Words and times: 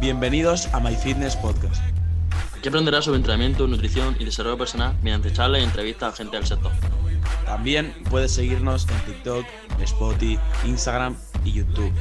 Bienvenidos 0.00 0.66
a 0.72 0.80
My 0.80 0.94
Fitness 0.96 1.36
Podcast. 1.36 1.82
Aquí 2.56 2.68
aprenderás 2.68 3.04
sobre 3.04 3.18
entrenamiento, 3.18 3.66
nutrición 3.66 4.16
y 4.18 4.24
desarrollo 4.24 4.58
personal 4.58 4.96
mediante 5.02 5.32
charlas 5.32 5.60
y 5.60 5.64
entrevistas 5.64 6.14
a 6.14 6.16
gente 6.16 6.36
del 6.36 6.46
sector. 6.46 6.72
También 7.44 7.94
puedes 8.10 8.32
seguirnos 8.32 8.86
en 8.88 9.12
TikTok, 9.12 9.44
Spotify, 9.80 10.38
Instagram 10.66 11.16
y 11.44 11.52
YouTube. 11.52 11.92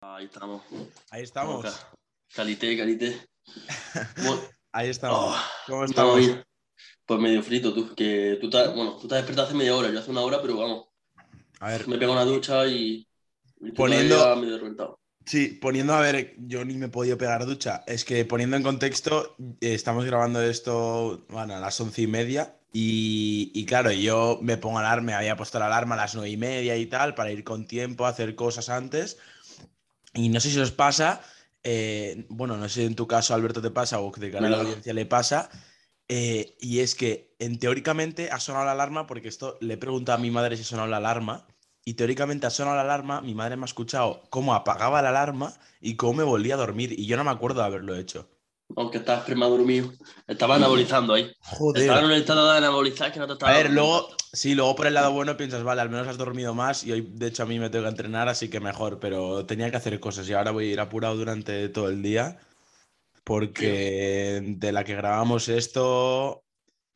Ahí 0.00 0.24
estamos. 0.26 0.62
Ahí 1.10 1.22
estamos. 1.22 1.64
Ca- 1.64 1.90
Calité, 2.34 2.76
calité. 2.76 3.26
Bueno, 4.16 4.40
Ahí 4.72 4.88
estamos. 4.90 5.18
oh, 5.20 5.36
¿Cómo 5.66 5.84
estamos. 5.84 6.20
Pues 7.06 7.20
medio 7.20 7.42
frito, 7.42 7.72
tú. 7.72 7.94
Que 7.94 8.38
tú 8.40 8.50
te, 8.50 8.68
bueno, 8.68 8.98
tú 9.00 9.08
te 9.08 9.14
has 9.14 9.20
despertado 9.22 9.48
hace 9.48 9.56
media 9.56 9.74
hora, 9.74 9.90
yo 9.90 9.98
hace 9.98 10.10
una 10.10 10.20
hora, 10.20 10.40
pero 10.42 10.58
vamos. 10.58 10.86
A 11.60 11.68
ver, 11.70 11.88
Me 11.88 11.98
pego 11.98 12.12
una 12.12 12.24
ducha 12.24 12.66
y. 12.66 13.06
y 13.60 13.72
Poniendo- 13.72 14.16
todavía 14.16 14.42
medio 14.42 14.58
reventado. 14.58 15.00
sí, 15.24 15.58
poniendo, 15.60 15.94
a 15.94 16.00
ver, 16.00 16.34
yo 16.38 16.64
ni 16.64 16.74
me 16.74 16.86
he 16.86 16.90
podido 16.90 17.16
pegar 17.18 17.44
ducha. 17.46 17.82
Es 17.86 18.04
que 18.04 18.24
poniendo 18.24 18.56
en 18.56 18.62
contexto, 18.62 19.36
eh, 19.60 19.74
estamos 19.74 20.04
grabando 20.04 20.40
esto, 20.42 21.24
bueno, 21.30 21.54
a 21.56 21.60
las 21.60 21.80
once 21.80 22.02
y 22.02 22.06
media. 22.06 22.54
Y, 22.72 23.50
y 23.54 23.64
claro, 23.64 23.90
yo 23.90 24.38
me 24.42 24.58
pongo 24.58 24.78
alarma, 24.78 25.06
me 25.06 25.14
había 25.14 25.36
puesto 25.36 25.58
la 25.58 25.66
alarma 25.66 25.94
a 25.94 25.98
las 25.98 26.14
nueve 26.14 26.28
y 26.30 26.36
media 26.36 26.76
y 26.76 26.84
tal, 26.86 27.14
para 27.14 27.32
ir 27.32 27.42
con 27.42 27.66
tiempo, 27.66 28.04
a 28.04 28.10
hacer 28.10 28.34
cosas 28.34 28.68
antes. 28.68 29.16
Y 30.14 30.28
no 30.28 30.38
sé 30.40 30.50
si 30.50 30.58
os 30.60 30.70
pasa, 30.72 31.22
eh, 31.62 32.26
bueno, 32.28 32.56
no 32.56 32.68
sé 32.68 32.80
si 32.82 32.86
en 32.86 32.94
tu 32.96 33.06
caso, 33.06 33.34
Alberto, 33.34 33.60
te 33.62 33.70
pasa 33.70 34.00
o 34.00 34.10
de 34.12 34.30
cara 34.30 34.46
a 34.46 34.50
la 34.50 34.58
audiencia 34.58 34.92
le 34.94 35.06
pasa. 35.06 35.50
eh, 36.08 36.56
y 36.60 36.80
es 36.80 36.94
que, 36.94 37.34
en 37.38 37.58
teóricamente, 37.58 38.30
ha 38.30 38.40
sonado 38.40 38.64
la 38.66 38.72
alarma, 38.72 39.06
porque 39.06 39.28
esto 39.28 39.58
le 39.60 39.74
he 39.74 39.76
preguntado 39.78 40.18
a 40.18 40.20
mi 40.20 40.30
madre 40.30 40.56
si 40.56 40.62
ha 40.62 40.66
sonado 40.66 40.88
la 40.88 40.98
alarma. 40.98 41.46
Y 41.84 41.94
teóricamente 41.94 42.46
ha 42.46 42.50
sonado 42.50 42.76
la 42.76 42.82
alarma, 42.82 43.20
mi 43.22 43.34
madre 43.34 43.56
me 43.56 43.62
ha 43.64 43.66
escuchado 43.66 44.22
cómo 44.30 44.54
apagaba 44.54 45.00
la 45.02 45.08
alarma 45.10 45.54
y 45.80 45.96
cómo 45.96 46.14
me 46.14 46.24
volvía 46.24 46.54
a 46.54 46.58
dormir. 46.58 46.92
Y 46.98 47.06
yo 47.06 47.16
no 47.16 47.24
me 47.24 47.30
acuerdo 47.30 47.60
de 47.60 47.66
haberlo 47.66 47.96
hecho. 47.96 48.28
Aunque 48.76 48.98
estabas 48.98 49.24
premadormido. 49.24 49.92
Estaba 50.26 50.56
anabolizando 50.56 51.14
ahí. 51.14 51.32
Estaba 51.74 52.00
en 52.00 52.04
un 52.06 52.12
estado 52.12 52.50
de 52.52 52.58
anabolizar 52.58 53.12
que 53.12 53.18
no 53.18 53.26
te 53.26 53.32
estaba. 53.32 53.52
A 53.52 53.56
ver, 53.56 53.70
luego, 53.70 54.08
sí, 54.32 54.54
luego 54.54 54.76
por 54.76 54.86
el 54.86 54.94
lado 54.94 55.12
bueno 55.12 55.36
piensas, 55.36 55.62
vale, 55.64 55.80
al 55.80 55.90
menos 55.90 56.06
has 56.06 56.18
dormido 56.18 56.54
más 56.54 56.84
y 56.84 56.92
hoy, 56.92 57.08
de 57.12 57.28
hecho, 57.28 57.42
a 57.42 57.46
mí 57.46 57.58
me 57.58 57.70
tengo 57.70 57.84
que 57.84 57.90
entrenar, 57.90 58.28
así 58.28 58.48
que 58.50 58.60
mejor, 58.60 58.98
pero 59.00 59.46
tenía 59.46 59.70
que 59.70 59.78
hacer 59.78 59.98
cosas 60.00 60.28
y 60.28 60.34
ahora 60.34 60.50
voy 60.50 60.68
a 60.68 60.72
ir 60.72 60.80
apurado 60.80 61.16
durante 61.16 61.68
todo 61.70 61.88
el 61.88 62.02
día 62.02 62.38
porque 63.24 64.40
de 64.56 64.72
la 64.72 64.84
que 64.84 64.94
grabamos 64.94 65.48
esto 65.48 66.44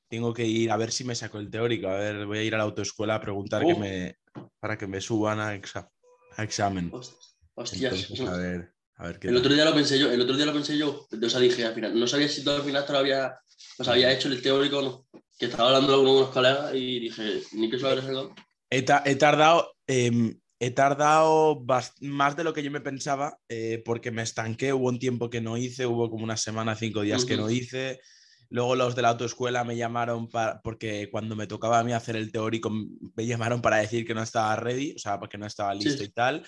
tengo 0.09 0.33
que 0.35 0.47
ir 0.47 0.71
a 0.71 0.77
ver 0.77 0.93
si 0.93 1.05
me 1.05 1.15
saco 1.15 1.39
el 1.39 1.51
teórico, 1.51 1.89
a 1.89 1.95
ver, 1.95 2.27
voy 2.27 2.39
a 2.39 2.43
ir 2.43 2.55
a 2.55 2.59
la 2.59 2.65
autoescuela 2.65 3.17
a 3.17 3.21
preguntar 3.21 3.65
que 3.67 3.73
Oh. 3.73 3.79
me, 3.79 4.17
para 4.61 4.77
que 4.77 4.87
me 4.87 5.01
suban 5.01 5.41
a, 5.41 5.55
exa- 5.55 5.89
a 6.37 6.43
examen. 6.43 6.91
Hostias. 6.93 7.37
Hostias. 7.55 7.93
Entonces, 8.11 8.29
a 8.29 8.37
ver, 8.37 8.72
a 9.03 9.07
ver 9.09 9.19
qué 9.19 9.29
El 9.29 9.35
tal. 9.35 9.41
otro 9.43 9.55
día 9.55 9.65
lo 9.65 9.75
pensé 9.75 9.99
yo, 9.99 10.11
el 10.11 10.21
otro 10.21 10.37
día 10.37 10.47
lo 10.47 10.53
pensé 10.53 10.77
yo, 10.79 11.07
o 11.11 11.29
sea, 11.29 11.41
dije 11.41 11.65
al 11.65 11.75
final, 11.75 11.99
no 11.99 12.07
sabía 12.07 12.29
si 12.29 12.43
tú 12.45 12.51
al 12.51 12.63
final 12.63 12.87
te 12.87 12.93
lo 12.93 12.99
había, 12.99 13.37
pues 13.77 13.89
había 13.89 14.13
hecho 14.13 14.29
el 14.29 14.41
teórico 14.43 14.79
o 14.79 14.83
no, 14.83 15.07
que 15.39 15.47
estaba 15.47 15.69
hablando 15.69 15.97
con 15.97 16.07
unos 16.07 16.29
colegas 16.31 16.75
y 16.75 17.01
dije, 17.01 17.43
ni 17.53 17.69
que 17.71 17.79
se 17.79 17.83
lo 17.95 18.01
sacado. 18.01 18.35
He, 18.71 18.83
ta- 18.83 19.03
he 19.05 19.17
tardado, 19.17 19.75
em, 19.87 20.39
he 20.61 20.71
tardado 20.71 21.65
más 22.01 22.37
de 22.37 22.45
lo 22.45 22.53
que 22.53 22.63
yo 22.63 22.71
me 22.71 22.81
pensaba 22.81 23.37
eh, 23.49 23.83
porque 23.85 24.11
me 24.11 24.23
estanqué. 24.23 24.73
Hubo 24.73 24.89
un 24.89 24.99
tiempo 24.99 25.29
que 25.29 25.41
no 25.41 25.57
hice, 25.57 25.85
hubo 25.87 26.09
como 26.09 26.25
una 26.25 26.37
semana, 26.37 26.75
cinco 26.77 27.03
días 27.03 27.25
que 27.25 27.35
Ujú. 27.35 27.43
no 27.43 27.51
hice. 27.51 28.01
Luego 28.49 28.77
los 28.77 28.95
de 28.95 29.03
la 29.03 29.09
autoescuela 29.09 29.65
me 29.65 29.77
llamaron 29.77 30.29
para, 30.29 30.61
porque 30.63 31.09
cuando 31.11 31.35
me 31.35 31.47
tocaba 31.47 31.79
a 31.81 31.85
mí 31.85 31.93
hacer 31.93 32.17
el 32.17 32.31
teórico 32.31 32.71
me 32.71 33.27
llamaron 33.27 33.61
para 33.63 33.79
decir 33.79 34.07
que 34.07 34.15
no 34.15 34.23
estaba 34.23 34.55
ready, 34.57 34.93
o 34.95 34.99
sea, 34.99 35.19
porque 35.19 35.39
no 35.39 35.47
estaba 35.47 35.75
listo 35.75 36.03
Sí. 36.03 36.11
y 36.11 36.13
tal. 36.13 36.47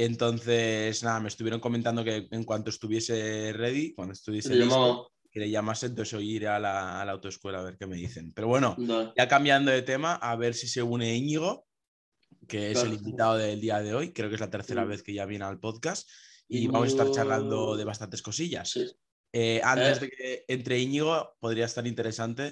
Entonces, 0.00 1.02
nada, 1.02 1.18
me 1.18 1.28
estuvieron 1.28 1.58
comentando 1.58 2.04
que 2.04 2.28
en 2.30 2.44
cuanto 2.44 2.70
estuviese 2.70 3.52
ready, 3.52 3.94
cuando 3.94 4.12
estuviese 4.12 4.54
listo, 4.54 5.10
que 5.30 5.40
le 5.40 5.50
llamase, 5.50 5.86
entonces 5.86 6.14
hoy 6.14 6.36
iré 6.36 6.46
a 6.46 6.60
la, 6.60 7.00
a 7.00 7.04
la 7.04 7.12
autoescuela 7.12 7.58
a 7.58 7.62
ver 7.64 7.76
qué 7.76 7.86
me 7.86 7.96
dicen. 7.96 8.32
Pero 8.32 8.46
bueno, 8.46 8.76
ya 9.16 9.26
cambiando 9.26 9.72
de 9.72 9.82
tema, 9.82 10.14
a 10.14 10.36
ver 10.36 10.54
si 10.54 10.68
se 10.68 10.82
une 10.82 11.16
Íñigo, 11.16 11.66
que 12.46 12.70
es 12.70 12.82
el 12.84 12.94
invitado 12.94 13.36
del 13.38 13.60
día 13.60 13.80
de 13.80 13.92
hoy. 13.92 14.12
Creo 14.12 14.28
que 14.28 14.36
es 14.36 14.40
la 14.40 14.50
tercera 14.50 14.84
Mm. 14.84 14.88
vez 14.88 15.02
que 15.02 15.14
ya 15.14 15.26
viene 15.26 15.44
al 15.44 15.58
podcast. 15.58 16.08
Y 16.46 16.66
vamos 16.68 16.84
a 16.88 16.90
estar 16.92 17.10
charlando 17.10 17.56
Íñigo- 17.56 17.76
de 17.76 17.84
bastantes 17.84 18.22
cosillas. 18.22 18.70
sí, 18.70 18.86
Eh, 19.32 19.60
antes 19.62 19.98
Eh. 19.98 20.00
de 20.00 20.10
que 20.10 20.44
entre 20.48 20.78
Íñigo, 20.78 21.36
podría 21.40 21.66
estar 21.66 21.86
interesante. 21.86 22.50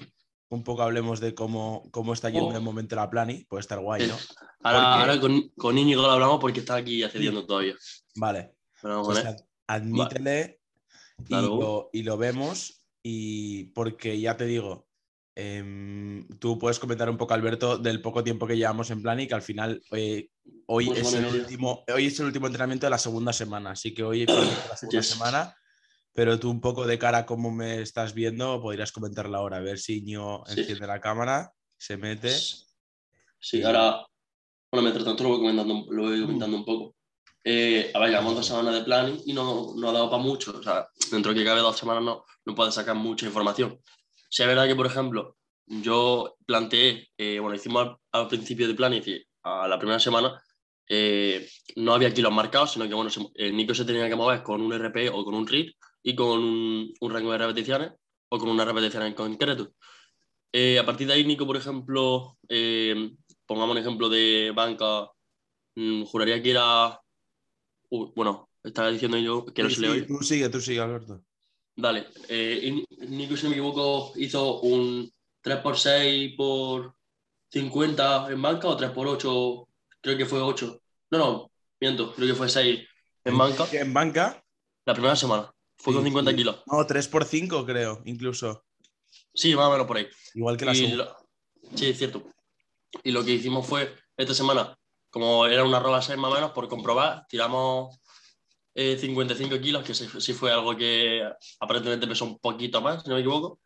Un 0.48 0.62
poco 0.62 0.82
hablemos 0.82 1.18
de 1.20 1.34
cómo, 1.34 1.88
cómo 1.90 2.12
está 2.12 2.30
yendo 2.30 2.48
Oh. 2.48 2.52
de 2.52 2.60
momento 2.60 2.94
la 2.96 3.10
plani. 3.10 3.44
Puede 3.48 3.60
estar 3.62 3.80
guay, 3.80 4.06
¿no? 4.06 4.14
Eh, 4.14 4.18
ahora, 4.62 4.78
Porque- 4.78 5.00
ahora 5.00 5.20
con, 5.20 5.48
con 5.56 5.78
Íñigo 5.78 6.02
lo 6.02 6.10
hablamos 6.10 6.38
porque 6.40 6.60
está 6.60 6.76
aquí 6.76 7.02
accediendo 7.02 7.44
todavía. 7.46 7.74
Vale. 8.14 8.54
Pero 8.80 8.94
vamos 9.02 9.08
Pues 9.14 9.24
ad- 9.26 9.40
admítele 9.66 10.60
y, 11.18 11.24
Claro. 11.24 11.48
lo, 11.56 11.90
y 11.92 12.02
lo 12.04 12.16
vemos. 12.16 12.82
Y 13.02 13.64
porque 13.72 14.18
ya 14.20 14.36
te 14.36 14.46
digo, 14.46 14.86
em, 15.34 16.26
tú 16.38 16.58
puedes 16.58 16.78
comentar 16.78 17.08
un 17.10 17.16
poco, 17.16 17.34
Alberto, 17.34 17.78
del 17.78 18.00
poco 18.02 18.22
tiempo 18.24 18.46
que 18.46 18.56
llevamos 18.56 18.90
en 18.90 19.02
plan 19.02 19.20
y 19.20 19.26
que 19.28 19.34
al 19.34 19.42
final 19.42 19.82
eh, 19.92 20.28
hoy, 20.66 20.88
Una 20.88 20.98
es 21.00 21.12
el 21.14 21.26
último, 21.26 21.84
hoy 21.92 22.06
es 22.06 22.18
el 22.20 22.26
último 22.26 22.46
entrenamiento 22.46 22.86
de 22.86 22.90
la 22.90 22.98
segunda 22.98 23.32
semana. 23.32 23.70
Así 23.72 23.92
que 23.94 24.02
hoy 24.02 24.26
la 24.70 24.76
segunda 24.76 25.00
Yes. 25.00 25.06
semana. 25.08 25.56
Pero 26.16 26.40
tú 26.40 26.50
un 26.50 26.62
poco 26.62 26.86
de 26.86 26.98
cara 26.98 27.18
a 27.18 27.26
cómo 27.26 27.50
me 27.50 27.82
estás 27.82 28.14
viendo, 28.14 28.60
podrías 28.62 28.90
comentarla 28.90 29.36
ahora. 29.38 29.58
A 29.58 29.60
ver 29.60 29.78
si 29.78 30.00
Ño 30.02 30.42
Sí. 30.46 30.60
enciende 30.60 30.86
la 30.86 30.98
cámara, 31.00 31.52
se 31.76 31.98
mete. 31.98 32.30
Sí, 33.38 33.62
ahora, 33.62 33.98
bueno, 34.72 34.82
mientras 34.82 35.04
tanto 35.04 35.22
lo 35.24 35.28
voy 35.30 35.38
comentando, 35.40 35.84
lo 35.90 36.02
voy 36.04 36.20
comentando 36.22 36.56
un 36.56 36.64
poco. 36.64 36.94
Eh, 37.44 37.92
a 37.94 37.98
ver, 38.00 38.08
llevamos 38.10 38.34
dos 38.34 38.46
semanas 38.46 38.74
de 38.74 38.82
planning 38.82 39.20
y 39.26 39.32
no, 39.34 39.74
no 39.76 39.90
ha 39.90 39.92
dado 39.92 40.10
para 40.10 40.22
mucho. 40.22 40.56
O 40.58 40.62
sea, 40.62 40.88
dentro 41.12 41.32
de 41.32 41.38
que 41.40 41.44
cabe 41.44 41.60
dos 41.60 41.76
semanas 41.76 42.02
no, 42.02 42.24
no 42.46 42.54
puedes 42.54 42.74
sacar 42.74 42.96
mucha 42.96 43.26
información. 43.26 43.78
Si 44.30 44.42
es 44.42 44.48
verdad 44.48 44.66
que, 44.66 44.74
por 44.74 44.86
ejemplo, 44.86 45.36
yo 45.66 46.36
planteé, 46.46 47.08
eh, 47.18 47.38
bueno, 47.40 47.54
hicimos 47.54 47.82
al, 47.86 47.96
al 48.22 48.28
principio 48.28 48.66
de 48.66 48.74
planning, 48.74 49.02
a 49.42 49.68
la 49.68 49.78
primera 49.78 50.00
semana, 50.00 50.42
eh, 50.88 51.46
no 51.76 51.94
había 51.94 52.12
kilos 52.14 52.32
marcados, 52.32 52.72
sino 52.72 52.88
que, 52.88 52.94
bueno, 52.94 53.10
se- 53.10 53.20
el 53.34 53.54
Nico 53.54 53.74
se 53.74 53.84
tenía 53.84 54.08
que 54.08 54.16
mover 54.16 54.42
con 54.42 54.60
un 54.62 54.72
RP 54.72 55.10
o 55.10 55.22
con 55.24 55.34
un 55.34 55.46
RIT 55.46 55.76
y 56.06 56.14
con 56.14 56.38
un, 56.38 56.94
un 57.00 57.10
rango 57.12 57.32
de 57.32 57.38
repeticiones 57.38 57.90
o 58.30 58.38
con 58.38 58.48
una 58.48 58.64
repetición 58.64 59.02
en 59.02 59.14
concreto. 59.14 59.72
Eh, 60.52 60.78
a 60.78 60.86
partir 60.86 61.06
de 61.08 61.14
ahí, 61.14 61.24
Nico, 61.24 61.44
por 61.46 61.56
ejemplo, 61.56 62.38
eh, 62.48 63.10
pongamos 63.44 63.72
un 63.74 63.82
ejemplo 63.82 64.08
de 64.08 64.52
banca, 64.54 65.10
mm, 65.74 66.04
juraría 66.04 66.40
que 66.42 66.52
era. 66.52 67.00
uh, 67.90 68.12
bueno, 68.14 68.48
estaba 68.62 68.90
diciendo 68.90 69.18
yo 69.18 69.44
que 69.46 69.62
no 69.64 69.68
Sí, 69.68 69.74
se 69.76 69.80
le 69.82 69.88
oye. 69.88 70.02
tú 70.02 70.18
sigue, 70.22 70.48
tú 70.48 70.60
sigue, 70.60 70.80
Alberto. 70.80 71.22
Dale, 71.74 72.06
eh, 72.28 72.84
Nico, 73.08 73.36
si 73.36 73.42
no 73.44 73.50
me 73.50 73.56
equivoco, 73.56 74.12
hizo 74.16 74.60
un 74.60 75.10
3x6 75.42 76.36
por 76.36 76.94
50 77.50 78.30
en 78.30 78.40
banca 78.40 78.68
o 78.68 78.76
3x8, 78.78 79.68
creo 80.00 80.16
que 80.16 80.26
fue 80.26 80.40
8. 80.40 80.80
No, 81.10 81.18
no, 81.18 81.50
miento, 81.80 82.14
creo 82.14 82.28
que 82.28 82.34
fue 82.34 82.48
6 82.48 82.80
en 83.24 83.36
banca 83.36 83.66
En 83.72 83.92
banca. 83.92 84.42
la 84.86 84.94
primera 84.94 85.16
semana. 85.16 85.52
Fue 85.78 85.92
con 85.94 86.02
Sí, 86.02 86.08
50 86.08 86.30
sí. 86.30 86.36
kilos. 86.36 86.62
No, 86.66 86.86
3 86.86 87.08
por 87.08 87.24
5 87.24 87.64
creo, 87.66 88.02
incluso. 88.04 88.64
Sí, 89.34 89.54
más 89.54 89.66
o 89.66 89.70
menos 89.72 89.86
por 89.86 89.98
ahí. 89.98 90.08
Igual 90.34 90.56
que 90.56 90.64
la 90.64 90.74
segunda. 90.74 90.96
lo- 91.04 91.16
Sí, 91.76 91.86
es 91.90 91.98
cierto. 91.98 92.22
Y 93.02 93.10
lo 93.10 93.24
que 93.24 93.32
hicimos 93.32 93.66
fue, 93.66 93.94
esta 94.16 94.32
semana, 94.34 94.78
como 95.10 95.46
era 95.46 95.64
una 95.64 95.78
arroba 95.78 96.00
6 96.00 96.18
más 96.18 96.30
o 96.30 96.34
menos, 96.34 96.50
por 96.52 96.68
comprobar, 96.68 97.26
tiramos 97.28 97.98
eh, 98.74 98.96
55 98.98 99.58
kilos, 99.60 99.84
que 99.84 99.94
sí, 99.94 100.06
sí 100.18 100.32
fue 100.32 100.52
algo 100.52 100.76
que 100.76 101.22
aparentemente 101.60 102.06
pesó 102.06 102.24
un 102.24 102.38
poquito 102.38 102.80
más, 102.80 103.02
si 103.02 103.08
no 103.08 103.14
me 103.16 103.20
equivoco. 103.22 103.60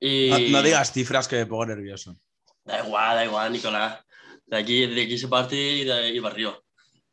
Y... 0.00 0.28
No, 0.30 0.38
no 0.58 0.62
digas 0.62 0.92
cifras 0.92 1.28
que 1.28 1.36
me 1.36 1.46
pongo 1.46 1.66
nervioso. 1.66 2.16
Da 2.64 2.84
igual, 2.84 3.16
da 3.16 3.24
igual, 3.24 3.52
Nicolás. 3.52 4.04
De 4.46 4.56
aquí, 4.56 4.86
de 4.86 5.02
aquí 5.02 5.18
se 5.18 5.28
parte 5.28 5.56
y, 5.56 5.84
de, 5.84 6.10
y 6.10 6.20
para 6.20 6.34
arriba. 6.34 6.58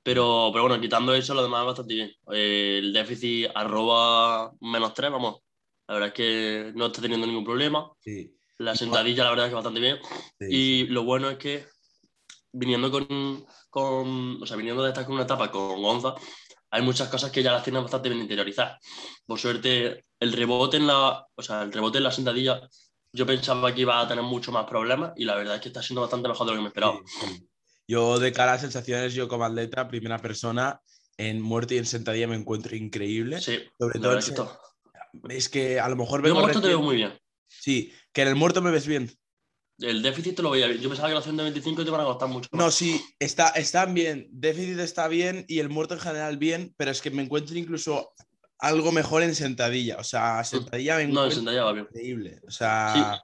Pero, 0.05 0.51
pero 0.53 0.65
bueno, 0.65 0.79
quitando 0.79 1.15
eso, 1.15 1.33
lo 1.33 1.41
demás 1.41 1.65
bastante 1.65 1.95
bien. 1.95 2.11
Eh, 2.31 2.77
el 2.77 2.93
déficit 2.93 3.49
arroba 3.55 4.51
menos 4.61 4.93
3, 4.93 5.09
vamos. 5.09 5.39
La 5.87 5.95
verdad 5.95 6.09
es 6.09 6.13
que 6.13 6.71
no 6.75 6.85
está 6.85 7.01
teniendo 7.01 7.25
ningún 7.25 7.43
problema. 7.43 7.91
Sí, 7.99 8.31
La 8.59 8.75
sentadilla, 8.75 9.23
la 9.23 9.31
verdad 9.31 9.47
es 9.47 9.49
que 9.49 9.55
bastante 9.55 9.79
bien. 9.79 9.97
sí, 10.37 10.45
Y 10.47 10.87
lo 10.89 11.05
bueno 11.05 11.27
es 11.31 11.39
que 11.39 11.65
viniendo 12.51 12.91
con, 12.91 13.47
con 13.71 14.43
o 14.43 14.45
sea, 14.45 14.55
viniendo 14.57 14.83
de 14.83 14.89
estar 14.89 15.05
con 15.05 15.15
una 15.15 15.23
etapa 15.23 15.49
con 15.49 15.81
Gonza, 15.81 16.13
hay 16.69 16.83
muchas 16.83 17.09
cosas 17.09 17.31
que 17.31 17.41
ya 17.41 17.51
las 17.51 17.63
tienes 17.63 17.81
bastante 17.81 18.09
bien 18.09 18.21
interiorizadas. 18.21 18.79
Por 19.25 19.39
suerte, 19.39 20.05
el 20.19 20.33
rebote 20.33 20.77
en 20.77 20.85
la, 20.85 21.25
o 21.33 21.41
sea, 21.41 21.63
el 21.63 21.73
rebote 21.73 21.97
en 21.97 22.03
la 22.03 22.11
sentadilla, 22.11 22.61
yo 23.11 23.25
pensaba 23.25 23.73
que 23.73 23.81
iba 23.81 23.99
a 23.99 24.07
tener 24.07 24.23
mucho 24.23 24.51
más 24.51 24.65
problemas 24.67 25.13
y 25.15 25.25
la 25.25 25.33
verdad 25.35 25.55
es 25.55 25.61
que 25.61 25.69
está 25.69 25.81
siendo 25.81 26.01
bastante 26.01 26.29
mejor 26.29 26.45
de 26.45 26.51
lo 26.51 26.57
que 26.59 26.61
me 26.61 26.67
esperaba. 26.67 26.99
sí. 27.07 27.47
Yo 27.87 28.19
de 28.19 28.31
cara 28.31 28.53
a 28.53 28.59
sensaciones, 28.59 29.13
yo 29.13 29.27
como 29.27 29.45
atleta, 29.45 29.87
primera 29.87 30.19
persona, 30.19 30.81
en 31.17 31.41
muerte 31.41 31.75
y 31.75 31.77
en 31.77 31.85
sentadilla 31.85 32.27
me 32.27 32.35
encuentro 32.35 32.75
increíble. 32.75 33.39
Sí, 33.41 33.59
Sobre 33.77 33.99
todo 33.99 34.17
es 34.17 34.33
es 35.29 35.49
que 35.49 35.79
a 35.79 35.87
lo 35.87 35.95
mejor 35.95 36.19
Yo 36.19 36.25
vengo 36.25 36.41
muerto 36.41 36.61
te 36.61 36.67
veo 36.67 36.81
muy 36.81 36.97
bien. 36.97 37.13
Sí, 37.47 37.93
que 38.11 38.23
en 38.23 38.29
el 38.29 38.35
muerto 38.35 38.61
me 38.61 38.71
ves 38.71 38.87
bien. 38.87 39.11
El 39.79 40.01
déficit 40.01 40.35
te 40.35 40.41
lo 40.41 40.51
veía 40.51 40.67
bien. 40.67 40.79
Yo 40.79 40.89
pensaba 40.89 41.09
que 41.09 41.15
los 41.15 41.23
125 41.23 41.83
te 41.83 41.91
van 41.91 42.01
a 42.01 42.05
costar 42.05 42.29
mucho. 42.29 42.49
No, 42.51 42.71
sí, 42.71 43.01
está, 43.19 43.49
están 43.49 43.93
bien. 43.93 44.27
Déficit 44.31 44.79
está 44.79 45.07
bien 45.07 45.45
y 45.47 45.59
el 45.59 45.69
muerto 45.69 45.93
en 45.95 45.99
general 45.99 46.37
bien, 46.37 46.73
pero 46.77 46.91
es 46.91 47.01
que 47.01 47.11
me 47.11 47.23
encuentro 47.23 47.57
incluso 47.57 48.11
algo 48.59 48.91
mejor 48.91 49.23
en 49.23 49.35
sentadilla. 49.35 49.97
O 49.97 50.03
sea, 50.03 50.43
sentadilla 50.43 50.97
me 50.97 51.03
No, 51.03 51.09
en 51.09 51.11
encuentro 51.11 51.35
sentadilla 51.35 51.63
va 51.65 51.73
bien. 51.73 51.87
increíble. 51.89 52.41
O 52.47 52.51
sea. 52.51 53.21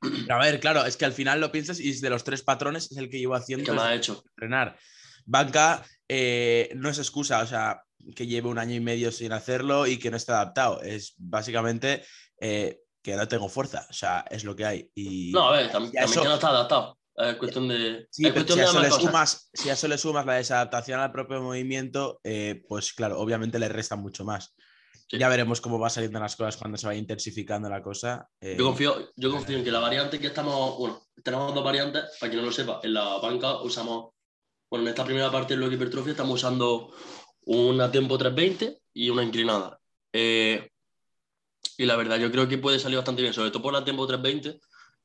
Pero 0.00 0.34
A 0.34 0.38
ver, 0.38 0.60
claro, 0.60 0.84
es 0.84 0.96
que 0.96 1.04
al 1.04 1.12
final 1.12 1.40
lo 1.40 1.52
piensas 1.52 1.78
y 1.80 1.90
es 1.90 2.00
de 2.00 2.10
los 2.10 2.24
tres 2.24 2.42
patrones 2.42 2.90
es 2.90 2.98
el 2.98 3.08
que 3.10 3.18
llevo 3.18 3.34
haciendo 3.34 3.64
¿Qué 3.64 3.72
me 3.72 3.78
desde 3.78 3.88
ha 3.90 3.94
hecho? 3.94 4.24
entrenar. 4.36 4.78
Banca 5.26 5.84
eh, 6.08 6.70
no 6.74 6.88
es 6.88 6.98
excusa, 6.98 7.40
o 7.42 7.46
sea, 7.46 7.82
que 8.16 8.26
lleve 8.26 8.48
un 8.48 8.58
año 8.58 8.74
y 8.74 8.80
medio 8.80 9.12
sin 9.12 9.32
hacerlo 9.32 9.86
y 9.86 9.98
que 9.98 10.10
no 10.10 10.16
esté 10.16 10.32
adaptado. 10.32 10.80
Es 10.82 11.14
básicamente 11.18 12.02
eh, 12.40 12.80
que 13.02 13.16
no 13.16 13.28
tengo 13.28 13.48
fuerza, 13.48 13.86
o 13.88 13.92
sea, 13.92 14.24
es 14.30 14.44
lo 14.44 14.56
que 14.56 14.64
hay. 14.64 14.90
Y, 14.94 15.30
No, 15.32 15.48
a 15.48 15.52
ver, 15.58 15.70
también 15.70 15.92
eso- 16.02 16.22
que 16.22 16.28
no 16.28 16.34
está 16.34 16.48
adaptado. 16.48 16.98
Es 17.16 17.36
cuestión 17.36 17.68
de. 17.68 18.06
Sí, 18.10 18.24
es 18.26 18.32
pero 18.32 18.46
cuestión 18.46 18.58
si 18.58 18.60
a, 18.60 18.64
eso 18.64 18.80
le 18.80 18.90
sumas, 18.90 19.50
si 19.52 19.68
a 19.68 19.74
eso 19.74 19.88
le 19.88 19.98
sumas 19.98 20.24
la 20.24 20.34
desadaptación 20.34 21.00
al 21.00 21.12
propio 21.12 21.42
movimiento, 21.42 22.18
eh, 22.24 22.62
pues 22.66 22.94
claro, 22.94 23.18
obviamente 23.20 23.58
le 23.58 23.68
resta 23.68 23.94
mucho 23.96 24.24
más. 24.24 24.54
Sí. 25.10 25.18
Ya 25.18 25.28
veremos 25.28 25.60
cómo 25.60 25.76
va 25.76 25.90
saliendo 25.90 26.20
las 26.20 26.36
cosas 26.36 26.56
cuando 26.56 26.78
se 26.78 26.86
vaya 26.86 27.00
intensificando 27.00 27.68
la 27.68 27.82
cosa. 27.82 28.28
eh, 28.40 28.54
Yo 28.56 28.64
confío, 28.64 29.10
yo 29.16 29.32
confío 29.32 29.56
en 29.58 29.64
que 29.64 29.72
la 29.72 29.80
variante 29.80 30.20
que 30.20 30.28
estamos, 30.28 30.78
bueno, 30.78 31.02
tenemos 31.24 31.52
dos 31.52 31.64
variantes, 31.64 32.04
para 32.20 32.30
quien 32.30 32.42
no 32.42 32.46
lo 32.46 32.52
sepa, 32.52 32.78
en 32.84 32.94
la 32.94 33.18
banca 33.18 33.60
usamos, 33.60 34.12
bueno, 34.70 34.84
en 34.84 34.90
esta 34.90 35.04
primera 35.04 35.28
parte 35.32 35.54
de 35.54 35.60
lo 35.60 35.68
de 35.68 35.74
hipertrofia 35.74 36.12
estamos 36.12 36.34
usando 36.34 36.94
una 37.46 37.90
tempo 37.90 38.16
320 38.16 38.82
y 38.94 39.10
una 39.10 39.24
inclinada. 39.24 39.80
Eh, 40.12 40.70
y 41.76 41.86
la 41.86 41.96
verdad, 41.96 42.18
yo 42.18 42.30
creo 42.30 42.46
que 42.46 42.58
puede 42.58 42.78
salir 42.78 42.96
bastante 42.98 43.22
bien, 43.22 43.34
sobre 43.34 43.50
todo 43.50 43.62
por 43.62 43.72
la 43.72 43.84
tempo 43.84 44.06
320, 44.06 44.60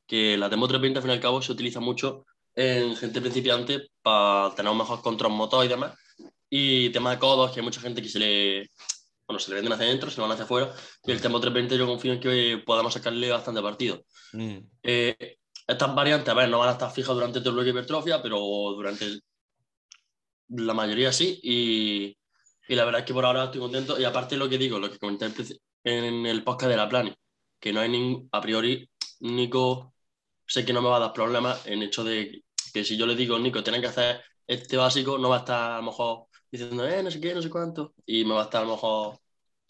que 0.06 0.38
la 0.38 0.52
tempo 0.52 0.68
320 0.68 1.00
al 1.00 1.02
fin 1.02 1.10
y 1.10 1.14
al 1.16 1.20
cabo 1.20 1.42
se 1.42 1.52
utiliza 1.52 1.80
mucho 1.80 2.28
en 2.54 2.96
gente 2.96 3.22
principiante 3.22 3.90
para 4.04 4.54
tener 4.54 4.72
un 4.72 4.78
mejor 4.78 5.02
control 5.02 5.32
motor 5.32 5.66
y 5.66 5.70
demás. 5.70 5.98
Y 6.48 6.90
tema 6.92 7.10
de 7.10 7.18
codos, 7.18 7.52
que 7.52 7.60
hay 7.60 7.66
mucha 7.66 7.82
gente 7.82 8.04
que 8.04 8.10
se 8.10 8.20
le, 8.20 8.70
bueno, 9.28 9.40
se 9.40 9.50
le 9.50 9.56
venden 9.56 9.74
hacia 9.74 9.86
adentro, 9.88 10.10
se 10.10 10.18
lo 10.18 10.24
van 10.24 10.34
hacia 10.34 10.46
afuera, 10.46 10.74
y 11.06 11.12
el 11.12 11.22
tempo 11.22 11.40
320 11.40 11.78
yo 11.78 11.88
confío 11.88 12.14
en 12.14 12.20
que 12.20 12.64
podamos 12.66 12.94
sacarle 12.94 13.30
bastante 13.32 13.62
partido. 13.62 14.04
mm, 14.34 14.58
Eh, 14.84 15.38
estas 15.68 15.96
variantes, 15.96 16.30
a 16.30 16.34
ver, 16.36 16.50
no 16.50 16.60
van 16.60 16.70
a 16.70 16.74
estar 16.74 16.92
fijas 16.92 17.16
durante 17.16 17.40
todo 17.40 17.50
el 17.50 17.56
bloque 17.56 17.66
de 17.68 17.72
hipertrofia, 17.72 18.22
pero 18.22 18.38
durante 18.76 19.20
la 20.50 20.74
mayoría 20.74 21.12
sí. 21.12 21.40
Y, 21.44 22.18
y 22.68 22.76
la 22.76 22.86
verdad 22.86 23.02
es 23.02 23.08
que 23.08 23.14
por 23.14 23.26
ahora 23.26 23.46
estoy 23.46 23.62
contento. 23.62 24.00
Y 24.00 24.04
aparte 24.04 24.38
lo 24.38 24.50
que 24.50 24.58
digo, 24.58 24.80
lo 24.80 24.90
que 24.92 25.00
comenté 25.00 25.28
en 25.84 26.26
el 26.26 26.44
podcast 26.44 26.72
de 26.72 26.78
la 26.78 26.90
Plani, 26.90 27.14
que 27.60 27.74
no 27.74 27.80
hay 27.82 27.90
ningún, 27.90 28.30
a 28.32 28.42
priori, 28.42 28.90
Nico, 29.22 29.94
sé 30.46 30.66
que 30.66 30.74
no 30.74 30.82
me 30.82 30.90
va 30.90 30.98
a 30.98 31.00
dar 31.00 31.14
problemas 31.14 31.66
en 31.68 31.84
hecho 31.84 32.04
de 32.04 32.44
que 32.74 32.84
si 32.84 32.98
yo 32.98 33.06
le 33.06 33.16
digo, 33.16 33.40
Nico, 33.40 33.64
tienes 33.64 33.82
que 33.82 33.88
hacer 33.88 34.22
este 34.48 34.78
básico, 34.78 35.18
no 35.18 35.30
va 35.30 35.38
a 35.38 35.40
estar 35.40 35.72
a 35.74 35.78
lo 35.78 35.84
mejor 35.84 36.26
diciendo, 36.52 36.88
eh, 36.88 37.02
no 37.04 37.12
sé 37.12 37.20
qué, 37.20 37.34
no 37.34 37.42
sé 37.42 37.50
cuánto, 37.50 37.94
y 38.06 38.24
me 38.26 38.34
va 38.34 38.42
a 38.42 38.44
estar 38.46 38.62
a 38.62 38.66
lo 38.66 38.72
mejor 38.72 39.20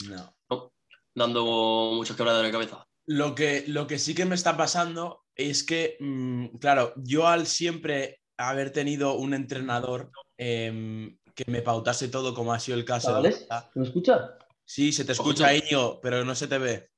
no. 0.10 0.72
dando 1.14 1.46
muchos 1.94 2.16
quebraderos 2.18 2.46
de 2.48 2.52
cabeza. 2.52 2.86
Lo 3.08 3.34
que, 3.36 3.64
lo 3.68 3.88
que 3.88 4.00
sí 4.00 4.14
que 4.16 4.26
me 4.26 4.36
está 4.36 4.58
pasando 4.58 5.24
es 5.36 5.64
que, 5.64 5.96
mm, 6.00 6.58
claro, 6.58 6.94
yo 6.98 7.28
al 7.28 7.46
siempre 7.48 8.20
haber 8.38 8.72
tenido 8.72 9.14
un 9.14 9.34
entrenador 9.34 10.12
em, 10.38 11.18
que 11.34 11.46
me 11.48 11.62
pautase 11.62 12.08
todo, 12.10 12.34
como 12.34 12.52
ha 12.54 12.60
sido 12.60 12.78
el 12.78 12.84
caso. 12.86 13.22
Borja. 13.22 13.70
¿Me 13.76 13.84
escucha? 13.86 14.38
Sí, 14.66 14.92
se 14.92 15.06
te 15.06 15.12
escucha, 15.14 15.54
Iño, 15.56 16.00
pero 16.02 16.26
no 16.26 16.34
se 16.36 16.48
te 16.48 16.58
ve. 16.58 16.90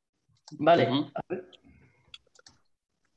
Vale. 0.54 0.90
Ujú. 0.90 1.12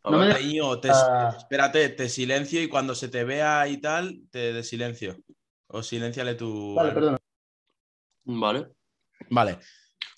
A 0.03 0.11
No 0.11 0.19
me 0.19 0.27
ver. 0.27 0.35
da- 0.35 0.41
Iño, 0.41 0.81
te, 0.81 0.91
Ah. 0.91 1.35
espérate, 1.39 1.89
te 1.91 2.09
silencio 2.09 2.63
y 2.63 2.69
cuando 2.69 2.95
se 2.95 3.09
te 3.09 3.23
vea 3.25 3.69
y 3.69 3.79
tal, 3.79 4.23
te 4.31 4.53
de 4.53 4.63
silencio. 4.65 5.17
O 5.73 5.83
silenciale 5.83 6.35
tu. 6.35 6.75
Vale, 6.75 6.93
perdona. 6.93 7.19
Vale. 8.25 8.69
Vale. 9.31 9.59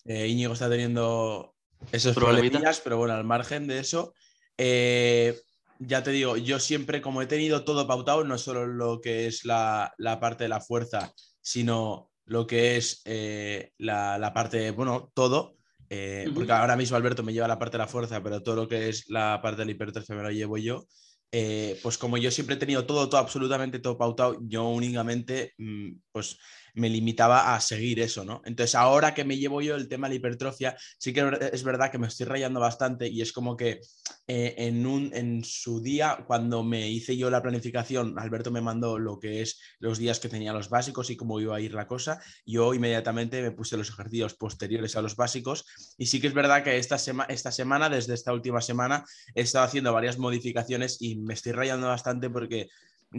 Eh, 0.05 0.27
Íñigo 0.29 0.53
está 0.55 0.69
teniendo 0.69 1.55
esos 1.93 2.15
problemillas, 2.15 2.81
pero 2.81 2.97
bueno, 2.97 3.15
al 3.15 3.25
margen 3.25 3.67
de 3.67 3.79
eso, 3.79 4.15
eh, 4.59 5.39
ya 5.79 6.03
te 6.03 6.11
digo, 6.11 6.37
yo 6.37 6.59
siempre, 6.59 7.01
como 7.03 7.23
he 7.23 7.27
tenido 7.27 7.65
todo 7.65 7.87
pautado, 7.87 8.25
no 8.25 8.39
solo 8.39 8.67
lo 8.67 9.01
que 9.01 9.27
es 9.27 9.45
la, 9.45 9.93
la 9.99 10.21
parte 10.21 10.45
de 10.45 10.49
la 10.49 10.61
fuerza, 10.61 11.13
sino 11.41 12.11
lo 12.25 12.47
que 12.47 12.77
es 12.77 13.03
eh, 13.05 13.73
la, 13.79 14.19
la 14.19 14.33
parte, 14.33 14.71
bueno, 14.71 15.11
todo. 15.15 15.57
eh. 15.91 16.31
Porque 16.35 16.53
ahora 16.53 16.77
mismo 16.77 16.97
Alberto 16.97 17.23
me 17.23 17.33
lleva 17.33 17.49
la 17.49 17.59
parte 17.59 17.77
de 17.77 17.83
la 17.85 17.89
fuerza, 17.89 18.23
pero 18.23 18.43
todo 18.43 18.57
lo 18.57 18.69
que 18.69 18.89
es 18.89 19.09
la 19.11 19.41
parte 19.43 19.61
de 19.63 19.67
la 19.67 19.73
hipertrofia 19.73 20.15
me 20.15 20.23
lo 20.23 20.31
llevo 20.31 20.57
yo. 20.57 20.87
Eh, 21.35 21.81
pues 21.83 21.97
como 21.97 22.19
yo 22.19 22.31
siempre 22.31 22.57
he 22.57 22.59
tenido 22.59 22.85
todo, 22.85 23.09
todo, 23.09 23.21
absolutamente 23.21 23.79
todo 23.79 23.97
pautado, 23.97 24.39
yo 24.43 24.69
únicamente, 24.69 25.55
mm, 25.57 25.93
pues 26.13 26.39
me 26.75 26.89
limitaba 26.89 27.55
a 27.55 27.61
seguir 27.61 28.01
eso, 28.01 28.25
¿no? 28.25 28.41
Entonces, 28.45 28.75
ahora 28.75 29.15
que 29.15 29.25
me 29.25 29.37
llevo 29.37 29.61
yo 29.61 29.77
el 29.77 29.89
tema 29.89 30.09
de 30.09 30.15
la 30.15 30.17
hipertrofia, 30.17 30.77
sí 30.99 31.13
que 31.13 31.51
es 31.53 31.65
verdad 31.65 31.91
que 31.91 31.99
me 31.99 32.07
estoy 32.07 32.27
rayando 32.27 32.61
bastante 32.61 33.09
y 33.09 33.21
es 33.21 33.33
como 33.33 33.57
que 33.57 33.81
eh, 34.27 34.55
en, 34.57 34.87
un, 34.87 35.11
en 35.15 35.45
su 35.45 35.81
día, 35.83 36.25
cuando 36.27 36.63
me 36.63 36.89
hice 36.89 37.17
yo 37.17 37.31
la 37.31 37.43
planificación, 37.43 38.19
Alberto 38.19 38.51
me 38.51 38.61
mandó 38.61 38.99
lo 38.99 39.19
que 39.19 39.43
es 39.43 39.61
los 39.81 39.99
días 39.99 40.21
que 40.21 40.29
tenía 40.29 40.53
los 40.53 40.71
básicos 40.71 41.11
y 41.11 41.17
cómo 41.17 41.41
iba 41.41 41.57
a 41.57 41.61
ir 41.61 41.75
la 41.75 41.87
cosa. 41.87 42.21
Yo 42.47 42.73
inmediatamente 42.73 43.43
me 43.43 43.51
puse 43.51 43.77
los 43.77 43.91
ejercicios 43.91 44.35
posteriores 44.35 44.97
a 44.97 45.03
los 45.03 45.17
básicos 45.17 45.95
y 45.99 46.07
sí 46.07 46.21
que 46.21 46.29
es 46.29 46.35
verdad 46.35 46.65
que 46.65 46.79
esta, 46.79 46.99
sema 46.99 47.25
esta 47.25 47.53
semana, 47.53 47.89
desde 47.89 48.15
esta 48.15 48.33
última 48.33 48.61
semana, 48.61 49.05
he 49.35 49.43
estado 49.43 49.67
haciendo 49.67 49.93
varias 49.93 50.19
modificaciones 50.19 51.01
y 51.01 51.17
me 51.23 51.35
estoy 51.35 51.53
rayando 51.53 51.89
bastante 51.89 52.31
porque 52.31 52.69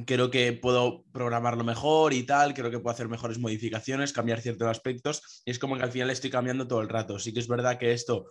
creo 0.06 0.32
que 0.32 0.54
puedo 0.54 1.04
programarlo 1.12 1.64
mejor 1.64 2.14
y 2.14 2.24
tal, 2.24 2.54
creo 2.54 2.72
que 2.72 2.80
puedo 2.80 2.94
hacer 2.94 3.08
mejores 3.08 3.40
modificaciones, 3.40 4.14
cambiar 4.14 4.42
ciertos 4.42 4.68
aspectos 4.68 5.42
y 5.46 5.52
es 5.52 5.60
como 5.60 5.78
que 5.78 5.84
al 5.84 5.92
final 5.92 6.10
estoy 6.10 6.30
cambiando 6.30 6.68
todo 6.68 6.82
el 6.82 6.90
rato. 6.90 7.20
Sí 7.20 7.34
que 7.34 7.40
es 7.40 7.48
verdad 7.48 7.78
que 7.78 7.94
esto 7.94 8.26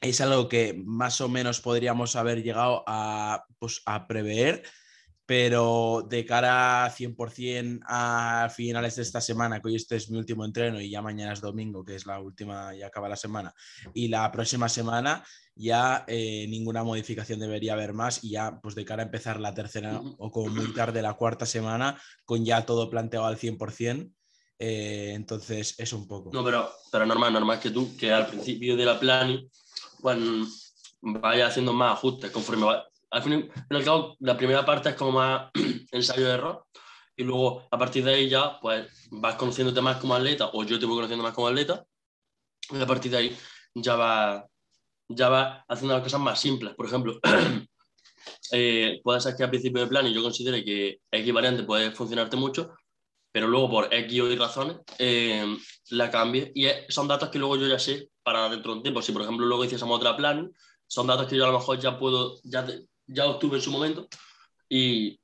es 0.00 0.20
algo 0.20 0.48
que 0.48 0.82
más 0.84 1.20
o 1.20 1.28
menos 1.28 1.60
podríamos 1.60 2.16
haber 2.16 2.42
llegado 2.42 2.82
a, 2.86 3.44
pues, 3.58 3.82
a 3.86 4.06
prever, 4.08 4.62
pero 5.24 6.04
de 6.08 6.26
cara 6.26 6.90
100% 6.90 7.80
a 7.86 8.50
finales 8.54 8.96
de 8.96 9.02
esta 9.02 9.20
semana, 9.20 9.60
que 9.60 9.68
hoy 9.68 9.76
este 9.76 9.96
es 9.96 10.10
mi 10.10 10.18
último 10.18 10.44
entreno 10.44 10.80
y 10.80 10.90
ya 10.90 11.00
mañana 11.00 11.32
es 11.32 11.40
domingo, 11.40 11.84
que 11.84 11.94
es 11.94 12.06
la 12.06 12.18
última, 12.18 12.74
ya 12.74 12.88
acaba 12.88 13.08
la 13.08 13.16
semana, 13.16 13.54
y 13.94 14.08
la 14.08 14.30
próxima 14.32 14.68
semana 14.68 15.24
ya 15.54 16.04
eh, 16.06 16.46
ninguna 16.48 16.82
modificación 16.82 17.38
debería 17.38 17.74
haber 17.74 17.92
más 17.92 18.24
y 18.24 18.30
ya 18.30 18.60
pues 18.62 18.74
de 18.74 18.84
cara 18.84 19.02
a 19.02 19.06
empezar 19.06 19.38
la 19.40 19.54
tercera 19.54 20.00
o 20.18 20.30
como 20.30 20.48
muy 20.48 20.72
tarde 20.72 21.02
la 21.02 21.14
cuarta 21.14 21.46
semana 21.46 22.00
con 22.24 22.44
ya 22.44 22.64
todo 22.64 22.88
planteado 22.88 23.26
al 23.26 23.36
100%. 23.36 24.10
eh, 24.58 25.12
entonces 25.14 25.74
es 25.78 25.92
un 25.92 26.06
poco. 26.06 26.30
No, 26.32 26.44
pero, 26.44 26.70
pero 26.90 27.04
normal, 27.04 27.32
normal 27.32 27.60
que 27.60 27.70
tú, 27.70 27.96
que 27.96 28.12
al 28.12 28.26
principio 28.26 28.76
de 28.76 28.84
la 28.84 28.98
planning, 28.98 29.50
pues 30.00 30.18
vayas 31.00 31.50
haciendo 31.50 31.72
más 31.72 31.94
ajustes 31.94 32.30
conforme 32.30 32.64
va. 32.64 32.86
Al 33.10 33.22
fin 33.22 33.50
y 33.70 33.74
al 33.74 33.84
cabo, 33.84 34.16
la 34.20 34.36
primera 34.36 34.64
parte 34.64 34.90
es 34.90 34.94
como 34.94 35.12
más 35.12 35.50
ensayo 35.92 36.24
de 36.24 36.32
error, 36.32 36.64
y 37.16 37.24
luego 37.24 37.66
a 37.70 37.78
partir 37.78 38.04
de 38.04 38.14
ahí 38.14 38.28
ya, 38.28 38.58
pues 38.60 38.86
vas 39.10 39.34
conociéndote 39.34 39.82
más 39.82 39.98
como 39.98 40.14
atleta, 40.14 40.48
o 40.52 40.64
yo 40.64 40.78
te 40.78 40.86
voy 40.86 40.94
conociendo 40.94 41.22
más 41.22 41.34
como 41.34 41.48
atleta, 41.48 41.84
y 42.70 42.80
a 42.80 42.86
partir 42.86 43.10
de 43.10 43.18
ahí 43.18 43.36
ya 43.74 43.96
vas 43.96 44.44
ya 45.14 45.28
va 45.28 45.64
haciendo 45.68 45.94
las 45.94 46.02
cosas 46.02 46.20
más 46.20 46.40
simples. 46.40 46.74
Por 46.74 46.86
ejemplo, 46.86 47.18
eh, 48.52 49.00
puede 49.02 49.20
ser 49.20 49.36
que 49.36 49.44
al 49.44 49.50
principio 49.50 49.82
de 49.82 49.88
planning 49.88 50.14
yo 50.14 50.22
considere 50.22 50.64
que 50.64 51.00
X 51.10 51.32
variante 51.32 51.64
puede 51.64 51.90
funcionarte 51.92 52.36
mucho, 52.36 52.74
pero 53.32 53.48
luego 53.48 53.70
por 53.70 53.94
X 53.94 54.20
o 54.20 54.30
Y 54.30 54.36
razones 54.36 54.78
eh, 54.98 55.56
la 55.90 56.10
cambie. 56.10 56.52
Y 56.54 56.66
son 56.88 57.08
datos 57.08 57.30
que 57.30 57.38
luego 57.38 57.56
yo 57.56 57.66
ya 57.66 57.78
sé 57.78 58.10
para 58.22 58.48
dentro 58.48 58.72
de 58.72 58.78
un 58.78 58.82
tiempo. 58.82 59.02
Si 59.02 59.12
por 59.12 59.22
ejemplo 59.22 59.46
luego 59.46 59.64
hiciésemos 59.64 59.96
otra 59.96 60.16
plan, 60.16 60.50
son 60.86 61.06
datos 61.06 61.26
que 61.26 61.36
yo 61.36 61.44
a 61.44 61.48
lo 61.48 61.58
mejor 61.58 61.78
ya 61.78 61.98
puedo, 61.98 62.40
ya, 62.44 62.66
ya 63.06 63.26
obtuve 63.26 63.56
en 63.56 63.62
su 63.62 63.70
momento 63.70 64.08
y, 64.68 65.18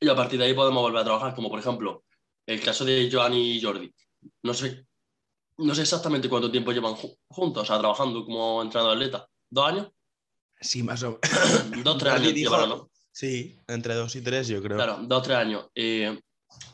y 0.00 0.08
a 0.08 0.16
partir 0.16 0.38
de 0.38 0.46
ahí 0.46 0.54
podemos 0.54 0.82
volver 0.82 1.00
a 1.00 1.04
trabajar. 1.04 1.34
Como 1.34 1.48
por 1.50 1.60
ejemplo 1.60 2.04
el 2.46 2.60
caso 2.62 2.84
de 2.84 3.08
Joan 3.10 3.34
y 3.34 3.60
Jordi. 3.60 3.92
No 4.42 4.54
sé, 4.54 4.86
no 5.58 5.74
sé 5.74 5.82
exactamente 5.82 6.28
cuánto 6.28 6.50
tiempo 6.50 6.72
llevan 6.72 6.94
ju- 6.94 7.16
juntos, 7.28 7.62
o 7.62 7.66
sea, 7.66 7.78
trabajando 7.78 8.24
como 8.24 8.62
entrenador 8.62 8.96
atleta. 8.96 9.26
¿Dos 9.50 9.66
años? 9.66 9.88
Sí, 10.60 10.82
más 10.82 11.02
o 11.02 11.18
menos. 11.20 11.20
Dos, 11.84 11.98
tres 11.98 12.12
años 12.14 12.34
dijo- 12.34 12.50
llevaron, 12.52 12.68
¿no? 12.78 12.90
Sí, 13.12 13.58
entre 13.66 13.94
dos 13.94 14.14
y 14.16 14.20
tres, 14.22 14.46
yo 14.48 14.62
creo. 14.62 14.76
Claro, 14.76 14.98
dos 15.02 15.22
tres 15.22 15.38
años. 15.38 15.66
Eh, 15.74 16.18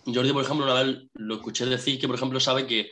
Jordi, 0.07 0.33
por 0.33 0.43
ejemplo, 0.45 0.65
una 0.67 0.83
vez 0.83 0.99
lo 1.15 1.37
escuché 1.37 1.67
decir 1.67 2.01
que, 2.01 2.09
por 2.09 2.17
ejemplo, 2.17 2.41
sabe 2.41 2.67
que 2.67 2.91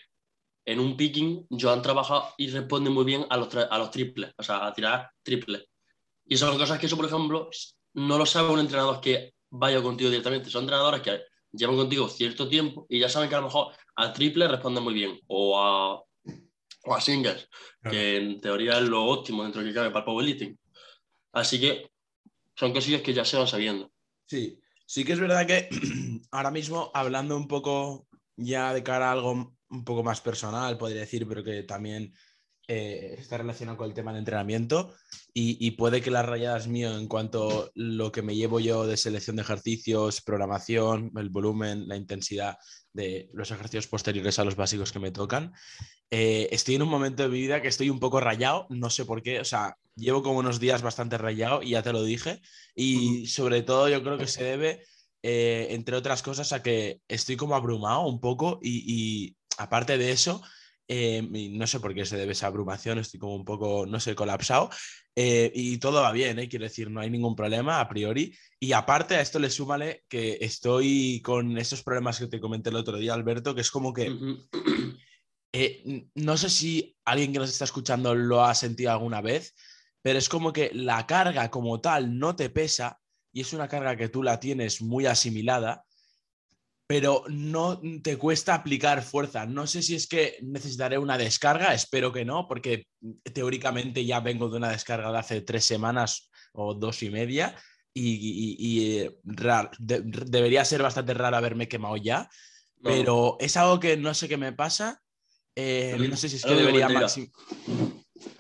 en 0.64 0.78
un 0.78 0.96
picking 0.96 1.46
Joan 1.50 1.82
trabaja 1.82 2.32
y 2.38 2.48
responde 2.48 2.90
muy 2.90 3.04
bien 3.04 3.26
a 3.28 3.36
los, 3.36 3.48
a 3.54 3.76
los 3.78 3.90
triples, 3.90 4.32
o 4.38 4.42
sea, 4.44 4.66
a 4.66 4.72
tirar 4.72 5.10
triples. 5.24 5.64
Y 6.26 6.36
son 6.36 6.56
cosas 6.56 6.78
que 6.78 6.86
eso, 6.86 6.96
por 6.96 7.06
ejemplo, 7.06 7.50
no 7.94 8.18
lo 8.18 8.24
sabe 8.24 8.50
un 8.50 8.60
entrenador 8.60 9.00
que 9.00 9.34
vaya 9.50 9.82
contigo 9.82 10.10
directamente. 10.10 10.48
Son 10.48 10.62
entrenadores 10.62 11.00
que 11.00 11.20
llevan 11.52 11.76
contigo 11.76 12.08
cierto 12.08 12.48
tiempo 12.48 12.86
y 12.88 13.00
ya 13.00 13.08
saben 13.08 13.28
que 13.28 13.34
a 13.34 13.38
lo 13.38 13.46
mejor 13.46 13.72
a 13.96 14.12
triple 14.12 14.48
responden 14.48 14.84
muy 14.84 14.94
bien 14.94 15.18
o 15.26 15.58
a, 15.58 15.94
o 15.94 16.94
a 16.94 17.00
singles, 17.00 17.48
que 17.82 18.16
en 18.16 18.40
teoría 18.40 18.78
es 18.78 18.88
lo 18.88 19.04
óptimo 19.04 19.42
dentro 19.42 19.62
de 19.62 19.68
que 19.68 19.74
cabe 19.74 19.90
para 19.90 20.00
el 20.00 20.04
powerlifting. 20.04 20.58
Así 21.32 21.60
que 21.60 21.90
son 22.56 22.72
cosillas 22.72 23.02
que 23.02 23.14
ya 23.14 23.24
se 23.24 23.36
van 23.36 23.46
sabiendo. 23.46 23.92
Sí, 24.26 24.58
sí 24.86 25.04
que 25.04 25.12
es 25.12 25.20
verdad 25.20 25.46
que 25.46 25.68
ahora 26.30 26.50
mismo, 26.50 26.90
hablando 26.94 27.36
un 27.36 27.48
poco 27.48 28.06
ya 28.36 28.72
de 28.72 28.82
cara 28.82 29.08
a 29.08 29.12
algo 29.12 29.56
un 29.70 29.84
poco 29.84 30.02
más 30.02 30.20
personal, 30.20 30.78
podría 30.78 31.00
decir, 31.00 31.26
pero 31.28 31.44
que 31.44 31.62
también 31.62 32.12
eh, 32.72 33.16
está 33.18 33.36
relacionado 33.36 33.76
con 33.76 33.88
el 33.88 33.94
tema 33.94 34.12
de 34.12 34.20
entrenamiento 34.20 34.94
y, 35.34 35.72
puede 35.72 36.00
que 36.00 36.12
las 36.12 36.24
rayadas 36.24 36.68
mío 36.68 36.96
en 36.96 37.08
cuanto 37.08 37.64
a 37.64 37.70
lo 37.74 38.12
que 38.12 38.22
me 38.22 38.36
llevo 38.36 38.60
yo 38.60 38.86
de 38.86 38.96
selección 38.96 39.34
de 39.34 39.42
ejercicios, 39.42 40.20
programación, 40.20 41.10
el 41.16 41.30
volumen, 41.30 41.88
la 41.88 41.96
intensidad 41.96 42.58
de 42.92 43.28
los 43.32 43.50
ejercicios 43.50 43.88
posteriores 43.88 44.38
a 44.38 44.44
los 44.44 44.54
básicos 44.54 44.92
que 44.92 45.00
me 45.00 45.10
tocan, 45.10 45.52
eh, 46.12 46.48
estoy 46.52 46.76
en 46.76 46.82
un 46.82 46.90
momento 46.90 47.24
de 47.24 47.28
mi 47.28 47.40
vida 47.40 47.60
que 47.60 47.66
estoy 47.66 47.90
un 47.90 47.98
poco 47.98 48.20
rayado, 48.20 48.68
no 48.70 48.88
sé 48.88 49.04
por 49.04 49.20
qué, 49.20 49.40
o 49.40 49.44
sea, 49.44 49.76
llevo 49.96 50.22
como 50.22 50.38
unos 50.38 50.60
días 50.60 50.80
bastante 50.80 51.18
rayado 51.18 51.64
y 51.64 51.70
ya 51.70 51.82
te 51.82 51.92
lo 51.92 52.04
dije 52.04 52.40
y 52.76 53.26
sobre 53.26 53.62
todo 53.62 53.88
yo 53.88 54.00
creo 54.04 54.16
que 54.16 54.28
se 54.28 54.44
debe... 54.44 54.84
Eh, 55.22 55.74
entre 55.74 55.96
otras 55.96 56.22
cosas, 56.22 56.50
a 56.54 56.62
que 56.62 57.02
estoy 57.06 57.36
como 57.36 57.54
abrumado 57.54 58.06
un 58.06 58.20
poco 58.20 58.58
y 58.62 59.36
aparte 59.58 59.98
de 59.98 60.12
eso, 60.12 60.40
eh, 60.92 61.22
no 61.52 61.68
sé 61.68 61.78
por 61.78 61.94
qué 61.94 62.04
se 62.04 62.16
debe 62.16 62.32
esa 62.32 62.48
abrumación, 62.48 62.98
estoy 62.98 63.20
como 63.20 63.36
un 63.36 63.44
poco, 63.44 63.86
no 63.86 64.00
sé, 64.00 64.16
colapsado. 64.16 64.70
Eh, 65.14 65.52
y 65.54 65.78
todo 65.78 66.02
va 66.02 66.10
bien, 66.10 66.40
¿eh? 66.40 66.48
quiero 66.48 66.64
decir, 66.64 66.90
no 66.90 66.98
hay 66.98 67.08
ningún 67.08 67.36
problema 67.36 67.78
a 67.78 67.88
priori. 67.88 68.36
Y 68.58 68.72
aparte 68.72 69.14
a 69.14 69.20
esto 69.20 69.38
le 69.38 69.50
súmale 69.50 70.02
que 70.08 70.38
estoy 70.40 71.22
con 71.24 71.56
esos 71.58 71.84
problemas 71.84 72.18
que 72.18 72.26
te 72.26 72.40
comenté 72.40 72.70
el 72.70 72.76
otro 72.76 72.96
día, 72.96 73.14
Alberto, 73.14 73.54
que 73.54 73.60
es 73.60 73.70
como 73.70 73.92
que... 73.92 74.10
no 76.16 76.36
sé 76.36 76.50
si 76.50 76.96
alguien 77.04 77.32
que 77.32 77.38
nos 77.38 77.50
está 77.50 77.66
escuchando 77.66 78.12
lo 78.16 78.44
ha 78.44 78.54
sentido 78.56 78.90
alguna 78.90 79.20
vez, 79.20 79.54
pero 80.02 80.18
es 80.18 80.28
como 80.28 80.52
que 80.52 80.72
la 80.74 81.06
carga 81.06 81.52
como 81.52 81.80
tal 81.80 82.18
no 82.18 82.34
te 82.34 82.50
pesa 82.50 82.98
y 83.32 83.42
es 83.42 83.52
una 83.52 83.68
carga 83.68 83.94
que 83.94 84.08
tú 84.08 84.24
la 84.24 84.40
tienes 84.40 84.82
muy 84.82 85.06
asimilada 85.06 85.84
pero 86.90 87.22
no 87.28 87.80
te 88.02 88.18
cuesta 88.18 88.52
aplicar 88.52 89.00
fuerza. 89.04 89.46
No 89.46 89.68
sé 89.68 89.80
si 89.80 89.94
es 89.94 90.08
que 90.08 90.38
necesitaré 90.42 90.98
una 90.98 91.16
descarga, 91.16 91.72
espero 91.72 92.10
que 92.10 92.24
no, 92.24 92.48
porque 92.48 92.88
teóricamente 93.32 94.04
ya 94.04 94.18
vengo 94.18 94.48
de 94.48 94.56
una 94.56 94.72
descarga 94.72 95.12
de 95.12 95.18
hace 95.18 95.40
tres 95.42 95.64
semanas 95.64 96.32
o 96.52 96.74
dos 96.74 97.00
y 97.04 97.10
media 97.10 97.54
y, 97.94 98.88
eh, 98.88 99.16
debería 99.78 100.64
ser 100.64 100.82
bastante 100.82 101.14
raro 101.14 101.36
haberme 101.36 101.68
quemado 101.68 101.96
ya, 101.96 102.28
pero 102.82 103.36
es 103.38 103.56
algo 103.56 103.78
que 103.78 103.96
no 103.96 104.12
sé 104.12 104.28
qué 104.28 104.36
me 104.36 104.52
pasa. 104.52 105.00
Eh, 105.54 105.94
no 105.96 106.16
sé 106.16 106.28
si 106.28 106.36
es 106.36 106.44
que 106.44 106.56
debería 106.56 106.88
máximo. 106.88 107.28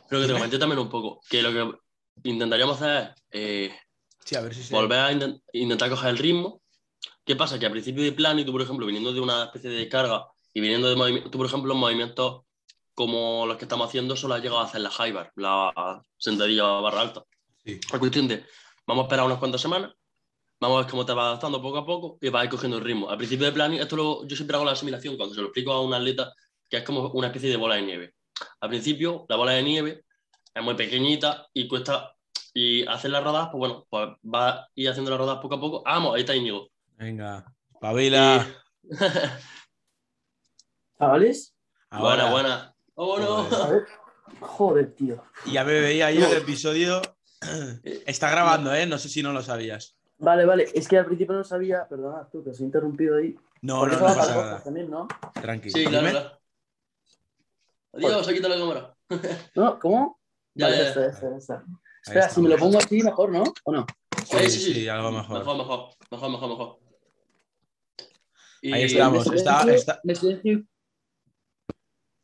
Creo 0.08 0.22
que 0.22 0.26
te 0.26 0.32
comenté 0.32 0.58
también 0.58 0.80
un 0.80 0.90
poco 0.90 1.20
que 1.30 1.40
lo 1.40 1.52
que 1.52 1.78
intentaríamos 2.24 2.82
hacer 2.82 3.14
es 3.30 3.70
eh, 3.70 4.70
volver 4.72 4.98
a 4.98 5.12
intentar 5.52 5.88
coger 5.88 6.10
el 6.10 6.18
ritmo 6.18 6.60
¿Qué 7.30 7.36
pasa? 7.36 7.60
Que 7.60 7.66
a 7.66 7.70
principio 7.70 8.02
de 8.02 8.10
plan, 8.10 8.36
y 8.40 8.44
tú, 8.44 8.50
por 8.50 8.60
ejemplo, 8.60 8.84
viniendo 8.84 9.12
de 9.12 9.20
una 9.20 9.44
especie 9.44 9.70
de 9.70 9.76
descarga 9.76 10.26
y 10.52 10.60
viniendo 10.60 10.88
de 10.88 10.96
movimiento, 10.96 11.30
tú, 11.30 11.38
por 11.38 11.46
ejemplo, 11.46 11.72
en 11.72 11.78
movimientos 11.78 12.42
como 12.92 13.46
los 13.46 13.56
que 13.56 13.66
estamos 13.66 13.86
haciendo, 13.86 14.16
solo 14.16 14.34
has 14.34 14.42
llegado 14.42 14.58
a 14.58 14.64
hacer 14.64 14.80
la 14.80 14.90
high 14.90 15.12
bar, 15.12 15.30
la 15.36 16.04
sentadilla 16.18 16.64
barra 16.64 17.02
alta. 17.02 17.22
Sí. 17.64 17.78
La 17.92 18.00
cuestión 18.00 18.26
de, 18.26 18.44
vamos 18.84 19.02
a 19.02 19.06
esperar 19.06 19.26
unas 19.26 19.38
cuantas 19.38 19.60
semanas, 19.60 19.92
vamos 20.58 20.78
a 20.78 20.80
ver 20.82 20.90
cómo 20.90 21.06
te 21.06 21.12
vas 21.12 21.26
adaptando 21.26 21.62
poco 21.62 21.78
a 21.78 21.86
poco 21.86 22.18
y 22.20 22.30
vas 22.30 22.42
a 22.42 22.44
ir 22.46 22.50
cogiendo 22.50 22.78
el 22.78 22.82
ritmo. 22.82 23.08
Al 23.08 23.16
principio 23.16 23.46
de 23.46 23.52
plan, 23.52 23.74
esto 23.74 24.26
yo 24.26 24.34
siempre 24.34 24.56
hago 24.56 24.64
la 24.64 24.72
asimilación 24.72 25.16
cuando 25.16 25.32
se 25.32 25.40
lo 25.40 25.46
explico 25.46 25.70
a 25.70 25.80
un 25.82 25.94
atleta, 25.94 26.32
que 26.68 26.78
es 26.78 26.82
como 26.82 27.10
una 27.10 27.28
especie 27.28 27.48
de 27.48 27.56
bola 27.56 27.76
de 27.76 27.82
nieve. 27.82 28.14
Al 28.58 28.70
principio, 28.70 29.24
la 29.28 29.36
bola 29.36 29.52
de 29.52 29.62
nieve 29.62 30.04
es 30.52 30.62
muy 30.64 30.74
pequeñita 30.74 31.46
y 31.54 31.68
cuesta, 31.68 32.12
y 32.52 32.84
hacer 32.88 33.12
las 33.12 33.22
rodadas, 33.22 33.50
pues 33.52 33.60
bueno, 33.60 33.86
pues 33.88 34.08
va 34.24 34.48
a 34.48 34.68
ir 34.74 34.88
haciendo 34.88 35.12
las 35.12 35.20
rodadas 35.20 35.40
poco 35.40 35.54
a 35.54 35.60
poco. 35.60 35.82
vamos, 35.84 36.16
ahí 36.16 36.22
está 36.22 36.34
Íñigo. 36.34 36.68
Venga, 37.00 37.50
pavila. 37.80 38.46
¿Chavales? 40.98 41.56
Buena, 41.90 42.30
buena. 42.30 42.76
¡Oh, 42.94 43.18
no! 43.18 43.48
Joder. 44.40 44.94
tío. 44.94 45.24
Ya 45.46 45.64
me 45.64 45.80
veía 45.80 46.10
yo 46.10 46.26
el 46.30 46.36
episodio. 46.36 47.00
Está 48.04 48.30
grabando, 48.30 48.74
¿eh? 48.74 48.84
No 48.84 48.98
sé 48.98 49.08
si 49.08 49.22
no 49.22 49.32
lo 49.32 49.42
sabías. 49.42 49.96
Vale, 50.18 50.44
vale. 50.44 50.68
Es 50.74 50.86
que 50.86 50.98
al 50.98 51.06
principio 51.06 51.34
no 51.34 51.42
sabía. 51.42 51.88
Perdona, 51.88 52.28
tú, 52.30 52.44
que 52.44 52.50
os 52.50 52.60
he 52.60 52.64
interrumpido 52.64 53.16
ahí. 53.16 53.34
No, 53.62 53.86
no, 53.86 53.94
no, 53.94 53.98
pasa 53.98 54.34
nada. 54.34 54.62
También, 54.62 54.90
¿no? 54.90 55.08
Tranquilo. 55.32 55.72
Sí, 55.78 55.86
claro, 55.86 56.38
Adiós, 57.94 58.28
aquí 58.28 58.42
te 58.42 58.48
la 58.50 58.58
cámara. 58.58 58.94
no, 59.54 59.78
¿cómo? 59.78 60.20
Ya, 60.52 60.66
vale, 60.66 60.76
ya. 60.76 60.88
Está, 60.88 61.06
está, 61.34 61.64
Espera, 62.04 62.28
si 62.28 62.42
me 62.42 62.50
lo 62.50 62.58
pongo 62.58 62.76
así, 62.76 63.02
mejor, 63.02 63.30
¿no? 63.30 63.44
¿O 63.64 63.72
no? 63.72 63.86
Sí, 64.26 64.50
sí, 64.50 64.74
sí, 64.74 64.88
algo 64.88 65.10
mejor. 65.10 65.38
Mejor, 65.38 65.56
mejor, 65.56 65.88
mejor, 66.10 66.30
mejor, 66.30 66.48
mejor. 66.50 66.89
Ahí 68.62 68.84
estamos. 68.84 69.26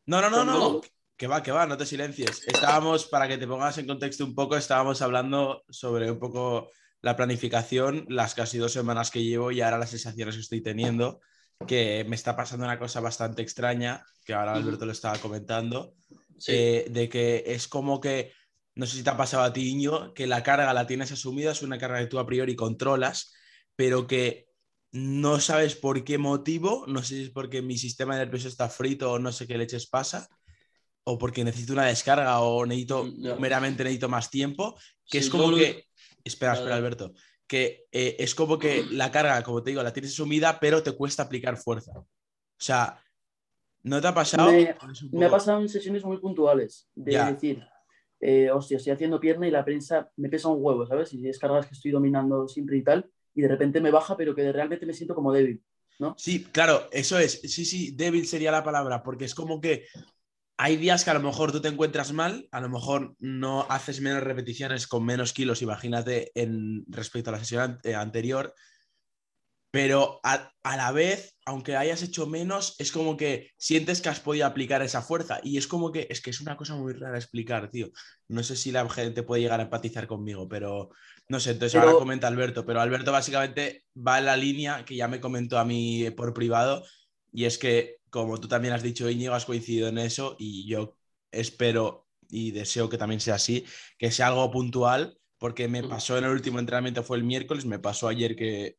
No, 0.07 0.21
no, 0.21 0.31
no, 0.31 0.45
no. 0.45 0.81
Que 1.17 1.27
va, 1.27 1.43
que 1.43 1.51
va, 1.51 1.67
no 1.67 1.77
te 1.77 1.87
silencies. 1.87 2.47
Estábamos, 2.47 3.07
para 3.07 3.27
que 3.27 3.39
te 3.39 3.47
pongas 3.47 3.79
en 3.79 3.87
contexto 3.87 4.25
un 4.25 4.35
poco, 4.35 4.57
estábamos 4.57 5.01
hablando 5.01 5.65
sobre 5.71 6.11
un 6.11 6.19
poco 6.19 6.71
la 7.01 7.17
planificación, 7.17 8.05
las 8.09 8.35
casi 8.35 8.59
dos 8.59 8.73
semanas 8.73 9.11
que 9.11 9.23
llevo 9.23 9.51
y 9.51 9.63
ahora 9.63 9.79
las 9.79 9.91
sensaciones 9.91 10.35
que 10.35 10.43
estoy 10.43 10.61
teniendo, 10.61 11.21
que 11.67 12.05
me 12.07 12.17
está 12.17 12.37
pasando 12.37 12.67
una 12.67 12.79
cosa 12.79 13.01
bastante 13.01 13.41
extraña, 13.41 14.05
que 14.25 14.35
ahora 14.35 14.55
Alberto 14.55 14.85
lo 14.85 14.93
estaba 14.93 15.19
comentando, 15.19 15.95
eh, 16.49 16.87
de 16.91 17.09
que 17.09 17.45
es 17.47 17.67
como 17.67 17.99
que, 18.01 18.33
no 18.75 18.87
sé 18.87 18.99
si 18.99 19.03
te 19.03 19.11
ha 19.11 19.17
pasado 19.17 19.43
a 19.43 19.53
ti, 19.53 19.71
Iño, 19.71 20.13
que 20.13 20.27
la 20.27 20.43
carga 20.43 20.75
la 20.75 20.87
tienes 20.87 21.13
asumida, 21.13 21.53
es 21.53 21.63
una 21.63 21.79
carga 21.79 22.01
que 22.01 22.09
tú 22.09 22.19
a 22.19 22.27
priori 22.27 22.55
controlas, 22.57 23.33
pero 23.75 24.07
que 24.07 24.46
no 24.97 25.41
sabes 25.41 25.77
por 25.77 26.03
qué 26.05 26.17
motivo, 26.17 26.85
no 26.87 27.03
sé 27.03 27.17
si 27.17 27.23
es 27.25 27.31
porque 27.31 27.61
mi 27.61 27.77
sistema 27.77 28.17
nervioso 28.17 28.49
está 28.49 28.69
frito 28.69 29.13
o 29.13 29.19
no 29.19 29.31
sé 29.31 29.47
qué 29.47 29.59
leches 29.59 29.87
pasa, 29.87 30.29
o 31.05 31.19
porque 31.19 31.45
necesito 31.45 31.75
una 31.75 31.85
descarga 31.85 32.41
o 32.41 32.65
necesito, 32.65 33.05
mm, 33.05 33.39
meramente 33.39 33.85
necesito 33.85 34.09
más 34.09 34.31
tiempo, 34.31 34.79
que 35.09 35.19
es 35.19 35.29
como 35.29 35.55
que, 35.55 35.85
espera, 36.25 36.55
espera 36.55 36.77
Alberto, 36.77 37.13
que 37.47 37.85
eh, 37.93 38.17
es 38.19 38.35
como 38.35 38.59
que 38.59 38.85
la 38.91 39.11
carga, 39.11 39.43
como 39.43 39.63
te 39.63 39.71
digo, 39.71 39.83
la 39.83 39.93
tienes 39.93 40.15
sumida, 40.15 40.59
pero 40.59 40.83
te 40.83 40.93
cuesta 40.93 41.25
aplicar 41.25 41.59
fuerza. 41.59 41.93
O 41.99 42.07
sea, 42.59 42.99
¿no 43.83 44.01
te 44.01 44.09
ha 44.09 44.15
pasado? 44.15 44.51
Me, 45.13 45.27
ha 45.27 45.31
pasado 45.31 45.61
en 45.61 45.69
sesiones 45.69 46.05
muy 46.05 46.19
puntuales, 46.19 46.89
de 46.95 47.23
decir, 47.23 47.63
eh, 48.19 48.51
hostia, 48.51 48.79
estoy 48.79 48.95
haciendo 48.95 49.21
pierna 49.21 49.47
y 49.47 49.51
la 49.51 49.65
prensa 49.65 50.11
me 50.17 50.31
pesa 50.31 50.49
un 50.49 50.65
huevo, 50.65 50.87
¿sabes? 50.87 51.13
Y 51.13 51.21
descargas 51.21 51.67
que 51.67 51.75
estoy 51.75 51.91
dominando 51.91 52.49
siempre 52.49 52.79
y 52.79 52.83
tal, 52.83 53.11
y 53.37 53.43
de 53.43 53.49
repente 53.49 53.81
me 53.81 53.93
baja, 53.93 54.17
pero 54.17 54.35
que 54.35 54.51
realmente 54.51 54.87
me 54.87 54.95
siento 54.95 55.15
como 55.15 55.33
débil, 55.33 55.63
¿no? 55.99 56.15
Sí, 56.19 56.45
claro, 56.51 56.89
eso 56.91 57.19
es. 57.19 57.41
Sí, 57.43 57.65
sí, 57.65 57.93
débil 57.95 58.27
sería 58.27 58.51
la 58.51 58.65
palabra, 58.65 59.03
porque 59.03 59.27
es 59.27 59.35
como 59.35 59.61
que 59.61 59.85
hay 60.57 60.77
días 60.77 61.05
que 61.05 61.11
a 61.11 61.15
lo 61.15 61.21
mejor 61.21 61.53
tú 61.53 61.61
te 61.61 61.69
encuentras 61.69 62.15
mal, 62.15 62.49
a 62.51 62.63
lo 62.63 62.71
mejor 62.71 63.15
no 63.19 63.67
haces 63.69 64.01
menos 64.01 64.23
repeticiones 64.23 64.87
con 64.87 65.05
menos 65.05 65.35
kilos, 65.35 65.61
imagínate, 65.61 66.33
en 66.35 66.85
respecto 66.89 67.29
a 67.29 67.35
la 67.35 67.41
sesión 67.41 67.79
anterior, 67.95 68.55
pero 69.71 70.21
a, 70.23 70.51
la 70.65 70.91
vez, 70.93 71.37
aunque 71.45 71.77
hayas 71.77 72.03
hecho 72.03 72.27
menos, 72.27 72.77
es 72.79 72.91
como 72.91 73.19
que 73.19 73.51
sientes 73.59 74.01
que 74.01 74.09
has 74.09 74.21
podido 74.21 74.47
aplicar 74.47 74.81
esa 74.81 75.03
fuerza 75.03 75.41
y 75.43 75.59
es 75.59 75.67
como 75.67 75.93
que 75.93 76.07
es 76.09 76.23
que 76.23 76.31
es 76.31 76.41
una 76.41 76.57
cosa 76.57 76.77
muy 76.77 76.95
rara 76.95 77.19
explicar, 77.19 77.71
tío. 77.71 77.91
No 78.29 78.43
sé 78.43 78.57
si 78.57 78.73
la 78.73 78.89
gente 78.89 79.23
puede 79.23 79.43
llegar 79.43 79.61
a 79.61 79.65
empatizar 79.65 80.07
conmigo, 80.07 80.49
pero 80.49 80.89
no 81.29 81.41
sé, 81.41 81.53
entonces 81.53 81.81
ahora 81.81 81.95
comenta 81.95 82.29
Alberto, 82.29 82.65
pero 82.65 82.81
Alberto 82.81 83.13
básicamente 83.13 83.85
va 83.97 84.19
en 84.19 84.27
la 84.27 84.37
línea 84.37 84.85
que 84.85 84.97
ya 84.97 85.09
me 85.09 85.21
comentó 85.21 85.59
a 85.59 85.65
mí 85.65 86.09
por 86.17 86.33
privado 86.33 86.85
y 87.33 87.45
es 87.45 87.59
que, 87.59 87.97
como 88.11 88.39
tú 88.39 88.49
también 88.49 88.75
has 88.75 88.83
dicho, 88.83 89.11
Íñigo, 89.11 89.35
has 89.35 89.45
coincidido 89.45 89.89
en 89.89 89.99
eso 89.99 90.37
y 90.39 90.67
yo 90.69 90.97
espero 91.31 92.07
y 92.29 92.51
deseo 92.53 92.89
que 92.89 92.99
también 92.99 93.21
sea 93.21 93.35
así, 93.35 93.65
que 93.99 94.11
sea 94.11 94.29
algo 94.29 94.51
puntual, 94.51 95.19
porque 95.39 95.69
me 95.69 95.83
pasó 95.83 96.17
en 96.17 96.25
el 96.25 96.31
último 96.31 96.59
entrenamiento, 96.59 97.03
fue 97.03 97.19
el 97.19 97.25
miércoles, 97.25 97.67
me 97.67 97.79
pasó 97.79 98.09
ayer 98.09 98.37
que 98.37 98.79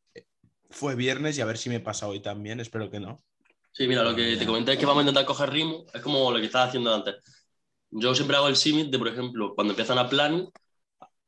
fue 0.70 0.96
viernes 0.96 1.38
y 1.38 1.40
a 1.40 1.46
ver 1.46 1.56
si 1.56 1.68
me 1.70 1.80
pasa 1.80 2.08
hoy 2.08 2.20
también, 2.20 2.60
espero 2.60 2.90
que 2.90 3.00
no. 3.00 3.22
Sí, 3.72 3.86
mira, 3.86 4.02
lo 4.02 4.16
que 4.16 4.36
te 4.36 4.44
comenté 4.44 4.72
es 4.72 4.78
que 4.78 4.86
vamos 4.86 5.00
a 5.00 5.04
intentar 5.04 5.24
coger 5.24 5.50
ritmo, 5.50 5.86
es 5.94 6.00
como 6.00 6.30
lo 6.30 6.38
que 6.40 6.46
estaba 6.46 6.64
haciendo 6.64 6.92
antes. 6.92 7.16
Yo 7.90 8.14
siempre 8.14 8.36
hago 8.36 8.48
el 8.48 8.56
símil 8.56 8.90
de, 8.90 8.98
por 8.98 9.08
ejemplo, 9.08 9.54
cuando 9.54 9.72
empiezan 9.72 9.98
a 9.98 10.08
planning, 10.08 10.50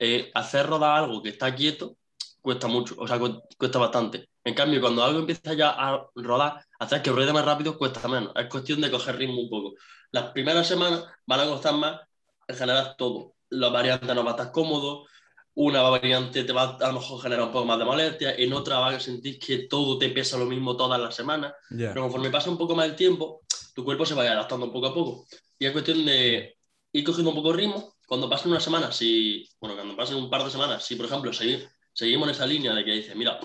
eh, 0.01 0.31
hacer 0.35 0.67
rodar 0.67 1.05
algo 1.05 1.23
que 1.23 1.29
está 1.29 1.55
quieto 1.55 1.97
cuesta 2.41 2.67
mucho, 2.67 2.95
o 2.99 3.07
sea, 3.07 3.21
cuesta 3.59 3.79
bastante. 3.79 4.31
En 4.43 4.55
cambio, 4.55 4.81
cuando 4.81 5.05
algo 5.05 5.21
empieza 5.21 5.53
ya 5.53 5.71
a 5.71 6.07
rodar, 6.15 6.65
hacer 6.79 7.03
que 7.03 7.11
ruede 7.11 7.33
más 7.33 7.45
rápido 7.45 7.77
cuesta 7.77 8.09
menos. 8.09 8.33
Es 8.35 8.47
cuestión 8.47 8.81
de 8.81 8.91
coger 8.91 9.17
ritmo 9.17 9.43
un 9.43 9.51
poco. 9.51 9.75
Las 10.11 10.33
primeras 10.33 10.67
semanas 10.67 11.05
van 11.27 11.41
a 11.41 11.45
costar 11.45 11.75
más 11.75 12.01
en 12.49 12.57
general 12.57 12.95
todo. 12.97 13.35
Las 13.51 13.71
variantes 13.71 14.09
no 14.09 14.25
van 14.25 14.29
a 14.29 14.31
estar 14.31 14.53
cómodos, 14.53 15.09
una 15.55 15.83
variante 15.83 16.45
te 16.45 16.53
va 16.53 16.77
a, 16.81 16.87
lo 16.87 16.95
mejor 16.95 17.21
generar 17.21 17.45
un 17.45 17.53
poco 17.53 17.67
más 17.67 17.79
de 17.79 17.85
molestia, 17.85 18.35
en 18.35 18.53
otra 18.53 18.79
va 18.79 18.89
a 18.89 19.01
sentir 19.01 19.39
que 19.39 19.67
todo 19.69 19.99
te 19.99 20.09
pesa 20.09 20.39
lo 20.39 20.47
mismo 20.47 20.77
todas 20.77 21.01
las 21.01 21.15
semanas, 21.15 21.53
pero 21.69 22.03
conforme 22.03 22.31
pasa 22.31 22.51
un 22.51 22.57
poco 22.57 22.75
más 22.75 22.87
el 22.87 22.97
tiempo, 22.97 23.43
tu 23.75 23.85
cuerpo 23.85 24.07
se 24.07 24.15
vaya 24.15 24.33
adaptando 24.33 24.73
poco 24.73 24.87
a 24.87 24.95
poco. 24.95 25.27
Y 25.59 25.67
es 25.67 25.73
cuestión 25.73 26.05
de 26.07 26.57
ir 26.93 27.05
cogiendo 27.05 27.31
un 27.31 27.37
poco 27.37 27.53
de 27.53 27.59
ritmo. 27.59 27.95
Cuando 28.11 28.29
pasen 28.29 28.51
una 28.51 28.59
semana, 28.59 28.91
si, 28.91 29.49
bueno, 29.61 29.77
cuando 29.77 29.95
pasen 29.95 30.17
un 30.17 30.29
par 30.29 30.43
de 30.43 30.51
semanas, 30.51 30.85
si 30.85 30.97
por 30.97 31.07
ejemplo 31.07 31.31
seguimos 31.33 32.27
en 32.27 32.35
esa 32.35 32.45
línea 32.45 32.75
de 32.75 32.85
que 32.85 32.91
dices, 32.91 33.15
mira, 33.15 33.39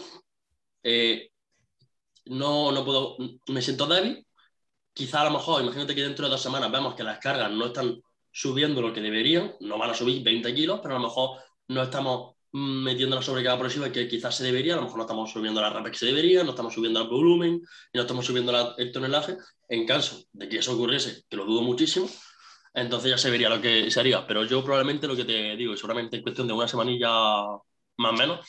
eh, 0.81 1.29
no, 2.25 2.71
no 2.71 2.83
puedo, 2.83 3.15
me 3.49 3.61
siento 3.61 3.85
débil, 3.85 4.25
quizá 4.91 5.21
a 5.21 5.25
lo 5.25 5.37
mejor, 5.37 5.61
imagínate 5.61 5.93
que 5.93 6.01
dentro 6.01 6.25
de 6.25 6.31
dos 6.31 6.41
semanas 6.41 6.71
vemos 6.71 6.95
que 6.95 7.03
las 7.03 7.19
cargas 7.19 7.51
no 7.51 7.67
están 7.67 8.01
subiendo 8.31 8.81
lo 8.81 8.91
que 8.91 9.01
deberían, 9.01 9.53
no 9.59 9.77
van 9.77 9.91
a 9.91 9.93
subir 9.93 10.23
20 10.23 10.55
kilos, 10.55 10.79
pero 10.81 10.95
a 10.95 10.99
lo 10.99 11.05
mejor 11.09 11.41
no 11.67 11.83
estamos 11.83 12.33
metiendo 12.51 13.17
la 13.17 13.21
sobrecarga 13.21 13.59
progresiva 13.59 13.91
que 13.91 14.07
quizás 14.07 14.35
se 14.35 14.45
debería, 14.45 14.73
a 14.73 14.77
lo 14.77 14.85
mejor 14.85 14.97
no 14.97 15.03
estamos 15.03 15.31
subiendo 15.31 15.61
la 15.61 15.69
rapa 15.69 15.91
que 15.91 15.97
se 15.99 16.07
debería, 16.07 16.43
no 16.43 16.49
estamos 16.49 16.73
subiendo 16.73 17.03
el 17.03 17.07
volumen 17.07 17.61
y 17.93 17.97
no 17.99 18.01
estamos 18.01 18.25
subiendo 18.25 18.75
el 18.77 18.91
tonelaje. 18.91 19.37
En 19.69 19.85
caso 19.85 20.23
de 20.33 20.49
que 20.49 20.57
eso 20.57 20.73
ocurriese, 20.73 21.23
que 21.29 21.37
lo 21.37 21.45
dudo 21.45 21.61
muchísimo, 21.61 22.09
entonces 22.75 23.11
ya 23.11 23.17
se 23.17 23.29
vería 23.29 23.49
lo 23.49 23.61
que 23.61 23.89
se 23.89 23.99
haría. 23.99 24.27
Pero 24.27 24.43
yo 24.45 24.63
probablemente 24.63 25.07
lo 25.07 25.15
que 25.15 25.25
te 25.25 25.55
digo, 25.55 25.75
seguramente 25.75 26.17
en 26.17 26.23
cuestión 26.23 26.47
de 26.47 26.53
una 26.53 26.67
semanilla 26.67 27.09
más 27.97 28.11
o 28.11 28.13
menos, 28.13 28.45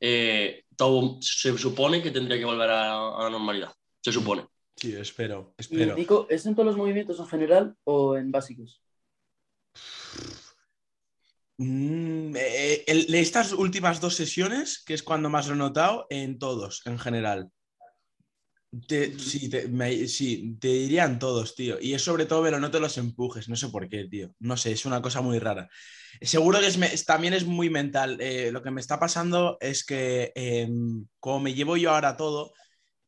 eh, 0.00 0.64
todo 0.76 1.18
se 1.20 1.56
supone 1.58 2.02
que 2.02 2.10
tendría 2.10 2.38
que 2.38 2.44
volver 2.44 2.70
a, 2.70 3.18
la 3.22 3.30
normalidad. 3.30 3.72
Se 4.00 4.10
supone. 4.10 4.46
Sí, 4.74 4.94
espero. 4.94 5.54
espero. 5.56 5.96
¿Y, 5.98 6.34
¿es 6.34 6.46
en 6.46 6.54
todos 6.54 6.66
los 6.66 6.76
movimientos 6.76 7.20
en 7.20 7.26
general 7.26 7.76
o 7.84 8.16
en 8.16 8.32
básicos? 8.32 8.82
Mm, 11.58 12.34
eh, 12.34 12.84
estas 12.86 13.52
últimas 13.52 14.00
dos 14.00 14.16
sesiones, 14.16 14.82
que 14.84 14.94
es 14.94 15.02
cuando 15.02 15.28
más 15.28 15.46
lo 15.46 15.54
he 15.54 15.58
notado, 15.58 16.06
en 16.10 16.38
todos, 16.38 16.82
en 16.86 16.98
general. 16.98 17.50
Sí, 18.88 19.50
te, 19.50 20.68
dirían 20.68 21.18
todos, 21.18 21.54
tío. 21.54 21.78
Y 21.80 21.94
es 21.94 22.02
sobre 22.02 22.26
todo, 22.26 22.42
pero 22.42 22.58
no 22.58 22.70
te 22.70 22.80
los 22.80 22.96
empujes, 22.98 23.48
no 23.48 23.56
sé 23.56 23.68
por 23.68 23.88
qué, 23.88 24.04
tío. 24.04 24.34
No 24.38 24.56
sé, 24.56 24.72
es 24.72 24.86
una 24.86 25.02
cosa 25.02 25.20
muy 25.20 25.38
rara. 25.38 25.68
Seguro 26.20 26.60
que 26.60 26.66
es, 26.68 27.04
también 27.04 27.34
es 27.34 27.44
muy 27.44 27.70
mental. 27.70 28.18
Eh, 28.20 28.50
lo 28.52 28.62
que 28.62 28.70
me 28.70 28.80
está 28.80 28.98
pasando 28.98 29.58
es 29.60 29.84
que, 29.84 30.32
em, 30.34 31.06
como 31.20 31.40
me 31.40 31.54
llevo 31.54 31.76
yo 31.76 31.90
ahora 31.92 32.16
todo, 32.16 32.52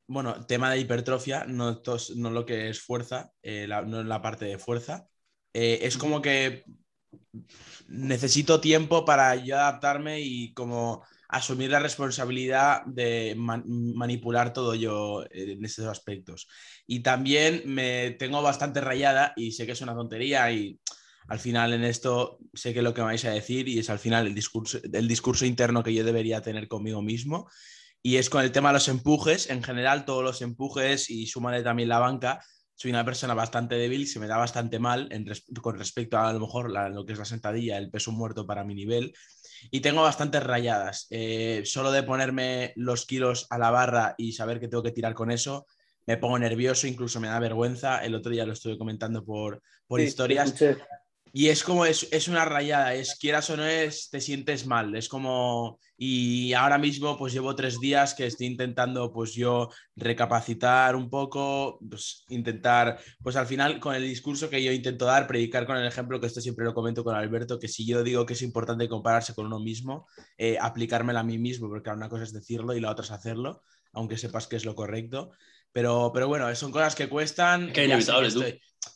bueno, 0.06 0.44
tema 0.47 0.71
de 0.71 0.80
hipertrofia, 0.80 1.44
no, 1.47 1.83
no 2.16 2.30
lo 2.30 2.47
que 2.47 2.68
es 2.68 2.80
fuerza, 2.80 3.33
eh, 3.42 3.66
no 3.68 4.04
la 4.04 4.23
parte 4.23 4.44
de 4.44 4.59
fuerza, 4.59 5.09
es 5.52 5.97
como 5.97 6.21
que 6.21 6.64
necesito 7.88 8.61
tiempo 8.61 9.04
para 9.04 9.37
yo 9.37 9.56
adaptarme 9.56 10.21
y 10.21 10.52
como 10.54 11.04
asumir 11.35 11.71
la 11.71 11.81
responsabilidad 11.81 12.83
de 12.87 13.35
manipular 13.37 14.53
todo 14.53 14.75
yo 14.75 15.25
en 15.31 15.64
estos 15.64 15.87
aspectos. 15.87 16.47
Y 16.87 17.00
también 17.00 17.62
me 17.67 18.12
tengo 18.12 18.41
bastante 18.41 18.81
rayada 18.81 19.33
y 19.37 19.53
sé 19.53 19.67
que 19.67 19.73
es 19.73 19.81
una 19.81 19.95
tontería 19.95 20.50
y 20.53 20.79
al 21.29 21.41
final 21.41 21.73
en 21.73 21.85
esto 21.85 22.38
sé 22.53 22.73
que 22.73 22.83
lo 22.83 22.95
que 22.95 23.03
vais 23.03 23.25
a 23.25 23.31
decir 23.31 23.69
y 23.69 23.81
es 23.81 23.91
al 23.91 23.99
final 23.99 24.29
el 24.29 24.35
discurso, 24.35 24.79
el 24.93 25.09
discurso 25.09 25.45
interno 25.45 25.83
que 25.83 25.93
yo 25.93 26.05
debería 26.05 26.41
tener 26.41 26.69
conmigo 26.69 27.03
mismo. 27.03 27.49
Y 28.00 28.17
es 28.17 28.31
con 28.31 28.45
el 28.45 28.53
tema 28.53 28.69
de 28.69 28.75
los 28.75 28.88
empujes, 28.88 29.50
en 29.50 29.62
general 29.62 30.05
todos 30.05 30.23
los 30.23 30.41
empujes 30.43 31.11
y 31.11 31.26
súmale 31.26 31.62
también 31.62 31.88
la 31.88 31.99
banca, 31.99 32.45
soy 32.76 32.91
una 32.91 33.05
persona 33.05 33.35
bastante 33.35 33.76
débil, 33.76 34.07
se 34.07 34.21
me 34.21 34.26
da 34.26 34.37
bastante 34.37 34.79
mal 34.79 35.09
con 35.62 35.79
respecto 35.79 36.19
a, 36.19 36.29
a 36.29 36.33
lo 36.33 36.41
mejor 36.41 36.71
lo 36.71 37.07
que 37.07 37.14
es 37.14 37.19
la 37.19 37.25
sentadilla, 37.25 37.79
el 37.79 37.91
peso 37.91 38.12
muerto 38.12 38.47
para 38.47 38.62
mi 38.62 38.75
nivel. 38.75 39.14
Y 39.71 39.80
tengo 39.80 40.02
bastantes 40.02 40.42
rayadas. 40.42 41.06
Eh, 41.11 41.62
solo 41.64 41.92
de 41.92 42.02
ponerme 42.02 42.73
los 42.76 43.06
kilos 43.06 43.47
a 43.50 43.59
la 43.59 43.71
barra 43.71 44.14
y 44.18 44.33
saber 44.33 44.61
que 44.61 44.68
tengo 44.68 44.83
que 44.83 44.92
tirar 44.92 45.14
con 45.14 45.30
eso, 45.30 45.66
me 46.06 46.16
pongo 46.16 46.38
nervioso, 46.38 46.87
incluso 46.87 47.21
me 47.21 47.28
da 47.28 47.38
vergüenza. 47.38 48.04
El 48.04 48.14
otro 48.14 48.30
día 48.33 48.44
lo 48.44 48.52
estuve 48.52 48.78
comentando 48.78 49.25
por, 49.25 49.62
por 49.87 50.00
historias. 50.00 50.54
Y 51.37 51.49
es 51.49 51.64
como, 51.64 51.85
es, 51.85 52.07
es, 52.12 52.29
una 52.29 52.44
rayada, 52.44 52.94
es 52.94 53.18
quieras 53.18 53.51
o 53.51 53.57
no 53.57 53.66
es, 53.66 54.09
te 54.09 54.20
sientes 54.20 54.66
mal, 54.66 54.94
es 54.94 55.09
como, 55.09 55.81
y 55.99 56.53
ahora 56.53 56.79
mismo 56.79 57.18
pues 57.18 57.33
llevo 57.33 57.57
tres 57.57 57.81
días 57.81 58.14
que 58.14 58.27
estoy 58.27 58.47
intentando 58.47 59.12
pues 59.12 59.35
yo 59.35 59.68
recapacitar 59.97 60.94
un 60.94 61.11
poco, 61.11 61.81
pues 61.90 62.25
intentar, 62.29 63.01
pues 63.20 63.35
al 63.35 63.49
final 63.49 63.81
con 63.81 63.97
el 63.97 64.05
discurso 64.05 64.49
que 64.49 64.62
yo 64.62 64.70
intento 64.70 65.07
dar, 65.07 65.27
predicar 65.27 65.66
con 65.66 65.77
el 65.77 65.88
ejemplo, 65.88 66.20
que 66.20 66.29
esto 66.29 66.40
siempre 66.40 66.66
lo 66.66 66.73
comento 66.73 67.03
con 67.03 67.16
Alberto, 67.16 67.59
que 67.59 67.66
si 67.66 67.85
yo 67.85 68.05
digo 68.05 68.25
que 68.25 68.35
es 68.35 68.42
importante 68.42 68.88
compararse 68.88 69.35
con 69.35 69.47
uno 69.47 69.59
mismo, 69.59 70.07
eh, 70.38 70.57
aplicármelo 70.61 71.18
a 71.18 71.25
mí 71.25 71.38
mismo, 71.38 71.68
porque 71.68 71.90
una 71.90 72.09
cosa 72.09 72.23
es 72.23 72.33
decirlo 72.33 72.75
y 72.75 72.81
la 72.81 72.92
otra 72.92 73.05
es 73.05 73.11
hacerlo, 73.11 73.64
aunque 73.92 74.18
sepas 74.18 74.47
que 74.47 74.55
es 74.55 74.64
lo 74.64 74.77
correcto. 74.77 75.33
Pero, 75.73 76.12
pero 76.14 76.29
bueno, 76.29 76.55
son 76.55 76.70
cosas 76.70 76.94
que 76.94 77.09
cuestan. 77.09 77.73
Que 77.73 77.87
inevitable, 77.87 78.31
tú 78.31 78.44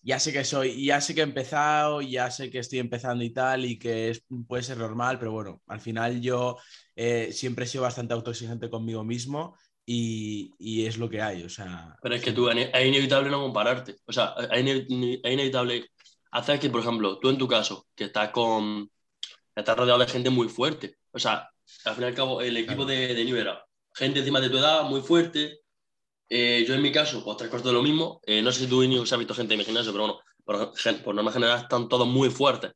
ya 0.03 0.19
sé 0.19 0.33
que 0.33 0.45
soy, 0.45 0.85
ya 0.85 1.01
sé 1.01 1.15
que 1.15 1.21
he 1.21 1.25
empezado, 1.25 2.01
ya 2.01 2.31
sé 2.31 2.51
que 2.51 2.59
estoy 2.59 2.79
empezando 2.79 3.25
y 3.25 3.31
tal, 3.31 3.65
y 3.65 3.79
que 3.79 4.11
es, 4.11 4.25
puede 4.47 4.63
ser 4.63 4.79
normal, 4.79 5.19
pero 5.19 5.33
bueno, 5.33 5.63
al 5.67 5.81
final 5.81 6.21
yo 6.21 6.57
eh, 6.97 7.31
siempre 7.33 7.65
he 7.65 7.69
sido 7.69 7.83
bastante 7.83 8.15
autoexigente 8.15 8.71
conmigo 8.71 9.05
mismo 9.05 9.57
y, 9.85 10.53
y, 10.59 10.87
es 10.87 10.99
lo 10.99 11.09
que 11.09 11.23
hay, 11.23 11.43
o 11.43 11.49
sea... 11.49 11.97
Pero 12.03 12.15
es 12.15 12.23
que 12.23 12.33
tú, 12.33 12.49
es 12.49 12.87
inevitable 12.87 13.31
no 13.31 13.41
compararte, 13.41 13.97
o 14.07 14.13
sea, 14.13 14.35
es, 14.53 14.85
inevitable 14.89 15.91
hacer 16.31 16.61
que, 16.61 16.71
por 16.71 16.81
ejemplo, 16.81 17.19
tú 17.19 17.31
en 17.31 17.39
tu 17.39 17.49
caso, 17.49 17.87
que 17.95 18.05
estás 18.05 18.31
con... 18.31 18.91
estás 19.55 19.77
rodeado 19.77 20.01
de 20.01 20.07
gente 20.07 20.31
muy 20.31 20.49
fuerte, 20.49 20.97
o 21.11 21.19
sea, 21.19 21.49
al 21.85 21.95
fin 21.95 22.05
y 22.05 22.07
al 22.07 22.15
cabo, 22.15 22.41
el 22.41 22.57
equipo 22.57 22.85
de, 22.85 23.15
de 23.15 23.25
Nivera, 23.25 23.65
gente 23.95 24.21
encima 24.21 24.41
de 24.41 24.51
tu 24.51 24.59
edad, 24.59 24.85
muy 24.85 25.01
fuerte, 25.01 25.61
eh, 26.31 26.65
yo 26.67 26.75
en 26.75 26.83
mi 26.83 26.93
caso, 26.93 27.25
pues 27.25 27.37
tres 27.37 27.49
cuartos 27.49 27.71
de 27.71 27.77
lo 27.77 27.83
mismo. 27.83 28.21
Eh, 28.27 28.43
no 28.43 28.53
sé 28.53 28.61
si 28.61 28.67
tú 28.67 28.83
y 28.83 29.07
se 29.07 29.15
ha 29.15 29.19
visto 29.19 29.35
gente 29.35 29.55
en 29.55 29.59
mi 29.59 29.65
gimnasio, 29.65 29.93
pero 29.93 30.05
bueno, 30.05 30.21
por, 30.45 30.73
por 31.03 31.15
norma 31.15 31.33
general 31.33 31.63
están 31.63 31.89
todos 31.89 32.07
muy 32.07 32.31
fuertes. 32.31 32.73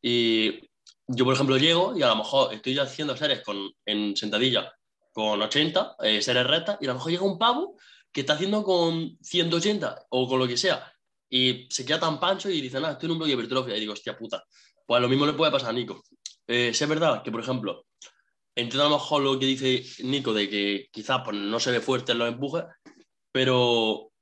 Y 0.00 0.60
yo, 1.08 1.24
por 1.24 1.34
ejemplo, 1.34 1.56
llego 1.56 1.96
y 1.96 2.02
a 2.02 2.08
lo 2.08 2.16
mejor 2.16 2.54
estoy 2.54 2.78
haciendo 2.78 3.16
series 3.16 3.42
con, 3.42 3.70
en 3.84 4.16
sentadilla 4.16 4.72
con 5.12 5.40
80, 5.40 5.96
eh, 6.02 6.20
series 6.20 6.46
rectas, 6.46 6.78
y 6.80 6.84
a 6.84 6.88
lo 6.88 6.94
mejor 6.94 7.10
llega 7.10 7.24
un 7.24 7.38
pavo 7.38 7.76
que 8.12 8.20
está 8.20 8.34
haciendo 8.34 8.62
con 8.62 9.16
180 9.22 10.06
o 10.10 10.28
con 10.28 10.38
lo 10.38 10.46
que 10.46 10.56
sea, 10.56 10.92
y 11.28 11.66
se 11.70 11.84
queda 11.84 12.00
tan 12.00 12.20
pancho 12.20 12.50
y 12.50 12.60
dice, 12.60 12.80
nada, 12.80 12.92
estoy 12.92 13.06
en 13.06 13.12
un 13.12 13.18
bloque 13.18 13.30
de 13.30 13.34
hipertrofia. 13.34 13.76
Y 13.76 13.80
digo, 13.80 13.94
hostia 13.94 14.16
puta, 14.16 14.44
pues 14.86 15.02
lo 15.02 15.08
mismo 15.08 15.26
le 15.26 15.32
puede 15.32 15.50
pasar 15.50 15.70
a 15.70 15.72
Nico. 15.72 16.02
Eh, 16.46 16.68
es 16.68 16.88
verdad 16.88 17.22
que, 17.22 17.32
por 17.32 17.40
ejemplo, 17.40 17.86
Entiendo 18.58 18.86
a 18.86 18.88
lo 18.88 18.96
mejor 18.96 19.22
lo 19.22 19.38
que 19.38 19.44
dice 19.44 19.84
Nico 20.02 20.32
de 20.32 20.48
que 20.48 20.88
quizás 20.90 21.20
pues, 21.22 21.36
no 21.36 21.60
se 21.60 21.70
ve 21.70 21.80
fuerte 21.80 22.12
en 22.12 22.18
los 22.18 22.28
empujes, 22.28 22.64
pero, 23.36 24.12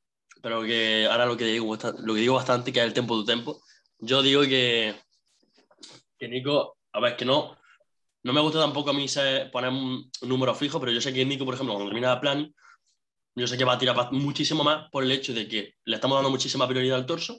pero 0.43 0.65
que 0.65 1.07
ahora 1.09 1.25
lo 1.25 1.37
que, 1.37 1.45
digo, 1.45 1.79
lo 2.05 2.15
que 2.15 2.21
digo 2.21 2.35
bastante 2.35 2.73
que 2.73 2.81
es 2.81 2.85
el 2.85 2.93
tempo 2.93 3.17
de 3.21 3.33
tempo. 3.33 3.63
Yo 4.01 4.23
digo 4.23 4.43
que, 4.43 4.93
que 6.19 6.27
Nico, 6.27 6.79
a 6.93 6.99
ver, 6.99 7.15
que 7.15 7.25
no, 7.25 7.57
no 8.25 8.33
me 8.33 8.41
gusta 8.41 8.59
tampoco 8.59 8.91
a 8.91 8.93
mí 8.93 9.07
poner 9.53 9.71
un, 9.71 10.11
número 10.23 10.53
fijo, 10.53 10.81
pero 10.81 10.91
yo 10.91 11.01
sé 11.01 11.15
que 11.15 11.25
Nico, 11.25 11.45
por 11.45 11.55
ejemplo, 11.55 11.75
cuando 11.75 11.91
termina 11.91 12.15
el 12.15 12.19
plan, 12.19 12.55
yo 13.37 13.47
sé 13.47 13.57
que 13.57 13.63
va 13.63 13.75
a 13.75 13.79
tirar 13.79 14.11
muchísimo 14.11 14.65
más 14.65 14.91
por 14.91 15.05
el 15.05 15.13
hecho 15.13 15.33
de 15.33 15.47
que 15.47 15.75
le 15.85 15.95
estamos 15.95 16.17
dando 16.17 16.31
muchísima 16.31 16.67
prioridad 16.67 16.99
al 16.99 17.07
torso 17.07 17.39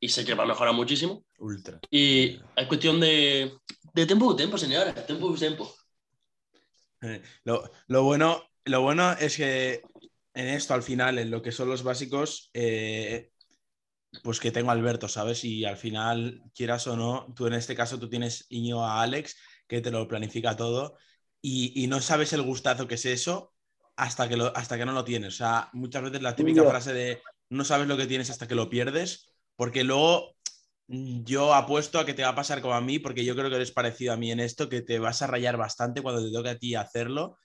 y 0.00 0.08
sé 0.08 0.24
que 0.24 0.34
va 0.34 0.42
a 0.42 0.48
mejorar 0.48 0.74
muchísimo. 0.74 1.24
Ultra. 1.38 1.78
Y 1.88 2.40
es 2.56 2.66
cuestión 2.66 2.98
de, 2.98 3.58
de 3.94 4.06
tiempo 4.06 4.34
tiempo, 4.34 4.58
señora, 4.58 4.92
tiempo 5.06 5.32
tiempo. 5.34 5.72
Lo, 7.44 7.70
lo, 7.86 8.02
bueno, 8.02 8.42
lo 8.64 8.80
bueno 8.80 9.12
es 9.12 9.36
que 9.36 9.82
en 10.34 10.48
esto, 10.48 10.74
al 10.74 10.82
final, 10.82 11.18
en 11.18 11.30
lo 11.30 11.42
que 11.42 11.52
son 11.52 11.68
los 11.68 11.82
básicos, 11.82 12.50
eh, 12.54 13.30
pues 14.22 14.40
que 14.40 14.50
tengo 14.50 14.70
a 14.70 14.74
Alberto, 14.74 15.08
¿sabes? 15.08 15.44
Y 15.44 15.64
al 15.64 15.76
final, 15.76 16.42
quieras 16.54 16.86
o 16.86 16.96
no, 16.96 17.32
tú 17.34 17.46
en 17.46 17.54
este 17.54 17.74
caso, 17.74 17.98
tú 17.98 18.08
tienes 18.08 18.46
Iño 18.48 18.84
a 18.84 19.02
Alex, 19.02 19.36
que 19.66 19.80
te 19.80 19.90
lo 19.90 20.06
planifica 20.08 20.56
todo, 20.56 20.96
y, 21.40 21.72
y 21.82 21.86
no 21.86 22.00
sabes 22.00 22.32
el 22.32 22.42
gustazo 22.42 22.86
que 22.86 22.94
es 22.96 23.06
eso 23.06 23.52
hasta 23.96 24.28
que, 24.28 24.36
lo, 24.36 24.56
hasta 24.56 24.78
que 24.78 24.84
no 24.86 24.92
lo 24.92 25.04
tienes. 25.04 25.34
O 25.34 25.36
sea, 25.38 25.70
muchas 25.72 26.02
veces 26.02 26.22
la 26.22 26.36
típica 26.36 26.64
frase 26.64 26.92
de 26.92 27.22
no 27.50 27.64
sabes 27.64 27.86
lo 27.86 27.96
que 27.96 28.06
tienes 28.06 28.30
hasta 28.30 28.48
que 28.48 28.54
lo 28.54 28.70
pierdes, 28.70 29.30
porque 29.56 29.84
luego 29.84 30.36
yo 30.88 31.54
apuesto 31.54 31.98
a 31.98 32.06
que 32.06 32.14
te 32.14 32.22
va 32.22 32.30
a 32.30 32.34
pasar 32.34 32.60
como 32.60 32.74
a 32.74 32.80
mí, 32.80 32.98
porque 32.98 33.24
yo 33.24 33.34
creo 33.34 33.48
que 33.48 33.56
eres 33.56 33.72
parecido 33.72 34.12
a 34.12 34.16
mí 34.16 34.30
en 34.30 34.40
esto, 34.40 34.68
que 34.68 34.82
te 34.82 34.98
vas 34.98 35.22
a 35.22 35.26
rayar 35.26 35.56
bastante 35.56 36.02
cuando 36.02 36.24
te 36.24 36.32
toque 36.32 36.50
a 36.50 36.58
ti 36.58 36.74
hacerlo 36.74 37.38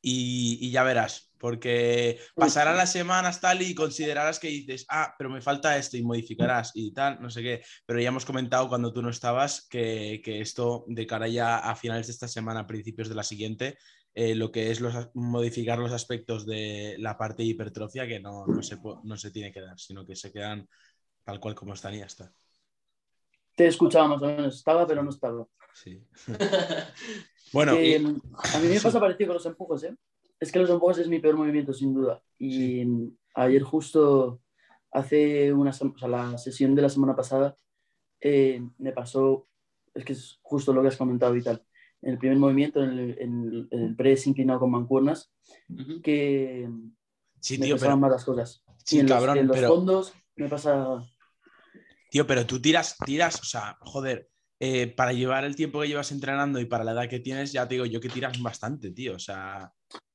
y, 0.00 0.70
ya 0.70 0.82
verás, 0.82 1.30
porque 1.38 2.18
pasarán 2.34 2.76
las 2.76 2.92
semanas 2.92 3.40
tal 3.40 3.62
y 3.62 3.74
considerarás 3.74 4.38
que 4.38 4.48
dices, 4.48 4.86
ah, 4.88 5.14
pero 5.18 5.30
me 5.30 5.40
falta 5.40 5.76
esto 5.76 5.96
y 5.96 6.02
modificarás 6.02 6.72
y 6.74 6.92
tal, 6.92 7.20
no 7.20 7.30
sé 7.30 7.42
qué, 7.42 7.62
pero 7.86 8.00
ya 8.00 8.08
hemos 8.08 8.24
comentado 8.24 8.68
cuando 8.68 8.92
tú 8.92 9.02
no 9.02 9.10
estabas 9.10 9.66
que, 9.68 10.20
esto 10.24 10.84
de 10.88 11.06
cara 11.06 11.28
ya 11.28 11.58
a 11.58 11.74
finales 11.74 12.06
de 12.06 12.12
esta 12.12 12.28
semana, 12.28 12.66
principios 12.66 13.08
de 13.08 13.14
la 13.14 13.24
siguiente, 13.24 13.78
eh, 14.14 14.34
lo 14.34 14.50
que 14.50 14.70
es 14.70 14.80
modificar 15.14 15.78
los 15.78 15.92
aspectos 15.92 16.46
de 16.46 16.96
la 16.98 17.16
parte 17.16 17.42
de 17.42 17.50
hipertrofia 17.50 18.06
que 18.06 18.20
no, 18.20 18.46
no, 18.46 18.62
se, 18.62 18.78
no 19.04 19.16
se 19.16 19.30
tiene 19.30 19.52
que 19.52 19.60
dar, 19.60 19.78
sino 19.78 20.06
que 20.06 20.16
se 20.16 20.32
quedan 20.32 20.68
tal 21.24 21.40
cual 21.40 21.54
como 21.54 21.74
están 21.74 21.94
y 21.94 21.98
ya 21.98 22.06
está. 22.06 22.32
Te 23.58 23.66
escuchaba 23.66 24.06
más 24.06 24.22
o 24.22 24.26
menos, 24.26 24.54
estaba, 24.54 24.86
pero 24.86 25.02
no 25.02 25.10
estaba. 25.10 25.44
Sí. 25.74 26.00
bueno. 27.52 27.72
A 27.72 28.58
mí 28.60 28.68
me 28.68 28.80
pasa 28.80 29.00
parecido 29.00 29.30
con 29.30 29.34
los 29.34 29.46
empujes, 29.46 29.82
¿eh? 29.82 29.96
Es 30.38 30.52
que 30.52 30.60
los 30.60 30.70
empujes 30.70 30.98
es 30.98 31.08
mi 31.08 31.18
peor 31.18 31.36
movimiento, 31.36 31.72
sin 31.72 31.92
duda. 31.92 32.22
Y 32.38 32.86
ayer 33.34 33.62
justo 33.64 34.40
hace 34.92 35.52
una 35.52 35.70
o 35.70 35.98
sea, 35.98 36.08
la 36.08 36.38
sesión 36.38 36.76
de 36.76 36.82
la 36.82 36.88
semana 36.88 37.16
pasada 37.16 37.56
eh, 38.20 38.62
me 38.78 38.92
pasó, 38.92 39.48
es 39.92 40.04
que 40.04 40.12
es 40.12 40.38
justo 40.40 40.72
lo 40.72 40.80
que 40.80 40.88
has 40.88 40.96
comentado 40.96 41.34
y 41.34 41.42
tal, 41.42 41.60
en 42.00 42.12
el 42.12 42.18
primer 42.18 42.38
movimiento, 42.38 42.80
en 42.84 42.90
el, 42.90 43.16
en 43.18 43.68
el 43.72 43.96
press 43.96 44.28
inclinado 44.28 44.60
con 44.60 44.70
mancuernas, 44.70 45.32
que 46.04 46.70
sí, 47.40 47.58
me 47.58 47.66
tío, 47.66 47.74
pasaban 47.74 47.98
pero, 47.98 48.08
malas 48.08 48.24
cosas. 48.24 48.62
Sí, 48.84 48.98
y 48.98 49.00
en 49.00 49.08
cabrón, 49.08 49.34
los, 49.34 49.40
en 49.40 49.46
los 49.48 49.56
pero- 49.56 49.68
fondos 49.68 50.12
me 50.36 50.48
pasa... 50.48 51.02
tío, 52.10 52.26
pero 52.26 52.46
tú 52.46 52.60
tiras, 52.60 52.96
tiras, 53.04 53.40
o 53.40 53.44
sea, 53.44 53.76
joder, 53.80 54.28
eh, 54.60 54.88
para 54.88 55.12
llevar 55.12 55.44
el 55.44 55.54
tiempo 55.56 55.80
que 55.80 55.88
llevas 55.88 56.10
entrenando 56.12 56.58
y 56.60 56.64
para 56.66 56.84
la 56.84 56.92
edad 56.92 57.08
que 57.08 57.20
tienes, 57.20 57.52
ya 57.52 57.66
te 57.68 57.74
digo 57.74 57.86
yo 57.86 58.00
que 58.00 58.08
tiras 58.08 58.40
bastante, 58.42 58.90
tío. 58.90 59.14
O 59.14 59.18
sea, 59.18 59.72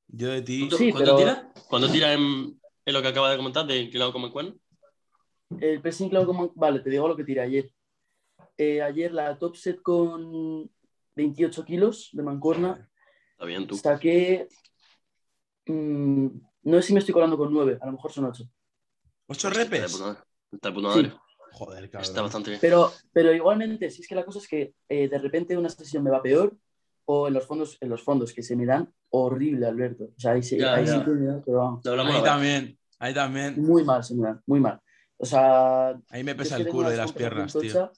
yo 0.07 0.29
de 0.29 0.41
ti. 0.41 0.59
¿Cuánto, 0.61 0.77
Sí, 0.77 0.91
cuánto 0.91 1.15
pero- 1.15 1.17
tira? 1.17 1.53
¿Cuánto 1.69 1.91
tira 1.91 2.13
en, 2.13 2.59
en 2.85 2.93
lo 2.93 3.01
que 3.01 3.07
acaba 3.07 3.31
de 3.31 3.37
comentar 3.37 3.65
de 3.65 3.77
inclinado 3.79 4.11
como 4.11 4.27
el 4.27 4.33
cuerno? 4.33 4.55
El 5.59 5.81
press 5.81 6.01
inclinado 6.01 6.27
con 6.27 6.37
man- 6.37 6.51
Vale, 6.55 6.79
te 6.79 6.89
digo 6.89 7.07
lo 7.07 7.15
que 7.15 7.23
tiré 7.23 7.41
ayer. 7.41 7.71
Eh, 8.57 8.81
ayer 8.81 9.11
la 9.13 9.37
top 9.37 9.55
set 9.55 9.81
con 9.81 10.69
28 11.15 11.63
kilos 11.65 12.09
de 12.13 12.23
mancuerna 12.23 12.89
Está 13.31 13.45
bien, 13.45 13.65
tú. 13.67 13.75
saqué... 13.77 14.47
mm, 15.67 16.27
no 16.63 16.81
sé 16.81 16.87
si 16.87 16.93
me 16.93 16.99
estoy 16.99 17.13
colando 17.13 17.37
con 17.37 17.51
9, 17.53 17.77
a 17.81 17.85
lo 17.85 17.93
mejor 17.93 18.11
son 18.11 18.25
8. 18.25 18.43
¿Ocho 19.27 19.47
Está 19.47 19.59
de 19.59 19.65
repes? 19.65 19.91
puta 19.93 20.03
madre. 20.05 20.19
Está 20.51 20.69
de 20.69 20.75
puta 20.75 20.93
Sí. 20.93 21.11
Joder, 21.53 21.83
Está 21.85 21.99
cabrón. 22.01 22.23
bastante 22.23 22.49
bien. 22.51 22.61
Pero, 22.61 22.91
pero 23.11 23.33
igualmente, 23.33 23.89
si 23.89 24.01
es 24.01 24.07
que 24.07 24.15
la 24.15 24.25
cosa 24.25 24.39
es 24.39 24.47
que 24.47 24.73
eh, 24.89 25.07
de 25.07 25.17
repente 25.19 25.55
una 25.57 25.69
sesión 25.69 26.03
me 26.03 26.09
va 26.09 26.21
peor 26.21 26.55
o 27.05 27.27
en 27.27 27.33
los 27.33 27.45
fondos, 27.45 27.77
en 27.81 27.89
los 27.89 28.01
fondos 28.01 28.33
que 28.33 28.41
se 28.43 28.55
me 28.55 28.65
dan 28.65 28.91
horrible, 29.09 29.65
Alberto. 29.67 30.05
O 30.05 30.19
sea, 30.19 30.31
ahí, 30.31 30.41
sí- 30.43 30.57
Ya, 30.57 30.73
ahí 30.75 30.85
ya. 30.85 30.99
sí 30.99 31.05
que 31.05 31.11
me 31.11 31.25
dan, 31.27 31.43
pero 31.45 31.57
vamos, 31.59 31.85
Ahí 31.85 32.23
también, 32.23 32.77
ahí 32.99 33.13
también. 33.13 33.61
muy 33.61 33.83
mal 33.83 34.03
se 34.03 34.15
me 34.15 34.23
dan, 34.23 34.41
muy 34.47 34.59
mal. 34.59 34.79
O 35.17 35.25
sea, 35.25 35.89
Ahí 36.09 36.23
me 36.23 36.35
pesa 36.35 36.57
el 36.57 36.67
culo 36.67 36.91
y 36.91 36.97
las 36.97 37.11
piernas, 37.13 37.53
tío. 37.53 37.91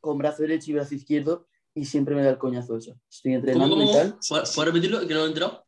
Con 0.00 0.18
brazo 0.18 0.42
derecho 0.42 0.70
y 0.70 0.74
brazo 0.74 0.94
izquierdo 0.94 1.46
y 1.74 1.84
siempre 1.84 2.14
me 2.14 2.22
da 2.22 2.30
el 2.30 2.38
coñazo 2.38 2.76
eso. 2.76 2.98
Estoy 3.08 3.32
¿Cómo, 3.32 3.36
entrenando 3.46 3.76
cómo, 3.76 3.88
y 3.90 3.92
tal. 3.94 4.10
cómo? 4.10 4.20
¿Puedes 4.28 4.54
puedes 4.54 4.72
repetirlo? 4.74 5.00
Que 5.06 5.14
no 5.14 5.20
lo 5.20 5.24
he 5.26 5.28
enterado. 5.28 5.64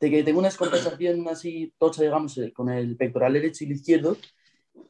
De 0.00 0.10
que 0.10 0.22
tengo 0.24 0.40
una 0.40 0.48
descompensación 0.48 1.26
así 1.28 1.72
tocha, 1.78 2.02
digamos, 2.02 2.36
eh, 2.38 2.52
con 2.52 2.68
el 2.68 2.96
pectoral 2.96 3.32
derecho 3.34 3.64
y 3.64 3.68
el 3.68 3.72
izquierdo. 3.74 4.16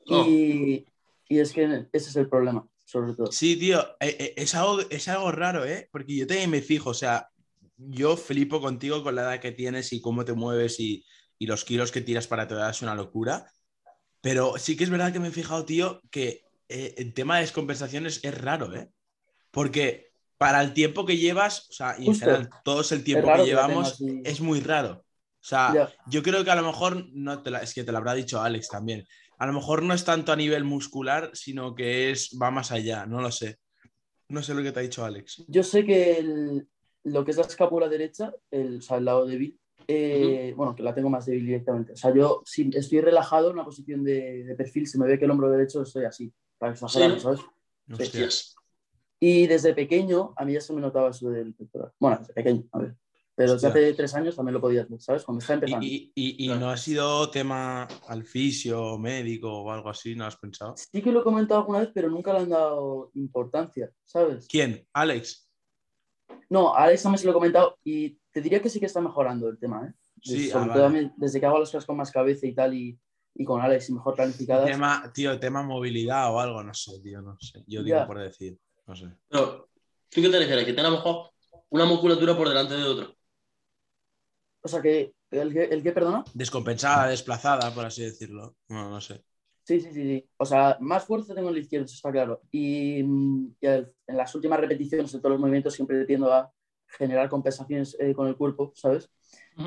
Oh. 0.08 0.24
Y, 0.26 0.84
y 1.28 1.38
es 1.38 1.52
que 1.52 1.64
ese 1.92 2.10
es 2.10 2.16
el 2.16 2.28
problema, 2.28 2.66
sobre 2.84 3.14
todo. 3.14 3.30
Sí, 3.32 3.56
tío, 3.56 3.80
eh, 4.00 4.16
eh, 4.18 4.34
es 4.36 4.54
algo, 4.54 4.80
es 4.90 5.08
algo 5.08 5.32
raro, 5.32 5.64
¿eh? 5.64 5.88
Porque 5.90 6.16
yo 6.16 6.26
también 6.26 6.50
me 6.50 6.62
fijo, 6.62 6.90
o 6.90 6.94
sea, 6.94 7.28
yo 7.76 8.16
flipo 8.16 8.60
contigo 8.60 9.02
con 9.02 9.14
la 9.14 9.22
edad 9.22 9.40
que 9.40 9.52
tienes 9.52 9.92
y 9.92 10.00
cómo 10.00 10.24
te 10.24 10.32
mueves 10.32 10.80
y, 10.80 11.04
y 11.38 11.46
los 11.46 11.64
kilos 11.64 11.92
que 11.92 12.00
tiras 12.00 12.26
para 12.26 12.46
tu 12.46 12.54
edad 12.54 12.70
es 12.70 12.82
una 12.82 12.94
locura. 12.94 13.46
Pero 14.20 14.54
sí 14.58 14.76
que 14.76 14.84
es 14.84 14.90
verdad 14.90 15.12
que 15.12 15.20
me 15.20 15.28
he 15.28 15.32
fijado, 15.32 15.64
tío, 15.64 16.00
que 16.10 16.42
eh, 16.68 16.94
el 16.98 17.12
tema 17.14 17.36
de 17.36 17.42
descompensaciones 17.42 18.20
es 18.24 18.40
raro, 18.40 18.74
¿eh? 18.74 18.90
Porque 19.50 20.12
para 20.38 20.60
el 20.62 20.72
tiempo 20.72 21.06
que 21.06 21.16
llevas, 21.16 21.68
o 21.70 21.72
sea, 21.72 21.96
y 21.98 22.08
en 22.08 22.14
general 22.14 22.48
todo 22.64 22.82
el 22.90 23.04
tiempo 23.04 23.32
que 23.32 23.38
que 23.38 23.44
llevamos, 23.44 23.98
tengas 23.98 24.24
y- 24.24 24.28
es 24.28 24.40
muy 24.40 24.60
raro. 24.60 25.04
O 25.40 25.48
sea, 25.48 25.72
Ya. 25.74 25.92
yo 26.10 26.22
creo 26.22 26.44
que 26.44 26.50
a 26.50 26.56
lo 26.56 26.64
mejor, 26.64 27.06
no 27.12 27.42
te 27.42 27.50
la- 27.50 27.60
es 27.60 27.72
que 27.72 27.84
te 27.84 27.92
lo 27.92 27.98
habrá 27.98 28.14
dicho 28.14 28.40
Alex 28.42 28.68
también, 28.68 29.04
a 29.38 29.46
lo 29.46 29.52
mejor 29.52 29.82
no 29.82 29.94
es 29.94 30.04
tanto 30.04 30.32
a 30.32 30.36
nivel 30.36 30.64
muscular, 30.64 31.30
sino 31.34 31.74
que 31.74 32.10
es, 32.10 32.36
va 32.40 32.50
más 32.50 32.72
allá, 32.72 33.06
no 33.06 33.20
lo 33.20 33.30
sé. 33.30 33.58
No 34.28 34.42
sé 34.42 34.54
lo 34.54 34.62
que 34.62 34.72
te 34.72 34.80
ha 34.80 34.82
dicho 34.82 35.04
Alex. 35.04 35.44
Yo 35.48 35.62
sé 35.62 35.84
que 35.84 36.18
el- 36.18 36.66
lo 37.04 37.24
que 37.24 37.30
es 37.30 37.36
la 37.36 37.44
escápula 37.44 37.88
derecha, 37.88 38.32
el, 38.50 38.78
o 38.78 38.80
sea, 38.82 38.96
el 38.96 39.04
lado 39.04 39.26
débil, 39.26 39.56
eh, 39.86 40.52
bueno, 40.56 40.74
que 40.74 40.82
la 40.82 40.92
tengo 40.94 41.08
más 41.08 41.26
débil 41.26 41.46
directamente. 41.46 41.92
O 41.92 41.96
sea, 41.96 42.12
yo 42.12 42.42
si 42.44 42.68
estoy 42.74 43.00
relajado 43.00 43.48
en 43.48 43.54
una 43.54 43.64
posición 43.64 44.02
de, 44.02 44.42
de 44.44 44.54
perfil, 44.56 44.88
se 44.88 44.98
me 44.98 45.06
ve 45.06 45.16
que 45.18 45.26
el 45.26 45.30
hombro 45.30 45.48
derecho 45.50 45.82
estoy 45.82 46.04
así, 46.06 46.32
para 46.58 46.72
exagerar, 46.72 47.12
Sí. 47.14 47.20
¿sabes? 47.20 47.40
Hostia. 47.88 48.04
Hostias. 48.06 48.56
Y 49.20 49.46
desde 49.46 49.74
pequeño 49.74 50.34
a 50.36 50.44
mí 50.44 50.54
ya 50.54 50.60
se 50.60 50.72
me 50.72 50.80
notaba 50.80 51.10
eso 51.10 51.30
del 51.30 51.54
pectoral. 51.54 51.92
Bueno, 52.00 52.18
desde 52.18 52.34
pequeño, 52.34 52.64
a 52.72 52.78
ver. 52.80 52.96
Pero 53.36 53.52
desde 53.52 53.66
Hostia. 53.68 53.82
hace 53.82 53.92
tres 53.94 54.14
años 54.14 54.34
también 54.34 54.54
lo 54.54 54.60
podía 54.62 54.82
hacer, 54.82 55.00
¿sabes? 55.00 55.22
Cuando 55.24 55.40
estaba 55.40 55.56
empezando. 55.56 55.84
¿Y, 55.86 56.10
y- 56.14 56.44
y 56.44 56.46
Claro. 56.46 56.60
no 56.60 56.70
ha 56.70 56.76
sido 56.78 57.30
tema 57.30 57.86
al 58.08 58.24
fisio, 58.24 58.98
médico 58.98 59.52
o 59.62 59.70
algo 59.70 59.90
así? 59.90 60.14
¿No 60.16 60.24
has 60.24 60.36
pensado? 60.36 60.74
Sí 60.76 61.02
que 61.02 61.12
lo 61.12 61.20
he 61.20 61.22
comentado 61.22 61.60
alguna 61.60 61.80
vez, 61.80 61.90
pero 61.92 62.08
nunca 62.08 62.32
le 62.32 62.38
han 62.40 62.48
dado 62.48 63.10
importancia, 63.14 63.90
¿sabes? 64.04 64.46
¿Quién? 64.48 64.86
¿Alex? 64.94 65.48
No, 66.48 66.74
a 66.74 66.84
Alex 66.84 67.02
también 67.02 67.18
se 67.18 67.26
lo 67.26 67.32
he 67.32 67.34
comentado 67.34 67.78
y 67.84 68.18
te 68.32 68.40
diría 68.40 68.62
que 68.62 68.70
sí 68.70 68.80
que 68.80 68.86
está 68.86 69.00
mejorando 69.00 69.48
el 69.48 69.58
tema, 69.58 69.86
¿eh? 69.86 69.92
Sí, 70.22 70.48
Sobre 70.48 70.64
ah, 70.70 70.72
todo 70.74 70.82
vale. 70.84 70.98
a 70.98 71.02
mí, 71.02 71.10
desde 71.18 71.38
que 71.38 71.46
hago 71.46 71.58
las 71.58 71.68
cosas 71.70 71.84
con 71.84 71.96
más 71.98 72.10
cabeza 72.10 72.46
y 72.46 72.54
tal 72.54 72.72
y, 72.72 72.98
y 73.34 73.44
con 73.44 73.60
Alex 73.60 73.90
y 73.90 73.92
mejor 73.92 74.14
planificadas. 74.14 74.64
Tema, 74.70 75.10
tío, 75.14 75.38
tema 75.38 75.62
movilidad 75.62 76.32
o 76.34 76.40
algo, 76.40 76.62
no 76.62 76.72
sé, 76.72 77.00
tío, 77.02 77.20
no 77.20 77.36
sé. 77.38 77.62
Yo 77.66 77.82
digo 77.82 77.98
Ya. 77.98 78.06
por 78.06 78.18
decir, 78.18 78.58
no 78.86 78.96
sé. 78.96 79.06
Pero, 79.28 79.68
¿tú 80.08 80.22
qué 80.22 80.28
te 80.30 80.38
refieres? 80.38 80.64
Que 80.64 80.72
tenga 80.72 80.88
a 80.88 80.92
lo 80.92 80.96
mejor 80.96 81.30
una 81.68 81.84
musculatura 81.84 82.36
por 82.36 82.48
delante 82.48 82.74
de 82.74 82.84
otro. 82.84 83.15
O 84.66 84.68
sea 84.68 84.82
que, 84.82 85.14
¿el 85.30 85.52
que, 85.54 85.64
el 85.64 85.82
que 85.84 85.92
perdona? 85.92 86.24
Descompensada, 86.40 87.08
desplazada, 87.08 87.72
por 87.74 87.84
así 87.84 88.02
decirlo. 88.04 88.56
No, 88.68 88.90
no 88.90 89.00
sé. 89.00 89.24
Sí, 89.64 89.80
sí, 89.80 89.92
sí, 89.92 90.02
sí. 90.02 90.28
O 90.36 90.44
sea, 90.46 90.76
más 90.80 91.04
fuerza 91.04 91.34
tengo 91.34 91.48
en 91.48 91.56
el 91.56 91.62
izquierdo, 91.62 91.86
eso 91.86 91.94
está 91.96 92.12
claro. 92.12 92.40
Y, 92.52 93.02
mm, 93.02 93.56
y 93.60 93.66
el- 93.66 93.92
en 94.06 94.16
las 94.16 94.34
últimas 94.34 94.60
repeticiones 94.60 95.12
de 95.12 95.18
todos 95.18 95.32
los 95.32 95.40
movimientos 95.40 95.74
siempre 95.74 96.04
tiendo 96.04 96.32
a 96.32 96.52
generar 96.86 97.28
compensaciones 97.28 97.96
eh, 97.98 98.14
con 98.14 98.28
el 98.28 98.36
cuerpo, 98.36 98.72
¿sabes? 98.76 99.10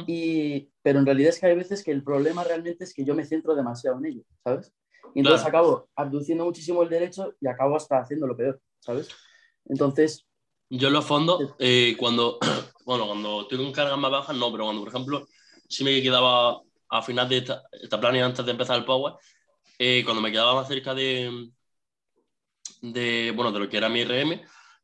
Y, 0.08 0.72
pero 0.82 1.00
en 1.00 1.06
realidad 1.06 1.30
es 1.32 1.40
que 1.40 1.48
hay 1.48 1.56
veces 1.56 1.84
que 1.84 1.92
el 1.92 2.04
problema 2.04 2.44
realmente 2.44 2.84
es 2.86 2.94
que 2.94 3.06
yo 3.06 3.16
me 3.16 3.26
centro 3.26 3.56
demasiado 3.56 3.98
en 4.00 4.06
ello, 4.06 4.24
¿sabes? 4.44 4.74
Y 5.16 5.22
entonces 5.22 5.46
Claro. 5.46 5.50
acabo 5.58 5.90
abduciendo 5.96 6.46
muchísimo 6.46 6.84
el 6.84 6.90
derecho 6.90 7.34
y 7.42 7.48
acabo 7.48 7.76
hasta 7.76 8.00
haciendo 8.00 8.28
lo 8.28 8.38
peor, 8.38 8.62
¿sabes? 8.80 9.10
Entonces, 9.66 10.28
Yo 10.70 10.88
en 10.88 10.94
los 10.94 11.04
Sí. 11.04 11.08
fondos, 11.10 11.42
eh, 11.60 11.96
cuando, 11.98 12.38
bueno, 12.86 13.08
cuando 13.08 13.42
estoy 13.42 13.58
con 13.58 13.72
cargas 13.72 13.98
más 13.98 14.12
bajas, 14.12 14.36
no, 14.36 14.52
pero 14.52 14.66
cuando, 14.66 14.82
por 14.82 14.90
ejemplo, 14.90 15.28
si 15.68 15.84
me 15.84 16.02
quedaba 16.02 16.62
a 16.90 17.02
final 17.02 17.28
de 17.30 17.38
esta, 17.38 17.64
esta 17.72 18.00
plan 18.00 18.16
y 18.16 18.20
antes 18.20 18.46
de 18.46 18.52
empezar 18.52 18.78
el 18.78 18.86
power, 18.86 19.14
eh, 19.78 20.04
cuando 20.04 20.22
me 20.22 20.32
quedaba 20.32 20.56
más 20.56 20.68
cerca 20.68 20.94
de, 20.94 21.50
de, 22.82 23.32
bueno, 23.36 23.52
de 23.52 23.60
lo 23.60 23.70
que 23.70 23.78
era 23.78 23.90
mi 23.90 24.02
RM, 24.02 24.42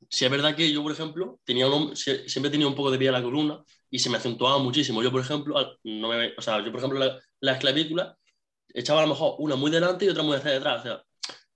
sí 0.10 0.26
es 0.26 0.32
verdad 0.32 0.56
que 0.56 0.72
yo, 0.72 0.84
por 0.84 0.92
ejemplo, 0.92 1.40
tenía 1.44 1.68
un, 1.68 1.92
sie- 1.96 2.28
siempre 2.28 2.50
tenía 2.52 2.68
un 2.68 2.76
poco 2.76 2.92
de 2.92 2.98
pie 2.98 3.10
a 3.10 3.14
la 3.14 3.24
columna 3.24 3.64
y 3.90 4.00
se 4.00 4.10
me 4.10 4.18
acentuaba 4.18 4.58
muchísimo. 4.60 5.02
Yo, 5.04 5.12
por 5.12 5.22
ejemplo, 5.22 5.56
no 5.84 6.08
me, 6.10 6.34
o 6.38 6.42
sea, 6.42 6.64
yo, 6.64 6.72
por 6.72 6.80
ejemplo, 6.80 7.00
la, 7.00 7.20
las 7.40 7.60
clavículas 7.60 8.16
echaba 8.74 9.00
a 9.00 9.04
lo 9.04 9.10
mejor 9.10 9.36
una 9.40 9.56
muy 9.56 9.72
delante 9.72 10.06
y 10.06 10.10
otra 10.10 10.24
muy 10.24 10.38
detrás. 10.38 10.80
O 10.82 10.84
sea, 10.84 11.04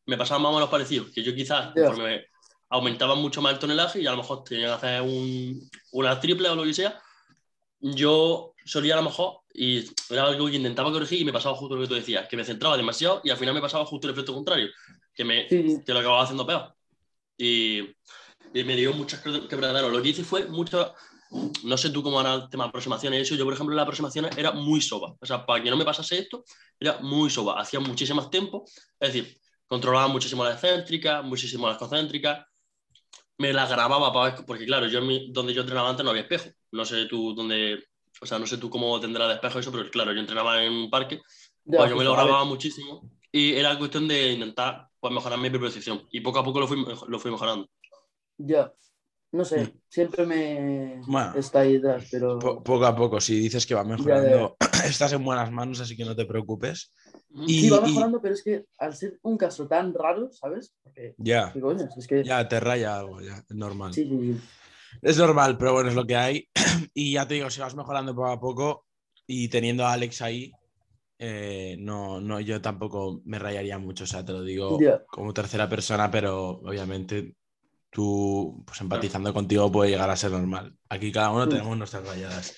me 0.05 0.17
pasaban 0.17 0.41
más 0.41 0.51
o 0.51 0.55
menos 0.55 0.69
parecidos, 0.69 1.11
que 1.11 1.23
yo 1.23 1.35
quizás, 1.35 1.73
conforme 1.73 2.25
aumentaba 2.69 3.15
mucho 3.15 3.41
más 3.41 3.53
el 3.53 3.59
tonelaje 3.59 4.01
y 4.01 4.07
a 4.07 4.11
lo 4.11 4.17
mejor 4.17 4.43
tenía 4.43 4.67
que 4.67 4.73
hacer 4.73 5.01
un, 5.01 5.69
una 5.91 6.19
triple 6.19 6.49
o 6.49 6.55
lo 6.55 6.63
que 6.63 6.73
sea, 6.73 7.01
yo 7.79 8.53
solía 8.65 8.93
a 8.93 8.97
lo 8.97 9.03
mejor, 9.03 9.39
y 9.53 9.85
era 10.09 10.25
algo 10.25 10.47
que 10.47 10.55
intentaba 10.57 10.91
corregir 10.91 11.21
y 11.21 11.25
me 11.25 11.33
pasaba 11.33 11.55
justo 11.55 11.75
lo 11.75 11.81
que 11.81 11.87
tú 11.87 11.95
decías, 11.95 12.27
que 12.27 12.37
me 12.37 12.43
centraba 12.43 12.77
demasiado 12.77 13.21
y 13.23 13.29
al 13.29 13.37
final 13.37 13.53
me 13.53 13.61
pasaba 13.61 13.85
justo 13.85 14.07
el 14.07 14.13
efecto 14.13 14.33
contrario, 14.33 14.69
que, 15.13 15.23
me, 15.23 15.49
sí, 15.49 15.81
que 15.85 15.93
lo 15.93 15.99
acababa 15.99 16.23
haciendo 16.23 16.45
peor. 16.45 16.75
Y, 17.37 17.79
y 18.53 18.63
me 18.63 18.75
dio 18.75 18.93
muchas 18.93 19.21
que- 19.21 19.47
quebraderos. 19.47 19.91
Lo 19.91 20.01
que 20.01 20.09
hice 20.09 20.23
fue 20.23 20.45
mucho, 20.45 20.93
no 21.63 21.77
sé 21.77 21.89
tú 21.89 22.03
cómo 22.03 22.19
era 22.21 22.33
el 22.35 22.49
tema 22.49 22.65
de 22.65 22.69
aproximaciones 22.69 23.21
eso, 23.21 23.35
yo 23.35 23.45
por 23.45 23.53
ejemplo 23.53 23.75
las 23.75 23.83
aproximaciones 23.83 24.37
era 24.37 24.51
muy 24.51 24.81
soba, 24.81 25.15
o 25.19 25.25
sea, 25.25 25.45
para 25.45 25.63
que 25.63 25.69
no 25.69 25.77
me 25.77 25.85
pasase 25.85 26.19
esto, 26.19 26.43
era 26.79 26.99
muy 26.99 27.29
soba, 27.29 27.59
hacía 27.59 27.79
muchísimo 27.79 28.29
tiempo, 28.29 28.65
es 28.99 29.13
decir, 29.13 29.37
controlaba 29.67 30.07
muchísimo 30.07 30.43
las 30.43 30.55
excéntricas, 30.55 31.23
muchísimo 31.23 31.67
las 31.67 31.77
concéntricas, 31.77 32.45
me 33.39 33.51
las 33.53 33.69
grababa 33.71 34.13
para 34.13 34.35
ver, 34.35 34.45
porque 34.45 34.65
claro, 34.65 34.87
yo 34.87 34.99
donde 35.31 35.53
yo 35.53 35.61
entrenaba 35.61 35.89
antes 35.89 36.03
no 36.03 36.11
había 36.11 36.23
espejo, 36.23 36.49
no 36.71 36.85
sé 36.85 37.05
tú 37.07 37.33
dónde, 37.33 37.83
o 38.21 38.25
sea, 38.25 38.37
no 38.37 38.45
sé 38.45 38.57
tú 38.57 38.69
cómo 38.69 38.99
tendrá 38.99 39.27
de 39.27 39.35
espejo 39.35 39.59
eso, 39.59 39.71
pero 39.71 39.89
claro, 39.89 40.13
yo 40.13 40.19
entrenaba 40.19 40.63
en 40.63 40.71
un 40.73 40.89
parque, 40.89 41.21
ya, 41.65 41.79
pues 41.79 41.89
yo 41.89 41.95
me 41.97 42.03
lo 42.03 42.13
grababa 42.13 42.43
muchísimo 42.45 43.09
y 43.31 43.53
era 43.53 43.77
cuestión 43.77 44.07
de 44.07 44.33
intentar 44.33 44.87
pues, 44.99 45.13
mejorar 45.13 45.39
mi 45.39 45.49
percepción 45.49 46.07
y 46.11 46.19
poco 46.21 46.39
a 46.39 46.43
poco 46.43 46.59
lo 46.59 46.67
fui, 46.67 46.85
lo 47.07 47.19
fui 47.19 47.31
mejorando. 47.31 47.67
ya. 48.37 48.71
No 49.31 49.45
sé, 49.45 49.59
Mm. 49.61 49.79
siempre 49.87 50.25
me 50.25 51.01
Bueno. 51.05 51.33
está 51.35 51.59
ahí 51.59 51.73
detrás, 51.73 52.07
pero 52.09 52.39
Po- 52.39 52.63
poco 52.63 52.85
a 52.87 52.95
poco, 52.95 53.21
si 53.21 53.39
dices 53.39 53.63
que 53.67 53.75
va 53.75 53.83
mejorando, 53.83 54.57
estás 54.85 55.13
en 55.13 55.23
buenas 55.23 55.51
manos, 55.51 55.79
así 55.79 55.95
que 55.95 56.03
no 56.03 56.15
te 56.15 56.25
preocupes. 56.25 56.91
Y, 57.31 57.61
sí, 57.61 57.69
va 57.69 57.77
y- 57.77 57.81
mejorando, 57.81 58.21
pero 58.21 58.33
es 58.33 58.43
que 58.43 58.65
al 58.77 58.95
ser 58.95 59.19
un 59.21 59.37
caso 59.37 59.67
tan 59.67 59.93
raro, 59.93 60.31
¿sabes? 60.31 60.73
Porque, 60.83 61.15
ya, 61.17 61.51
¿qué 61.53 61.61
coño? 61.61 61.87
Es 61.97 62.07
que 62.07 62.23
ya 62.23 62.47
te 62.47 62.59
raya 62.59 62.97
algo, 62.99 63.21
ya, 63.21 63.37
es 63.47 63.55
normal. 63.55 63.93
sí, 63.93 64.05
sí, 64.07 64.19
sí. 64.19 64.39
Es 65.01 65.17
normal, 65.17 65.57
pero 65.57 65.73
bueno, 65.73 65.89
es 65.89 65.95
lo 65.95 66.05
que 66.05 66.15
hay. 66.15 66.49
Y 66.93 67.13
ya 67.13 67.27
te 67.27 67.35
digo, 67.35 67.49
si 67.49 67.61
vas 67.61 67.75
mejorando 67.75 68.13
poco 68.15 68.27
a 68.27 68.39
poco 68.39 68.85
y 69.27 69.47
teniendo 69.47 69.85
a 69.85 69.93
Alex 69.93 70.21
ahí, 70.21 70.51
eh, 71.19 71.75
no, 71.79 72.19
no, 72.21 72.39
yo 72.39 72.61
tampoco 72.61 73.21
me 73.25 73.39
rayaría 73.39 73.77
mucho. 73.77 74.05
O 74.05 74.07
sea, 74.07 74.25
te 74.25 74.31
lo 74.31 74.41
digo 74.43 74.79
Ya. 74.79 75.03
como 75.07 75.33
tercera 75.33 75.69
persona, 75.69 76.09
pero 76.09 76.49
obviamente 76.63 77.35
tú, 77.89 78.63
pues 78.65 78.81
empatizando 78.81 79.33
contigo, 79.33 79.71
puede 79.71 79.91
llegar 79.91 80.09
a 80.09 80.15
ser 80.17 80.31
normal. 80.31 80.75
Aquí 80.89 81.11
cada 81.11 81.31
uno 81.31 81.45
Mm. 81.45 81.49
tenemos 81.49 81.77
nuestras 81.77 82.07
rayadas. 82.07 82.55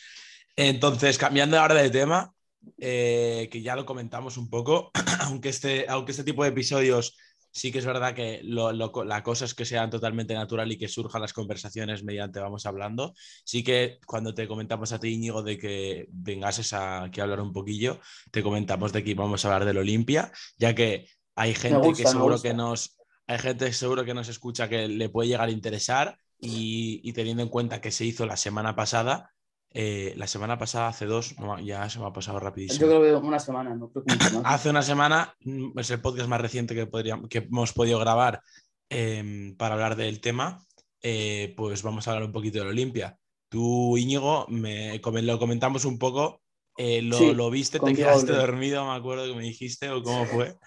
Entonces, 0.55 1.17
cambiando 1.17 1.59
ahora 1.59 1.75
de 1.75 1.89
tema, 1.89 2.33
eh, 2.77 3.49
que 3.51 3.61
ya 3.61 3.75
lo 3.75 3.85
comentamos 3.85 4.37
un 4.37 4.49
poco, 4.49 4.91
aunque 5.21 5.49
este, 5.49 5.85
aunque 5.87 6.11
este 6.11 6.23
tipo 6.23 6.43
de 6.43 6.49
episodios 6.49 7.15
sí 7.51 7.71
que 7.71 7.79
es 7.79 7.85
verdad 7.85 8.15
que 8.15 8.41
la 8.43 9.23
cosa 9.23 9.45
es 9.45 9.53
que 9.53 9.65
sean 9.65 9.89
totalmente 9.89 10.33
natural 10.33 10.71
y 10.71 10.77
que 10.77 10.87
surjan 10.87 11.21
las 11.21 11.33
conversaciones 11.33 12.03
mediante 12.03 12.39
vamos 12.39 12.65
hablando. 12.65 13.13
Sí 13.43 13.63
que 13.63 13.99
cuando 14.05 14.33
te 14.33 14.47
comentamos 14.47 14.91
a 14.93 14.99
ti, 14.99 15.09
Íñigo, 15.09 15.43
de 15.43 15.57
que 15.57 16.07
vengases 16.11 16.73
a 16.73 17.03
hablar 17.03 17.41
un 17.41 17.51
poquillo, 17.51 17.99
te 18.31 18.41
comentamos 18.41 18.93
de 18.93 19.03
que 19.03 19.11
íbamos 19.11 19.43
a 19.43 19.49
hablar 19.49 19.65
del 19.65 19.77
Olimpia, 19.77 20.31
ya 20.57 20.73
que 20.73 21.07
hay 21.35 21.53
gente 21.53 21.93
que 21.93 22.07
seguro 22.07 22.41
que 22.41 22.53
nos... 22.53 22.97
Hay 23.27 23.37
gente 23.37 23.71
seguro 23.71 24.03
que 24.03 24.13
nos 24.13 24.27
escucha 24.27 24.67
que 24.67 24.89
le 24.89 25.07
puede 25.07 25.29
llegar 25.29 25.47
a 25.47 25.51
interesar 25.51 26.17
y 26.39 27.13
teniendo 27.13 27.43
en 27.43 27.49
cuenta 27.49 27.79
que 27.79 27.91
se 27.91 28.03
hizo 28.03 28.25
la 28.25 28.35
semana 28.35 28.75
pasada, 28.75 29.30
eh, 29.73 30.13
la 30.17 30.27
semana 30.27 30.57
pasada, 30.57 30.89
hace 30.89 31.05
dos, 31.05 31.33
ya 31.63 31.89
se 31.89 31.99
me 31.99 32.05
ha 32.05 32.11
pasado 32.11 32.39
rapidísimo. 32.39 32.81
Yo 32.81 32.87
creo 32.87 33.21
que 33.21 33.27
una 33.27 33.39
semana, 33.39 33.73
no 33.73 33.91
Hace 34.43 34.69
una 34.69 34.81
semana 34.81 35.33
mm, 35.45 35.79
es 35.79 35.89
el 35.91 36.01
podcast 36.01 36.27
más 36.27 36.41
reciente 36.41 36.75
que, 36.75 36.87
podríamos, 36.87 37.29
que 37.29 37.39
hemos 37.39 37.71
podido 37.71 37.97
grabar 37.99 38.41
em, 38.89 39.55
para 39.55 39.75
hablar 39.75 39.95
del 39.95 40.19
tema. 40.19 40.61
Eh, 41.01 41.53
pues 41.55 41.83
vamos 41.83 42.07
a 42.07 42.11
hablar 42.11 42.25
un 42.25 42.33
poquito 42.33 42.59
de 42.59 42.65
la 42.65 42.71
Olimpia. 42.71 43.17
Tú, 43.49 43.97
Íñigo, 43.97 44.45
me, 44.49 44.99
lo 44.99 45.39
comentamos 45.39 45.85
un 45.85 45.97
poco. 45.97 46.41
Eh, 46.77 47.01
lo, 47.01 47.49
viste? 47.49 47.79
¿Te 47.79 47.93
quedaste 47.93 48.33
dormido? 48.33 48.85
Me 48.85 48.95
acuerdo 48.95 49.25
que 49.25 49.35
me 49.35 49.43
dijiste, 49.43 49.89
o 49.89 50.03
cómo 50.03 50.25
fue. 50.25 50.57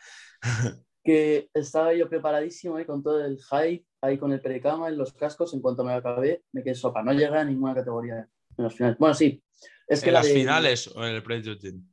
que 1.04 1.50
estaba 1.52 1.92
yo 1.92 2.08
preparadísimo 2.08 2.76
con 2.86 3.02
todo 3.02 3.22
el 3.22 3.38
hype, 3.38 3.84
ahí 4.00 4.16
con 4.16 4.32
el 4.32 4.40
precama 4.40 4.88
en 4.88 4.96
los 4.96 5.12
cascos. 5.12 5.52
En 5.52 5.60
cuanto 5.60 5.84
me 5.84 5.92
acabé, 5.92 6.42
me 6.52 6.62
quedé 6.62 6.74
sopa. 6.74 7.02
No 7.02 7.12
llega 7.12 7.42
a 7.42 7.44
ninguna 7.44 7.74
categoría. 7.74 8.28
En 8.56 8.64
las 8.64 8.74
finales. 8.74 8.98
Bueno, 8.98 9.14
sí. 9.14 9.42
Es 9.86 10.00
que 10.00 10.08
¿En 10.08 10.14
las 10.14 10.28
finales 10.28 10.88
o 10.88 11.04
en 11.04 11.14
el 11.14 11.22
prejudging? 11.22 11.92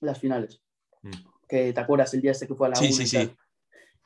Las 0.00 0.18
finales. 0.18 0.62
Mm. 1.02 1.10
Que 1.48 1.72
te 1.72 1.80
acuerdas 1.80 2.12
el 2.14 2.22
día 2.22 2.32
este 2.32 2.46
que 2.46 2.54
fue 2.54 2.68
a 2.68 2.70
la 2.70 2.76
Sí, 2.76 2.92
sí, 2.92 3.06
sí. 3.06 3.30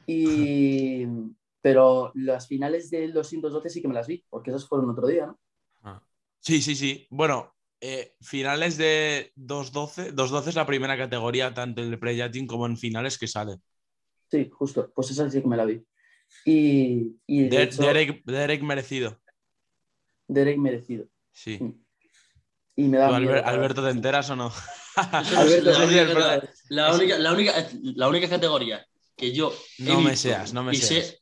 Y... 0.07 1.07
Pero 1.63 2.11
las 2.17 2.49
finales 2.49 2.91
del 2.91 3.13
212 3.13 3.71
sí 3.71 3.81
que 3.81 3.87
me 3.87 3.95
las 3.95 4.09
vi, 4.09 4.25
porque 4.29 4.51
esas 4.51 4.69
fueron 4.69 4.91
otro 4.91 5.07
día, 5.07 5.27
¿no? 5.27 5.39
Ah. 5.85 6.03
Sí, 6.41 6.61
sí, 6.61 6.75
sí. 6.75 7.07
Bueno, 7.09 7.55
eh, 7.81 8.17
finales 8.21 8.77
de 8.77 9.33
212. 9.37 10.13
212 10.13 10.51
es 10.51 10.57
la 10.57 10.67
primera 10.67 10.99
categoría, 10.99 11.55
tanto 11.55 11.81
en 11.81 11.93
el 11.93 12.01
prejudging 12.01 12.49
como 12.49 12.67
en 12.67 12.77
finales 12.77 13.17
que 13.17 13.29
sale. 13.29 13.59
Sí, 14.29 14.51
justo. 14.53 14.93
Pues 14.93 15.13
esa 15.13 15.31
sí 15.31 15.41
que 15.41 15.47
me 15.47 15.57
la 15.57 15.65
vi. 15.65 15.85
Y, 16.45 17.17
Derek, 17.29 18.25
Derek 18.25 18.63
merecido. 18.63 19.21
Derek 20.27 20.59
merecido. 20.59 21.07
Sí. 21.33 21.59
Mm. 21.61 21.83
Y 22.77 22.83
me 22.85 22.99
da 22.99 23.09
Alberto, 23.09 23.83
¿te 23.83 23.91
enteras 23.91 24.31
o 24.31 24.37
no? 24.37 24.53
la, 26.69 26.93
única, 26.93 27.19
la, 27.19 27.33
única, 27.33 27.69
la, 27.83 28.09
única, 28.09 28.29
categoría 28.29 28.87
que 29.17 29.33
yo. 29.33 29.55
No 29.79 30.01
me 30.01 30.17
seas, 30.17 30.53
no 30.53 30.63
me 30.63 30.75
seas. 30.75 31.19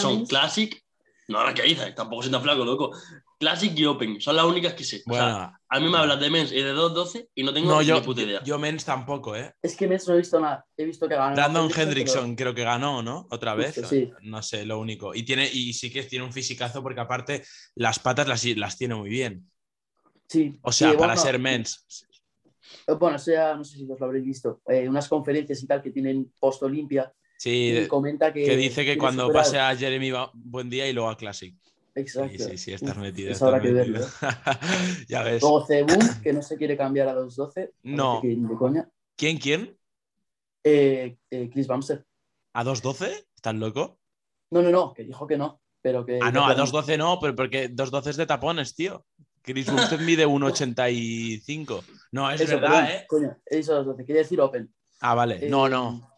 son 0.00 0.26
Classic. 0.26 0.80
No, 1.28 1.44
la 1.44 1.54
que 1.54 1.66
hice, 1.66 1.92
tampoco 1.92 2.22
soy 2.22 2.32
tan 2.32 2.42
flaco, 2.42 2.64
loco. 2.64 2.92
Classic 3.38 3.72
y 3.76 3.84
Open, 3.86 4.20
son 4.20 4.36
las 4.36 4.44
únicas 4.44 4.74
que 4.74 4.84
sé. 4.84 5.02
Bueno, 5.06 5.52
a 5.68 5.80
mí 5.80 5.88
me 5.88 5.98
hablas 5.98 6.20
de 6.20 6.30
Mens 6.30 6.52
y 6.52 6.62
de 6.62 6.74
2.12 6.74 7.28
y 7.34 7.42
no 7.42 7.52
tengo 7.52 7.80
ni 7.80 8.00
puta 8.00 8.22
idea. 8.22 8.42
Yo 8.44 8.58
Mens 8.58 8.84
tampoco, 8.84 9.34
¿eh? 9.34 9.52
Es 9.62 9.76
que 9.76 9.88
Mens 9.88 10.06
no 10.06 10.14
he 10.14 10.18
visto 10.18 10.38
nada. 10.38 10.64
He 10.76 10.84
visto 10.84 11.08
que 11.08 11.14
ganó. 11.14 11.34
Brandon 11.34 11.70
Hendrickson 11.74 12.36
creo 12.36 12.54
que 12.54 12.64
ganó, 12.64 13.02
¿no? 13.02 13.26
Otra 13.30 13.54
vez. 13.54 13.80
sí. 13.88 14.12
No 14.22 14.42
sé, 14.42 14.64
lo 14.64 14.78
único. 14.78 15.14
Y, 15.14 15.24
tiene, 15.24 15.48
y 15.50 15.72
sí 15.72 15.90
que 15.90 16.02
tiene 16.04 16.24
un 16.24 16.32
fisicazo 16.32 16.82
porque 16.82 17.00
aparte 17.00 17.44
las 17.74 17.98
patas 17.98 18.28
las, 18.28 18.44
las 18.44 18.76
tiene 18.76 18.94
muy 18.94 19.08
bien. 19.08 19.51
Sí. 20.32 20.58
O 20.62 20.72
sea, 20.72 20.96
para 20.96 21.14
ser 21.14 21.38
mens. 21.38 21.84
Eh, 22.86 22.92
bueno, 22.94 23.18
sea, 23.18 23.54
no 23.54 23.64
sé 23.64 23.76
si 23.76 23.90
os 23.90 24.00
lo 24.00 24.06
habréis 24.06 24.24
visto, 24.24 24.62
eh, 24.66 24.88
unas 24.88 25.06
conferencias 25.06 25.62
y 25.62 25.66
tal 25.66 25.82
que 25.82 25.90
tienen 25.90 26.32
post 26.40 26.62
Olimpia. 26.62 27.12
Sí, 27.36 27.86
comenta 27.86 28.32
que, 28.32 28.44
que 28.44 28.56
dice 28.56 28.82
que 28.84 28.96
cuando 28.96 29.30
pase 29.30 29.58
a 29.58 29.76
Jeremy 29.76 30.10
buen 30.32 30.70
día 30.70 30.88
y 30.88 30.94
luego 30.94 31.10
a 31.10 31.16
Classic. 31.18 31.54
Exacto. 31.94 32.30
Sí, 32.30 32.50
sí, 32.52 32.56
sí, 32.58 32.72
estás 32.72 32.96
metido. 32.96 33.30
Es 33.30 33.42
ahora 33.42 33.60
que 33.60 33.72
verlo. 33.72 34.00
ya 35.08 35.22
ves. 35.22 35.42
Luego 35.42 35.66
Cebun, 35.66 36.22
que 36.22 36.32
no 36.32 36.40
se 36.40 36.56
quiere 36.56 36.78
cambiar 36.78 37.08
a 37.08 37.14
2.12. 37.14 37.72
No. 37.82 38.22
¿Quién, 39.16 39.36
quién? 39.36 39.76
Eh, 40.64 41.18
eh, 41.30 41.50
Chris 41.52 41.66
Bamser. 41.66 42.06
¿A 42.54 42.64
2.12? 42.64 43.26
¿Estás 43.36 43.54
loco? 43.54 43.98
No, 44.50 44.62
no, 44.62 44.70
no, 44.70 44.94
que 44.94 45.04
dijo 45.04 45.26
que 45.26 45.36
no. 45.36 45.60
Pero 45.82 46.06
que 46.06 46.20
ah, 46.22 46.30
no, 46.30 46.46
a 46.46 46.56
2.12 46.56 46.96
no, 46.96 47.18
pero 47.20 47.34
porque 47.34 47.68
2.12 47.68 48.10
es 48.10 48.16
de 48.16 48.26
tapones, 48.26 48.74
tío. 48.74 49.04
Chris 49.42 49.70
Bumstead 49.70 50.00
mide 50.00 50.26
1,85. 50.26 51.82
No, 52.12 52.30
es 52.30 52.48
verdad, 52.48 52.90
¿eh? 52.90 53.06
Coño, 53.08 53.36
eso 53.46 53.94
te 53.94 54.04
quería 54.04 54.22
decir 54.22 54.40
Open. 54.40 54.72
Ah, 55.00 55.14
vale. 55.14 55.48
No, 55.48 55.68
no. 55.68 56.08
Eh, 56.08 56.12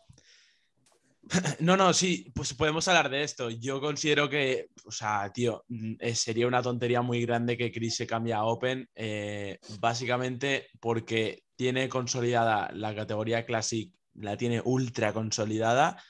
no, 1.60 1.76
no, 1.76 1.92
sí, 1.92 2.30
pues 2.34 2.54
podemos 2.54 2.86
hablar 2.88 3.08
de 3.08 3.22
esto. 3.22 3.50
Yo 3.50 3.80
considero 3.80 4.28
que, 4.28 4.68
o 4.84 4.90
sea, 4.90 5.30
tío, 5.32 5.64
mm, 5.68 5.94
eh, 5.98 6.14
sería 6.14 6.46
una 6.46 6.62
tontería 6.62 7.02
muy 7.02 7.22
grande 7.24 7.56
que 7.56 7.72
Chris 7.72 7.96
se 7.96 8.06
cambie 8.06 8.34
a 8.34 8.44
Open, 8.44 8.88
eh, 8.94 9.58
básicamente 9.78 10.68
porque 10.80 11.44
tiene 11.56 11.88
consolidada 11.88 12.70
la 12.72 12.94
categoría 12.94 13.46
Classic, 13.46 13.92
la 14.14 14.36
tiene 14.36 14.60
ultra 14.64 15.12
consolidada 15.12 16.02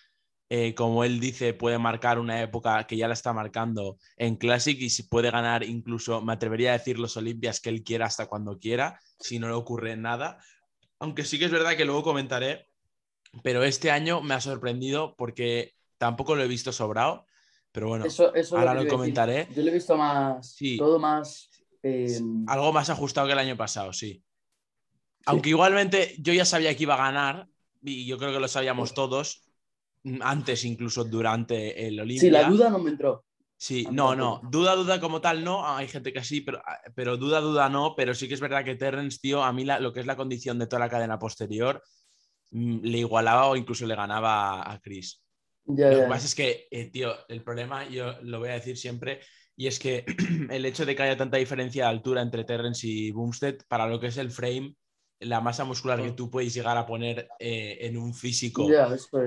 eh, 0.50 0.74
como 0.74 1.04
él 1.04 1.20
dice, 1.20 1.54
puede 1.54 1.78
marcar 1.78 2.18
una 2.18 2.42
época 2.42 2.87
que 2.87 2.96
ya 2.96 3.09
la 3.09 3.14
está 3.14 3.33
marcando 3.33 3.98
en 4.16 4.37
Classic 4.37 4.78
y 4.78 4.90
si 4.90 5.04
puede 5.04 5.30
ganar 5.30 5.64
incluso, 5.64 6.20
me 6.20 6.35
atrevería 6.35 6.70
a 6.70 6.78
decir, 6.78 6.98
los 6.98 7.16
Olimpias 7.16 7.61
que 7.61 7.70
él 7.70 7.83
quiera 7.83 8.07
hasta 8.07 8.26
cuando 8.26 8.59
quiera, 8.59 9.00
si 9.18 9.38
no 9.38 9.48
le 9.48 9.54
ocurre 9.54 9.96
nada. 9.96 10.38
Aunque 10.98 11.24
sí 11.24 11.38
que 11.38 11.46
es 11.46 11.50
verdad 11.50 11.76
que 11.76 11.87
luego 11.87 12.02
comentaré, 12.02 12.68
pero 13.42 13.64
este 13.64 13.90
año 13.90 14.20
me 14.20 14.35
ha 14.35 14.40
sorprendido 14.40 15.14
porque 15.16 15.74
tampoco 15.98 16.37
lo 16.37 16.42
he 16.42 16.48
visto 16.48 16.72
sobrado, 16.72 17.26
pero 17.72 17.88
bueno, 17.88 18.04
ahora 18.52 18.74
lo, 18.74 18.87
comentaré. 18.87 19.48
Yo 19.54 19.62
lo 19.62 19.70
he 19.70 19.74
visto 19.74 19.96
más, 19.96 20.57
todo 20.78 20.98
más... 20.98 21.50
Eh, 21.83 22.18
algo 22.46 22.72
más 22.72 22.88
ajustado 22.88 23.26
que 23.26 23.33
el 23.33 23.38
año 23.38 23.57
pasado, 23.57 23.92
sí. 23.92 24.22
Aunque 25.26 25.50
igualmente 25.50 26.14
yo 26.18 26.33
ya 26.33 26.44
sabía 26.44 26.74
que 26.76 26.83
iba 26.83 26.94
a 26.94 26.98
ganar, 26.98 27.48
y 27.83 28.07
yo 28.07 28.18
creo 28.18 28.33
que 28.33 28.40
lo 28.40 28.48
sabíamos 28.48 28.94
todos, 28.94 29.43
antes 30.21 30.64
incluso 30.64 31.05
durante 31.05 31.87
el 31.87 31.99
Olimpia. 32.01 32.21
Sí, 32.21 32.31
la 32.31 32.45
duda 32.45 32.71
no 32.71 32.79
me 32.79 32.90
entró. 32.90 33.25
Sí, 33.57 33.87
no, 33.90 34.14
no, 34.14 34.40
duda, 34.51 34.75
duda 34.75 35.01
como 35.01 35.21
tal 35.21 35.43
no, 35.45 35.67
hay 35.67 35.88
gente 35.88 36.12
que 36.12 36.23
sí, 36.23 36.40
pero, 36.40 36.61
ah, 36.67 36.81
pero 36.95 37.17
duda, 37.17 37.40
duda 37.40 37.69
no, 37.69 37.95
pero 37.97 38.12
sí 38.14 38.29
que 38.29 38.35
es 38.35 38.40
verdad 38.40 38.64
que 38.64 38.75
Terrence, 38.75 39.19
tío, 39.23 39.43
a 39.43 39.53
mí 39.53 39.64
lo 39.64 39.93
que 39.93 40.01
es 40.01 40.07
la 40.07 40.17
condición 40.17 40.59
de 40.59 40.67
toda 40.67 40.81
la 40.81 40.90
cadena 40.90 41.19
posterior, 41.19 41.83
mm, 42.51 42.81
le 42.83 42.99
igualaba 42.99 43.47
o 43.47 43.57
incluso 43.57 43.87
le 43.87 43.95
ganaba 43.95 44.71
a 44.71 44.81
Chris. 44.81 45.23
lo 45.67 45.77
que 45.77 46.07
pasa 46.09 46.27
es 46.27 46.35
que, 46.35 46.67
eh, 46.71 46.90
tío, 46.90 47.14
el 47.29 47.43
problema, 47.43 47.88
yo 47.88 48.21
lo 48.23 48.40
voy 48.40 48.51
a 48.51 48.55
decir 48.55 48.77
siempre, 48.77 49.21
y 49.57 49.67
es 49.67 49.79
que 49.79 50.05
el 50.51 50.67
hecho 50.67 50.85
de 50.85 50.95
que 50.95 51.03
haya 51.03 51.17
tanta 51.17 51.38
diferencia 51.38 51.85
de 51.85 51.90
altura 51.90 52.21
entre 52.21 52.45
Terrence 52.45 52.87
y 52.87 53.12
Boomstead, 53.12 53.59
para 53.69 53.87
lo 53.87 53.99
que 53.99 54.09
es 54.09 54.19
el 54.19 54.31
frame, 54.31 54.75
la 55.20 55.40
masa 55.40 55.64
muscular 55.64 56.03
que 56.03 56.12
tú 56.12 56.31
puedes 56.31 56.55
llegar 56.55 56.77
a 56.77 56.87
poner 56.87 57.29
eh, 57.38 57.79
en 57.83 57.96
un 57.96 58.14
físico, 58.14 58.68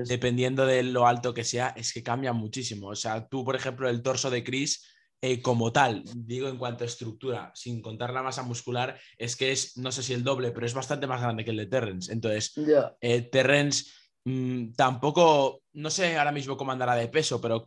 dependiendo 0.06 0.66
de 0.66 0.82
lo 0.82 1.06
alto 1.06 1.34
que 1.34 1.44
sea, 1.44 1.68
es 1.76 1.92
que 1.92 2.02
cambia 2.02 2.32
muchísimo. 2.32 2.88
O 2.88 2.96
sea, 2.96 3.26
tú, 3.28 3.44
por 3.44 3.56
ejemplo, 3.56 3.88
el 3.88 4.02
torso 4.02 4.30
de 4.30 4.44
Chris, 4.44 4.86
eh, 5.20 5.42
como 5.42 5.72
tal, 5.72 6.04
digo 6.14 6.48
en 6.48 6.58
cuanto 6.58 6.84
a 6.84 6.86
estructura, 6.86 7.50
sin 7.54 7.82
contar 7.82 8.12
la 8.12 8.22
masa 8.22 8.42
muscular, 8.42 8.98
es 9.16 9.34
que 9.34 9.52
es, 9.52 9.76
no 9.76 9.90
sé 9.90 10.02
si 10.02 10.12
el 10.12 10.24
doble, 10.24 10.52
pero 10.52 10.66
es 10.66 10.74
bastante 10.74 11.06
más 11.06 11.20
grande 11.20 11.44
que 11.44 11.50
el 11.50 11.56
de 11.56 11.66
Terrence. 11.66 12.12
Entonces, 12.12 12.52
eh, 13.00 13.22
Terrence 13.22 13.90
mm, 14.24 14.72
tampoco, 14.72 15.62
no 15.72 15.90
sé 15.90 16.16
ahora 16.16 16.32
mismo 16.32 16.56
cómo 16.56 16.72
andará 16.72 16.94
de 16.94 17.08
peso, 17.08 17.40
pero 17.40 17.64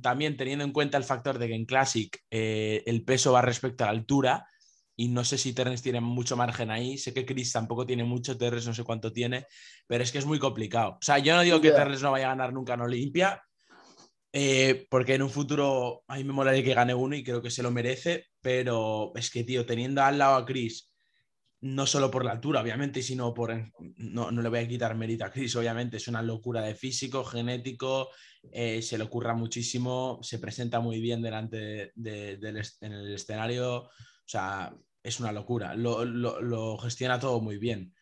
también 0.00 0.36
teniendo 0.36 0.64
en 0.64 0.72
cuenta 0.72 0.96
el 0.96 1.04
factor 1.04 1.38
de 1.38 1.48
que 1.48 1.54
en 1.54 1.66
Classic 1.66 2.18
el 2.30 3.04
peso 3.04 3.32
va 3.32 3.42
respecto 3.42 3.84
a 3.84 3.88
la 3.88 3.92
altura 3.92 4.46
y 4.96 5.08
no 5.08 5.24
sé 5.24 5.36
si 5.36 5.52
Terrence 5.52 5.82
tiene 5.82 6.00
mucho 6.00 6.36
margen 6.36 6.70
ahí. 6.70 6.96
Sé 6.96 7.12
que 7.12 7.26
Chris 7.26 7.52
tampoco 7.52 7.86
tiene 7.86 8.04
mucho, 8.04 8.36
Terrence 8.36 8.66
no 8.66 8.74
sé 8.74 8.82
cuánto 8.82 9.12
tiene, 9.12 9.46
pero 9.86 10.02
es 10.02 10.10
que 10.10 10.18
es 10.18 10.26
muy 10.26 10.38
complicado. 10.38 10.92
O 10.92 11.02
sea, 11.02 11.18
yo 11.18 11.36
no 11.36 11.42
digo 11.42 11.60
que 11.60 11.70
Terrence 11.70 12.02
no 12.02 12.12
vaya 12.12 12.26
a 12.26 12.30
ganar 12.30 12.52
nunca 12.52 12.74
en 12.74 12.80
Olimpia, 12.80 13.42
eh, 14.32 14.86
porque 14.90 15.14
en 15.14 15.22
un 15.22 15.30
futuro 15.30 16.04
a 16.08 16.16
mí 16.16 16.24
me 16.24 16.32
molaría 16.32 16.64
que 16.64 16.74
gane 16.74 16.94
uno 16.94 17.14
y 17.14 17.22
creo 17.22 17.42
que 17.42 17.50
se 17.50 17.62
lo 17.62 17.70
merece, 17.70 18.26
pero 18.40 19.12
es 19.14 19.30
que, 19.30 19.44
tío, 19.44 19.64
teniendo 19.64 20.02
al 20.02 20.18
lado 20.18 20.36
a 20.36 20.44
Chris, 20.44 20.92
no 21.60 21.86
solo 21.86 22.10
por 22.10 22.24
la 22.24 22.32
altura, 22.32 22.60
obviamente, 22.60 23.02
sino 23.02 23.32
por. 23.32 23.54
No, 23.96 24.30
no 24.30 24.42
le 24.42 24.48
voy 24.48 24.58
a 24.58 24.68
quitar 24.68 24.94
mérito 24.94 25.24
a 25.24 25.30
Chris, 25.30 25.56
obviamente, 25.56 25.96
es 25.96 26.08
una 26.08 26.22
locura 26.22 26.62
de 26.62 26.74
físico, 26.74 27.24
genético, 27.24 28.10
eh, 28.52 28.82
se 28.82 28.98
le 28.98 29.04
ocurra 29.04 29.34
muchísimo, 29.34 30.18
se 30.22 30.38
presenta 30.38 30.80
muy 30.80 31.00
bien 31.00 31.22
delante 31.22 31.92
del, 31.94 32.62
en 32.80 32.92
el 32.92 33.14
escenario. 33.14 33.90
O 34.26 34.28
sea, 34.28 34.74
es 35.02 35.20
una 35.20 35.30
locura. 35.32 35.74
Lo, 35.76 36.76
gestiona 36.78 37.18
todo 37.20 37.40
muy 37.40 37.58
bien. 37.58 37.94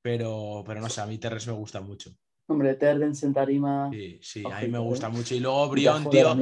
Pero, 0.00 0.62
pero 0.66 0.80
no 0.80 0.88
sé, 0.88 1.00
a 1.00 1.06
mí 1.06 1.18
Terres 1.18 1.46
me 1.46 1.52
gusta 1.52 1.80
mucho. 1.80 2.14
Hombre, 2.46 2.74
Terrence 2.74 3.24
en 3.26 3.32
tarima. 3.34 3.90
Sí, 3.90 4.18
sí, 4.22 4.44
a 4.50 4.60
mí 4.60 4.68
me 4.68 4.78
gusta 4.78 5.06
¿eh? 5.08 5.10
mucho. 5.10 5.34
Y 5.34 5.40
luego 5.40 5.68
Brion, 5.70 6.08
tío. 6.10 6.36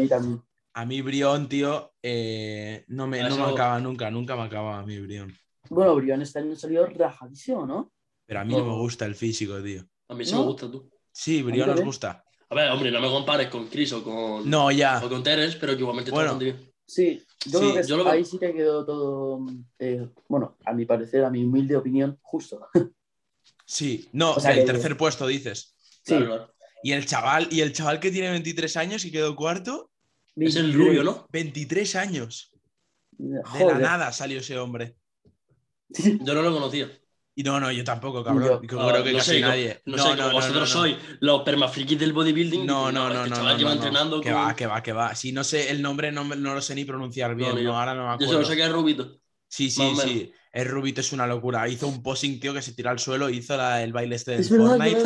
A 0.74 0.84
mí, 0.86 1.02
Brion, 1.02 1.48
tío, 1.48 1.92
eh, 2.02 2.84
no, 2.88 3.06
me, 3.06 3.22
no 3.22 3.36
me 3.36 3.42
acaba 3.52 3.78
nunca, 3.78 4.10
nunca 4.10 4.36
me 4.36 4.42
acaba 4.42 4.78
a 4.78 4.86
mí 4.86 4.98
Brion. 4.98 5.32
Bueno, 5.68 5.94
Brion 5.94 6.22
este 6.22 6.40
año 6.40 6.56
salió 6.56 6.86
rajadísimo, 6.86 7.66
¿no? 7.66 7.92
Pero 8.26 8.40
a 8.40 8.44
mí 8.44 8.54
no 8.54 8.64
me 8.64 8.72
Oh. 8.72 8.78
gusta 8.78 9.04
el 9.06 9.14
físico, 9.14 9.62
tío. 9.62 9.84
A 10.08 10.14
mí 10.14 10.24
sí 10.24 10.32
¿No? 10.32 10.40
me 10.40 10.46
gusta 10.46 10.70
tú. 10.70 10.90
Sí, 11.12 11.42
Brio 11.42 11.66
mí 11.66 11.72
nos 11.72 11.82
gusta. 11.82 12.24
A 12.48 12.54
ver, 12.54 12.70
hombre, 12.70 12.90
no 12.90 13.00
me 13.00 13.08
compares 13.08 13.48
con 13.48 13.66
Chris 13.68 13.92
o 13.92 14.02
con, 14.02 14.48
No, 14.48 14.70
ya. 14.70 15.00
o 15.04 15.08
con 15.08 15.22
Teres, 15.22 15.56
pero 15.56 15.74
que 15.74 15.80
igualmente 15.80 16.10
está 16.10 16.16
Bueno. 16.16 16.32
bastante 16.32 16.44
bien. 16.52 16.71
Sí, 16.94 17.24
yo 17.46 17.58
Sí, 17.58 17.70
creo 17.70 17.74
que 17.82 17.88
yo 17.88 17.96
lo 17.96 18.04
veo. 18.04 18.12
ahí 18.12 18.24
sí 18.24 18.38
que 18.38 18.52
quedó 18.52 18.84
todo, 18.84 19.46
eh, 19.78 20.08
bueno, 20.28 20.58
a 20.66 20.74
mi 20.74 20.84
parecer, 20.84 21.24
a 21.24 21.30
mi 21.30 21.42
humilde 21.42 21.74
opinión, 21.74 22.18
justo. 22.20 22.68
Sí. 23.64 24.08
No, 24.12 24.32
O 24.34 24.40
sea 24.40 24.50
el 24.52 24.58
que- 24.66 24.72
tercer 24.72 24.96
puesto 24.98 25.26
dices. 25.26 25.74
Sí, 26.04 26.16
Claro. 26.16 26.52
Y 26.82 26.92
el 26.92 27.06
chaval, 27.06 27.48
y 27.50 27.60
el 27.62 27.72
chaval 27.72 27.98
que 28.00 28.10
tiene 28.10 28.30
23 28.30 28.76
años 28.76 29.04
y 29.06 29.10
quedó 29.12 29.34
cuarto, 29.36 29.90
Es 30.36 30.56
el 30.56 30.64
23. 30.64 30.74
rubio, 30.88 31.04
¿no? 31.04 31.26
23 31.30 31.96
años. 31.96 32.52
De 33.16 33.64
la 33.64 33.78
nada 33.78 34.12
salió 34.12 34.40
ese 34.40 34.58
hombre. 34.58 34.96
Yo 36.26 36.34
no 36.34 36.42
lo 36.42 36.52
conocía. 36.52 36.90
Y 37.34 37.42
no, 37.42 37.58
no, 37.58 37.72
yo 37.72 37.82
tampoco, 37.82 38.22
cabrón. 38.22 38.44
Yo- 38.46 38.60
Yo 38.62 38.88
creo 38.88 39.02
que 39.04 39.12
no 39.12 39.18
casi 39.18 39.30
sé, 39.30 39.40
nadie. 39.40 39.80
No, 39.86 39.96
sé, 39.96 40.16
como 40.16 40.32
vosotros 40.32 40.68
sois 40.68 40.96
los 41.20 41.42
permafrikis 41.42 41.98
del 41.98 42.12
bodybuilding. 42.12 42.66
No, 42.66 42.92
no, 42.92 43.08
no, 43.08 43.14
este 43.24 43.30
no. 43.30 43.36
chaval 43.36 43.52
no, 43.54 43.58
lleva 43.58 43.70
no, 43.70 43.76
entrenando 43.76 44.20
Que 44.20 44.30
con- 44.32 44.38
va, 44.42 44.54
que 44.56 44.66
va, 44.66 44.82
que 44.82 44.92
va. 44.92 45.14
Si 45.14 45.32
no 45.32 45.42
sé 45.42 45.70
el 45.70 45.80
nombre, 45.80 46.12
no, 46.12 46.24
no 46.24 46.54
lo 46.54 46.60
sé 46.60 46.74
ni 46.74 46.84
pronunciar 46.84 47.34
bien. 47.34 47.54
No, 47.54 47.60
yo. 47.60 47.74
ahora 47.74 47.94
no 47.94 48.02
me 48.02 48.08
Yo 48.08 48.14
acuerdo. 48.14 48.32
solo 48.34 48.44
sé 48.44 48.56
que 48.56 48.64
es 48.64 48.72
rubito. 48.72 49.18
Sí, 49.48 49.70
sí, 49.70 49.82
sí. 50.02 50.32
El 50.52 50.66
Rubito 50.68 51.00
es 51.00 51.12
una 51.14 51.26
locura. 51.26 51.66
Hizo 51.66 51.88
un 51.88 52.02
posing, 52.02 52.38
tío, 52.38 52.52
que 52.52 52.60
se 52.60 52.74
tiró 52.74 52.90
al 52.90 52.98
suelo 52.98 53.30
y 53.30 53.38
hizo 53.38 53.56
la- 53.56 53.82
el 53.82 53.90
baile 53.94 54.16
este 54.16 54.32
del 54.32 54.40
Es 54.40 54.48
Fortnite. 54.50 55.02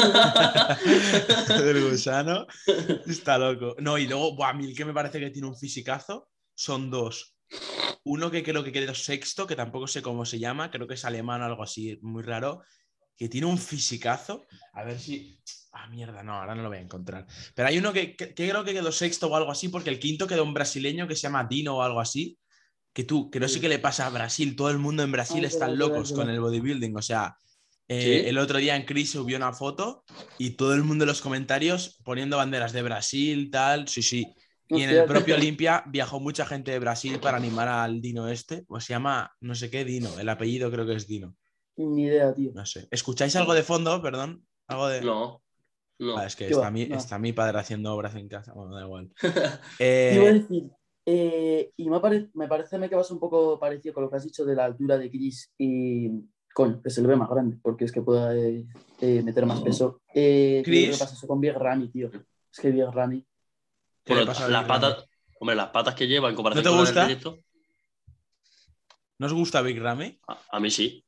del 1.62 1.84
gusano. 1.90 2.46
Está 3.06 3.38
loco. 3.38 3.76
No, 3.78 3.96
y 3.98 4.08
luego, 4.08 4.34
buah, 4.34 4.50
a 4.50 4.52
mí 4.54 4.64
el 4.66 4.76
que 4.76 4.84
me 4.84 4.92
parece 4.92 5.20
que 5.20 5.30
tiene 5.30 5.46
un 5.46 5.56
fisicazo 5.56 6.28
son 6.54 6.90
dos. 6.90 7.36
Uno 8.07 8.31
que 8.31 8.42
creo 8.42 8.62
que 8.64 8.73
quedó 8.73 8.95
sexto, 8.95 9.47
que 9.47 9.57
tampoco 9.57 9.87
sé 9.87 10.01
cómo 10.03 10.25
se 10.25 10.38
llama, 10.38 10.71
creo 10.71 10.87
que 10.87 10.95
es 10.95 11.05
alemán 11.05 11.42
o 11.42 11.45
algo 11.45 11.62
así, 11.62 11.99
muy 12.03 12.23
raro, 12.23 12.62
que 13.16 13.29
tiene 13.29 13.47
un 13.47 13.59
fisicazo. 13.59 14.47
A 14.73 14.85
ver 14.85 14.99
si. 14.99 15.38
Ah, 15.73 15.88
mierda, 15.88 16.23
no, 16.23 16.35
ahora 16.35 16.55
no 16.55 16.62
lo 16.62 16.69
voy 16.69 16.79
a 16.79 16.83
encontrar. 16.83 17.27
Pero 17.55 17.69
hay 17.69 17.79
uno 17.79 17.92
que, 17.92 18.16
que- 18.16 18.33
que 18.35 18.49
creo 18.49 18.64
que 18.64 18.73
quedó 18.73 18.92
sexto 18.92 19.29
o 19.29 19.37
algo 19.37 19.51
así, 19.51 19.69
porque 19.69 19.90
el 19.90 19.99
quinto 19.99 20.27
quedó 20.27 20.42
un 20.45 20.55
brasileño 20.55 21.07
que 21.07 21.16
se 21.16 21.23
llama 21.23 21.45
Dino 21.49 21.77
o 21.77 21.83
algo 21.83 22.01
así. 22.01 22.38
Que 22.92 23.05
tú, 23.05 23.31
que 23.31 23.40
no 23.40 23.49
sé 23.49 23.61
qué 23.61 23.69
le 23.69 23.79
pasa 23.79 24.07
a 24.07 24.11
Brasil, 24.11 24.57
todo 24.57 24.71
el 24.71 24.79
mundo 24.79 25.03
en 25.03 25.12
Brasil 25.12 25.45
Ah, 25.45 25.49
están 25.49 25.79
locos 25.79 26.12
con 26.12 26.31
el 26.31 26.40
bodybuilding. 26.40 26.97
O 26.97 27.03
sea, 27.03 27.37
eh, 27.88 28.23
¿Sí? 28.23 28.29
el 28.29 28.38
otro 28.38 28.59
día 28.59 28.75
en 28.77 28.85
Chris 28.87 29.11
subió 29.12 29.37
una 29.37 29.53
foto 29.53 30.05
y 30.38 30.51
todo 30.57 30.75
el 30.75 30.83
mundo 30.83 31.05
en 31.05 31.09
los 31.09 31.21
comentarios 31.21 32.01
poniendo 32.05 32.38
banderas 32.38 32.73
de 32.73 32.83
Brasil, 32.83 33.51
tal, 33.51 33.87
sí, 33.88 34.03
sí. 34.03 34.35
Y 34.68 34.83
en 34.83 34.90
el 34.90 35.05
propio 35.05 35.37
Olimpia 35.37 35.85
viajó 35.87 36.18
mucha 36.20 36.44
gente 36.44 36.72
de 36.72 36.79
Brasil 36.79 37.18
para 37.20 37.37
animar 37.37 37.68
al 37.68 38.00
Dino 38.00 38.29
este. 38.29 38.64
O 38.68 38.81
se 38.81 38.92
llama, 38.92 39.31
no 39.40 39.55
sé 39.55 39.70
qué, 39.70 39.85
Dino. 39.85 40.09
El 40.18 40.29
apellido 40.29 40.70
creo 40.70 40.85
que 40.87 40.94
es 40.94 41.07
Dino. 41.07 41.37
Ni 41.76 42.05
idea, 42.05 42.35
tío. 42.35 42.52
No 42.55 42.66
sé. 42.66 42.88
¿Escucháis 42.90 43.37
algo 43.37 43.55
de 43.55 43.62
fondo? 43.62 44.00
Perdón. 44.02 44.44
Algo 44.66 44.88
de. 44.88 45.02
No. 45.02 45.42
No. 45.98 46.18
Ah, 46.18 46.26
es 46.26 46.37
que 46.37 46.46
¿Qué 46.46 46.50
está 46.52 46.64
va? 46.64 46.70
mi, 46.70 46.87
No. 46.87 46.96
está 46.96 47.18
mi 47.18 47.33
padre 47.33 47.59
haciendo 47.59 47.94
obras 47.94 48.14
en 48.16 48.29
casa. 48.29 48.52
Bueno, 48.55 48.74
da 48.74 48.83
igual. 48.83 49.11
Te 49.79 50.14
iba 50.14 50.24
a 50.24 50.31
Eh, 50.31 50.33
decir, 50.35 50.70
eh, 51.07 51.70
y 51.76 51.88
me, 51.88 51.96
apare- 51.96 52.31
me 52.35 52.48
parece 52.48 52.76
que 52.88 52.94
vas 52.96 53.11
un 53.11 53.20
poco 53.20 53.59
parecido 53.61 53.94
con 53.94 54.02
lo 54.05 54.11
que 54.11 54.16
has 54.16 54.24
dicho 54.24 54.44
de 54.44 54.55
la 54.57 54.64
altura 54.64 54.98
de 54.98 55.09
Chris 55.11 55.52
y, 55.57 56.11
coño, 56.52 56.83
que 56.83 56.90
se 56.90 57.00
le 57.00 57.09
ve 57.09 57.16
más 57.16 57.31
grande, 57.31 57.57
porque 57.62 57.85
es 57.85 57.92
que 57.92 58.02
puede 58.02 58.66
eh, 59.00 59.22
meter 59.22 59.46
más 59.46 59.61
peso. 59.62 60.00
Eh, 60.12 60.57
yo 60.59 60.64
creo 60.64 60.85
Chris. 60.87 60.96
que 60.98 61.05
pasa 61.05 61.14
eso 61.14 61.26
con 61.29 61.40
Big 61.40 61.52
Ramy, 61.55 61.88
tío. 61.88 62.11
Es 62.52 62.59
que 62.61 62.70
Big 62.70 62.85
Ramy. 62.85 63.24
¿Qué 64.07 64.14
le 64.14 64.21
Bueno, 64.21 64.33
pasa 64.33 64.47
a 64.47 64.49
las 64.49 64.64
patas, 64.64 65.05
hombre, 65.40 65.57
las 65.57 65.69
patas 65.71 65.95
que 65.95 66.07
lleva 66.09 66.31
en 66.31 66.35
comparación 66.37 66.64
¿No 66.64 66.71
te 66.71 66.77
con 66.77 66.81
gusta? 66.87 67.01
proyecto, 67.05 67.38
¿No 69.19 69.27
os 69.27 69.33
gusta 69.40 69.62
Big 69.62 69.79
Ramy? 69.81 70.09
a, 70.29 70.35
a 70.57 70.61
mí 70.61 70.71
sí. 70.71 71.03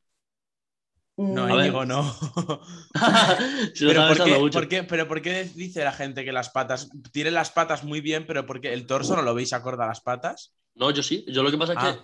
No. 1.16 1.48
Íñigo, 1.50 1.84
no. 1.84 2.02
si 3.74 3.84
lo 3.84 3.90
pero, 3.90 4.06
¿por 4.08 4.24
qué, 4.24 4.38
mucho. 4.38 4.58
por 4.58 4.68
qué- 4.68 4.84
pero 4.84 5.08
¿por 5.08 5.20
qué 5.20 5.44
dice 5.54 5.82
la 5.82 5.92
gente 5.92 6.24
que 6.24 6.30
las 6.32 6.50
patas, 6.50 6.88
tiene 7.12 7.32
las 7.32 7.50
patas 7.50 7.82
muy 7.82 8.00
bien, 8.00 8.24
pero 8.26 8.46
porque 8.46 8.72
el 8.72 8.86
torso 8.86 9.16
no 9.16 9.22
lo 9.22 9.34
veis 9.34 9.52
acorde 9.52 9.82
a 9.82 9.88
las 9.88 10.00
patas? 10.00 10.54
No, 10.74 10.90
yo 10.92 11.02
sí. 11.02 11.24
Yo 11.28 11.42
lo 11.42 11.50
que 11.50 11.58
pasa 11.58 11.72
es 11.72 11.78
Ah. 11.80 11.98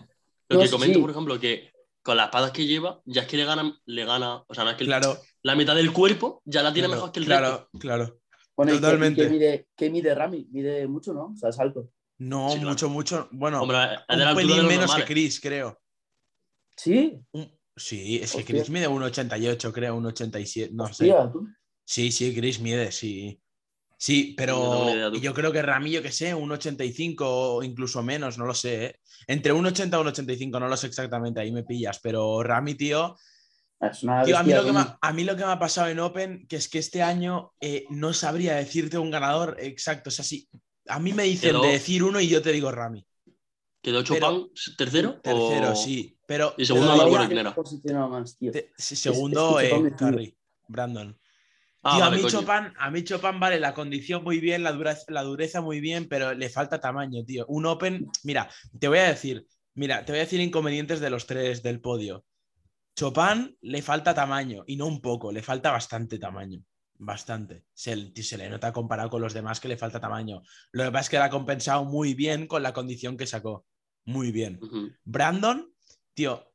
que 0.48 0.54
lo 0.54 0.60
No, 0.60 0.64
que 0.64 0.70
comento, 0.70 0.94
sí. 0.98 1.00
por 1.00 1.10
ejemplo, 1.10 1.38
que 1.38 1.70
con 2.02 2.16
las 2.16 2.28
patas 2.28 2.50
que 2.50 2.66
lleva, 2.66 3.00
ya 3.04 3.22
es 3.22 3.28
que 3.28 3.36
le 3.36 3.44
gana, 3.44 3.78
le 3.86 4.04
gana, 4.04 4.42
o 4.48 4.52
sea, 4.54 4.64
no 4.64 4.70
es 4.70 4.76
que 4.76 4.84
Claro, 4.84 5.16
la 5.42 5.54
mitad 5.54 5.76
del 5.76 5.92
cuerpo 5.92 6.42
ya 6.44 6.62
la 6.62 6.72
tiene 6.72 6.88
claro, 6.88 7.00
mejor 7.00 7.12
que 7.12 7.20
el 7.20 7.26
resto. 7.26 7.68
claro, 7.78 8.04
claro. 8.06 8.18
Bueno, 8.56 8.72
¿y 8.72 8.74
qué- 8.74 8.78
y 8.78 8.80
totalmente. 8.82 9.22
¿qué, 9.22 9.28
mide, 9.30 9.68
qué 9.76 9.90
mide 10.50 10.86
mucho, 10.86 11.12
¿no? 11.12 11.32
O 11.34 11.36
sea, 11.36 11.48
es 11.50 11.58
alto. 11.58 11.90
No, 12.18 12.48
Sí, 12.50 12.54
claro. 12.56 12.70
mucho, 12.70 12.88
mucho. 12.88 13.28
Bueno, 13.32 13.62
Hombre, 13.62 13.78
un 14.08 14.36
pelín 14.36 14.56
menos 14.66 14.68
normales. 14.86 15.04
que 15.06 15.12
Chris, 15.12 15.40
creo. 15.40 15.80
¿Sí? 16.76 17.18
Un- 17.32 17.52
Sí, 17.76 18.20
es 18.22 18.32
que. 18.32 18.44
Chris 18.44 18.70
mide 18.70 18.86
1,88, 18.86 19.72
creo, 19.72 19.96
1,87, 19.96 20.70
no 20.72 20.86
sé. 20.86 21.10
Hostia, 21.12 21.32
tú. 21.32 21.48
Sí, 21.84 22.12
sí, 22.12 22.32
Chris 22.32 22.60
mide, 22.60 22.92
sí. 22.92 23.40
Sí, 23.98 24.34
pero 24.36 24.90
idea, 24.90 25.10
yo 25.20 25.34
creo 25.34 25.50
que 25.50 25.60
Rami, 25.62 25.90
yo 25.90 26.00
que 26.02 26.12
sé, 26.12 26.34
un 26.34 26.52
85 26.52 27.26
o 27.56 27.62
incluso 27.64 28.00
menos, 28.04 28.38
no 28.38 28.46
lo 28.46 28.54
sé. 28.54 28.84
¿eh? 28.86 29.00
Entre 29.26 29.52
un 29.52 29.66
80 29.66 29.96
y 29.96 30.00
un 30.00 30.06
85, 30.06 30.60
no 30.60 30.68
lo 30.68 30.76
sé 30.76 30.86
exactamente, 30.86 31.40
ahí 31.40 31.50
me 31.50 31.64
pillas. 31.64 31.98
Pero 32.00 32.42
Rami, 32.44 32.74
tío, 32.76 33.16
tío 34.26 34.38
a, 34.38 34.42
mí 34.42 34.52
lo 34.52 34.64
que 34.64 34.72
me, 34.72 34.78
ha- 34.80 34.98
a 35.00 35.12
mí 35.12 35.24
lo 35.24 35.36
que 35.36 35.44
me 35.44 35.52
ha 35.52 35.58
pasado 35.58 35.88
en 35.88 36.00
Open, 36.00 36.46
que 36.48 36.56
es 36.56 36.68
que 36.68 36.78
este 36.78 37.02
año 37.02 37.52
eh, 37.60 37.84
no 37.90 38.12
sabría 38.12 38.54
decirte 38.56 38.98
un 38.98 39.10
ganador 39.10 39.56
exacto. 39.60 40.08
O 40.08 40.12
sea, 40.12 40.24
si 40.24 40.48
a 40.88 40.98
mí 40.98 41.12
me 41.12 41.24
dicen 41.24 41.50
Quedó- 41.52 41.62
de 41.62 41.72
decir 41.72 42.02
uno 42.02 42.20
y 42.20 42.28
yo 42.28 42.42
te 42.42 42.52
digo 42.52 42.70
Rami. 42.70 43.06
¿Quedó 43.82 44.02
Chopin 44.02 44.50
tercero? 44.78 45.20
Tercero, 45.20 45.72
o- 45.72 45.76
sí. 45.76 46.16
Pero 46.26 46.54
Y 46.58 46.64
segundo 46.64 46.92
segundo, 48.86 49.60
es 49.60 49.72
eh. 49.72 49.92
Curry, 49.98 50.36
Brandon. 50.68 51.18
Ah, 51.82 51.96
Tío, 51.96 52.04
vale, 52.06 52.16
a, 52.16 52.24
mí. 52.24 52.30
Chopin, 52.30 52.72
a 52.78 52.90
mí 52.90 53.04
Chopin 53.04 53.38
vale 53.38 53.60
la 53.60 53.74
condición 53.74 54.24
muy 54.24 54.40
bien, 54.40 54.62
la 54.62 54.72
dureza, 54.72 55.04
la 55.08 55.22
dureza 55.22 55.60
muy 55.60 55.80
bien, 55.80 56.08
pero 56.08 56.32
le 56.32 56.48
falta 56.48 56.80
tamaño, 56.80 57.22
tío. 57.26 57.44
Un 57.48 57.66
Open, 57.66 58.06
mira, 58.22 58.48
te 58.80 58.88
voy 58.88 58.98
a 59.00 59.08
decir, 59.08 59.46
mira, 59.74 60.02
te 60.02 60.12
voy 60.12 60.20
a 60.20 60.24
decir 60.24 60.40
inconvenientes 60.40 61.00
de 61.00 61.10
los 61.10 61.26
tres 61.26 61.62
del 61.62 61.82
podio. 61.82 62.24
Chopin 62.96 63.56
le 63.62 63.82
falta 63.82 64.14
tamaño 64.14 64.64
y 64.66 64.76
no 64.76 64.86
un 64.86 65.00
poco, 65.00 65.32
le 65.32 65.42
falta 65.42 65.70
bastante 65.72 66.18
tamaño. 66.18 66.62
Bastante. 66.96 67.64
Se, 67.74 67.96
le- 67.96 68.22
se 68.22 68.38
le 68.38 68.48
nota 68.48 68.72
comparado 68.72 69.10
con 69.10 69.20
los 69.20 69.34
demás 69.34 69.58
que 69.60 69.68
le 69.68 69.76
falta 69.76 70.00
tamaño. 70.00 70.42
Lo 70.72 70.84
que 70.84 70.90
pasa 70.92 71.02
es 71.02 71.08
que 71.10 71.18
la 71.18 71.24
ha 71.24 71.30
compensado 71.30 71.84
muy 71.84 72.14
bien 72.14 72.46
con 72.46 72.62
la 72.62 72.72
condición 72.72 73.16
que 73.16 73.26
sacó. 73.26 73.66
Muy 74.04 74.30
bien. 74.30 74.60
Brandon, 75.04 75.72
tío, 76.14 76.52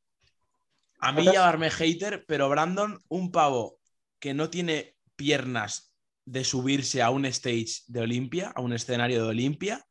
a 1.00 1.12
mí 1.12 1.26
llamarme 1.34 1.70
hater, 1.72 2.26
pero 2.28 2.48
Brandon, 2.50 3.00
un 3.10 3.32
pavo 3.32 3.80
que 4.20 4.34
no 4.34 4.50
tiene 4.50 4.96
piernas 5.16 5.94
de 6.26 6.44
subirse 6.44 7.02
a 7.02 7.10
un 7.10 7.26
stage 7.26 7.84
de 7.88 8.02
Olimpia, 8.02 8.52
a 8.56 8.62
un 8.62 8.72
escenario 8.74 9.24
de 9.24 9.30
Olimpia, 9.30 9.86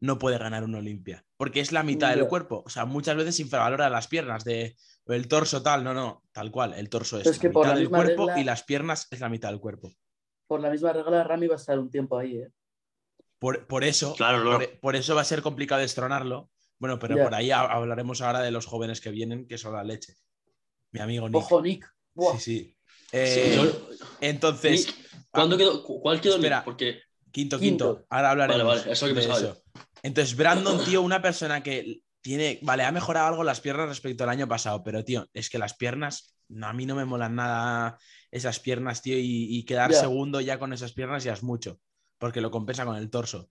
no 0.00 0.18
puede 0.18 0.38
ganar 0.38 0.64
un 0.64 0.74
Olimpia. 0.74 1.24
Porque 1.36 1.60
es 1.60 1.72
la 1.72 1.82
mitad 1.82 2.10
del 2.10 2.26
cuerpo. 2.28 2.62
O 2.66 2.70
sea, 2.70 2.84
muchas 2.86 3.16
veces 3.16 3.38
infravalora 3.40 3.88
las 3.88 4.08
piernas, 4.08 4.44
de 4.44 4.76
el 5.06 5.28
torso 5.28 5.62
tal, 5.62 5.82
no, 5.84 5.92
no, 5.94 6.22
tal 6.32 6.50
cual. 6.50 6.74
El 6.74 6.88
torso 6.88 7.16
es, 7.18 7.24
Pero 7.24 7.30
es 7.32 7.36
la 7.38 7.42
que 7.42 7.50
por 7.50 7.62
mitad 7.66 7.70
la 7.72 7.78
del 7.78 7.84
misma 7.88 7.98
cuerpo 7.98 8.26
regla- 8.26 8.40
y 8.40 8.44
las 8.44 8.62
piernas 8.62 9.08
es 9.10 9.20
la 9.20 9.28
mitad 9.28 9.48
del 9.50 9.60
cuerpo. 9.60 9.92
Por 10.46 10.60
la 10.60 10.70
misma 10.70 10.92
regla, 10.92 11.24
Rami 11.24 11.46
va 11.46 11.54
a 11.54 11.58
estar 11.58 11.78
un 11.78 11.90
tiempo 11.90 12.18
ahí, 12.18 12.36
¿eh? 12.38 12.50
Por, 13.38 13.66
por 13.66 13.84
eso, 13.84 14.14
Claro, 14.16 14.42
por, 14.44 14.80
por 14.80 14.96
eso 14.96 15.14
va 15.14 15.22
a 15.22 15.24
ser 15.24 15.40
complicado 15.42 15.80
destronarlo. 15.80 16.50
Bueno, 16.78 16.98
pero 16.98 17.16
por 17.22 17.34
ahí 17.34 17.50
ha- 17.50 17.60
hablaremos 17.60 18.20
ahora 18.20 18.40
de 18.40 18.50
los 18.50 18.66
jóvenes 18.66 19.00
que 19.00 19.10
vienen, 19.10 19.46
que 19.46 19.58
son 19.58 19.74
la 19.74 19.84
leche. 19.84 20.14
Mi 20.92 21.00
amigo 21.00 21.28
Nick. 21.28 21.36
Ojo, 21.38 21.62
Nick. 21.62 21.94
Buah. 22.14 22.32
Sí, 22.34 22.38
sí. 22.40 22.76
Sí, 22.90 23.08
Eh, 23.12 23.58
yo- 23.62 23.88
entonces, 24.20 24.94
¿Cuándo 25.30 25.56
quedó? 25.56 25.82
cu- 25.84 26.00
¿Cuál 26.00 26.20
quedó? 26.20 26.36
Espera. 26.36 26.64
Porque 26.64 27.00
quinto, 27.30 27.58
Quinto. 27.58 27.94
quinto. 27.96 28.06
Ahora 28.10 28.30
hablaremos 28.32 28.64
Vale, 28.66 28.80
vale, 28.80 28.92
eso 28.92 29.06
que 29.06 29.12
de 29.14 29.20
pensaba 29.20 29.38
eso. 29.40 29.62
Entonces, 30.02 30.36
Brandon, 30.36 30.84
tío, 30.84 31.02
una 31.02 31.20
persona 31.22 31.62
que 31.62 32.02
tiene, 32.20 32.58
vale, 32.62 32.84
ha 32.84 32.92
mejorado 32.92 33.28
algo 33.28 33.44
las 33.44 33.60
piernas 33.60 33.88
respecto 33.88 34.24
al 34.24 34.30
año 34.30 34.48
pasado, 34.48 34.82
pero, 34.82 35.04
tío, 35.04 35.28
es 35.32 35.50
que 35.50 35.58
las 35.58 35.74
piernas, 35.74 36.36
no, 36.48 36.66
a 36.66 36.72
mí 36.72 36.86
no 36.86 36.94
me 36.94 37.04
molan 37.04 37.36
nada 37.36 37.98
esas 38.30 38.60
piernas, 38.60 39.02
tío, 39.02 39.18
y, 39.18 39.46
y 39.50 39.64
quedar 39.64 39.92
segundo 39.92 40.40
ya 40.40 40.58
con 40.58 40.72
esas 40.72 40.92
piernas 40.92 41.24
ya 41.24 41.32
es 41.32 41.42
mucho, 41.42 41.80
porque 42.18 42.40
lo 42.40 42.50
compensa 42.50 42.84
con 42.84 42.96
el 42.96 43.10
torso. 43.10 43.50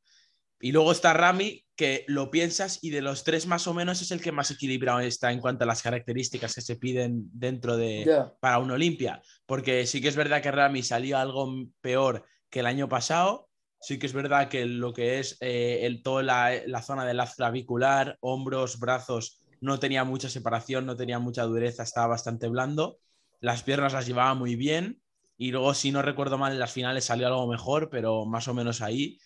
Y 0.62 0.74
luego 0.74 0.92
está 0.92 1.14
Rami, 1.14 1.66
que 1.76 2.04
lo 2.08 2.30
piensas 2.30 2.84
y 2.84 2.90
de 2.90 3.02
los 3.02 3.24
tres 3.24 3.48
más 3.48 3.66
o 3.68 3.74
menos 3.74 4.02
es 4.02 4.12
el 4.12 4.22
que 4.22 4.34
más 4.34 4.52
equilibrado 4.52 5.00
está 5.00 5.32
en 5.32 5.40
cuanto 5.40 5.64
a 5.64 5.68
las 5.68 5.82
características 5.82 6.54
que 6.54 6.62
se 6.62 6.76
piden 6.76 7.30
dentro 7.32 7.78
de, 7.78 8.30
para 8.42 8.60
un 8.60 8.70
Olimpia, 8.70 9.22
porque 9.46 9.88
sí 9.88 10.02
que 10.02 10.10
es 10.10 10.18
verdad 10.18 10.42
que 10.42 10.52
Rami 10.52 10.84
salió 10.84 11.18
algo 11.18 11.50
peor 11.80 12.26
que 12.50 12.60
el 12.60 12.66
año 12.66 12.90
pasado, 12.90 13.49
sí 13.80 14.00
que 14.00 14.06
es 14.08 14.14
verdad 14.14 14.50
que 14.50 14.66
lo 14.66 14.94
que 14.94 15.20
es 15.20 15.38
eh, 15.42 15.80
el, 15.84 16.04
toda 16.04 16.24
la, 16.24 16.52
la 16.68 16.82
zona 16.82 17.06
del 17.06 17.20
haz 17.20 17.36
clavicular, 17.36 18.18
hombros, 18.22 18.80
brazos, 18.80 19.42
no 19.62 19.80
tenía 19.80 20.04
mucha 20.04 20.30
separación, 20.30 20.86
no 20.86 20.96
tenía 20.96 21.20
mucha 21.20 21.44
dureza, 21.44 21.84
estaba 21.84 22.08
bastante 22.08 22.48
blando, 22.48 23.00
las 23.40 23.64
piernas 23.64 23.94
las 23.94 24.08
llevaba 24.08 24.34
muy 24.34 24.56
bien 24.56 25.02
y 25.38 25.52
luego 25.52 25.74
si 25.74 25.92
no 25.92 26.02
recuerdo 26.02 26.38
mal 26.38 26.52
en 26.52 26.60
las 26.60 26.74
finales 26.74 27.06
salió 27.06 27.28
algo 27.28 27.48
mejor, 27.48 27.90
pero 27.90 28.26
más 28.26 28.48
o 28.50 28.54
menos 28.54 28.82
ahí. 28.82 29.18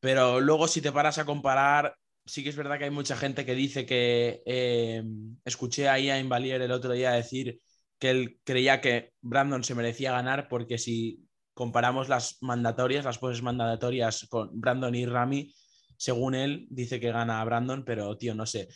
Pero 0.00 0.40
luego 0.40 0.68
si 0.68 0.82
te 0.82 0.92
paras 0.92 1.18
a 1.18 1.24
comparar, 1.24 1.96
sí 2.26 2.42
que 2.42 2.50
es 2.50 2.56
verdad 2.56 2.78
que 2.78 2.84
hay 2.84 2.90
mucha 2.90 3.16
gente 3.16 3.46
que 3.46 3.54
dice 3.54 3.86
que 3.86 4.42
eh, 4.44 5.02
escuché 5.44 5.88
ahí 5.88 6.10
a 6.10 6.18
Invalier 6.18 6.60
el 6.60 6.70
otro 6.72 6.92
día 6.92 7.12
decir 7.12 7.60
que 7.98 8.10
él 8.10 8.40
creía 8.44 8.80
que 8.80 9.12
Brandon 9.22 9.64
se 9.64 9.74
merecía 9.74 10.12
ganar 10.12 10.48
porque 10.48 10.76
si 10.76 11.23
comparamos 11.54 12.08
las 12.08 12.38
mandatorias, 12.42 13.04
las 13.04 13.18
poses 13.18 13.42
mandatorias 13.42 14.26
con 14.28 14.50
Brandon 14.60 14.94
y 14.94 15.06
Rami, 15.06 15.54
según 15.96 16.34
él, 16.34 16.66
dice 16.70 17.00
que 17.00 17.12
gana 17.12 17.40
a 17.40 17.44
Brandon, 17.44 17.84
pero 17.84 18.16
tío, 18.18 18.34
no 18.34 18.46
sé. 18.46 18.68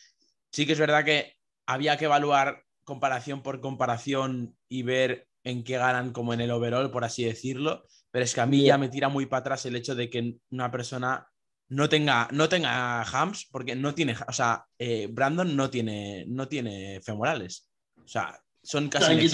Sí 0.53 0.64
que 0.66 0.72
es 0.72 0.79
verdad 0.79 1.05
que 1.05 1.35
había 1.66 1.97
que 1.97 2.07
evaluar 2.07 2.62
comparación 2.85 3.43
por 3.43 3.61
comparación 3.61 4.57
y 4.68 4.83
ver 4.83 5.29
en 5.45 5.64
qué 5.64 5.76
ganan 5.76 6.12
como 6.12 6.33
en 6.33 6.41
el 6.41 6.51
overall, 6.51 6.91
por 6.91 7.05
así 7.05 7.24
decirlo, 7.24 7.85
pero 8.11 8.24
es 8.24 8.35
que 8.35 8.41
a 8.41 8.47
mí 8.47 8.64
ya 8.64 8.79
me 8.79 8.89
tira 8.89 9.09
muy 9.09 9.26
para 9.26 9.41
atrás 9.41 9.66
el 9.66 9.76
hecho 9.76 9.95
de 9.95 10.09
que 10.09 10.37
una 10.51 10.70
persona 10.70 11.29
no 11.68 11.89
tenga, 11.89 12.29
no 12.33 12.49
tenga 12.49 13.03
hams, 13.03 13.47
porque 13.51 13.76
no 13.76 13.95
tiene, 13.95 14.16
o 14.26 14.33
sea, 14.33 14.64
eh, 14.79 15.09
Brandon 15.11 15.55
no 15.55 15.68
tiene, 15.68 16.24
no 16.29 16.49
tiene 16.49 17.01
femorales. 17.03 17.70
O 17.97 18.09
sea, 18.09 18.41
son 18.69 18.91
casi 18.91 19.31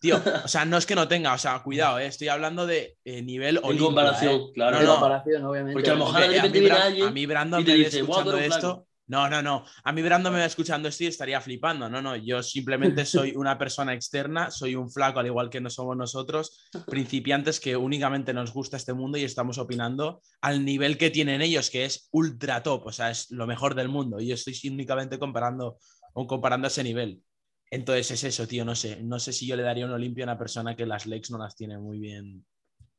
Tío, 0.00 0.20
o 0.44 0.48
sea, 0.48 0.64
no 0.64 0.76
es 0.76 0.86
que 0.86 0.96
no 0.96 1.06
tenga, 1.06 1.34
o 1.34 1.38
sea, 1.38 1.62
cuidado, 1.62 2.00
eh, 2.00 2.06
estoy 2.06 2.26
hablando 2.26 2.66
de 2.66 2.96
eh, 3.04 3.22
nivel 3.22 3.60
En 3.62 3.78
comparación, 3.78 4.52
claro. 4.52 4.80
En 4.80 4.86
comparación, 4.86 5.44
obviamente. 5.44 5.72
Porque 5.72 5.90
a 5.90 5.94
lo 5.94 6.06
mejor 6.06 6.22
a, 6.24 7.10
mí, 7.12 7.26
Brandon 7.26 7.64
me 7.64 7.74
dice, 7.74 8.00
escuchando 8.00 8.36
esto. 8.36 8.88
No, 9.06 9.30
no, 9.30 9.40
no. 9.40 9.64
A 9.84 9.92
mí 9.92 10.02
Brandon 10.02 10.32
me 10.32 10.40
va 10.40 10.46
escuchando 10.46 10.88
esto 10.88 11.04
y 11.04 11.06
estaría 11.06 11.40
flipando. 11.40 11.88
No, 11.88 12.02
no. 12.02 12.16
Yo 12.16 12.42
simplemente 12.42 13.04
soy 13.06 13.36
una 13.36 13.56
persona 13.56 13.94
externa, 13.94 14.50
soy 14.50 14.74
un 14.74 14.90
flaco, 14.90 15.20
al 15.20 15.26
igual 15.26 15.48
que 15.48 15.60
no 15.60 15.70
somos 15.70 15.96
nosotros, 15.96 16.68
principiantes 16.88 17.60
que 17.60 17.76
únicamente 17.76 18.34
nos 18.34 18.52
gusta 18.52 18.76
este 18.76 18.94
mundo 18.94 19.16
y 19.16 19.22
estamos 19.22 19.58
opinando 19.58 20.22
al 20.40 20.64
nivel 20.64 20.98
que 20.98 21.10
tienen 21.10 21.40
ellos, 21.40 21.70
que 21.70 21.84
es 21.84 22.08
ultra 22.10 22.64
top, 22.64 22.86
o 22.86 22.92
sea, 22.92 23.12
es 23.12 23.30
lo 23.30 23.46
mejor 23.46 23.76
del 23.76 23.88
mundo. 23.88 24.18
Y 24.18 24.26
yo 24.26 24.34
estoy 24.34 24.58
únicamente 24.68 25.20
comparando, 25.20 25.78
o 26.14 26.26
comparando 26.26 26.66
ese 26.66 26.82
nivel. 26.82 27.22
Entonces 27.70 28.10
es 28.12 28.24
eso, 28.24 28.46
tío, 28.46 28.64
no 28.64 28.74
sé. 28.74 29.02
No 29.02 29.18
sé 29.18 29.32
si 29.32 29.46
yo 29.46 29.56
le 29.56 29.62
daría 29.62 29.86
un 29.86 29.92
Olimpia 29.92 30.24
a 30.24 30.28
una 30.28 30.38
persona 30.38 30.76
que 30.76 30.86
las 30.86 31.06
legs 31.06 31.30
no 31.30 31.38
las 31.38 31.56
tiene 31.56 31.78
muy 31.78 31.98
bien. 31.98 32.44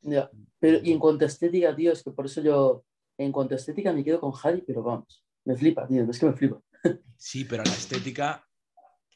Ya, 0.01 0.29
pero 0.59 0.79
y 0.83 0.91
en 0.91 0.99
cuanto 0.99 1.25
a 1.25 1.27
estética, 1.27 1.75
tío, 1.75 1.91
es 1.91 2.03
que 2.03 2.11
por 2.11 2.25
eso 2.25 2.41
yo, 2.41 2.85
en 3.17 3.31
cuanto 3.31 3.55
a 3.55 3.57
estética 3.57 3.93
me 3.93 4.03
quedo 4.03 4.19
con 4.19 4.33
Harry, 4.43 4.61
pero 4.61 4.83
vamos 4.83 5.23
me 5.47 5.55
flipa, 5.55 5.87
tío, 5.87 6.03
es 6.09 6.19
que 6.19 6.25
me 6.25 6.33
flipa. 6.33 6.61
Sí, 7.19 7.45
pero 7.45 7.63
la 7.63 7.71
estética. 7.71 8.47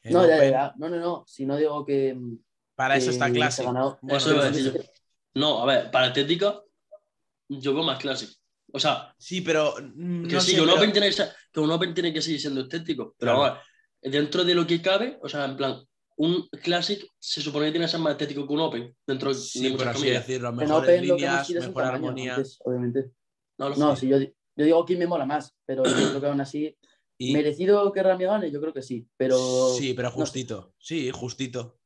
No, 0.04 0.26
ya, 0.26 0.44
ya, 0.44 0.74
no, 0.76 0.88
no, 0.88 0.96
no, 0.98 1.24
si 1.24 1.46
no 1.46 1.56
digo 1.56 1.86
que. 1.86 2.18
Para 2.74 2.96
eso 2.96 3.10
está 3.10 3.30
clase. 3.30 3.64
No, 5.34 5.62
a 5.62 5.66
ver, 5.66 5.90
para 5.92 6.08
estética, 6.08 6.60
yo 7.48 7.74
veo 7.74 7.84
más 7.84 8.00
clase. 8.00 8.26
O 8.72 8.80
sea, 8.80 9.14
sí, 9.16 9.40
pero. 9.42 9.74
Mm, 9.94 10.26
que 10.26 10.40
sí, 10.40 10.56
que, 10.56 10.62
un 10.62 10.70
open 10.70 10.90
tiene 10.90 11.10
que, 11.10 11.60
un 11.60 11.70
Open 11.70 11.94
tiene 11.94 12.12
que 12.12 12.20
seguir 12.20 12.40
siendo 12.40 12.62
estético. 12.62 13.14
Pero 13.16 13.44
a 13.44 13.52
ver, 13.52 13.60
dentro 14.02 14.44
de 14.44 14.54
lo 14.54 14.66
que 14.66 14.82
cabe, 14.82 15.18
o 15.22 15.28
sea, 15.28 15.44
en 15.44 15.56
plan, 15.56 15.86
un 16.16 16.48
Classic 16.62 17.04
se 17.18 17.40
supone 17.40 17.66
que 17.66 17.72
tiene 17.72 17.86
que 17.86 17.90
ser 17.90 18.00
más 18.00 18.12
estético 18.12 18.46
que 18.46 18.52
un 18.52 18.60
Open. 18.60 18.94
Dentro 19.06 19.32
sí, 19.34 19.70
de 19.70 19.76
por 19.76 19.88
así 19.88 20.10
decirlo, 20.10 20.52
mejor 20.52 20.86
líneas, 20.86 21.50
mejor 21.50 21.84
armonía. 21.84 22.42
obviamente. 22.64 23.10
No, 23.58 23.70
no 23.70 23.96
si 23.96 24.08
yo, 24.08 24.18
yo 24.20 24.64
digo 24.64 24.84
quién 24.84 24.98
me 24.98 25.06
mola 25.06 25.26
más, 25.26 25.54
pero 25.64 25.84
yo 25.84 26.08
creo 26.08 26.20
que 26.20 26.26
aún 26.26 26.40
así. 26.40 26.76
¿Merecido 27.18 27.92
que 27.92 28.02
Rami 28.02 28.24
gane? 28.24 28.50
Yo 28.50 28.60
creo 28.60 28.72
que 28.72 28.82
sí, 28.82 29.06
pero. 29.16 29.36
Sí, 29.78 29.94
pero 29.94 30.10
justito. 30.10 30.74
Sí, 30.78 31.10
justito. 31.12 31.78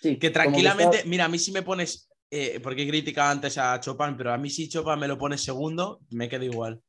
Sí, 0.00 0.18
que 0.18 0.30
tranquilamente, 0.30 1.04
mira, 1.06 1.26
a 1.26 1.28
mí 1.28 1.38
si 1.38 1.52
me 1.52 1.62
pones. 1.62 2.08
Eh, 2.32 2.60
porque 2.62 2.82
he 2.82 2.88
criticado 2.88 3.30
antes 3.30 3.58
a 3.58 3.78
Chopin, 3.80 4.16
pero 4.16 4.32
a 4.32 4.38
mí 4.38 4.50
si 4.50 4.68
Chopin 4.68 4.98
me 4.98 5.08
lo 5.08 5.18
pones 5.18 5.42
segundo, 5.42 6.00
me 6.10 6.28
queda 6.28 6.44
igual. 6.44 6.80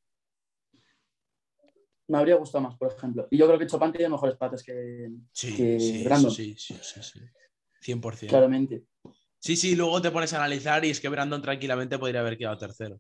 Me 2.12 2.18
habría 2.18 2.36
gustado 2.36 2.66
más, 2.66 2.78
por 2.78 2.92
ejemplo. 2.92 3.26
Y 3.32 3.38
yo 3.38 3.48
creo 3.48 3.58
que 3.58 3.68
Chopin 3.68 3.94
tiene 3.94 4.10
mejores 4.10 4.36
patas 4.36 4.62
que, 4.62 5.10
sí, 5.32 5.56
que 5.56 5.80
sí, 5.80 6.04
Brandon. 6.04 6.30
Sí, 6.30 6.56
sí, 6.58 6.76
sí, 6.82 7.02
sí. 7.02 7.22
100%. 7.94 8.28
Claramente. 8.28 8.84
Sí, 9.40 9.56
sí, 9.56 9.78
luego 9.78 10.02
te 10.02 10.12
pones 10.12 10.34
a 10.34 10.38
analizar 10.38 10.84
y 10.84 10.90
es 10.90 11.00
que 11.00 11.08
Brandon 11.08 11.42
tranquilamente 11.42 11.98
podría 11.98 12.20
haber 12.20 12.38
quedado 12.38 12.58
tercero. 12.58 13.00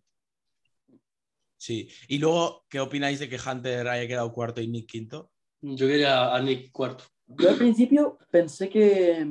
Sí. 1.57 1.89
Y 2.07 2.19
luego, 2.19 2.63
¿qué 2.69 2.79
opináis 2.79 3.19
de 3.19 3.27
que 3.27 3.37
Hunter 3.37 3.85
haya 3.89 4.07
quedado 4.07 4.31
cuarto 4.31 4.61
y 4.61 4.69
Nick 4.69 4.89
quinto? 4.89 5.29
Yo 5.59 5.87
quería 5.87 6.33
a 6.33 6.41
Nick 6.41 6.71
cuarto. 6.71 7.03
Yo 7.27 7.49
al 7.49 7.57
principio 7.57 8.17
pensé 8.31 8.69
que, 8.69 9.27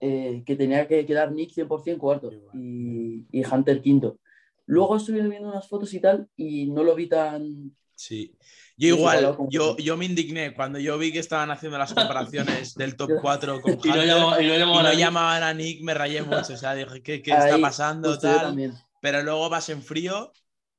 eh, 0.00 0.42
que 0.44 0.56
tenía 0.56 0.88
que 0.88 1.06
quedar 1.06 1.30
Nick 1.30 1.52
100% 1.52 1.98
cuarto 1.98 2.32
y, 2.52 3.24
y, 3.30 3.44
Hunter 3.46 3.80
quinto. 3.80 4.18
Luego 4.66 4.96
estuve 4.96 5.26
viendo 5.28 5.48
unas 5.48 5.68
fotos 5.68 5.94
y 5.94 6.00
tal 6.00 6.28
y 6.36 6.66
no 6.66 6.82
lo 6.82 6.96
vi 6.96 7.08
tan... 7.08 7.76
Sí. 7.94 8.36
Yo 8.76 8.88
igual, 8.88 9.36
yo, 9.50 9.76
yo 9.76 9.96
me 9.96 10.04
indigné 10.04 10.52
cuando 10.52 10.80
yo 10.80 10.98
vi 10.98 11.12
que 11.12 11.20
estaban 11.20 11.50
haciendo 11.50 11.78
las 11.78 11.94
comparaciones 11.94 12.74
del 12.74 12.96
top 12.96 13.10
4 13.22 13.60
con 13.60 13.72
Hunter 13.72 14.04
y 14.04 14.08
no, 14.08 14.92
llamaban, 14.92 15.42
a 15.42 15.54
Nick, 15.54 15.82
me 15.82 15.94
rayé 15.94 16.22
mucho. 16.22 16.54
O 16.54 16.56
sea, 16.56 16.74
dije, 16.74 17.02
¿qué, 17.02 17.22
qué 17.22 17.30
está 17.30 17.58
pasando? 17.58 18.18
Tal. 18.18 18.74
Pero 19.00 19.22
luego 19.22 19.48
vas 19.48 19.68
en 19.68 19.82
frío 19.82 20.32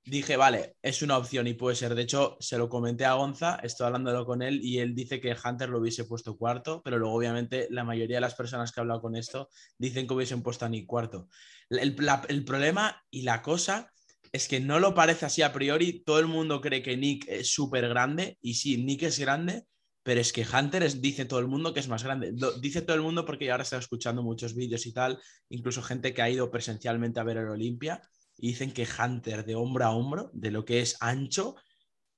dije, 0.06 0.38
vale, 0.38 0.78
es 0.82 1.02
una 1.02 1.18
opción 1.18 1.48
y 1.48 1.56
puede 1.56 1.76
ser. 1.76 1.96
De 1.96 2.04
hecho, 2.04 2.38
se 2.40 2.58
lo 2.58 2.70
comenté 2.70 3.06
a 3.06 3.14
Gonza, 3.14 3.60
estoy 3.64 3.88
hablándolo 3.88 4.26
con 4.26 4.42
él 4.42 4.60
y 4.62 4.80
él 4.80 4.94
dice 4.94 5.20
que 5.20 5.36
Hunter 5.44 5.70
lo 5.70 5.80
hubiese 5.80 6.06
puesto 6.06 6.38
cuarto, 6.38 6.82
pero 6.84 7.00
luego 7.00 7.16
obviamente 7.16 7.68
la 7.72 7.84
mayoría 7.84 8.18
de 8.18 8.22
las 8.22 8.36
personas 8.36 8.72
que 8.72 8.80
he 8.80 8.82
hablado 8.82 9.02
con 9.02 9.16
esto 9.16 9.50
dicen 9.78 10.08
que 10.08 10.14
hubiesen 10.14 10.44
puesto 10.44 10.66
a 10.66 10.70
Nick 10.70 10.86
cuarto. 10.86 11.28
El, 11.70 11.96
el 12.30 12.46
problema 12.46 13.04
y 13.10 13.24
la 13.24 13.42
cosa 13.42 13.92
es 14.36 14.48
que 14.50 14.60
no 14.60 14.80
lo 14.80 14.94
parece 14.94 15.26
así 15.26 15.42
a 15.42 15.54
priori, 15.54 16.04
todo 16.06 16.20
el 16.20 16.28
mundo 16.28 16.60
cree 16.60 16.84
que 16.84 16.98
Nick 16.98 17.26
es 17.30 17.54
súper 17.54 17.88
grande 17.88 18.38
y 18.42 18.56
sí, 18.56 18.84
Nick 18.84 19.04
es 19.04 19.18
grande, 19.18 19.64
pero 20.04 20.20
es 20.20 20.34
que 20.34 20.46
Hunter 20.46 20.84
es, 20.84 21.02
dice 21.02 21.24
todo 21.24 21.40
el 21.40 21.48
mundo 21.48 21.74
que 21.74 21.80
es 21.80 21.88
más 21.88 22.04
grande. 22.04 22.34
dice 22.60 22.82
todo 22.82 22.96
el 22.98 23.02
mundo 23.02 23.26
porque 23.26 23.50
ahora 23.50 23.64
está 23.64 23.78
escuchando 23.78 24.24
muchos 24.24 24.54
vídeos 24.54 24.86
y 24.86 24.94
tal, 24.94 25.20
incluso 25.50 25.82
gente 25.82 26.14
que 26.14 26.22
ha 26.22 26.30
ido 26.30 26.52
presencialmente 26.52 27.20
a 27.20 27.24
ver 27.24 27.38
el 27.38 27.48
Olimpia 27.48 28.02
y 28.38 28.50
dicen 28.50 28.72
que 28.72 28.86
Hunter 28.86 29.46
de 29.46 29.56
hombro 29.56 29.86
a 29.86 29.92
hombro, 29.92 30.32
de 30.34 30.52
lo 30.52 30.66
que 30.66 30.82
es 30.82 30.98
ancho, 31.00 31.56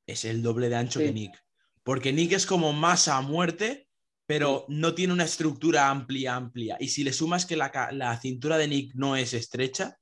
es 0.08 0.26
el 0.26 0.42
doble 0.42 0.70
de 0.70 0.76
ancho 0.76 1.00
que 1.00 1.14
Nick. 1.14 1.38
Porque 1.84 2.12
Nick 2.12 2.32
es 2.32 2.48
como 2.48 2.74
masa 2.74 3.18
a 3.18 3.22
muerte, 3.22 3.88
pero 4.26 4.66
no 4.70 4.96
tiene 4.96 5.14
una 5.14 5.26
estructura 5.26 5.90
amplia, 5.90 6.36
amplia. 6.36 6.78
Y 6.80 6.90
si 6.90 7.04
le 7.04 7.14
sumas 7.14 7.46
que 7.46 7.56
la, 7.56 8.20
cintura 8.20 8.58
de 8.58 8.68
Nick 8.68 8.96
no 8.96 9.16
es 9.16 9.34
estrecha, 9.34 9.98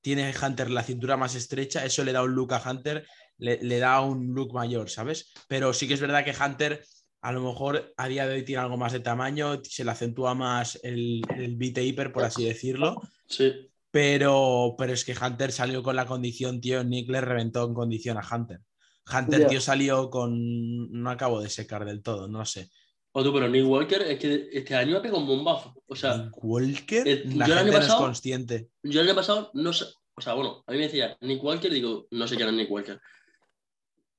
tiene 0.00 0.32
Hunter 0.40 0.70
la 0.70 0.82
cintura 0.82 1.16
más 1.16 1.34
estrecha, 1.34 1.84
eso 1.84 2.04
le 2.04 2.12
da 2.12 2.22
un 2.22 2.34
look 2.34 2.54
a 2.54 2.70
Hunter, 2.70 3.06
le, 3.38 3.78
da 3.78 4.00
un 4.00 4.34
look 4.34 4.52
mayor, 4.52 4.90
¿sabes? 4.90 5.32
Pero 5.48 5.72
sí 5.72 5.86
que 5.86 5.94
es 5.94 6.00
verdad 6.00 6.24
que 6.24 6.34
Hunter 6.34 6.84
a 7.20 7.32
lo 7.32 7.42
mejor 7.42 7.92
a 7.96 8.08
día 8.08 8.26
de 8.26 8.34
hoy 8.34 8.44
tiene 8.44 8.62
algo 8.62 8.76
más 8.76 8.92
de 8.92 9.00
tamaño, 9.00 9.62
se 9.64 9.84
le 9.84 9.90
acentúa 9.90 10.34
más 10.34 10.78
el, 10.82 11.22
el 11.36 11.56
beat 11.56 11.78
hiper, 11.78 12.12
por 12.12 12.24
así 12.24 12.44
decirlo. 12.44 13.00
Sí. 13.26 13.70
Pero, 13.90 14.74
pero 14.76 14.92
es 14.92 15.04
que 15.04 15.16
Hunter 15.20 15.50
salió 15.50 15.82
con 15.82 15.96
la 15.96 16.06
condición, 16.06 16.60
tío. 16.60 16.84
Nick 16.84 17.10
le 17.10 17.20
reventó 17.20 17.66
en 17.66 17.74
condición 17.74 18.18
a 18.18 18.26
Hunter. 18.30 18.60
Hunter, 19.12 19.46
tío, 19.46 19.60
salió 19.60 20.10
con. 20.10 20.92
No 20.92 21.10
acabo 21.10 21.40
de 21.40 21.48
secar 21.48 21.84
del 21.84 22.02
todo, 22.02 22.28
no 22.28 22.44
sé. 22.44 22.70
O 23.12 23.24
tú, 23.24 23.32
pero 23.32 23.48
Nick 23.48 23.66
Walker 23.66 24.02
es 24.02 24.18
que 24.18 24.48
este 24.52 24.74
año 24.74 24.98
ha 24.98 25.02
pegado 25.02 25.20
un 25.20 25.26
bombazo. 25.26 25.74
O 25.86 25.96
sea, 25.96 26.18
Nick 26.18 26.34
Walker, 26.42 27.08
eh, 27.08 27.22
la 27.34 27.46
gente 27.46 27.72
no 27.72 27.78
es 27.78 27.94
consciente. 27.94 28.68
Yo 28.82 29.00
el 29.00 29.08
año 29.08 29.16
pasado 29.16 29.50
no 29.54 29.72
sé. 29.72 29.86
O 30.14 30.20
sea, 30.20 30.34
bueno, 30.34 30.64
a 30.66 30.72
mí 30.72 30.78
me 30.78 30.84
decía 30.84 31.16
Nick 31.20 31.42
Walker, 31.42 31.72
digo, 31.72 32.06
no 32.10 32.26
sé 32.26 32.36
quién 32.36 32.48
es 32.48 32.54
Nick 32.54 32.70
Walker. 32.70 33.00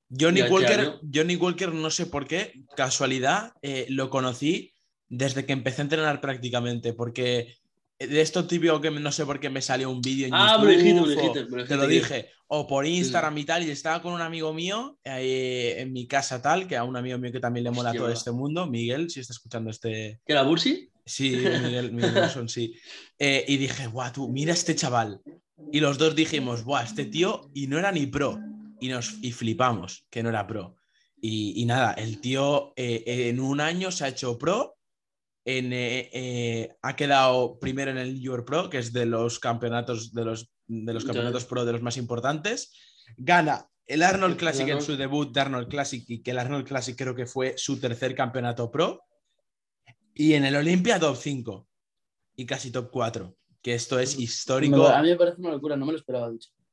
Yo 0.08 0.32
Nick, 0.32 0.44
este 0.44 0.54
Walker, 0.54 0.98
yo 1.02 1.24
Nick 1.24 1.40
Walker, 1.40 1.72
no 1.72 1.90
sé 1.90 2.06
por 2.06 2.26
qué, 2.26 2.64
casualidad, 2.76 3.52
eh, 3.62 3.86
lo 3.90 4.10
conocí 4.10 4.74
desde 5.08 5.46
que 5.46 5.52
empecé 5.52 5.82
a 5.82 5.84
entrenar 5.84 6.20
prácticamente, 6.20 6.94
porque 6.94 7.59
de 8.00 8.22
esto 8.22 8.46
típico 8.46 8.80
que 8.80 8.90
no 8.90 9.12
sé 9.12 9.26
por 9.26 9.38
qué 9.38 9.50
me 9.50 9.60
salió 9.60 9.90
un 9.90 10.00
vídeo 10.00 10.26
en 10.26 10.34
ah, 10.34 10.56
YouTube. 10.58 11.66
Te 11.68 11.76
lo 11.76 11.86
dije. 11.86 12.30
O 12.48 12.66
por 12.66 12.86
Instagram 12.86 13.36
y 13.36 13.44
tal. 13.44 13.66
Y 13.66 13.70
estaba 13.70 14.00
con 14.00 14.14
un 14.14 14.22
amigo 14.22 14.54
mío 14.54 14.98
en 15.04 15.92
mi 15.92 16.06
casa 16.06 16.40
tal, 16.40 16.66
que 16.66 16.78
a 16.78 16.84
un 16.84 16.96
amigo 16.96 17.18
mío 17.18 17.30
que 17.30 17.40
también 17.40 17.64
le 17.64 17.70
mola 17.70 17.92
todo 17.92 18.10
este 18.10 18.30
mundo, 18.30 18.66
Miguel, 18.66 19.10
si 19.10 19.20
está 19.20 19.34
escuchando 19.34 19.70
este. 19.70 20.20
¿Que 20.24 20.32
era 20.32 20.42
Bursi? 20.42 20.90
Sí, 21.04 21.30
Miguel, 21.62 21.92
Miguel 21.92 22.48
sí. 22.48 22.74
Eh, 23.18 23.44
y 23.46 23.58
dije, 23.58 23.86
guau, 23.86 24.10
tú, 24.12 24.28
mira 24.28 24.54
este 24.54 24.74
chaval. 24.74 25.20
Y 25.70 25.80
los 25.80 25.98
dos 25.98 26.16
dijimos, 26.16 26.64
guau, 26.64 26.82
este 26.82 27.04
tío, 27.04 27.50
y 27.52 27.66
no 27.66 27.78
era 27.78 27.92
ni 27.92 28.06
pro. 28.06 28.38
Y 28.80 28.88
nos 28.88 29.18
y 29.20 29.32
flipamos 29.32 30.06
que 30.08 30.22
no 30.22 30.30
era 30.30 30.46
pro. 30.46 30.76
Y, 31.20 31.66
nada, 31.66 31.92
el 31.92 32.18
tío 32.22 32.72
eh, 32.76 33.28
en 33.28 33.40
un 33.40 33.60
año 33.60 33.92
se 33.92 34.04
ha 34.04 34.08
hecho 34.08 34.38
pro 34.38 34.78
eh, 35.44 36.10
eh, 36.12 36.76
ha 36.82 36.96
quedado 36.96 37.58
primero 37.58 37.90
en 37.90 37.98
el 37.98 38.20
Your 38.20 38.44
Pro, 38.44 38.68
que 38.68 38.78
es 38.78 38.92
de 38.92 39.06
los 39.06 39.38
campeonatos 39.38 40.12
de 40.12 40.24
los, 40.24 40.52
de 40.66 40.92
los 40.92 41.04
campeonatos 41.04 41.44
pro 41.44 41.64
de 41.64 41.72
los 41.72 41.82
más 41.82 41.96
importantes. 41.96 42.72
Gana 43.16 43.66
el 43.86 44.02
Arnold 44.02 44.36
Classic 44.36 44.68
en 44.68 44.82
su 44.82 44.96
debut 44.96 45.32
de 45.32 45.40
Arnold 45.40 45.68
Classic 45.68 46.04
y 46.08 46.22
que 46.22 46.30
el 46.30 46.38
Arnold 46.38 46.66
Classic 46.66 46.96
creo 46.96 47.14
que 47.14 47.26
fue 47.26 47.54
su 47.56 47.80
tercer 47.80 48.14
campeonato 48.14 48.70
pro. 48.70 49.02
Y 50.14 50.34
en 50.34 50.44
el 50.44 50.56
Olympia 50.56 51.00
top 51.00 51.16
5 51.16 51.66
y 52.36 52.46
casi 52.46 52.70
top 52.70 52.90
4, 52.90 53.34
que 53.62 53.74
esto 53.74 53.98
es 53.98 54.18
histórico. 54.18 54.86
A 54.86 55.02
mí 55.02 55.08
me 55.08 55.16
parece 55.16 55.40
una 55.40 55.50
locura, 55.50 55.76
no 55.76 55.86
me 55.86 55.92
lo 55.92 55.98
esperaba. 55.98 56.30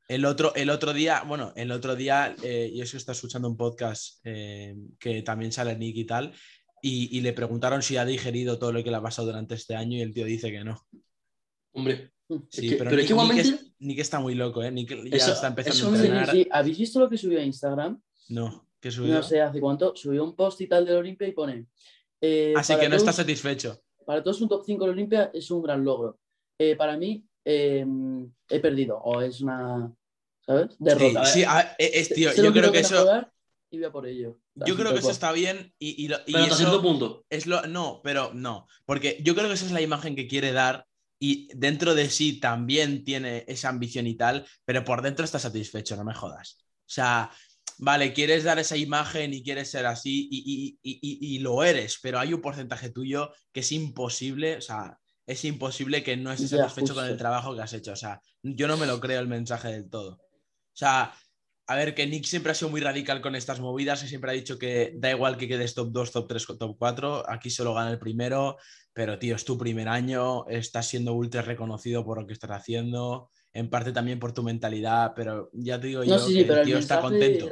El 0.10 0.26
otro, 0.26 0.54
el 0.56 0.70
otro 0.70 0.94
día, 0.94 1.24
bueno, 1.26 1.54
el 1.56 1.72
otro 1.72 1.96
día, 1.96 2.36
eh, 2.44 2.72
yo 2.76 2.84
es 2.84 2.92
que 2.92 2.98
está 2.98 3.14
escuchando 3.14 3.50
un 3.50 3.58
podcast 3.58 4.24
que 4.24 5.22
también 5.26 5.52
sale 5.52 5.76
Nick 5.76 5.98
y 5.98 6.06
tal, 6.06 6.34
y, 6.82 7.22
le 7.22 7.34
preguntaron 7.34 7.82
si 7.82 7.98
ha 7.98 8.06
digerido 8.06 8.60
todo 8.60 8.72
lo 8.72 8.84
que 8.84 8.92
le 8.92 8.98
ha 8.98 9.02
pasado 9.02 9.28
durante 9.28 9.56
este 9.56 9.76
año 9.76 9.98
y 9.98 10.02
el 10.02 10.14
tío 10.14 10.26
dice 10.26 10.52
que 10.52 10.64
no. 10.64 10.80
Hombre. 11.74 12.12
Sí, 12.50 12.76
pero, 12.78 12.92
Nick, 12.92 13.10
igualmente... 13.10 13.60
Nick, 13.80 14.00
está 14.00 14.20
muy 14.20 14.36
loco, 14.36 14.62
¿eh? 14.62 14.72
Nick 14.72 14.90
ya 15.10 15.34
está 15.34 15.48
empezando 15.48 15.92
a 15.92 15.96
entrenar. 15.96 16.36
¿Habéis 16.52 16.78
visto 16.78 17.00
lo 17.00 17.10
que 17.10 17.18
subió 17.18 17.40
a 17.40 17.44
Instagram? 17.44 18.02
No, 18.30 18.68
¿qué 18.80 18.92
subió? 18.92 19.14
No 19.14 19.24
sé 19.24 19.42
hace 19.42 19.60
cuánto. 19.60 19.96
Subió 19.96 20.24
un 20.24 20.36
post 20.36 20.62
y 20.62 20.68
tal 20.68 20.86
del 20.86 20.98
Olimpia 20.98 21.28
y 21.28 21.32
pone... 21.32 21.68
Eh, 22.20 22.54
Así 22.56 22.76
que 22.76 22.90
no 22.90 22.96
está 22.96 23.14
satisfecho. 23.14 23.80
Para 24.06 24.24
todos 24.24 24.42
un 24.42 24.50
top 24.50 24.64
5 24.66 24.86
de 24.86 24.92
Olimpia 24.92 25.32
es 25.34 25.50
un 25.52 25.62
gran 25.62 25.84
logro. 25.84 26.20
Eh, 26.58 26.76
para 26.76 26.98
mí 26.98 27.24
em, 27.46 28.30
he 28.50 28.60
perdido 28.60 28.98
o 28.98 29.22
es 29.22 29.42
una... 29.42 29.92
¿Sabes? 30.46 30.76
Derrota. 30.80 31.26
Sí, 31.26 31.44
es, 31.78 32.10
tío, 32.10 32.34
yo 32.34 32.54
creo 32.54 32.72
que 32.72 32.80
eso 32.80 33.28
y 33.70 33.80
por 33.90 34.08
ello. 34.08 34.40
Yo 34.56 34.76
creo 34.76 34.94
que 34.94 35.00
eso 35.00 35.12
está 35.12 35.32
bien 35.32 35.74
y, 35.78 36.06
y, 36.06 36.08
pero 36.08 36.44
hasta 36.44 36.56
cierto 36.56 36.82
punto. 36.82 37.26
Es 37.30 37.46
lo, 37.46 37.64
no, 37.68 38.02
pero 38.04 38.32
no, 38.34 38.68
porque 38.86 39.20
yo 39.24 39.36
creo 39.36 39.48
que 39.48 39.54
esa 39.54 39.66
es 39.66 39.72
la 39.72 39.82
imagen 39.82 40.16
que 40.16 40.28
quiere 40.28 40.52
dar 40.52 40.86
y 41.20 41.50
dentro 41.56 41.96
de 41.96 42.10
sí 42.10 42.40
también 42.40 43.04
tiene 43.04 43.44
esa 43.48 43.70
ambición 43.70 44.08
y 44.08 44.16
tal, 44.16 44.48
pero 44.66 44.84
por 44.84 45.02
dentro 45.02 45.26
está 45.26 45.40
satisfecho, 45.40 45.96
no 45.96 46.06
me 46.06 46.14
jodas. 46.14 46.60
O 46.62 46.90
sea, 46.90 47.32
vale, 47.80 48.14
quieres 48.14 48.44
dar 48.44 48.60
esa 48.60 48.78
imagen 48.78 49.34
y 49.34 49.44
quieres 49.44 49.70
ser 49.70 49.86
así 49.86 50.30
y, 50.32 50.80
y 50.82 51.40
lo 51.40 51.64
eres, 51.64 52.00
pero 52.02 52.20
hay 52.20 52.34
un 52.34 52.42
porcentaje 52.42 52.92
tuyo 52.92 53.32
que 53.52 53.62
es 53.62 53.72
imposible, 53.72 54.58
o 54.58 54.62
sea, 54.62 54.98
es 55.28 55.44
imposible 55.44 56.04
que 56.04 56.16
no 56.16 56.32
estés 56.32 56.52
satisfecho 56.52 56.96
con 56.96 57.06
el 57.06 57.18
trabajo 57.18 57.54
que 57.54 57.62
has 57.62 57.74
hecho. 57.74 57.92
O 57.92 57.98
sea, 57.98 58.22
yo 58.42 58.68
no 58.68 58.78
me 58.78 58.88
lo 58.88 59.00
creo 59.02 59.20
el 59.20 59.28
mensaje 59.28 59.68
del 59.68 59.90
todo. 59.90 60.14
O 60.14 60.80
sea, 60.80 61.14
a 61.70 61.76
ver, 61.76 61.94
que 61.94 62.08
Nick 62.08 62.24
siempre 62.24 62.54
ha 62.54 62.56
sido 62.56 62.72
muy 62.72 62.80
radical 62.80 63.22
con 63.22 63.36
estas 63.36 63.60
movidas 63.60 64.02
y 64.02 64.08
siempre 64.08 64.32
ha 64.32 64.34
dicho 64.34 64.58
que 64.58 64.94
da 64.96 65.12
igual 65.12 65.38
que 65.38 65.50
quedes 65.50 65.74
top 65.74 65.90
2, 65.92 66.12
top 66.14 66.28
3, 66.30 66.46
top 66.58 66.78
4, 66.80 67.30
aquí 67.30 67.50
solo 67.50 67.74
gana 67.74 67.92
el 67.92 68.00
primero, 68.00 68.58
pero 68.94 69.20
tío, 69.20 69.36
es 69.36 69.44
tu 69.44 69.58
primer 69.58 69.90
año, 69.90 70.48
estás 70.48 70.88
siendo 70.88 71.14
ultra 71.14 71.42
reconocido 71.42 72.06
por 72.06 72.22
lo 72.22 72.26
que 72.26 72.32
estás 72.32 72.52
haciendo, 72.52 73.30
en 73.52 73.70
parte 73.70 73.92
también 73.92 74.18
por 74.18 74.34
tu 74.34 74.44
mentalidad, 74.44 75.12
pero 75.14 75.50
ya 75.52 75.78
te 75.78 75.88
digo 75.88 76.06
yo 76.06 76.26
que 76.26 76.40
el 76.40 76.64
tío 76.64 76.78
está 76.78 77.02
contento. 77.02 77.50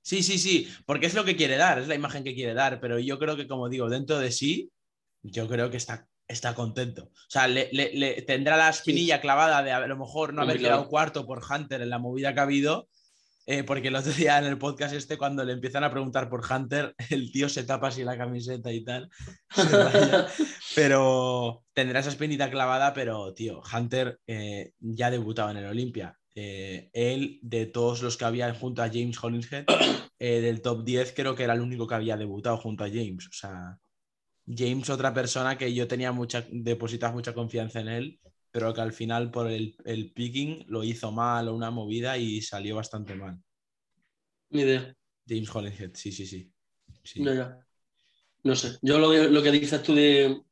Sí, 0.00 0.22
sí, 0.22 0.38
sí, 0.38 0.68
porque 0.86 1.06
es 1.06 1.14
lo 1.14 1.24
que 1.24 1.36
quiere 1.36 1.58
dar, 1.58 1.78
es 1.78 1.88
la 1.88 1.94
imagen 1.94 2.24
que 2.24 2.34
quiere 2.34 2.54
dar, 2.54 2.80
pero 2.80 2.98
yo 2.98 3.18
creo 3.18 3.36
que, 3.36 3.46
como 3.46 3.68
digo, 3.68 3.90
dentro 3.90 4.18
de 4.18 4.32
sí, 4.32 4.70
yo 5.22 5.46
creo 5.46 5.70
que 5.70 5.76
está, 5.76 6.08
está 6.26 6.54
contento. 6.54 7.04
O 7.04 7.28
sea, 7.30 7.48
le, 7.48 8.22
tendrá 8.26 8.56
la 8.56 8.70
espinilla 8.70 9.20
clavada 9.20 9.62
de 9.62 9.72
a 9.72 9.86
lo 9.86 9.98
mejor 9.98 10.32
no 10.32 10.40
haber 10.40 10.58
quedado 10.58 10.88
cuarto 10.88 11.26
por 11.26 11.42
Hunter 11.44 11.82
en 11.82 11.90
la 11.90 11.98
movida 11.98 12.32
que 12.32 12.40
ha 12.40 12.44
habido, 12.44 12.88
eh, 13.46 13.64
porque 13.64 13.88
el 13.88 13.96
otro 13.96 14.12
día 14.12 14.38
en 14.38 14.44
el 14.44 14.58
podcast 14.58 14.94
este, 14.94 15.18
cuando 15.18 15.44
le 15.44 15.52
empiezan 15.52 15.84
a 15.84 15.90
preguntar 15.90 16.28
por 16.28 16.42
Hunter, 16.48 16.94
el 17.10 17.32
tío 17.32 17.48
se 17.48 17.64
tapa 17.64 17.88
así 17.88 18.04
la 18.04 18.16
camiseta 18.16 18.72
y 18.72 18.84
tal. 18.84 19.10
pero 20.74 21.64
tendrá 21.72 22.00
esa 22.00 22.10
espinita 22.10 22.50
clavada, 22.50 22.94
pero 22.94 23.34
tío, 23.34 23.60
Hunter 23.72 24.20
eh, 24.26 24.72
ya 24.78 25.10
debutaba 25.10 25.50
en 25.50 25.56
el 25.58 25.66
Olimpia. 25.66 26.16
Eh, 26.34 26.88
él, 26.92 27.40
de 27.42 27.66
todos 27.66 28.00
los 28.02 28.16
que 28.16 28.24
había 28.24 28.54
junto 28.54 28.82
a 28.82 28.88
James 28.88 29.22
Hollingshead, 29.22 29.66
del 30.18 30.62
top 30.62 30.84
10, 30.84 31.12
creo 31.14 31.34
que 31.34 31.42
era 31.42 31.54
el 31.54 31.60
único 31.60 31.86
que 31.86 31.96
había 31.96 32.16
debutado 32.16 32.56
junto 32.56 32.84
a 32.84 32.88
James. 32.88 33.26
O 33.26 33.32
sea, 33.32 33.76
James, 34.46 34.88
otra 34.88 35.12
persona 35.12 35.58
que 35.58 35.74
yo 35.74 35.88
tenía 35.88 36.12
mucha, 36.12 36.46
depositas 36.50 37.12
mucha 37.12 37.34
confianza 37.34 37.80
en 37.80 37.88
él 37.88 38.20
pero 38.52 38.72
que 38.74 38.82
al 38.82 38.92
final 38.92 39.30
por 39.30 39.50
el, 39.50 39.74
el 39.84 40.12
picking 40.12 40.64
lo 40.68 40.84
hizo 40.84 41.10
mal 41.10 41.48
o 41.48 41.54
una 41.54 41.70
movida 41.70 42.18
y 42.18 42.42
salió 42.42 42.76
bastante 42.76 43.14
mal. 43.14 43.42
Ni 44.50 44.62
idea. 44.62 44.94
James 45.26 45.54
Hollingshead, 45.54 45.92
sí, 45.94 46.12
sí, 46.12 46.26
sí. 46.26 46.52
No, 47.16 47.56
no 48.44 48.54
sé. 48.54 48.78
Yo 48.82 48.98
lo, 48.98 49.42
que 49.42 49.50
dices 49.50 49.82
tú 49.82 49.94
de. 49.94 50.42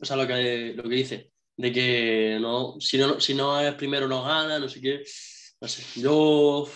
O 0.00 0.04
sea, 0.04 0.16
lo 0.16 0.26
que, 0.26 0.74
lo 0.76 0.82
que 0.82 0.94
dice, 0.94 1.32
de 1.56 1.72
que 1.72 2.38
no 2.40 2.76
si, 2.78 2.98
no, 2.98 3.18
si 3.18 3.34
no 3.34 3.58
es 3.60 3.74
primero 3.74 4.06
no 4.06 4.22
gana, 4.22 4.58
no 4.58 4.68
sé 4.68 4.80
qué. 4.80 5.02
No 5.60 5.68
sé. 5.68 6.00
Yo. 6.00 6.68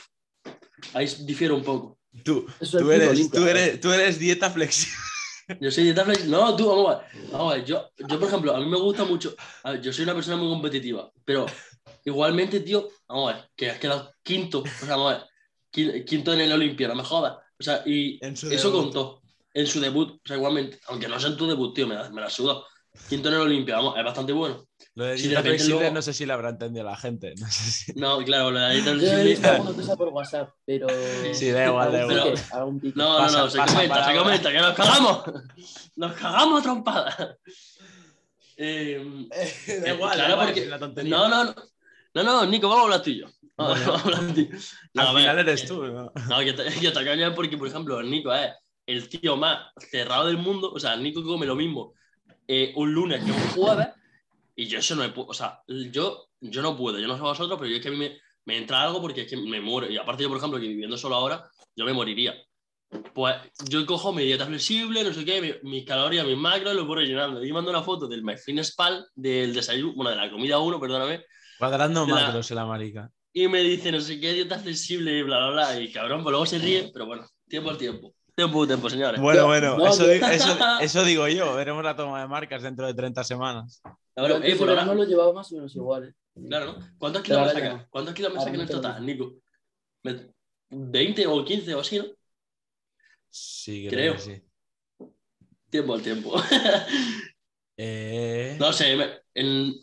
Ahí 0.95 1.07
difiero 1.27 1.57
un 1.57 1.63
poco. 1.63 1.99
Tú, 2.23 2.47
tú, 2.71 2.91
eres, 2.91 3.31
tú, 3.31 3.47
eres, 3.47 3.81
tú 3.81 3.93
eres 3.93 4.19
dieta 4.19 4.51
flexible. 4.51 4.97
Yo 5.61 5.71
soy 5.71 5.93
flexible. 5.93 6.31
No, 6.31 6.57
tú, 6.57 6.69
vamos 6.69 6.89
a 6.89 6.99
ver. 6.99 7.29
Vamos 7.31 7.53
a 7.53 7.57
ver. 7.57 7.65
Yo, 7.65 7.91
yo, 7.99 8.19
por 8.19 8.29
ejemplo, 8.29 8.55
a 8.55 8.61
mí 8.61 8.67
me 8.67 8.79
gusta 8.79 9.05
mucho. 9.05 9.35
yo 9.83 9.93
soy 9.93 10.05
una 10.05 10.15
persona 10.15 10.37
muy 10.37 10.49
competitiva, 10.49 11.11
pero 11.25 11.47
igualmente, 12.05 12.61
tío, 12.61 12.89
vamos 13.09 13.33
a 13.33 13.37
ver, 13.37 13.51
que 13.57 13.71
has 13.71 13.79
quedado 13.79 14.13
quinto. 14.23 14.61
O 14.61 14.87
sea, 14.87 14.97
vamos 14.97 15.15
a 15.15 15.27
ver, 15.73 16.05
quinto 16.05 16.33
en 16.33 16.41
el 16.41 16.53
Olimpia, 16.53 16.89
no 16.89 16.95
me 16.95 17.05
jodas. 17.05 17.37
O 17.59 17.63
sea, 17.63 17.83
y 17.85 18.19
eso 18.23 18.73
contó 18.73 19.23
en 19.53 19.67
su 19.67 19.81
debut. 19.81 20.13
O 20.13 20.21
sea, 20.25 20.37
igualmente, 20.37 20.81
aunque 20.89 21.09
no 21.09 21.19
sea 21.21 21.31
en 21.31 21.37
tu 21.37 21.47
debut, 21.47 21.75
tío, 21.75 21.87
me, 21.87 21.97
me 22.11 22.21
la 22.21 22.31
sudo. 22.31 22.67
Quinto 23.09 23.29
en 23.29 23.35
el 23.35 23.41
Olimpia, 23.41 23.77
vamos, 23.77 23.97
es 23.97 24.05
bastante 24.05 24.33
bueno. 24.33 24.65
Lo 24.97 25.07
de 25.07 25.19
si 25.19 25.29
de 25.29 25.91
no 25.91 26.03
sé 26.03 26.13
si 26.13 26.25
lo 26.25 26.35
habrá 26.35 26.51
entendido 26.51 26.85
la 26.85 26.97
gente. 26.97 27.35
No, 27.41 27.47
sé 27.51 27.71
si... 27.71 27.93
no 27.95 28.19
claro, 28.19 28.53
lo 28.53 28.61
de 28.61 28.75
dieta 28.75 28.93
flexible. 28.93 29.97
por 29.97 30.09
WhatsApp, 30.09 30.51
pero. 30.65 30.87
Sí, 31.33 31.51
da 31.51 31.67
igual, 31.67 31.91
da 31.91 32.03
igual. 32.03 32.35
no, 32.95 33.19
no, 33.19 33.31
no, 33.31 33.51
se 33.51 33.59
comenta, 33.59 34.05
se 34.05 34.17
comenta, 34.17 34.53
que 34.53 34.59
nos 34.59 34.75
cagamos. 34.75 35.25
Nos 35.97 36.13
cagamos 36.13 36.63
trompadas. 36.63 37.37
Eh, 38.57 39.05
da 39.83 39.95
igual, 39.95 40.15
claro, 40.15 40.45
porque... 40.45 40.67
la 40.67 40.79
tontería. 40.79 41.17
No, 41.17 41.29
no, 41.29 41.45
no. 41.45 41.55
No, 42.15 42.23
no, 42.23 42.47
Nico, 42.47 42.69
vamos 42.69 42.83
a 42.83 42.85
hablar 42.85 43.03
tú 43.03 43.11
y 43.11 43.21
yo. 43.21 43.27
Vamos, 43.57 43.81
a 43.81 43.95
hablar 43.97 44.33
tú. 44.33 44.49
No, 44.93 45.03
Al 45.03 45.17
final 45.17 45.39
eres 45.41 45.67
tú, 45.67 45.85
¿no? 45.85 46.13
No, 46.29 46.43
yo 46.43 46.55
te, 46.55 46.71
yo 46.81 46.93
te 46.93 47.31
porque, 47.33 47.59
por 47.59 47.67
ejemplo, 47.67 48.01
Nico 48.05 48.33
es 48.33 48.53
el 48.87 49.09
tío 49.09 49.37
más 49.37 49.73
cerrado 49.91 50.27
del 50.27 50.39
mundo. 50.39 50.71
O 50.73 50.79
sea, 50.79 50.95
Nico 50.97 51.25
come 51.25 51.47
lo 51.47 51.57
mismo 51.57 51.95
eh, 52.47 52.73
un 52.77 52.93
lunes 52.93 53.25
que 53.25 53.31
un 53.31 53.49
jueves 53.49 53.89
y 54.57 54.67
yo 54.67 54.79
eso 54.79 54.95
no 54.95 55.13
puedo, 55.13 55.29
o 55.29 55.35
sea, 55.35 55.61
yo, 55.67 56.29
yo 56.41 56.63
no 56.63 56.77
puedo, 56.77 56.99
yo 56.99 57.09
no 57.09 57.17
sé 57.17 57.23
vosotros, 57.23 57.59
pero 57.59 57.71
yo 57.71 57.77
es 57.77 57.83
que 57.83 57.89
a 57.89 57.91
mí 57.93 57.97
me, 57.97 58.19
me 58.45 58.59
entra 58.59 58.83
algo 58.83 59.01
porque 59.01 59.23
es 59.23 59.29
que 59.29 59.37
me 59.37 59.61
muero. 59.61 59.91
Y 59.91 59.97
aparte 59.97 60.23
yo, 60.23 60.29
por 60.29 60.39
ejemplo, 60.39 60.61
que 60.61 60.69
viviendo 60.69 60.97
solo 60.97 61.17
ahora, 61.17 61.49
yo 61.75 61.85
me 61.85 61.93
moriría. 61.93 62.35
Pues 63.13 63.35
yo 63.69 63.85
cojo 63.87 64.13
mi 64.13 64.25
dieta 64.25 64.47
flexible, 64.47 65.03
no 65.03 65.13
sé 65.13 65.25
qué, 65.25 65.61
mis 65.63 65.85
calorías, 65.85 66.27
mis 66.27 66.37
macros, 66.37 66.75
los 66.75 66.87
voy 66.87 66.99
rellenando. 66.99 67.45
Y 67.45 67.53
mando 67.53 67.71
una 67.71 67.83
foto 67.83 68.07
del 68.07 68.23
MyFitnessPal, 68.23 69.07
del 69.15 69.53
desayuno, 69.53 69.95
bueno, 69.97 70.11
de 70.11 70.17
la 70.17 70.31
comida 70.31 70.59
1, 70.59 70.81
perdóname. 70.81 71.25
Cuadrando 71.59 72.07
macros 72.07 72.51
en 72.51 72.57
la 72.57 72.67
marica. 72.67 73.11
Y 73.33 73.49
me 73.49 73.63
dice, 73.63 73.91
no 73.91 74.01
sé 74.01 74.21
qué, 74.21 74.33
dieta 74.33 74.61
flexible, 74.61 75.19
y 75.19 75.23
bla, 75.23 75.39
bla, 75.39 75.51
bla. 75.51 75.81
Y 75.81 75.91
cabrón, 75.91 76.23
pues 76.23 76.31
luego 76.31 76.47
se 76.47 76.59
ríe, 76.59 76.91
pero 76.93 77.07
bueno, 77.07 77.27
tiempo 77.49 77.71
al 77.71 77.79
tiempo. 77.79 78.15
Tiempo, 78.37 78.67
tiempo, 78.67 78.91
señores. 78.91 79.21
Bueno, 79.21 79.47
bueno, 79.47 79.77
eso, 79.87 80.07
eso, 80.81 81.05
digo 81.05 81.27
yo. 81.29 81.55
Veremos 81.55 81.85
la 81.85 81.95
toma 81.97 82.21
de 82.21 82.29
marcas 82.29 82.63
dentro 82.63 82.87
de 82.87 82.95
30 82.95 83.23
semanas. 83.25 83.81
Claro, 84.15 84.43
eh, 84.43 84.57
por 84.57 84.69
ahora 84.69 84.85
no 84.85 84.95
lo 84.95 85.05
llevaba 85.05 85.33
más 85.33 85.51
o 85.53 85.57
menos 85.57 85.75
igual. 85.75 86.05
¿eh? 86.05 86.15
Claro, 86.49 86.67
¿no? 86.73 86.97
¿Cuántos 86.99 87.23
kilos 87.23 87.43
me 87.43 87.53
saca? 87.53 87.89
¿Cuántos 87.91 88.15
kilos 88.15 88.33
me 88.33 88.41
saca 88.41 88.57
en 88.57 88.67
total, 88.67 89.07
Nico? 89.07 89.35
¿20 90.71 91.27
o 91.27 91.45
15 91.45 91.75
o 91.75 91.81
así, 91.81 91.99
no? 91.99 92.05
Sí, 93.29 93.87
creo, 93.89 94.15
creo. 94.15 94.19
sí. 94.19 94.43
Tiempo 95.71 95.95
al 95.95 96.03
tiempo. 96.03 96.35
eh... 97.77 98.57
No 98.61 98.73
sé, 98.73 98.97
en... 99.35 99.75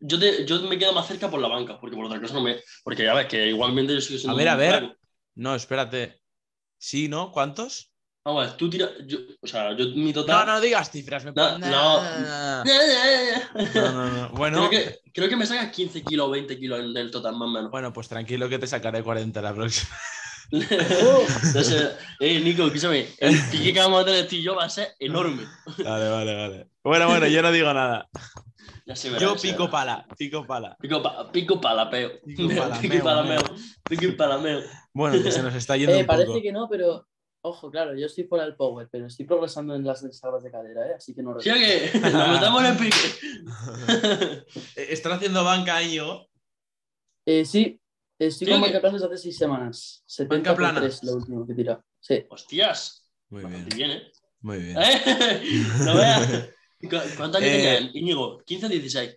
yo, 0.00 0.18
te... 0.18 0.46
yo 0.46 0.62
me 0.62 0.78
quedo 0.78 0.94
más 0.94 1.06
cerca 1.06 1.30
por 1.30 1.40
la 1.40 1.48
banca, 1.48 1.78
porque 1.78 1.96
por 1.96 2.06
otra 2.06 2.20
cosa 2.20 2.34
no 2.34 2.42
me. 2.42 2.56
Porque 2.82 3.04
ya 3.04 3.14
ves 3.14 3.26
que 3.26 3.48
igualmente 3.48 3.92
yo 3.94 4.00
sigo 4.00 4.18
siendo. 4.18 4.34
A 4.34 4.38
ver, 4.38 4.48
a 4.48 4.56
ver. 4.56 4.98
No, 5.34 5.54
espérate. 5.54 6.22
Sí, 6.78 7.08
¿no? 7.08 7.32
¿Cuántos? 7.32 7.92
Vamos 8.28 8.44
a 8.44 8.46
ver, 8.48 8.56
tú 8.58 8.68
tiras. 8.68 8.90
o 9.40 9.46
sea, 9.46 9.74
yo 9.74 9.86
mi 9.94 10.12
total. 10.12 10.44
No, 10.44 10.52
no 10.52 10.60
digas 10.60 10.90
cifras. 10.90 11.24
Me 11.24 11.32
no, 11.32 11.58
no. 11.58 12.04
no, 13.64 14.10
no, 14.10 14.28
Bueno. 14.32 14.68
Creo 14.68 14.84
que, 14.84 14.98
creo 15.14 15.28
que 15.30 15.36
me 15.36 15.46
sacas 15.46 15.70
15 15.70 16.02
kilos 16.02 16.26
o 16.26 16.30
20 16.30 16.58
kilos 16.58 16.92
del 16.92 17.10
total, 17.10 17.36
más 17.36 17.48
o 17.48 17.50
menos. 17.50 17.70
Bueno, 17.70 17.90
pues 17.90 18.06
tranquilo 18.06 18.46
que 18.50 18.58
te 18.58 18.66
sacaré 18.66 19.02
40 19.02 19.40
la 19.40 19.54
próxima. 19.54 19.96
Entonces, 20.50 21.96
eh, 22.20 22.40
Nico, 22.40 22.64
escúchame, 22.66 23.08
el 23.16 23.34
pique 23.50 23.72
que 23.72 23.80
vamos 23.80 24.02
a 24.02 24.04
tener 24.04 24.28
tú 24.28 24.36
y 24.36 24.42
yo 24.42 24.54
va 24.54 24.64
a 24.64 24.68
ser 24.68 24.88
enorme. 24.98 25.44
Vale, 25.82 26.10
vale, 26.10 26.34
vale. 26.36 26.68
Bueno, 26.84 27.08
bueno, 27.08 27.28
yo 27.28 27.40
no 27.40 27.50
digo 27.50 27.72
nada. 27.72 28.10
yo 29.18 29.36
pico 29.36 29.70
pala, 29.70 30.06
pico 30.18 30.46
pala. 30.46 30.76
Pico, 30.78 31.02
pa, 31.02 31.32
pico 31.32 31.58
pala, 31.58 31.88
peo. 31.88 32.10
Pico 32.26 32.46
pala, 32.54 32.78
pico 32.78 33.02
pala, 33.02 33.22
meo. 33.22 33.40
Pico 33.88 34.16
pala, 34.18 34.36
meo. 34.36 34.60
Bueno, 34.92 35.22
que 35.22 35.32
se 35.32 35.42
nos 35.42 35.54
está 35.54 35.78
yendo 35.78 35.94
eh, 35.94 36.00
un 36.00 36.06
Parece 36.06 36.42
que 36.42 36.52
no, 36.52 36.68
pero 36.68 37.07
Ojo, 37.40 37.70
claro, 37.70 37.96
yo 37.96 38.06
estoy 38.06 38.24
fuera 38.24 38.44
del 38.44 38.56
power, 38.56 38.88
pero 38.90 39.06
estoy 39.06 39.24
progresando 39.24 39.74
en 39.74 39.84
las 39.84 40.02
descargas 40.02 40.42
de 40.42 40.50
cadera, 40.50 40.88
¿eh? 40.88 40.94
así 40.96 41.14
que 41.14 41.22
no 41.22 41.38
¿Sí 41.40 41.50
que 41.50 41.98
Nos 42.00 42.28
metamos 42.32 42.64
en 42.64 42.66
el 42.66 42.76
pique. 42.76 42.96
Eh, 44.76 44.88
¿Están 44.90 45.12
haciendo 45.12 45.44
banca 45.44 45.76
ahí 45.76 45.94
yo? 45.94 46.26
Eh, 47.24 47.44
sí, 47.44 47.80
estoy 48.18 48.48
con 48.48 48.60
banca 48.60 48.80
plana 48.80 48.94
desde 48.94 49.06
hace 49.06 49.18
seis 49.18 49.36
semanas. 49.36 50.02
70 50.06 50.34
banca 50.34 50.56
plana. 50.56 50.80
3, 50.80 51.04
lo 51.04 51.12
último 51.14 51.46
que 51.46 51.54
tira. 51.54 51.80
Sí. 52.00 52.24
Hostias. 52.28 53.08
Muy 53.28 53.44
bien. 53.44 53.68
bien, 53.68 53.90
¿eh? 53.90 54.12
Muy 54.40 54.58
bien. 54.58 54.78
¿Eh? 54.78 55.02
no 55.84 55.94
veas. 55.94 56.48
¿Cuántos 57.16 57.40
años 57.40 57.50
eh... 57.52 57.76
tenían, 57.76 57.90
Íñigo? 57.94 58.42
¿15 58.44 58.64
o 58.64 58.68
16? 58.68 59.16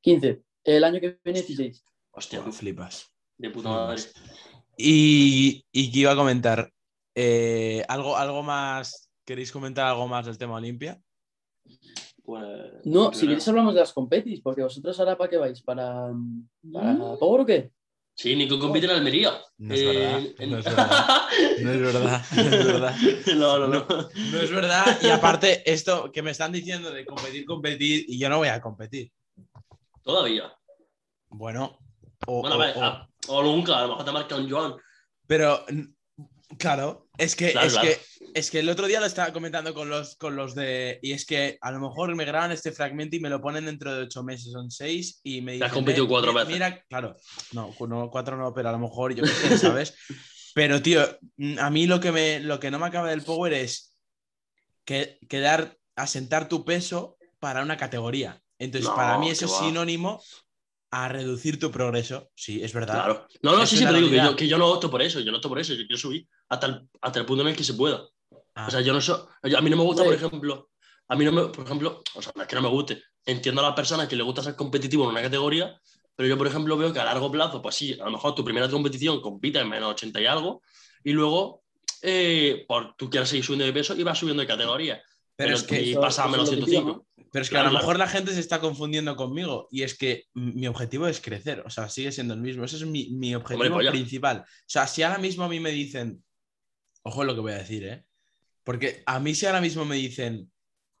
15. 0.00 0.42
El 0.64 0.84
año 0.84 1.00
que 1.00 1.18
viene 1.24 1.40
16. 1.40 1.84
Hostia, 2.12 2.44
tú 2.44 2.52
flipas. 2.52 3.10
De 3.36 3.50
puta 3.50 3.68
madre. 3.68 4.02
Y, 4.76 5.64
y 5.72 5.92
que 5.92 5.98
iba 6.00 6.12
a 6.12 6.16
comentar, 6.16 6.72
eh, 7.14 7.84
algo, 7.88 8.16
algo 8.16 8.42
más 8.42 9.10
¿Queréis 9.24 9.52
comentar 9.52 9.86
algo 9.86 10.08
más 10.08 10.26
del 10.26 10.36
tema 10.36 10.54
Olimpia? 10.56 11.00
Pues, 12.24 12.44
No, 12.84 13.12
si 13.12 13.26
queréis 13.26 13.46
hablamos 13.48 13.74
de 13.74 13.80
las 13.80 13.92
competis, 13.92 14.40
porque 14.40 14.62
vosotros 14.62 14.98
ahora 14.98 15.16
para 15.16 15.30
qué 15.30 15.36
vais, 15.36 15.62
para, 15.62 16.10
para 16.72 16.96
Power 17.18 17.40
o 17.42 17.46
qué? 17.46 17.70
Sí, 18.14 18.34
Nico 18.36 18.58
compite 18.58 18.86
en 18.86 18.92
Almería. 18.92 19.32
No 19.58 19.72
es 19.74 19.80
Eh, 19.80 20.34
en- 20.38 20.50
no 20.50 20.58
es 20.58 20.64
verdad. 20.64 21.20
No 21.62 21.70
es 21.72 21.80
verdad, 21.80 22.22
no 22.34 22.42
es 22.42 22.66
verdad. 22.66 22.96
no, 23.36 23.58
no, 23.58 23.68
no. 23.68 23.86
No 23.86 24.40
es 24.40 24.50
verdad. 24.50 24.98
Y 25.02 25.08
aparte, 25.08 25.62
esto 25.70 26.10
que 26.12 26.20
me 26.22 26.32
están 26.32 26.52
diciendo 26.52 26.90
de 26.90 27.06
competir, 27.06 27.44
competir, 27.46 28.04
y 28.08 28.18
yo 28.18 28.28
no 28.28 28.38
voy 28.38 28.48
a 28.48 28.60
competir. 28.60 29.10
Todavía. 30.02 30.52
Bueno, 31.30 31.78
o, 32.26 32.40
Bueno, 32.40 32.56
a 32.56 32.58
o- 32.58 32.60
ver, 32.60 32.76
o- 32.76 32.82
a- 32.82 33.08
o 33.28 33.42
nunca, 33.42 33.78
a 33.78 33.82
lo 33.82 33.88
mejor 33.90 34.04
te 34.04 34.12
marca 34.12 34.36
un 34.36 34.50
Joan. 34.50 34.74
pero 35.26 35.64
claro, 36.58 37.08
es 37.18 37.36
que, 37.36 37.52
Claro, 37.52 37.66
es 37.66 37.72
claro. 37.74 37.88
que 37.88 38.00
es 38.34 38.50
que 38.50 38.60
el 38.60 38.68
otro 38.70 38.86
día 38.86 38.98
lo 39.00 39.06
estaba 39.06 39.32
comentando 39.32 39.74
con 39.74 39.90
los, 39.90 40.16
con 40.16 40.36
los 40.36 40.54
de. 40.54 40.98
Y 41.02 41.12
es 41.12 41.26
que 41.26 41.58
a 41.60 41.70
lo 41.70 41.80
mejor 41.80 42.14
me 42.16 42.24
graban 42.24 42.50
este 42.52 42.72
fragmento 42.72 43.16
y 43.16 43.20
me 43.20 43.28
lo 43.28 43.42
ponen 43.42 43.66
dentro 43.66 43.94
de 43.94 44.04
ocho 44.04 44.22
meses, 44.22 44.52
son 44.52 44.70
seis, 44.70 45.20
y 45.22 45.42
me 45.42 45.52
Te 45.52 45.54
dicen. 45.56 45.66
has 45.66 45.72
competido 45.72 46.04
"Eh, 46.06 46.08
cuatro 46.08 46.32
veces". 46.32 46.48
Mira, 46.48 46.82
claro, 46.88 47.14
no, 47.52 47.74
no, 47.86 48.10
cuatro 48.10 48.36
no, 48.36 48.54
pero 48.54 48.70
a 48.70 48.72
lo 48.72 48.78
mejor 48.78 49.14
yo 49.14 49.22
qué 49.24 49.28
sé, 49.30 49.58
¿sabes? 49.58 49.94
pero, 50.54 50.80
tío, 50.80 51.02
mm, 51.36 51.58
a 51.58 51.68
mí 51.70 51.86
lo 51.86 52.00
que, 52.00 52.10
me, 52.12 52.40
lo 52.40 52.58
que 52.58 52.70
no 52.70 52.78
me 52.78 52.86
acaba 52.86 53.10
del 53.10 53.22
power 53.22 53.52
es 53.52 53.96
que, 54.84 55.18
quedar, 55.28 55.76
asentar 55.96 56.48
tu 56.48 56.64
peso 56.64 57.18
para 57.38 57.62
una 57.62 57.76
categoría. 57.76 58.40
Entonces, 58.58 58.88
No, 58.88 58.96
para 58.96 59.18
mí 59.18 59.28
eso 59.30 59.46
es 59.46 59.52
va. 59.52 59.58
sinónimo 59.60 60.22
a 60.90 61.08
reducir 61.08 61.58
tu 61.58 61.70
progreso. 61.70 62.30
Sí, 62.34 62.62
es 62.62 62.72
verdad. 62.72 62.94
Claro. 62.94 63.26
No, 63.42 63.56
no, 63.56 63.62
Es 63.62 63.70
sí, 63.70 63.78
sí, 63.78 63.84
pero 63.84 63.96
digo 63.96 64.10
que 64.10 64.16
yo, 64.16 64.36
que 64.36 64.48
yo 64.48 64.58
no 64.58 64.68
opto 64.68 64.90
por 64.90 65.00
eso, 65.02 65.20
yo 65.20 65.30
no 65.32 65.38
opto 65.38 65.48
por 65.48 65.58
eso, 65.58 65.72
yo 65.72 65.86
quiero 65.86 65.96
subir 65.96 66.26
hasta 66.52 66.66
el, 66.66 66.88
hasta 67.00 67.18
el 67.20 67.26
punto 67.26 67.42
en 67.42 67.48
el 67.48 67.56
que 67.56 67.64
se 67.64 67.74
pueda. 67.74 68.02
Ah, 68.54 68.66
O 68.68 68.70
sea, 68.70 68.80
yo 68.82 68.92
no 68.92 69.00
soy, 69.00 69.18
yo- 69.44 69.58
a 69.58 69.60
mí 69.62 69.70
no 69.70 69.76
me 69.76 69.82
gusta, 69.82 70.02
por 70.04 70.12
Hombre. 70.12 70.26
ejemplo, 70.26 70.68
a 71.08 71.16
mí 71.16 71.24
no 71.24 71.32
me, 71.32 71.42
por 71.46 71.64
ejemplo, 71.64 72.02
o 72.14 72.22
sea, 72.22 72.32
no 72.36 72.42
es 72.42 72.48
que 72.48 72.54
no 72.56 72.62
me 72.62 72.68
guste, 72.68 73.02
entiendo 73.24 73.62
a 73.62 73.64
las 73.68 73.74
personas 73.74 74.08
que 74.08 74.16
les 74.16 74.24
gusta 74.24 74.42
ser 74.42 74.54
competitivo 74.56 75.04
en 75.04 75.10
una 75.10 75.22
categoría, 75.22 75.78
pero 76.14 76.28
yo, 76.28 76.36
por 76.36 76.46
ejemplo, 76.46 76.76
veo 76.76 76.92
que 76.92 77.00
a 77.00 77.04
largo 77.04 77.30
plazo, 77.30 77.62
pues 77.62 77.74
sí, 77.74 77.94
a 77.98 78.04
lo 78.04 78.10
mejor 78.12 78.34
tu 78.34 78.44
primera 78.44 78.68
competición 78.68 79.20
compite 79.22 79.58
en 79.60 79.68
menos 79.68 79.90
80 79.92 80.20
y 80.20 80.26
algo, 80.26 80.62
y 81.02 81.12
luego 81.12 81.62
eh, 82.02 82.64
por, 82.68 82.94
tú 82.96 83.08
quieres 83.08 83.28
seguir 83.28 83.44
subiendo 83.44 83.64
de 83.64 83.72
peso 83.72 83.94
y 83.94 84.02
vas 84.02 84.18
subiendo 84.18 84.40
de 84.42 84.46
categoría. 84.46 85.02
pero 85.34 85.54
es 85.54 85.62
que 85.62 85.82
y 85.82 85.92
Eso- 85.92 86.00
pasa 86.00 86.24
a 86.24 86.28
menos 86.28 86.52
es 86.52 86.58
lo 86.58 86.64
que 86.66 86.70
digo, 86.70 86.82
105. 86.82 87.06
Pero 87.32 87.42
es 87.42 87.48
que 87.48 87.54
Claro, 87.54 87.68
a 87.68 87.72
lo 87.72 87.78
claro. 87.78 87.86
mejor 87.86 87.98
la 87.98 88.06
gente 88.08 88.32
se 88.34 88.40
está 88.40 88.60
confundiendo 88.60 89.16
conmigo 89.16 89.66
y 89.70 89.82
es 89.82 89.96
que 89.96 90.24
mi 90.34 90.66
objetivo 90.66 91.06
es 91.08 91.20
crecer, 91.20 91.62
o 91.66 91.70
sea, 91.70 91.88
sigue 91.88 92.12
siendo 92.12 92.34
el 92.34 92.40
mismo, 92.40 92.64
ese 92.64 92.76
es 92.76 92.84
mi, 92.84 93.08
mi 93.10 93.34
objetivo 93.34 93.74
pues 93.76 93.86
ya. 93.86 93.90
principal. 93.90 94.40
O 94.42 94.44
sea, 94.66 94.86
si 94.86 95.02
ahora 95.02 95.18
mismo 95.18 95.44
a 95.44 95.48
mí 95.48 95.58
me 95.58 95.70
dicen, 95.70 96.22
ojo 97.02 97.24
lo 97.24 97.34
que 97.34 97.40
voy 97.40 97.52
a 97.52 97.58
decir, 97.58 97.84
¿eh? 97.84 98.04
Porque 98.64 99.02
a 99.06 99.18
mí 99.20 99.34
si 99.34 99.46
ahora 99.46 99.60
mismo 99.60 99.84
me 99.84 99.96
dicen, 99.96 100.50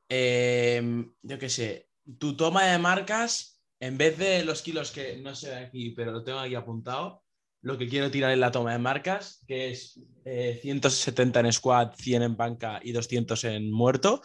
em, 0.08 1.12
yo 1.22 1.38
qué 1.38 1.48
sé, 1.48 1.88
tu 2.18 2.36
toma 2.36 2.64
de 2.66 2.78
marcas, 2.78 3.60
en 3.80 3.98
vez 3.98 4.18
de 4.18 4.44
los 4.44 4.62
kilos 4.62 4.90
que 4.92 5.16
no 5.18 5.34
sé 5.34 5.54
aquí, 5.54 5.90
pero 5.90 6.12
lo 6.12 6.24
tengo 6.24 6.38
aquí 6.38 6.54
apuntado, 6.54 7.22
lo 7.62 7.78
que 7.78 7.88
quiero 7.88 8.10
tirar 8.10 8.32
en 8.32 8.40
la 8.40 8.50
toma 8.50 8.72
de 8.72 8.78
marcas, 8.78 9.44
que 9.46 9.70
es 9.70 10.00
eh, 10.24 10.58
170 10.62 11.40
en 11.40 11.52
squat, 11.52 11.94
100 11.96 12.22
en 12.22 12.36
banca 12.36 12.80
y 12.82 12.92
200 12.92 13.44
en 13.44 13.70
muerto, 13.72 14.22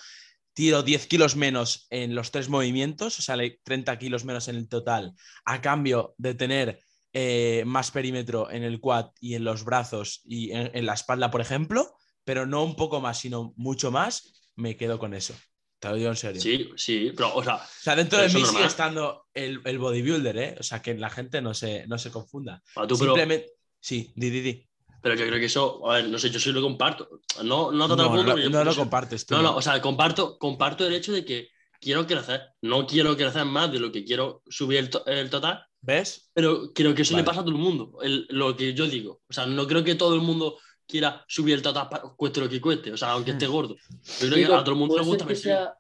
tiro 0.54 0.82
10 0.82 1.06
kilos 1.06 1.36
menos 1.36 1.86
en 1.92 2.16
los 2.16 2.32
tres 2.32 2.50
movimientos, 2.50 3.20
o 3.20 3.22
sea, 3.22 3.36
le- 3.36 3.60
30 3.64 3.98
kilos 4.00 4.26
menos 4.26 4.48
en 4.48 4.56
el 4.56 4.68
total, 4.68 5.14
a 5.46 5.62
cambio 5.62 6.16
de 6.18 6.34
tener 6.34 6.80
eh, 7.20 7.64
más 7.66 7.90
perímetro 7.90 8.52
en 8.52 8.62
el 8.64 8.80
quad 8.80 9.08
y 9.20 9.34
en 9.34 9.44
los 9.44 9.64
brazos 9.66 10.22
y 10.26 10.52
en, 10.52 10.70
en 10.76 10.86
la 10.86 10.94
espalda, 10.94 11.32
por 11.32 11.42
ejemplo, 11.42 11.96
pero 12.24 12.46
no 12.46 12.64
un 12.64 12.76
poco 12.76 13.02
más, 13.02 13.18
sino 13.20 13.54
mucho 13.58 13.90
más, 13.90 14.52
me 14.56 14.76
quedo 14.78 15.00
con 15.00 15.16
eso. 15.16 15.34
Te 15.80 15.90
lo 15.90 15.96
digo 15.96 16.10
en 16.10 16.16
serio. 16.16 16.40
Sí, 16.42 16.70
sí, 16.76 17.12
pero, 17.16 17.34
o 17.34 17.44
sea, 17.44 17.56
O 17.56 17.60
sea, 17.82 17.96
dentro 17.96 18.20
Pero 18.20 18.30
de 18.30 18.34
mí 18.36 18.42
es 18.42 18.48
sigue 18.48 18.60
normal. 18.60 18.68
estando 18.70 19.26
el, 19.34 19.62
el 19.66 19.80
bodybuilder, 19.80 20.38
¿eh? 20.38 20.56
O 20.60 20.64
sea, 20.64 20.82
que 20.84 20.94
la 20.96 21.10
gente 21.10 21.42
no 21.42 21.54
se, 21.56 21.88
no 21.88 21.98
se 21.98 22.12
confunda. 22.12 22.62
a 22.76 22.86
tú, 22.86 22.98
pero, 23.00 23.14
Simplemente... 23.16 23.52
Sí, 23.80 24.12
di, 24.16 24.30
di, 24.30 24.42
di. 24.42 24.68
pero 25.02 25.16
yo 25.16 25.26
creo 25.28 25.40
que 25.40 25.46
eso, 25.46 25.90
a 25.90 25.96
ver, 25.96 26.10
no 26.10 26.20
sé, 26.20 26.30
yo 26.30 26.40
sí 26.40 26.52
lo 26.52 26.62
comparto. 26.62 27.10
No, 27.44 27.72
no, 27.72 27.88
No, 27.88 27.96
no, 27.96 28.10
punto, 28.10 28.26
pero 28.26 28.38
yo- 28.38 28.50
no 28.50 28.64
lo 28.64 28.74
sé- 28.74 28.80
compartes 28.80 29.26
tú. 29.26 29.36
No, 29.36 29.42
no, 29.42 29.56
o 29.56 29.62
sea, 29.62 29.82
comparto, 29.82 30.38
comparto 30.38 30.86
el 30.86 30.94
hecho 30.94 31.14
de 31.14 31.24
que 31.26 31.50
quiero 31.80 32.06
crecer. 32.06 32.42
No 32.62 32.86
quiero 32.86 33.16
crecer 33.16 33.46
más 33.46 33.72
de 33.72 33.80
lo 33.80 33.92
que 33.92 34.04
quiero 34.04 34.42
subir 34.48 34.80
el, 34.80 34.90
to- 34.90 35.06
el 35.06 35.30
total, 35.30 35.64
¿Ves? 35.82 36.30
pero 36.34 36.74
creo 36.74 36.94
que 36.94 37.04
eso 37.04 37.14
Vale. 37.14 37.22
le 37.24 37.26
pasa 37.26 37.42
a 37.42 37.44
todo 37.46 37.56
el 37.56 37.62
mundo. 37.62 37.98
el- 38.02 38.26
lo 38.30 38.56
que 38.58 38.74
yo 38.74 38.88
digo. 38.88 39.22
O 39.30 39.34
sea, 39.34 39.46
no 39.46 39.66
creo 39.68 39.84
que 39.84 39.96
todo 39.96 40.16
el 40.16 40.22
mundo 40.22 40.58
quiera 40.88 41.24
subir 41.28 41.56
el 41.56 41.62
para, 41.62 42.02
cueste 42.16 42.40
lo 42.40 42.50
que 42.50 42.60
cueste. 42.62 42.92
O 42.92 42.98
sea, 42.98 43.12
aunque 43.12 43.32
esté 43.32 43.48
gordo. 43.48 43.76
Yo 44.20 44.28
creo 44.30 44.48
que 44.48 44.54
a 44.54 44.64
todo 44.64 44.72
el 44.72 44.80
mundo 44.80 44.98
le 44.98 45.04
gusta 45.06 45.26
ser 45.26 45.34
que 45.34 45.36
sea 45.42 45.76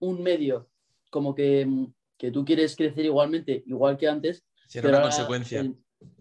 un 0.00 0.22
medio 0.22 0.68
como 1.10 1.34
que, 1.34 1.66
que 2.18 2.30
tú 2.30 2.44
quieres 2.44 2.74
crecer 2.76 3.04
igualmente, 3.04 3.62
igual 3.66 3.96
que 3.96 4.08
antes, 4.08 4.44
Será 4.66 4.82
pero 4.88 4.96
una 4.98 5.02
consecuencia. 5.08 5.60
El, 5.60 5.76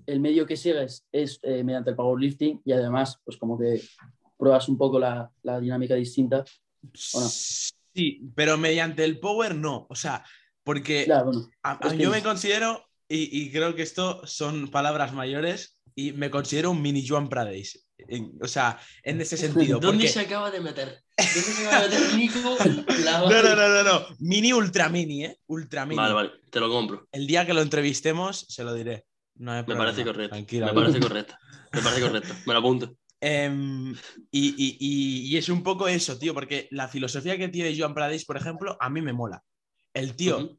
el 0.05 0.19
medio 0.19 0.45
que 0.45 0.57
sigues 0.57 1.05
es 1.11 1.39
eh, 1.43 1.63
mediante 1.63 1.89
el 1.91 1.95
powerlifting 1.95 2.61
y 2.65 2.71
además, 2.73 3.19
pues 3.23 3.37
como 3.37 3.57
que 3.57 3.81
pruebas 4.37 4.67
un 4.69 4.77
poco 4.77 4.99
la, 4.99 5.31
la 5.43 5.59
dinámica 5.59 5.95
distinta. 5.95 6.43
¿O 7.13 7.19
no? 7.21 7.27
Sí, 7.29 8.21
pero 8.35 8.57
mediante 8.57 9.03
el 9.03 9.19
power 9.19 9.55
no. 9.55 9.87
O 9.89 9.95
sea, 9.95 10.23
porque 10.63 11.05
Claro, 11.05 11.25
bueno, 11.25 11.49
a- 11.63 11.87
a- 11.87 11.95
yo 11.95 12.09
me 12.11 12.21
considero, 12.21 12.83
y, 13.15 13.29
y 13.31 13.51
creo 13.51 13.75
que 13.75 13.81
esto 13.83 14.25
son 14.25 14.69
palabras 14.69 15.13
mayores, 15.13 15.79
y 15.95 16.13
me 16.13 16.29
considero 16.31 16.71
un 16.71 16.81
mini 16.81 17.05
Joan 17.07 17.27
Pradeis. 17.29 17.87
En- 17.97 18.31
o 18.41 18.47
sea, 18.47 18.79
en 19.03 19.21
ese 19.21 19.37
sentido. 19.37 19.79
¿Dónde 19.79 20.05
porque- 20.05 20.13
se 20.13 20.19
acaba 20.21 20.49
de 20.51 20.59
meter? 20.61 21.03
¿Dónde 21.17 21.31
se 21.41 21.67
acaba 21.67 21.87
de 21.87 21.99
meter 21.99 22.15
Nico? 22.15 22.57
La- 23.03 23.19
No, 23.19 23.29
no, 23.43 23.55
no, 23.55 23.67
no, 23.69 23.83
no. 23.83 24.05
Mini 24.19 24.53
ultra 24.53 24.89
mini, 24.89 25.25
¿eh? 25.25 25.37
Ultra 25.47 25.85
mini. 25.85 25.97
Vale, 25.97 26.13
vale, 26.13 26.31
te 26.49 26.59
lo 26.59 26.69
compro. 26.69 27.07
El 27.11 27.27
día 27.27 27.45
que 27.45 27.53
lo 27.53 27.61
entrevistemos, 27.61 28.45
se 28.49 28.63
lo 28.63 28.73
diré. 28.73 29.05
No 29.35 29.53
Me 29.53 29.75
parece 29.75 30.03
correcto. 30.03 30.35
Tranquila. 30.35 30.67
Me 30.67 30.73
parece 30.73 30.99
correcto. 30.99 31.35
Me 31.73 31.81
parece 31.81 32.01
correcto. 32.01 32.33
Me 32.45 32.53
lo 32.53 32.59
apunto. 32.59 32.95
Em, 33.23 33.91
y, 34.31 34.49
y- 34.57 34.77
y- 34.79 35.27
y 35.27 35.37
es 35.37 35.47
un 35.49 35.61
poco 35.61 35.87
eso, 35.87 36.17
tío, 36.17 36.33
porque 36.33 36.67
la 36.71 36.87
filosofía 36.87 37.37
que 37.37 37.49
tiene 37.49 37.77
Joan 37.77 37.93
Pradeis, 37.93 38.25
por 38.25 38.35
ejemplo, 38.35 38.75
a 38.79 38.89
mí 38.89 38.99
me 39.01 39.13
mola. 39.13 39.43
El 39.93 40.15
tío 40.15 40.57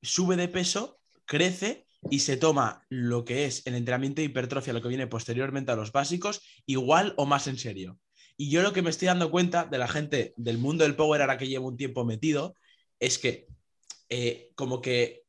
sube 0.00 0.36
de 0.36 0.46
peso, 0.46 1.00
crece 1.32 1.86
y 2.10 2.18
se 2.18 2.36
toma 2.36 2.84
lo 2.90 3.24
que 3.24 3.46
es 3.46 3.66
el 3.66 3.74
entrenamiento 3.74 4.20
de 4.20 4.26
hipertrofia, 4.26 4.74
lo 4.74 4.82
que 4.82 4.88
viene 4.88 5.06
posteriormente 5.06 5.72
a 5.72 5.76
los 5.76 5.90
básicos, 5.92 6.42
igual 6.66 7.14
o 7.16 7.24
más 7.24 7.46
en 7.46 7.56
serio. 7.56 7.98
Y 8.36 8.50
yo 8.50 8.60
lo 8.60 8.74
que 8.74 8.82
me 8.82 8.90
estoy 8.90 9.06
dando 9.06 9.30
cuenta 9.30 9.64
de 9.64 9.78
la 9.78 9.88
gente 9.88 10.34
del 10.36 10.58
mundo 10.58 10.84
del 10.84 10.94
power, 10.94 11.22
ahora 11.22 11.38
que 11.38 11.48
llevo 11.48 11.68
un 11.68 11.78
tiempo 11.78 12.04
metido, 12.04 12.54
es 13.00 13.18
que 13.18 13.46
eh, 14.10 14.50
como 14.56 14.82
que 14.82 15.22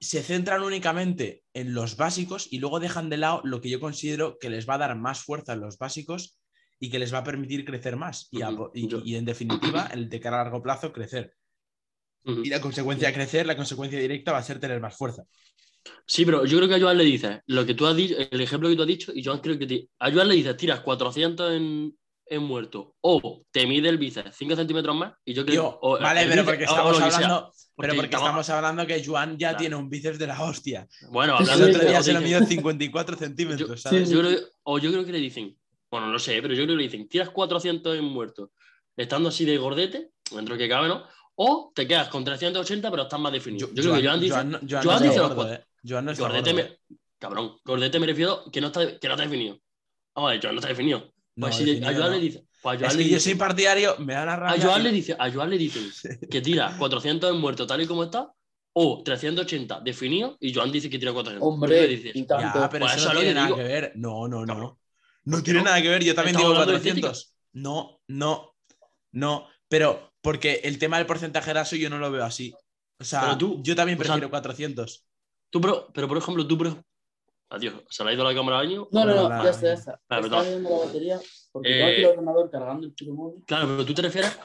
se 0.00 0.22
centran 0.22 0.62
únicamente 0.62 1.42
en 1.52 1.74
los 1.74 1.96
básicos 1.98 2.48
y 2.50 2.58
luego 2.58 2.80
dejan 2.80 3.10
de 3.10 3.18
lado 3.18 3.42
lo 3.44 3.60
que 3.60 3.68
yo 3.68 3.80
considero 3.80 4.38
que 4.38 4.48
les 4.48 4.66
va 4.66 4.74
a 4.74 4.78
dar 4.78 4.96
más 4.96 5.20
fuerza 5.22 5.52
en 5.52 5.60
los 5.60 5.76
básicos 5.76 6.38
y 6.80 6.88
que 6.90 6.98
les 6.98 7.12
va 7.12 7.18
a 7.18 7.24
permitir 7.24 7.64
crecer 7.66 7.96
más. 7.96 8.28
Y, 8.30 8.40
a- 8.42 8.50
Ujú, 8.50 8.70
y- 8.74 8.88
yo- 8.88 9.02
y 9.04 9.16
en 9.16 9.24
definitiva, 9.26 9.86
el 9.92 10.08
de 10.08 10.20
cara 10.20 10.40
a 10.40 10.44
largo 10.44 10.62
plazo, 10.62 10.92
crecer. 10.92 11.34
Y 12.24 12.48
la 12.48 12.60
consecuencia 12.60 13.08
de 13.08 13.14
crecer, 13.14 13.46
la 13.46 13.56
consecuencia 13.56 13.98
directa 13.98 14.32
va 14.32 14.38
a 14.38 14.42
ser 14.42 14.58
tener 14.58 14.80
más 14.80 14.96
fuerza. 14.96 15.24
Sí, 16.06 16.24
pero 16.24 16.46
yo 16.46 16.56
creo 16.56 16.68
que 16.68 16.76
a 16.76 16.80
Joan 16.80 16.96
le 16.96 17.04
dices 17.04 17.40
lo 17.46 17.66
que 17.66 17.74
tú 17.74 17.86
has 17.86 17.94
dicho, 17.94 18.14
el 18.18 18.40
ejemplo 18.40 18.68
que 18.70 18.76
tú 18.76 18.82
has 18.82 18.88
dicho, 18.88 19.12
y 19.14 19.22
Joan 19.22 19.40
creo 19.40 19.58
que 19.58 19.66
te- 19.66 19.88
a 19.98 20.10
Joan 20.10 20.28
le 20.28 20.34
dices, 20.34 20.56
tiras 20.56 20.80
400 20.80 21.52
en, 21.52 21.94
en 22.26 22.42
muerto, 22.42 22.94
o 23.02 23.42
te 23.50 23.66
mide 23.66 23.90
el 23.90 23.98
bíceps 23.98 24.34
5 24.36 24.56
centímetros 24.56 24.96
más, 24.96 25.12
y 25.26 25.34
yo 25.34 25.44
creo 25.44 25.54
Tío, 25.62 25.78
o 25.82 25.98
vale, 26.00 26.22
el 26.22 26.28
pero 26.30 26.40
bíceps- 26.42 26.44
porque 26.46 26.64
estamos 26.64 27.00
hablando, 27.00 27.52
pero 27.76 27.94
Porque 27.94 28.04
estamos- 28.06 28.24
estamos 28.28 28.50
hablando 28.50 28.86
que 28.86 29.04
Juan 29.04 29.32
ya 29.32 29.48
Claro. 29.48 29.58
tiene 29.58 29.76
un 29.76 29.90
bíceps 29.90 30.18
de 30.18 30.26
la 30.26 30.42
hostia. 30.42 30.88
Bueno, 31.10 31.36
Sí, 31.36 31.42
El 31.44 31.50
hablando 31.50 31.66
sí, 31.66 31.70
otro 31.74 31.82
de 31.84 31.88
día 31.90 32.02
se 32.02 32.12
lo 32.14 32.20
midió 32.22 32.46
54 32.46 33.16
centímetros, 33.18 33.68
Yo- 33.68 33.76
¿sabes? 33.76 34.08
yo 34.08 34.20
creo 34.20 34.30
que- 34.30 34.42
o 34.62 34.78
yo 34.78 34.90
creo 34.90 35.04
que 35.04 35.12
le 35.12 35.18
dicen, 35.18 35.54
bueno, 35.90 36.06
no 36.10 36.18
sé, 36.18 36.40
pero 36.40 36.54
yo 36.54 36.64
creo 36.64 36.76
que 36.76 36.82
le 36.82 36.88
dicen, 36.88 37.06
tiras 37.08 37.28
400 37.28 37.94
en 37.98 38.04
muerto, 38.04 38.52
estando 38.96 39.28
así 39.28 39.44
de 39.44 39.58
gordete, 39.58 40.08
dentro 40.34 40.56
que 40.56 40.66
cabe, 40.68 40.88
¿no? 40.88 41.04
O 41.36 41.72
te 41.74 41.86
quedas 41.86 42.08
con 42.08 42.24
380, 42.24 42.90
pero 42.90 43.02
estás 43.04 43.18
más 43.20 43.32
definido. 43.32 43.68
Yo, 43.68 43.74
creo 43.82 43.94
que 43.94 44.06
Joan 44.06 44.20
dice, 44.20 44.34
Joan 44.34 44.50
no- 44.52 44.58
Joan 44.68 44.82
Joan 44.84 44.84
no 44.84 45.00
dice 45.00 45.06
está 45.14 45.22
los 45.28 45.34
gordo, 45.36 45.52
eh. 45.52 45.64
Joan 45.86 46.04
no 46.04 46.10
está 46.12 46.22
gordete 46.24 46.52
gordo, 46.52 46.64
me, 46.68 46.74
eh. 46.74 46.98
cabrón, 47.18 47.56
gordete 47.64 47.98
me 48.00 48.06
refiero 48.06 48.44
que 48.52 48.60
no 48.60 48.68
está, 48.68 48.98
que 48.98 49.08
no 49.08 49.14
está 49.14 49.24
definido. 49.24 49.58
Vamos 50.14 50.28
a 50.30 50.32
ver, 50.34 50.42
Joan 50.42 50.54
no 50.54 50.60
está 50.60 50.68
definido. 50.68 50.98
No, 51.36 51.46
Pues 51.46 51.56
si 51.56 51.64
le- 51.64 51.72
a 51.72 51.74
definido 51.74 51.98
Joan 52.00 52.10
no. 52.12 52.16
le 52.16 52.22
dice, 52.22 52.44
pues 52.62 52.76
a 52.76 52.78
Joan 52.78 52.90
Es 52.90 52.96
le 52.96 53.02
que 53.02 53.08
yo 53.10 53.14
dice- 53.16 53.30
soy 53.30 53.38
partidario, 53.38 53.96
me 53.98 54.14
da 54.14 54.24
la 54.24 54.32
a 54.34 54.36
rabia. 54.36 54.64
Joan 54.64 54.82
le 54.84 54.92
dice, 54.92 55.16
a 55.18 55.32
Joan 55.32 55.50
le 55.50 55.58
dicen 55.58 55.90
que 56.30 56.40
tira 56.40 56.76
400 56.78 57.30
en 57.34 57.40
muerto 57.40 57.66
tal 57.66 57.80
y 57.82 57.86
como 57.86 58.04
está, 58.04 58.32
o 58.76 59.02
380 59.04 59.80
definido, 59.80 60.36
y 60.40 60.54
Joan 60.54 60.70
dice 60.70 60.88
que 60.88 60.98
tira 60.98 61.12
400. 61.12 61.40
¿Qué 61.48 61.52
hombre, 61.52 61.88
dices? 61.88 62.12
y 62.14 62.22
tanto. 62.24 62.58
Ya, 62.60 62.68
pero 62.70 62.84
Pues 62.86 62.96
eso 62.96 63.04
eso 63.06 63.12
no 63.14 63.18
tiene 63.20 63.34
nada 63.34 63.46
digo. 63.46 63.56
que 63.58 63.62
ver. 63.64 63.92
No, 63.96 64.28
no, 64.28 64.40
no. 64.40 64.46
Cabrón. 64.46 64.78
No 65.24 65.36
¿Por 65.36 65.40
qué 65.40 65.44
tiene 65.44 65.58
no? 65.60 65.64
nada 65.64 65.82
que 65.82 65.88
ver. 65.88 66.04
Yo 66.04 66.14
también 66.14 66.36
digo 66.36 66.48
hablando 66.50 66.72
de 66.72 66.78
400. 66.78 67.34
No, 67.54 68.00
no, 68.08 68.54
no. 69.12 69.48
Pero 69.68 70.12
porque 70.24 70.60
el 70.64 70.78
tema 70.78 70.96
del 70.98 71.06
porcentaje 71.06 71.50
graso 71.50 71.76
yo 71.76 71.90
no 71.90 71.98
lo 71.98 72.10
veo 72.10 72.24
así. 72.24 72.52
O 72.98 73.04
sea, 73.04 73.20
Pero 73.20 73.38
tú- 73.38 73.60
yo 73.62 73.76
también 73.76 73.98
o 73.98 74.02
sea, 74.02 74.12
prefiero 74.14 74.30
400. 74.30 75.04
Tú, 75.50 75.60
pero, 75.60 75.88
pero 75.92 76.08
por 76.08 76.18
ejemplo, 76.18 76.46
tú, 76.46 76.56
pero... 76.58 76.82
Adiós, 77.50 77.74
¿se 77.90 78.02
le 78.02 78.10
ha 78.10 78.12
ido 78.14 78.24
la 78.24 78.34
cámara 78.34 78.58
al 78.58 78.66
año? 78.66 78.88
No, 78.90 79.04
no, 79.04 79.14
no, 79.14 79.28
nada, 79.28 79.44
ya 79.44 79.50
está, 79.50 79.66
ya 79.66 79.72
está. 79.74 79.92
Estaba 79.92 80.22
perdón. 80.22 80.46
viendo 80.48 80.70
la 80.70 80.78
batería. 80.86 81.20
Porque 81.52 81.84
aquí 81.84 81.94
el 82.00 82.04
Eh, 82.04 82.06
ordenador 82.08 82.50
cargando 82.50 82.86
el 82.86 82.92
puto 82.94 83.12
móvil. 83.12 83.44
Claro, 83.46 83.66
pero 83.68 83.84
tú 83.84 83.94
te 83.94 84.02
refieres 84.02 84.36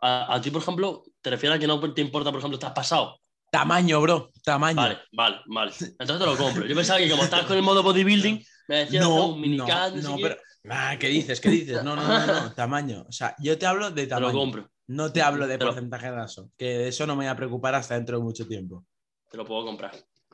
a, 0.00 0.34
a 0.34 0.40
ti, 0.40 0.50
por 0.50 0.62
ejemplo, 0.62 1.02
te 1.20 1.30
refieres 1.30 1.56
a 1.56 1.60
que 1.60 1.66
no 1.66 1.92
te 1.92 2.00
importa, 2.00 2.30
por 2.30 2.38
ejemplo, 2.38 2.56
estás 2.56 2.72
pasado. 2.72 3.20
Tamaño, 3.50 4.00
bro. 4.00 4.30
Tamaño. 4.42 4.76
Vale, 4.76 4.98
vale, 5.12 5.40
vale. 5.46 5.72
Entonces 5.80 6.18
te 6.18 6.26
lo 6.26 6.36
compro. 6.36 6.64
Yo 6.66 6.74
pensaba 6.74 6.98
que 7.00 7.10
como 7.10 7.24
estabas 7.24 7.46
con 7.46 7.56
el 7.56 7.62
modo 7.62 7.82
bodybuilding, 7.82 8.42
me 8.68 8.76
decías 8.76 9.04
No, 9.04 9.26
un 9.28 9.40
mini 9.40 9.56
no, 9.58 9.66
no 9.66 9.90
no, 10.02 10.16
pero. 10.22 10.36
Ah, 10.70 10.96
¿qué 10.98 11.08
dices? 11.08 11.40
¿Qué 11.40 11.50
dices? 11.50 11.84
No, 11.84 11.94
no, 11.94 12.02
no, 12.06 12.26
no, 12.26 12.52
tamaño. 12.54 13.04
O 13.06 13.12
sea, 13.12 13.34
yo 13.38 13.58
te 13.58 13.66
hablo 13.66 13.90
de 13.90 14.06
Te 14.06 14.14
lo 14.14 14.20
tamaño. 14.20 14.38
compro. 14.38 14.70
No 14.86 15.12
te 15.12 15.22
hablo 15.22 15.46
de 15.46 15.58
Te 15.58 15.64
lo- 15.64 15.70
porcentaje 15.70 16.06
de 16.06 16.12
grasa. 16.12 16.42
Que 16.56 16.64
de 16.78 16.88
eso 16.88 17.06
no 17.06 17.14
me 17.14 17.24
voy 17.24 17.30
a 17.30 17.36
preocupar 17.36 17.74
hasta 17.74 17.94
dentro 17.94 18.18
de 18.18 18.22
mucho 18.24 18.46
tiempo. 18.46 18.84
Te 19.30 19.36
lo 19.36 19.44
puedo 19.44 19.64
comprar. 19.64 19.92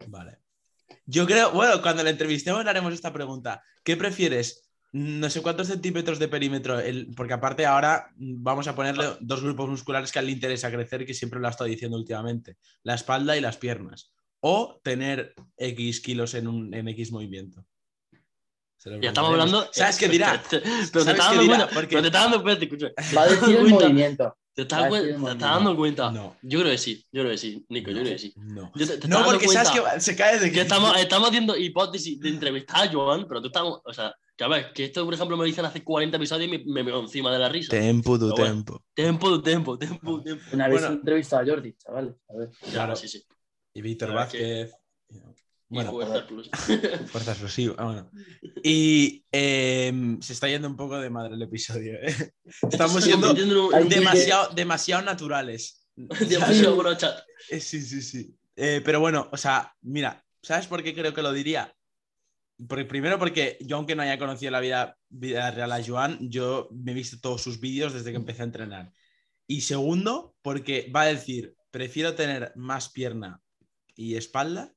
Vale. 0.09 0.38
Yo 1.07 1.26
creo, 1.26 1.53
bueno, 1.53 1.80
cuando 1.82 2.03
le 2.03 2.11
entrevistemos 2.11 2.64
le 2.64 2.70
haremos 2.70 2.92
esta 2.92 3.12
pregunta. 3.12 3.62
¿Qué 3.84 3.96
prefieres? 3.96 4.66
No 4.92 5.30
sé 5.30 5.40
cuántos 5.40 5.68
centímetros 5.68 6.18
de 6.18 6.26
perímetro, 6.26 6.80
el- 6.80 7.14
porque 7.14 7.32
aparte 7.32 7.64
ahora 7.64 8.09
vamos 8.16 8.66
a 8.66 8.74
ponerle 8.74 9.05
dos 9.20 9.40
grupos 9.42 9.68
musculares 9.68 10.11
que 10.11 10.18
a 10.18 10.20
él 10.22 10.26
le 10.26 10.32
interesa 10.32 10.70
crecer, 10.70 11.07
que 11.07 11.14
siempre 11.14 11.38
lo 11.38 11.46
ha 11.46 11.51
estado 11.51 11.70
diciendo 11.70 11.96
últimamente, 11.96 12.57
la 12.82 12.94
espalda 12.94 13.36
y 13.36 13.40
las 13.40 13.57
piernas. 13.57 14.12
O 14.40 14.80
tener 14.82 15.34
X 15.57 16.01
kilos 16.01 16.34
en, 16.34 16.48
un, 16.48 16.74
en 16.74 16.88
X 16.88 17.12
movimiento. 17.12 17.64
Ya 19.01 19.09
estamos 19.09 19.31
hablando. 19.33 19.68
¿Sabes 19.72 19.99
qué 19.99 20.09
dirá? 20.09 20.43
Pero 20.51 20.62
te 20.62 20.68
¿Sabes 20.70 21.07
estás 21.09 21.28
qué 21.31 21.37
dando 21.37 21.47
cuenta. 21.47 21.68
Porque- 21.74 21.89
Pero 21.89 22.01
te 22.03 22.07
estás 22.09 22.22
dando 22.22 22.43
cuenta, 22.43 22.64
escucha. 22.64 22.87
Va 23.16 23.22
a 23.22 23.26
decir 23.28 23.49
el 23.57 23.61
Cuenta. 23.62 23.85
movimiento. 23.85 24.37
¿Te 24.53 24.62
estás, 24.62 24.91
dando 25.39 25.76
cuenta? 25.76 26.11
No. 26.11 26.37
Yo 26.43 26.61
creo 26.61 26.72
que 26.72 26.78
sí, 26.78 27.07
yo 27.12 27.22
creo 27.22 27.31
que 27.31 27.39
sí, 27.39 27.64
Nico, 27.68 27.91
yo 27.93 28.01
creo 28.01 28.12
que 28.12 28.18
sí. 28.18 28.33
No. 28.37 28.70
Yo 28.74 28.87
te- 28.87 28.99
te 28.99 29.09
No, 29.09 29.24
porque 29.24 29.49
sabes 29.49 29.70
que 29.70 30.01
se 30.01 30.16
cae 30.16 30.39
de 30.41 30.51
que 30.51 30.62
estamos, 30.62 30.97
estamos 30.99 31.28
haciendo 31.28 31.57
hipótesis 31.57 32.18
de 32.20 32.31
entrevistar 32.31 32.89
a 32.89 32.93
Joan, 32.93 33.26
pero 33.28 33.41
tú 33.41 33.47
estamos. 33.47 33.81
O 33.85 33.93
sea, 33.95 34.12
que 34.37 34.45
a 34.45 34.49
ver, 34.49 34.72
que 34.72 34.87
esto, 34.87 35.05
por 35.05 35.14
ejemplo, 35.14 35.37
me 35.37 35.47
dicen 35.47 35.64
hace 35.64 35.85
40 35.85 36.16
episodios 36.16 36.49
y 36.53 36.59
me, 36.59 36.64
me 36.64 36.83
veo 36.83 37.01
encima 37.01 37.33
de 37.33 37.39
la 37.39 37.49
risa. 37.49 37.70
Tempo, 37.70 38.18
tu 38.18 38.33
tempo. 38.35 38.83
Tempo, 38.93 39.41
tempo, 39.41 39.78
tempo, 39.78 40.20
tempo. 40.22 40.43
Una 40.53 40.68
vez 40.68 40.81
Bueno. 40.81 40.95
entrevistado 40.97 41.43
a 41.43 41.47
Jordi, 41.47 41.74
chavales. 41.76 42.14
A 42.28 42.35
ver. 42.37 42.51
Claro. 42.72 42.97
sí, 42.97 43.09
sí. 43.09 43.22
Y 43.72 43.83
Víctor 43.83 44.12
Vázquez. 44.12 44.72
Bueno, 45.70 45.92
Fuerza 45.92 46.26
Plus. 46.26 46.50
Fuerza 47.06 47.30
explosiva. 47.30 47.74
ah, 47.78 47.84
bueno. 47.84 48.10
Y 48.64 49.24
em, 49.30 50.20
se 50.20 50.32
está 50.32 50.48
yendo 50.48 50.68
un 50.68 50.76
poco 50.76 50.98
de 50.98 51.08
madre 51.08 51.34
el 51.34 51.42
episodio. 51.42 51.94
¿eh? 51.94 52.32
Estamos 52.70 53.04
siendo 53.04 53.32
demasiado, 53.88 54.52
demasiado 54.52 55.02
naturales. 55.02 55.86
demasiado. 55.96 56.90
Eh, 57.50 57.60
Sí, 57.60 57.80
sí, 57.80 58.02
sí. 58.02 58.36
Eh, 58.56 58.82
pero 58.84 59.00
bueno, 59.00 59.28
o 59.32 59.36
sea, 59.36 59.72
mira, 59.82 60.22
¿sabes 60.42 60.66
por 60.66 60.82
qué 60.82 60.92
creo 60.92 61.14
que 61.14 61.22
lo 61.22 61.32
diría? 61.32 61.74
Porque, 62.68 62.84
primero 62.84 63.18
porque 63.18 63.56
yo, 63.60 63.76
aunque 63.76 63.94
no 63.94 64.02
haya 64.02 64.18
conocido 64.18 64.50
la 64.50 64.60
vida, 64.60 64.98
vida 65.08 65.50
real 65.52 65.72
a 65.72 65.82
Joan, 65.82 66.18
yo 66.28 66.68
me 66.72 66.90
he 66.90 66.94
visto 66.94 67.18
todos 67.20 67.42
sus 67.42 67.60
vídeos 67.60 67.94
desde 67.94 68.10
que 68.10 68.16
empecé 68.16 68.42
a 68.42 68.46
entrenar. 68.46 68.92
Y 69.46 69.62
segundo, 69.62 70.34
porque 70.42 70.90
va 70.94 71.02
a 71.02 71.06
decir, 71.06 71.54
prefiero 71.70 72.14
tener 72.14 72.52
más 72.56 72.90
pierna 72.90 73.40
y 73.94 74.16
espalda, 74.16 74.74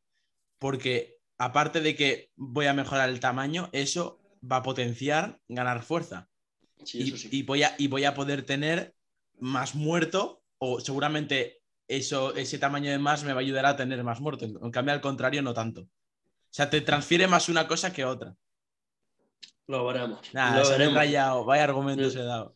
porque 0.63 1.17
aparte 1.37 1.81
de 1.81 1.93
que 1.93 2.31
voy 2.37 2.67
a 2.67 2.73
mejorar 2.73 3.09
el 3.09 3.19
tamaño, 3.19 3.67
eso 3.73 4.21
va 4.49 4.57
a 4.57 4.63
potenciar 4.63 5.41
ganar 5.49 5.83
fuerza 5.83 6.29
Sí, 6.85 6.99
y, 6.99 7.07
eso 7.09 7.17
sí. 7.17 7.27
y 7.33 7.43
voy 7.43 7.63
a, 7.63 7.75
y 7.77 7.89
voy 7.89 8.05
a 8.05 8.13
poder 8.13 8.45
tener 8.45 8.95
más 9.39 9.75
muerto 9.75 10.41
o 10.59 10.79
seguramente 10.79 11.61
eso, 11.89 12.33
ese 12.33 12.59
tamaño 12.59 12.91
de 12.91 12.97
más 12.97 13.25
me 13.25 13.33
va 13.33 13.39
a 13.39 13.43
ayudar 13.43 13.65
a 13.65 13.75
tener 13.75 14.01
más 14.05 14.21
muerto. 14.21 14.45
En, 14.45 14.71
cambio, 14.71 14.93
al 14.93 15.01
contrario, 15.01 15.41
no 15.41 15.53
tanto. 15.53 15.81
O 15.81 15.89
sea, 16.49 16.69
te 16.69 16.79
transfiere 16.79 17.27
más 17.27 17.49
una 17.49 17.67
cosa 17.67 17.91
que 17.91 18.05
otra. 18.05 18.33
Lo 19.67 19.85
veremos. 19.85 20.21
Lo 20.33 20.63
se 20.63 20.71
veremos. 20.71 20.95
rayado. 20.95 21.43
Vaya 21.43 21.65
argumentos 21.65 22.15
he 22.15 22.23
dado. 22.23 22.55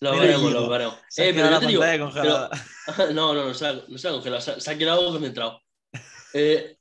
Lo 0.00 0.12
Mira, 0.12 0.24
veremos, 0.26 0.52
lo 0.52 0.68
veremos. 0.68 0.94
Eh, 1.16 1.32
pero 1.32 1.32
quedado 1.32 1.48
yo 1.48 1.54
la 1.54 1.60
te 1.60 1.66
digo, 1.68 1.80
pantalla 1.80 2.04
congelada. 2.04 2.50
pero- 2.98 3.12
no, 3.14 3.32
no, 3.32 3.44
no 3.46 3.54
se 3.54 3.66
ha, 3.66 3.72
no 3.88 3.96
se 3.96 4.08
ha 4.08 4.10
congelado, 4.10 4.42
se 4.42 4.50
ha, 4.50 4.60
se 4.60 4.70
ha 4.70 4.76
quedado 4.76 5.10
concentrado. 5.10 5.62
Eh, 6.34 6.76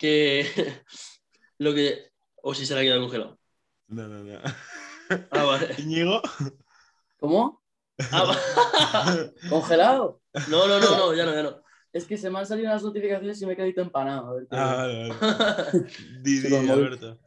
que 0.00 0.46
lo 1.58 1.74
que. 1.74 2.10
O 2.42 2.54
si 2.54 2.64
se 2.64 2.74
le 2.74 2.80
ha 2.80 2.82
quedado 2.84 3.02
congelado. 3.02 3.38
No, 3.88 4.08
no, 4.08 4.24
no. 4.24 4.40
Ah, 5.30 5.44
vale. 5.44 5.74
Íñigo. 5.78 6.22
¿Cómo? 7.18 7.62
Ah, 8.10 8.24
va- 8.24 9.30
¿Congelado? 9.50 10.22
no, 10.48 10.66
no, 10.66 10.80
no, 10.80 10.96
no, 10.96 11.14
ya 11.14 11.26
no, 11.26 11.34
ya 11.34 11.42
no. 11.42 11.62
Es 11.92 12.04
que 12.06 12.16
se 12.16 12.30
me 12.30 12.38
han 12.38 12.46
salido 12.46 12.70
las 12.70 12.82
notificaciones 12.82 13.42
y 13.42 13.46
me 13.46 13.52
he 13.52 13.56
quedado 13.56 13.82
empanado. 13.82 14.28
A 14.28 14.32
ver 14.34 14.42
qué- 14.48 14.56
Ah, 14.56 14.74
vale, 14.76 15.08
vale. 15.08 15.86
Di, 16.22 16.36
Se 16.38 16.48
di, 16.48 16.50
lo 16.54 16.62
moví. 16.62 16.70
Alberto. 16.70 17.20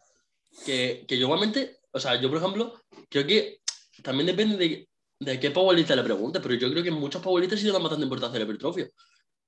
que, 0.65 1.05
que 1.07 1.17
yo 1.17 1.26
igualmente, 1.26 1.80
o 1.91 1.99
sea, 1.99 2.19
yo 2.19 2.30
por 2.30 2.39
ejemplo, 2.39 2.74
creo 3.09 3.28
que 3.28 3.59
también 4.01 4.26
depende 4.28 4.57
de, 4.57 4.89
de 5.19 5.39
qué 5.39 5.51
powerlifter 5.51 5.97
le 5.97 6.03
pregunte, 6.03 6.39
pero 6.39 6.55
yo 6.55 6.71
creo 6.71 6.82
que 6.84 6.91
muchos 6.91 7.21
powerlifters 7.21 7.61
sí 7.61 7.67
le 7.67 7.74
dan 7.74 7.84
bastante 7.84 8.05
importancia 8.05 8.38
a 8.38 8.39
la 8.39 8.45
hipertrofia. 8.45 8.89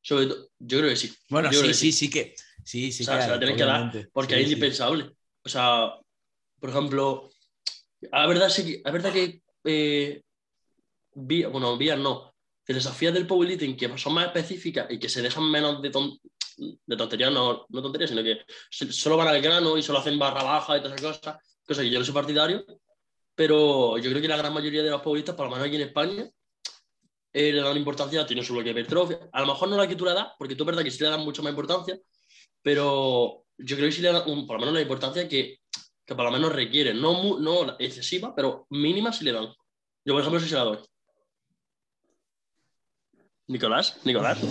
Sobre 0.02 0.28
todo, 0.28 0.50
yo 0.60 0.78
creo 0.80 0.90
que 0.92 0.96
sí. 0.98 1.12
Bueno, 1.30 1.50
Yo 1.52 1.62
sí, 1.62 1.74
sí, 1.74 1.92
sí 1.92 2.10
que. 2.12 2.36
Sí, 2.66 2.92
sí 2.92 3.04
O 3.04 3.06
sea, 3.06 3.16
que 3.18 3.22
se 3.22 3.28
la 3.28 3.34
hay, 3.36 3.40
tienen 3.40 3.56
que 3.58 3.64
dar, 3.64 3.76
obviamente. 3.82 4.10
Porque 4.12 4.36
Sí, 4.36 4.42
es 4.42 4.48
sí. 4.48 4.54
indispensable. 4.54 5.16
O 5.44 5.50
sea, 5.50 5.94
por 6.60 6.70
ejemplo, 6.72 7.30
a 8.12 8.28
verdad, 8.28 8.50
sí, 8.50 8.66
que- 8.66 8.82
es 8.84 8.92
verdad 8.94 9.14
que 9.14 9.42
eh, 9.66 10.22
vi- 11.14 11.46
bueno, 11.46 11.78
vías 11.78 11.98
no, 12.00 12.34
filosofías 12.64 13.14
del 13.14 13.28
powerlifting 13.28 13.78
que 13.78 13.98
son 13.98 14.14
más 14.14 14.26
específicas 14.26 14.88
y 14.90 14.98
que 15.00 15.10
se 15.10 15.22
dejan 15.22 15.50
menos 15.50 15.82
de, 15.82 15.92
ton- 15.92 16.20
de 16.58 16.98
tonterías, 16.98 17.32
no, 17.32 17.66
no 17.70 17.82
tonterías, 17.82 18.10
sino 18.10 18.24
que 18.24 18.40
solo 18.70 19.18
van 19.18 19.28
al 19.28 19.42
grano 19.42 19.78
y 19.78 19.84
solo 19.84 20.00
hacen 20.00 20.18
barra 20.18 20.44
baja 20.44 20.78
y 20.78 20.82
todas 20.82 21.00
esas 21.00 21.18
cosas, 21.20 21.38
cosas 21.68 21.84
que 21.84 21.90
yo 21.92 22.00
no 22.00 22.06
soy 22.06 22.14
partidario, 22.16 22.66
pero 23.36 23.98
yo 24.00 24.10
creo 24.10 24.22
que 24.22 24.28
la 24.28 24.38
gran 24.38 24.54
mayoría 24.54 24.82
de 24.82 24.90
los 24.90 25.02
powerliftas, 25.02 25.36
por 25.36 25.46
lo 25.46 25.52
menos 25.52 25.68
aquí 25.68 25.76
en 25.76 25.82
España, 25.84 26.28
eh, 27.34 27.52
le 27.52 27.62
dan 27.62 27.78
importancia, 27.78 28.26
tiene 28.26 28.44
su 28.44 28.54
bloque 28.54 28.74
de 28.74 28.80
hipertrofia. 28.82 29.30
A 29.34 29.42
lo 29.42 29.48
mejor 29.48 29.68
no 29.70 29.76
la 29.78 29.88
que 29.88 29.96
tú 29.96 30.06
le 30.06 30.14
das, 30.14 30.30
porque 30.40 30.56
tú 30.56 30.64
es 30.64 30.68
verdad 30.68 30.84
que 30.84 30.92
sí 30.92 31.04
le 31.04 31.10
dan 31.10 31.20
mucho 31.22 31.44
más 31.44 31.50
importancia, 31.52 32.00
pero 32.66 33.46
yo 33.60 33.76
creo 33.76 33.88
que 33.90 33.96
sí 33.96 34.02
le 34.02 34.12
dan 34.12 34.28
un- 34.28 34.48
por 34.48 34.56
lo 34.56 34.62
menos 34.62 34.74
la 34.74 34.82
importancia 34.82 35.30
que, 35.30 35.60
que 36.04 36.16
por 36.16 36.26
lo 36.26 36.32
menos 36.32 36.52
requiere. 36.52 36.96
No, 36.96 37.40
no 37.40 37.76
excesiva, 37.78 38.34
pero 38.36 38.66
mínima 38.72 39.14
sí 39.14 39.24
le 39.24 39.34
dan. 39.34 39.46
Yo, 40.04 40.14
por 40.14 40.22
ejemplo, 40.22 40.40
sí 40.40 40.50
se 40.50 40.56
la 40.56 40.64
doy. 40.64 40.80
Nicolás, 43.48 44.00
Nicolás. 44.04 44.40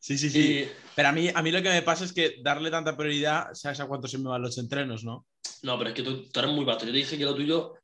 Sí, 0.00 0.18
sí, 0.18 0.28
sí. 0.30 0.40
Y- 0.62 0.68
Pero 0.96 1.08
a 1.08 1.12
mí, 1.12 1.28
a 1.32 1.40
mí 1.42 1.52
lo 1.52 1.62
que 1.62 1.68
me 1.68 1.82
pasa 1.82 2.04
es 2.04 2.12
que 2.12 2.36
darle 2.42 2.70
tanta 2.70 2.96
prioridad, 2.96 3.54
¿sabes 3.54 3.78
a 3.78 3.86
cuánto 3.86 4.08
se 4.08 4.18
me 4.18 4.28
van 4.28 4.42
los 4.42 4.58
entrenos, 4.58 5.04
no? 5.04 5.26
no, 5.62 5.78
pero 5.78 5.90
es 5.90 5.94
que 5.96 6.02
tú, 6.02 6.24
tú 6.28 6.40
eres 6.40 6.50
muy 6.52 6.64
vasto. 6.64 6.84
Yo 6.84 6.90
te 6.92 6.98
dije 6.98 7.16
que 7.16 7.24
lo 7.24 7.34
tuyo, 7.36 7.74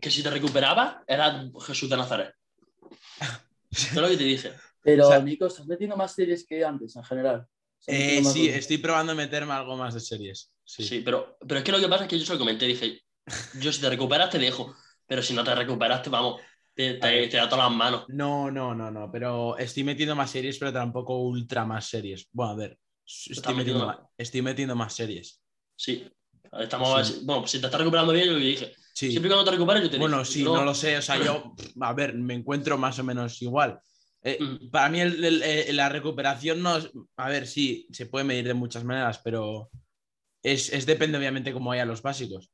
que 0.00 0.10
si 0.10 0.22
te 0.22 0.30
recuperabas, 0.30 0.96
era 1.06 1.44
Jesús 1.66 1.90
de 1.90 1.96
Nazaret. 1.98 2.34
Eso 3.70 3.88
es 3.88 3.94
lo 3.96 4.08
que 4.08 4.16
te 4.16 4.24
dije. 4.24 4.52
Pero, 4.82 5.06
O 5.06 5.10
sea- 5.10 5.20
Nico, 5.20 5.44
¿estás 5.46 5.66
metiendo 5.66 5.96
más 5.96 6.14
series 6.14 6.46
que 6.46 6.64
antes 6.64 6.96
en 6.96 7.04
general? 7.04 7.46
¿Estás 7.80 7.94
Eh, 7.94 8.24
sí, 8.24 8.48
estoy 8.48 8.78
probando 8.78 9.14
meterme 9.14 9.52
algo 9.52 9.76
más 9.76 9.94
de 9.94 10.00
series. 10.00 10.50
Sí, 10.64 10.82
Sí. 10.84 11.00
pero, 11.04 11.36
pero 11.46 11.58
es 11.58 11.64
que 11.64 11.72
lo 11.72 11.78
que 11.80 11.88
pasa 11.88 12.04
es 12.04 12.10
que 12.10 12.18
yo 12.18 12.26
se 12.26 12.32
lo 12.32 12.38
comenté. 12.38 12.66
Dije, 12.66 13.00
yo 13.60 13.72
si 13.72 13.80
te 13.80 13.88
recuperas 13.88 14.30
te 14.30 14.38
dejo, 14.38 14.74
pero 15.06 15.22
si 15.22 15.34
no 15.34 15.44
te 15.44 15.54
recuperas, 15.54 16.02
te 16.02 16.10
vamos, 16.10 16.40
te, 16.74 16.96
A 16.96 17.00
te, 17.00 17.28
te 17.28 17.36
da 17.36 17.48
todas 17.48 17.68
las 17.70 17.76
manos. 17.76 18.04
No, 18.08 18.50
no, 18.50 18.74
no, 18.74 18.90
no, 18.90 19.10
pero 19.10 19.56
estoy 19.58 19.84
metiendo 19.84 20.14
más 20.16 20.30
series, 20.30 20.58
pero 20.58 20.72
tampoco 20.72 21.18
ultra 21.20 21.64
más 21.64 21.86
series. 21.88 22.26
Bueno, 22.32 22.52
a 22.52 22.56
ver, 22.56 22.78
estoy 23.04 23.54
metiendo, 23.54 23.54
metiendo- 23.54 23.86
más, 23.86 23.98
estoy 24.18 24.42
metiendo 24.42 24.74
más 24.76 24.92
series. 24.94 25.40
Sí. 25.76 26.06
Estamos, 26.58 27.06
Sí. 27.06 27.20
Bueno, 27.24 27.46
si 27.46 27.60
te 27.60 27.66
estás 27.66 27.80
recuperando 27.80 28.12
bien, 28.12 28.26
yo 28.26 28.32
lo 28.32 28.38
que 28.38 28.44
dije. 28.44 28.72
Sí. 28.94 29.10
Siempre 29.10 29.30
cuando 29.30 29.44
te 29.44 29.50
recuperes, 29.52 29.82
yo 29.84 29.90
te 29.90 29.98
Bueno, 29.98 30.18
dije. 30.20 30.32
sí, 30.32 30.42
no 30.42 30.64
lo 30.64 30.74
sé, 30.74 30.96
o 30.96 31.02
sea, 31.02 31.22
yo, 31.22 31.54
a 31.80 31.92
ver, 31.92 32.14
me 32.14 32.34
encuentro 32.34 32.78
más 32.78 32.98
o 32.98 33.04
menos 33.04 33.40
igual. 33.42 33.78
Eh, 34.28 34.38
Mm. 34.40 34.70
para 34.70 34.88
mí 34.88 35.00
el- 35.00 35.24
el- 35.24 35.42
eh, 35.42 35.72
la 35.72 35.88
recuperación 35.88 36.60
no 36.60 36.76
es, 36.78 36.90
a 37.16 37.28
ver, 37.28 37.46
sí, 37.46 37.86
se 37.92 38.06
puede 38.06 38.24
medir 38.24 38.44
de 38.48 38.54
muchas 38.54 38.82
maneras, 38.82 39.20
pero 39.22 39.70
es, 40.42 40.72
es 40.72 40.84
depende 40.84 41.16
obviamente 41.16 41.52
cómo 41.52 41.70
vayan 41.70 41.86
los 41.86 42.02
básicos. 42.02 42.50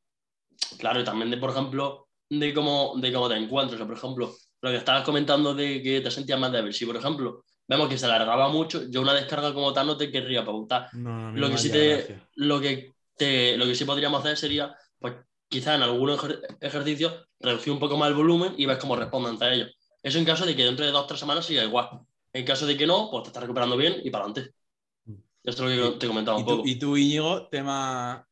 Claro, 0.79 1.01
y 1.01 1.05
también 1.05 1.31
de, 1.31 1.39
por 1.39 1.49
ejemplo, 1.51 2.09
de 2.29 2.53
cómo, 2.53 2.93
de 2.97 3.11
cómo 3.11 3.27
te 3.29 3.37
encuentras. 3.37 3.75
O 3.75 3.79
sea, 3.79 3.87
por 3.87 3.97
ejemplo, 3.97 4.35
lo 4.61 4.71
que 4.71 4.77
estabas 4.77 5.03
comentando 5.05 5.55
de 5.55 5.83
que 5.83 6.03
te 6.03 6.11
sentías 6.11 6.39
más 6.39 6.53
débil. 6.53 6.75
Si, 6.75 6.85
por 6.85 6.97
ejemplo, 6.97 7.43
vemos 7.67 7.89
que 7.89 7.97
se 7.97 8.05
alargaba 8.05 8.49
mucho, 8.51 8.83
yo 8.91 9.01
una 9.01 9.15
descarga 9.15 9.55
como 9.55 9.73
tal 9.73 9.87
no 9.87 9.97
te 9.97 10.11
querría 10.11 10.45
pautar. 10.45 10.89
No, 10.95 11.33
mí 11.33 11.41
Lo 11.41 11.47
no 11.49 11.49
que 11.49 11.53
me 11.55 11.59
sí 11.59 11.71
te, 11.73 12.21
lo 12.35 12.61
que 12.61 12.93
te, 13.17 13.57
lo 13.57 13.65
que 13.65 13.75
sí 13.75 13.85
podríamos 13.87 14.21
hacer 14.21 14.37
sería, 14.37 14.75
pues, 14.99 15.15
quizás 15.49 15.77
en 15.77 15.83
algunos 15.83 16.19
ejer- 16.23 16.41
ejercicios 16.61 17.15
reducir 17.41 17.73
un 17.73 17.79
poco 17.79 17.97
más 17.97 18.09
el 18.09 18.15
volumen 18.15 18.55
y 18.59 18.67
ver 18.67 18.79
cómo 18.79 18.95
responden 18.95 19.33
ante 19.33 19.55
ellos. 19.55 19.71
Eso 20.03 20.19
en 20.19 20.25
caso 20.25 20.45
de 20.45 20.57
que 20.57 20.65
dentro 20.65 20.85
de 20.85 20.91
dos 20.91 21.05
o 21.05 21.07
tres 21.07 21.21
semanas 21.21 21.47
siga 21.47 21.63
igual. 21.63 22.01
En 22.33 22.45
caso 22.45 22.67
de 22.67 22.77
que 22.77 22.87
no, 22.87 23.09
pues 23.11 23.25
te 23.25 23.29
estás 23.29 23.43
recuperando 23.43 23.77
bien 23.77 23.97
y 24.03 24.11
para 24.11 24.25
adelante. 24.25 24.55
Esto 25.45 25.69
es 25.69 25.79
lo 25.79 25.93
que 25.93 25.99
te 25.99 26.07
comentaba 26.07 26.39
¿Y 26.39 26.41
un 26.43 26.47
tú, 26.47 26.57
poco. 26.57 26.69
y 26.69 26.75
tú, 26.77 26.97
Íñigo, 26.97 27.49
tema. 27.49 28.27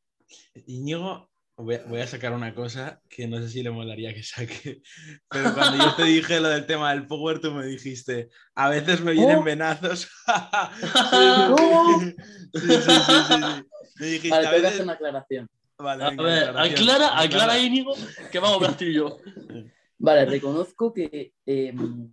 Íñigo, 0.66 1.28
voy 1.56 1.74
a, 1.74 1.84
voy 1.84 2.00
a 2.00 2.06
sacar 2.06 2.32
una 2.32 2.54
cosa 2.54 3.00
que 3.08 3.26
no 3.26 3.38
sé 3.40 3.48
si 3.48 3.62
le 3.62 3.70
molaría 3.70 4.14
que 4.14 4.22
saque. 4.22 4.82
Pero 5.28 5.54
cuando 5.54 5.84
yo 5.84 5.94
te 5.94 6.04
dije 6.04 6.40
lo 6.40 6.48
del 6.48 6.66
tema 6.66 6.90
del 6.92 7.06
power, 7.06 7.40
tú 7.40 7.52
me 7.52 7.66
dijiste, 7.66 8.30
a 8.54 8.68
veces 8.68 9.00
me 9.00 9.12
vienen 9.12 9.38
¿Oh? 9.38 9.42
venazos. 9.42 10.08
¿Cómo? 11.10 12.00
sí, 12.00 12.14
sí, 12.54 12.68
sí, 12.68 12.92
sí, 13.06 13.14
sí. 13.28 13.64
Me 13.96 14.06
dijiste, 14.06 14.30
Vale, 14.30 14.46
a 14.46 14.50
veces, 14.50 14.68
hacer 14.68 14.82
una 14.82 14.92
aclaración. 14.94 15.48
Vale, 15.78 16.04
a 16.04 16.10
ver, 16.10 16.48
aclara, 16.56 17.18
aclara 17.18 17.58
Íñigo 17.58 17.94
que 18.30 18.38
vamos 18.38 18.68
a 18.68 18.84
y 18.84 18.94
yo. 18.94 19.18
Vale, 20.02 20.24
reconozco 20.24 20.94
que 20.94 21.34
em, 21.44 22.10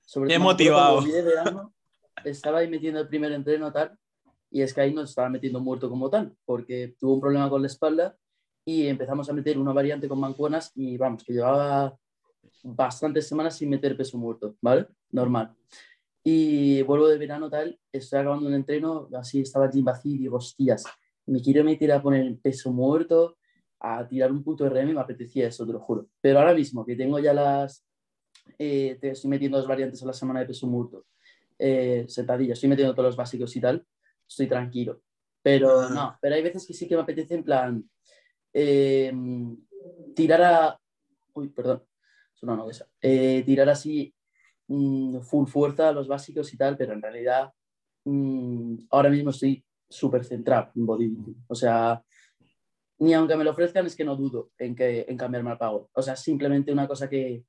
sobre 0.00 0.34
todo 0.34 0.44
motivado. 0.44 1.02
De 1.02 1.22
verano, 1.22 1.74
estaba 2.24 2.58
ahí 2.58 2.68
metiendo 2.68 2.98
el 2.98 3.08
primer 3.08 3.30
entreno 3.32 3.70
tal 3.70 3.96
y 4.50 4.62
es 4.62 4.72
que 4.72 4.80
ahí 4.80 4.94
no 4.94 5.02
estaba 5.02 5.28
metiendo 5.28 5.60
muerto 5.60 5.90
como 5.90 6.08
tal, 6.08 6.34
porque 6.46 6.96
tuvo 6.98 7.14
un 7.14 7.20
problema 7.20 7.50
con 7.50 7.60
la 7.60 7.66
espalda 7.66 8.16
y 8.64 8.86
empezamos 8.86 9.28
a 9.28 9.34
meter 9.34 9.58
una 9.58 9.74
variante 9.74 10.08
con 10.08 10.18
mancuernas 10.18 10.72
y 10.74 10.96
vamos, 10.96 11.22
que 11.24 11.34
llevaba 11.34 11.94
bastantes 12.62 13.28
semanas 13.28 13.58
sin 13.58 13.68
meter 13.68 13.98
peso 13.98 14.16
muerto, 14.16 14.56
¿vale? 14.62 14.86
Normal. 15.10 15.54
Y 16.24 16.80
vuelvo 16.82 17.06
de 17.06 17.18
verano 17.18 17.50
tal, 17.50 17.78
estoy 17.92 18.20
acabando 18.20 18.48
un 18.48 18.54
entreno, 18.54 19.10
así 19.12 19.42
estaba 19.42 19.66
el 19.66 19.72
gym 19.72 19.84
vacío 19.84 20.14
y 20.14 20.18
digo, 20.18 20.38
hostias, 20.38 20.84
me 21.26 21.42
quiero 21.42 21.62
meter 21.64 21.92
a 21.92 22.02
poner 22.02 22.38
peso 22.38 22.72
muerto, 22.72 23.36
a 23.80 24.06
tirar 24.06 24.32
un 24.32 24.42
puto 24.42 24.68
RM, 24.68 24.94
me 24.94 25.00
apetecía 25.00 25.48
eso, 25.48 25.66
te 25.66 25.72
lo 25.72 25.80
juro. 25.80 26.08
Pero 26.20 26.38
ahora 26.38 26.54
mismo 26.54 26.84
que 26.84 26.96
tengo 26.96 27.18
ya 27.18 27.32
las, 27.34 27.84
eh, 28.58 28.98
te 29.00 29.10
estoy 29.10 29.30
metiendo 29.30 29.58
dos 29.58 29.68
variantes 29.68 30.02
a 30.02 30.06
la 30.06 30.12
semana 30.12 30.40
de 30.40 30.46
peso 30.46 30.66
muerto, 30.66 31.06
eh, 31.58 32.04
sentadilla, 32.08 32.54
estoy 32.54 32.68
metiendo 32.68 32.94
todos 32.94 33.08
los 33.08 33.16
básicos 33.16 33.54
y 33.56 33.60
tal, 33.60 33.84
estoy 34.28 34.46
tranquilo. 34.46 35.00
Pero 35.42 35.80
ah. 35.80 35.90
no, 35.90 36.18
pero 36.20 36.34
hay 36.34 36.42
veces 36.42 36.66
que 36.66 36.74
sí 36.74 36.88
que 36.88 36.96
me 36.96 37.02
apetece 37.02 37.34
en 37.34 37.44
plan 37.44 37.90
eh, 38.52 39.12
tirar 40.14 40.42
a... 40.42 40.80
Uy, 41.34 41.48
perdón, 41.50 41.82
es 42.34 42.42
una 42.42 42.56
novesa. 42.56 42.88
Eh, 43.00 43.42
tirar 43.44 43.68
así 43.68 44.14
mm, 44.68 45.20
full 45.20 45.46
fuerza 45.46 45.90
a 45.90 45.92
los 45.92 46.08
básicos 46.08 46.52
y 46.52 46.56
tal, 46.56 46.76
pero 46.76 46.94
en 46.94 47.02
realidad 47.02 47.52
mm, 48.04 48.76
ahora 48.90 49.10
mismo 49.10 49.30
estoy 49.30 49.64
súper 49.88 50.24
centrado 50.24 50.72
en 50.74 50.86
bodybuilding. 50.86 51.44
O 51.48 51.54
sea, 51.54 52.02
ni 52.98 53.14
aunque 53.14 53.36
me 53.36 53.44
lo 53.44 53.50
ofrezcan 53.50 53.86
es 53.86 53.96
que 53.96 54.04
no 54.04 54.16
dudo 54.16 54.50
en, 54.58 54.74
que, 54.74 55.04
en 55.08 55.16
cambiarme 55.16 55.50
al 55.50 55.58
pago. 55.58 55.90
O 55.92 56.02
sea, 56.02 56.16
simplemente 56.16 56.72
una 56.72 56.88
cosa 56.88 57.08
que, 57.08 57.44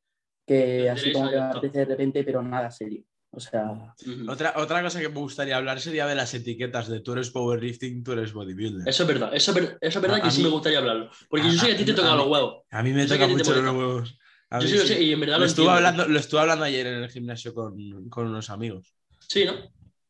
que 0.45 0.89
así 0.89 1.11
como 1.11 1.29
que 1.29 1.35
me 1.35 1.41
apetece 1.41 1.79
de 1.79 1.85
repente, 1.85 2.23
pero 2.23 2.41
nada 2.41 2.69
serio. 2.71 3.03
O 3.31 3.39
sea. 3.39 3.93
otra, 4.29 4.53
otra 4.55 4.81
cosa 4.81 4.99
que 4.99 5.09
me 5.09 5.19
gustaría 5.19 5.57
hablar 5.57 5.79
sería 5.79 6.07
de 6.07 6.15
las 6.15 6.33
etiquetas 6.33 6.87
de 6.87 7.01
tú 7.01 7.13
eres 7.13 7.29
powerlifting, 7.29 8.03
tú 8.03 8.13
eres 8.13 8.33
bodybuilder. 8.33 8.87
Eso 8.87 9.03
es 9.03 9.07
verdad, 9.07 9.29
eso, 9.33 9.53
es 9.81 10.01
verdad 10.01 10.23
que 10.23 10.31
sí 10.31 10.41
me 10.41 10.49
gustaría 10.49 10.79
hablarlo. 10.79 11.11
Porque 11.29 11.47
yo 11.47 11.53
sé 11.53 11.67
que 11.67 11.73
a 11.73 11.77
ti 11.77 11.85
te 11.85 11.93
tocan 11.93 12.17
los 12.17 12.27
huevos. 12.27 12.63
A 12.71 12.81
mí 12.81 12.93
me 12.93 13.05
tocan 13.05 13.31
mucho 13.31 13.53
los 13.61 13.75
huevos. 13.75 14.17
yo 14.51 14.61
sí 14.61 14.77
lo 14.77 14.85
sé 14.85 15.03
y 15.03 15.13
en 15.13 15.19
verdad 15.19 15.39
lo, 15.39 15.45
estuve 15.45 15.69
hablando, 15.69 16.07
lo 16.07 16.19
estuve 16.19 16.39
hablando 16.41 16.65
ayer 16.65 16.87
en 16.87 17.03
el 17.03 17.09
gimnasio 17.09 17.53
con, 17.53 18.09
con 18.09 18.27
unos 18.27 18.49
amigos. 18.49 18.95
Sí, 19.27 19.45
¿no? 19.45 19.53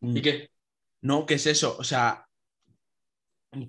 ¿Y 0.02 0.20
mm. 0.20 0.22
qué? 0.22 0.52
No, 1.02 1.26
¿qué 1.26 1.36
es 1.36 1.48
eso? 1.48 1.76
O 1.80 1.84
sea, 1.84 2.28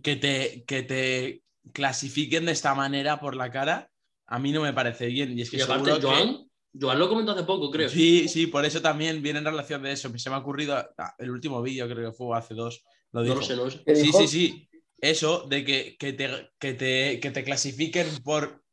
que 0.02 0.16
te, 0.16 0.64
que 0.66 0.82
te 0.82 1.42
clasifiquen 1.72 2.46
de 2.46 2.52
esta 2.52 2.74
manera 2.74 3.20
por 3.20 3.36
la 3.36 3.50
cara, 3.50 3.90
a 4.26 4.38
mí 4.38 4.52
no 4.52 4.62
me 4.62 4.72
parece 4.72 5.06
bien. 5.06 5.38
Y 5.38 5.42
es 5.42 5.50
que 5.50 5.62
aparte, 5.62 5.90
Joan, 6.00 6.48
Joan 6.78 6.98
lo 6.98 7.08
comentó 7.08 7.32
hace 7.32 7.44
poco, 7.44 7.70
creo. 7.70 7.88
Sí, 7.88 8.28
sí, 8.28 8.46
por 8.46 8.64
eso 8.64 8.80
también 8.80 9.22
viene 9.22 9.38
en 9.38 9.44
relación 9.44 9.82
de 9.82 9.92
eso. 9.92 10.10
Se 10.16 10.30
me 10.30 10.36
ha 10.36 10.40
ocurrido 10.40 10.76
ah, 10.76 11.14
el 11.18 11.30
último 11.30 11.62
vídeo, 11.62 11.88
creo 11.88 12.10
que 12.10 12.16
fue 12.16 12.36
hace 12.36 12.54
dos. 12.54 12.84
Lo 13.12 13.22
dijo. 13.22 13.36
No 13.36 13.42
sé, 13.42 13.56
no 13.56 13.70
sé. 13.70 13.82
Sí, 13.94 14.12
sí, 14.12 14.28
sí. 14.28 14.68
Eso 15.00 15.46
de 15.48 15.64
que, 15.64 15.96
que, 15.96 16.12
te, 16.12 16.50
que, 16.58 16.74
te, 16.74 17.20
que 17.20 17.30
te 17.30 17.44
clasifiquen 17.44 18.06
por 18.24 18.64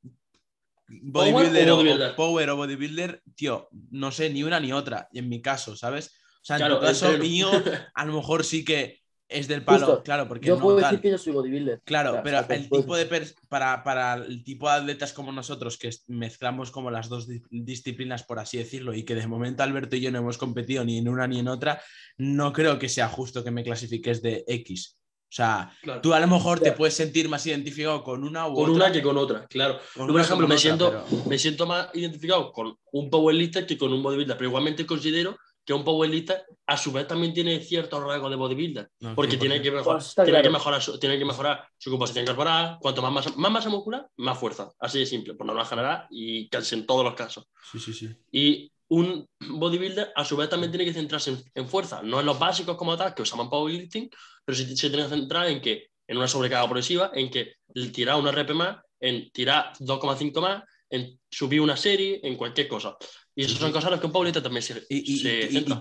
bodybuilder 0.87 1.71
o, 1.71 2.15
power 2.15 2.49
o 2.49 2.55
bodybuilder, 2.57 3.21
tío, 3.35 3.69
no 3.91 4.11
sé 4.11 4.29
ni 4.29 4.43
una 4.43 4.59
ni 4.59 4.73
otra, 4.73 5.07
en 5.13 5.29
mi 5.29 5.41
caso, 5.41 5.75
¿sabes? 5.75 6.15
O 6.41 6.45
sea, 6.45 6.57
en 6.57 6.67
tu 6.67 6.79
caso 6.79 7.17
mío, 7.17 7.49
a 7.93 8.05
lo 8.05 8.13
mejor 8.13 8.43
sí 8.43 8.65
que 8.65 9.01
es 9.27 9.47
del 9.47 9.63
palo, 9.63 10.03
claro, 10.03 10.27
porque 10.27 10.47
yo 10.47 10.59
puedo 10.59 10.77
decir 10.77 11.01
que 11.01 11.09
yo 11.09 11.17
soy 11.17 11.33
bodybuilder. 11.33 11.81
Claro, 11.83 12.21
pero 12.23 12.45
el 12.47 12.69
tipo 12.69 12.95
de 12.95 13.33
para, 13.49 13.83
para 13.83 14.15
el 14.15 14.43
tipo 14.43 14.69
de 14.69 14.75
atletas 14.75 15.13
como 15.13 15.31
nosotros 15.31 15.77
que 15.77 15.89
mezclamos 16.07 16.69
como 16.69 16.91
las 16.91 17.09
dos 17.09 17.27
disciplinas 17.49 18.23
por 18.23 18.39
así 18.39 18.57
decirlo 18.57 18.93
y 18.93 19.03
que 19.03 19.15
de 19.15 19.27
momento 19.27 19.63
Alberto 19.63 19.95
y 19.95 20.01
yo 20.01 20.11
no 20.11 20.19
hemos 20.19 20.37
competido 20.37 20.85
ni 20.85 20.99
en 20.99 21.09
una 21.09 21.27
ni 21.27 21.39
en 21.39 21.47
otra, 21.47 21.81
no 22.17 22.53
creo 22.53 22.77
que 22.77 22.89
sea 22.89 23.07
justo 23.07 23.43
que 23.43 23.51
me 23.51 23.63
clasifiques 23.63 24.21
de 24.21 24.43
X. 24.47 24.97
O 25.27 25.35
sea, 25.35 25.75
tú 26.01 26.13
a 26.13 26.19
lo 26.19 26.27
mejor 26.27 26.59
te 26.59 26.71
puedes 26.71 26.93
sentir 26.93 27.27
más 27.27 27.45
identificado 27.45 28.03
con 28.03 28.23
una 28.23 28.47
u 28.47 28.53
con 28.53 28.69
una 28.69 28.91
que 28.91 29.01
con 29.01 29.17
otra, 29.17 29.45
claro. 29.47 29.79
por 29.95 30.21
ejemplo, 30.21 30.47
me, 30.47 30.57
siento, 30.57 31.03
me 31.27 31.37
siento 31.37 31.65
más 31.65 31.89
identificado 31.93 32.53
con 32.53 32.77
un 32.91 33.09
powerlifter 33.09 33.65
que 33.65 33.77
con 33.77 33.91
un 33.91 34.03
bodybuilder, 34.03 34.37
pero 34.37 34.49
igualmente 34.49 34.85
considero 34.85 35.35
que 35.65 35.73
un 35.73 35.83
powerlifter 35.83 36.45
a 36.67 36.77
su 36.77 36.91
vez 36.91 37.07
también 37.07 37.33
tiene 37.33 37.59
ciertos 37.59 38.03
rasgos 38.03 38.29
de 38.29 38.35
bodybuilder, 38.35 38.91
porque 39.15 39.37
tiene 39.37 39.61
que, 39.61 39.71
mejorar, 39.71 40.01
pues 40.01 40.15
tiene, 40.23 40.41
que 40.41 40.49
mejorar 40.49 40.81
su, 40.81 40.99
tiene 40.99 41.17
que 41.17 41.25
mejorar 41.25 41.67
su 41.77 41.89
composición 41.89 42.25
corporal, 42.25 42.77
cuanto 42.79 43.01
más 43.01 43.11
masa, 43.11 43.33
más 43.35 43.51
masa 43.51 43.69
muscular, 43.69 44.07
más 44.17 44.37
fuerza, 44.37 44.71
así 44.79 44.99
de 44.99 45.05
simple, 45.05 45.33
por 45.33 45.47
norma 45.47 45.65
general 45.65 46.05
y 46.11 46.47
casi 46.49 46.75
en 46.75 46.85
todos 46.85 47.03
los 47.03 47.15
casos. 47.15 47.45
Sí, 47.71 47.79
sí, 47.79 47.93
sí. 47.93 48.15
Y 48.31 48.71
un 48.89 49.27
bodybuilder 49.39 50.11
a 50.15 50.23
su 50.23 50.37
vez 50.37 50.49
también 50.49 50.71
tiene 50.71 50.85
que 50.85 50.93
centrarse 50.93 51.35
en, 51.53 51.67
fuerza, 51.67 52.03
no 52.03 52.19
en 52.19 52.25
los 52.25 52.37
básicos 52.37 52.77
como 52.77 52.95
tal, 52.95 53.15
que 53.15 53.23
usamos 53.23 53.49
powerlifting, 53.49 54.09
pero 54.43 54.55
sí 54.55 54.77
se 54.77 54.89
tiene 54.89 55.03
que 55.03 55.09
centrar 55.09 55.47
en 55.47 55.61
que 55.61 55.89
en 56.07 56.17
una 56.17 56.27
sobrecarga 56.27 56.65
progresiva, 56.65 57.11
en 57.13 57.31
que 57.31 57.55
tirar 57.91 58.19
una 58.19 58.31
rep 58.31 58.51
más, 58.51 58.77
en 58.99 59.31
tirar 59.31 59.73
2,5 59.79 60.41
más, 60.41 60.63
en 60.89 61.19
subir 61.29 61.61
una 61.61 61.75
serie, 61.75 62.19
en 62.23 62.35
cualquier 62.35 62.67
cosa. 62.67 62.95
Y 63.37 63.43
eso 63.43 63.57
son 63.57 63.73
cosas 63.73 63.91
las 63.91 63.99
que 63.99 64.05
un 64.05 64.13
Paulito 64.13 64.41
también 64.41 64.63
se, 64.63 64.85
y, 64.87 65.21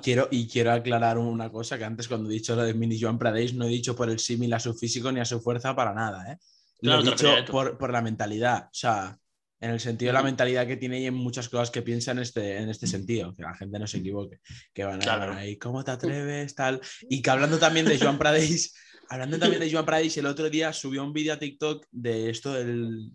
quiero, 0.03 0.27
y 0.29 0.49
quiero 0.49 0.73
aclarar 0.73 1.19
una 1.19 1.51
cosa, 1.51 1.79
que 1.79 1.85
antes 1.85 2.09
cuando 2.09 2.29
he 2.29 2.33
dicho 2.33 2.57
lo 2.57 2.65
de 2.65 2.75
Mini 2.75 3.01
Joan 3.01 3.17
Pradeis 3.17 3.55
no 3.55 3.67
he 3.67 3.69
dicho 3.69 3.95
por 3.95 4.11
el 4.11 4.19
símil 4.19 4.53
a 4.55 4.59
su 4.59 4.75
físico 4.75 5.13
ni 5.13 5.21
a 5.21 5.25
su 5.25 5.41
fuerza 5.41 5.75
para 5.77 5.95
nada, 5.95 6.33
¿eh? 6.33 6.39
Lo 6.81 6.99
he 6.99 7.05
dicho 7.05 7.33
por, 7.49 7.79
por, 7.79 7.93
la 7.93 8.03
mentalidad, 8.03 8.65
o 8.65 8.75
sea, 8.75 9.17
en 9.61 9.71
el 9.71 9.79
sentido 9.79 10.09
de 10.09 10.15
la 10.15 10.25
mentalidad 10.25 10.67
que 10.67 10.77
tiene 10.77 11.01
y 11.01 11.07
en 11.07 11.15
muchas 11.15 11.49
cosas 11.49 11.71
que 11.71 11.83
piensa 11.83 12.11
en 12.11 12.19
este, 12.19 12.59
en 12.59 12.71
este 12.71 12.89
sentido, 12.89 13.37
que 13.37 13.45
la 13.45 13.55
gente 13.55 13.79
no 13.79 13.87
se 13.87 13.99
equivoque, 13.99 14.41
que 14.73 14.83
van 14.83 14.97
a 14.97 15.05
claro. 15.05 15.35
ahí, 15.35 15.57
¿cómo 15.57 15.85
te 15.85 15.93
atreves? 15.93 16.57
Tal. 16.57 16.81
Y 17.09 17.23
que 17.23 17.31
hablando 17.31 17.59
también 17.59 17.87
de 17.87 17.99
Joan 18.01 18.19
Pradeis, 18.19 18.75
hablando 19.09 19.39
también 19.39 19.61
de 19.61 19.71
Joan 19.71 19.87
Pradeis, 19.87 20.17
el 20.17 20.27
otro 20.27 20.51
día 20.51 20.73
subió 20.73 21.05
un 21.05 21.13
vídeo 21.13 21.33
a 21.33 21.39
TikTok 21.39 21.87
de 21.93 22.31
esto 22.31 22.53
del... 22.53 23.13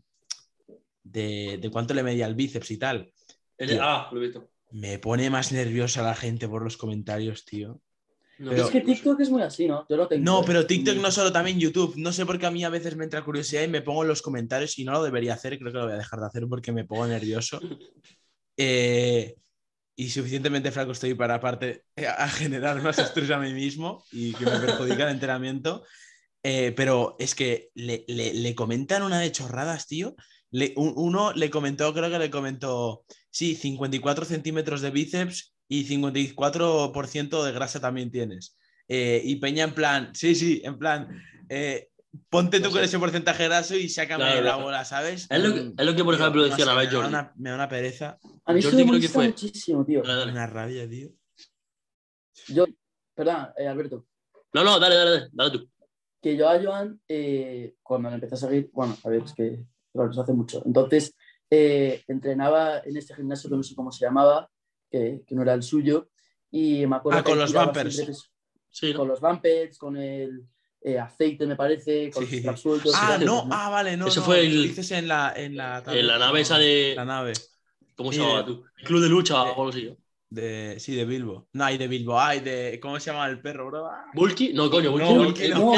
De, 1.03 1.57
de 1.59 1.71
cuánto 1.71 1.93
le 1.93 2.03
medía 2.03 2.27
el 2.27 2.35
bíceps 2.35 2.71
y 2.71 2.77
tal 2.77 3.11
ah, 3.81 4.09
lo 4.11 4.19
he 4.19 4.25
visto. 4.25 4.49
Me 4.71 4.99
pone 4.99 5.29
más 5.29 5.51
nerviosa 5.51 6.03
la 6.03 6.15
gente 6.15 6.47
por 6.47 6.63
los 6.63 6.77
comentarios, 6.77 7.43
tío. 7.45 7.81
es 8.39 8.69
que 8.69 8.81
TikTok 8.81 9.19
es 9.19 9.29
muy 9.29 9.41
así, 9.41 9.67
¿no? 9.67 9.85
Yo 9.89 10.07
tengo, 10.07 10.23
no, 10.23 10.43
pero 10.43 10.65
TikTok 10.65 10.97
no 10.97 11.11
solo, 11.11 11.31
también 11.31 11.59
YouTube. 11.59 11.95
No 11.97 12.11
sé 12.11 12.25
por 12.25 12.37
qué 12.37 12.45
a 12.45 12.51
mí 12.51 12.63
a 12.63 12.69
veces 12.69 12.95
me 12.95 13.03
entra 13.03 13.23
curiosidad 13.23 13.63
y 13.63 13.67
me 13.67 13.81
pongo 13.81 14.03
en 14.03 14.09
los 14.09 14.21
comentarios 14.21 14.77
y 14.77 14.83
no 14.83 14.91
lo 14.91 15.03
debería 15.03 15.33
hacer. 15.33 15.57
Creo 15.57 15.71
que 15.71 15.77
lo 15.77 15.85
voy 15.85 15.93
a 15.93 15.97
dejar 15.97 16.19
de 16.19 16.27
hacer 16.27 16.47
porque 16.47 16.71
me 16.71 16.85
pongo 16.85 17.07
nervioso. 17.07 17.59
Eh, 18.61 19.37
y 19.95 20.09
suficientemente 20.09 20.71
franco 20.71 20.91
estoy 20.91 21.13
para, 21.13 21.35
aparte, 21.35 21.85
a 21.95 22.27
generar 22.27 22.81
más 22.81 22.99
estrés 22.99 23.31
a 23.31 23.37
mí 23.37 23.53
mismo 23.53 24.03
y 24.11 24.33
que 24.33 24.43
me 24.43 24.59
perjudica 24.59 25.03
el 25.03 25.11
entrenamiento. 25.11 25.85
Eh, 26.41 26.73
pero 26.75 27.17
es 27.19 27.35
que 27.35 27.69
le, 27.75 28.05
le, 28.07 28.55
comentan 28.55 29.03
una 29.03 29.19
de 29.19 29.31
chorradas, 29.31 29.87
tío. 29.87 30.15
uno 30.75 31.33
le 31.33 31.49
comentó, 31.49 31.93
creo 31.93 32.09
que 32.09 32.19
le 32.19 32.29
comentó, 32.29 33.03
Sí, 33.31 33.55
54 33.55 34.25
centímetros 34.25 34.81
de 34.81 34.91
bíceps 34.91 35.53
y 35.67 35.85
54% 35.85 37.43
de 37.43 37.51
grasa 37.51 37.79
también 37.79 38.11
tienes. 38.11 38.57
Eh, 38.87 39.21
y 39.23 39.35
Peña 39.35 39.65
en 39.65 39.73
plan, 39.73 40.15
sí, 40.15 40.33
sí, 40.33 40.61
en 40.65 40.79
plan, 40.79 41.21
eh, 41.47 41.89
ponte 42.27 42.59
tú 42.59 42.71
con 42.71 42.83
ese 42.83 42.97
porcentaje 42.97 43.45
graso 43.45 43.75
y 43.75 43.87
sácame 43.87 44.41
la 44.41 44.55
bola, 44.55 44.83
¿sabes? 44.83 45.27
Es 45.29 45.43
lo 45.43 45.53
que, 45.53 45.73
es 45.77 45.85
lo 45.85 45.95
que 45.95 46.03
por 46.03 46.15
ejemplo, 46.15 46.43
decía 46.43 46.65
la 46.65 46.73
vez 46.73 46.91
Jordi. 46.91 47.11
Me 47.35 47.49
da, 47.51 47.55
una, 47.55 47.69
pereza. 47.69 48.17
A 48.45 48.53
mí 48.53 48.63
Jordi 48.63 48.83
creo 48.83 48.99
que 48.99 49.09
fue 49.09 49.27
muchísimo, 49.27 49.85
tío. 49.85 50.01
Una 50.01 50.47
rabia, 50.47 50.89
tío. 50.89 51.11
Yo, 52.47 52.65
perdón, 53.13 53.49
eh, 53.55 53.67
Alberto. 53.67 54.07
No, 54.53 54.63
no, 54.63 54.79
dale, 54.79 54.95
dale, 54.95 55.11
dale, 55.11 55.27
dale 55.31 55.51
tú. 55.51 55.69
Que 56.19 56.35
yo 56.35 56.49
a 56.49 56.61
Joan, 56.61 56.99
cuando 57.83 58.09
le 58.09 58.15
empecé 58.15 58.33
a 58.33 58.37
seguir, 58.37 58.71
bueno, 58.73 58.97
a 59.03 59.09
ver, 59.09 59.21
es 59.23 59.33
que 59.33 59.63
lo 59.93 60.03
hace 60.03 60.33
mucho. 60.33 60.63
Entonces, 60.65 61.15
eh, 61.49 62.03
entrenaba 62.07 62.79
en 62.79 62.97
este 62.97 63.15
gimnasio 63.15 63.49
que 63.49 63.55
no 63.55 63.63
sé 63.63 63.75
cómo 63.75 63.91
se 63.91 64.05
llamaba, 64.05 64.49
que, 64.89 65.23
que 65.25 65.35
no 65.35 65.41
era 65.41 65.53
el 65.53 65.63
suyo, 65.63 66.09
y 66.51 66.85
me 66.85 66.97
acuerdo... 66.97 67.19
Ah, 67.19 67.23
con 67.23 67.39
los 67.39 67.53
bumpers. 67.53 68.29
Sí, 68.71 68.93
Con 68.93 69.07
los 69.07 69.19
bumpers, 69.19 69.77
con 69.77 69.97
el 69.97 70.45
eh, 70.81 70.99
aceite, 70.99 71.47
me 71.47 71.55
parece, 71.55 72.11
con 72.11 72.25
los 72.43 72.59
sueltos. 72.61 72.93
Ah, 72.95 73.17
no, 73.19 73.47
ah, 73.51 73.69
vale, 73.69 73.97
no. 73.97 74.07
Eso 74.07 74.21
fue 74.21 74.41
el... 74.45 74.63
Dices 74.63 74.91
en 74.91 75.07
la, 75.07 75.33
en 75.35 75.57
la, 75.57 75.83
en 75.87 76.07
la 76.07 76.19
nave 76.19 76.41
esa 76.41 76.57
de... 76.57 76.93
La 76.95 77.05
nave. 77.05 77.33
¿Cómo 77.95 78.11
se 78.11 78.19
llamaba 78.19 78.45
tú? 78.45 78.63
Club 78.85 79.01
de 79.01 79.09
lucha 79.09 79.41
o 79.43 79.47
algo 79.47 79.69
así. 79.69 79.95
De, 80.31 80.79
sí, 80.79 80.95
de 80.95 81.05
Bilbo. 81.05 81.47
No, 81.53 81.65
hay 81.65 81.77
de 81.77 81.87
Bilbo, 81.87 82.19
hay 82.19 82.39
de. 82.39 82.79
¿Cómo 82.79 82.99
se 82.99 83.11
llama 83.11 83.27
el 83.27 83.41
perro, 83.41 83.65
bro? 83.65 83.89
¿Bulky? 84.13 84.53
No, 84.53 84.69
coño, 84.69 84.91
Bulky. 84.91 85.05
No, 85.05 85.23
Bulky 85.23 85.47
no. 85.49 85.73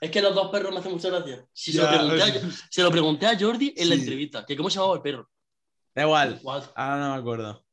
Es 0.00 0.10
que 0.10 0.20
los 0.20 0.34
dos 0.34 0.50
perros 0.50 0.72
me 0.72 0.80
hacen 0.80 0.92
mucha 0.92 1.08
gracia. 1.08 1.46
Si 1.52 1.72
se, 1.72 1.80
lo 1.80 1.88
pregunté 1.88 2.22
a, 2.22 2.50
se, 2.68 2.82
lo 2.82 2.90
pregunté 2.90 3.26
a, 3.26 3.38
Jordi 3.38 3.74
en 3.76 3.88
la 3.88 3.94
entrevista, 3.94 4.44
que 4.44 4.56
cómo 4.56 4.68
se 4.68 4.76
llamaba 4.76 4.96
el 4.96 5.02
perro. 5.02 5.30
Da 5.94 6.02
igual. 6.02 6.40
Ahora 6.74 7.00
no 7.00 7.14
me 7.14 7.20
acuerdo. 7.20 7.64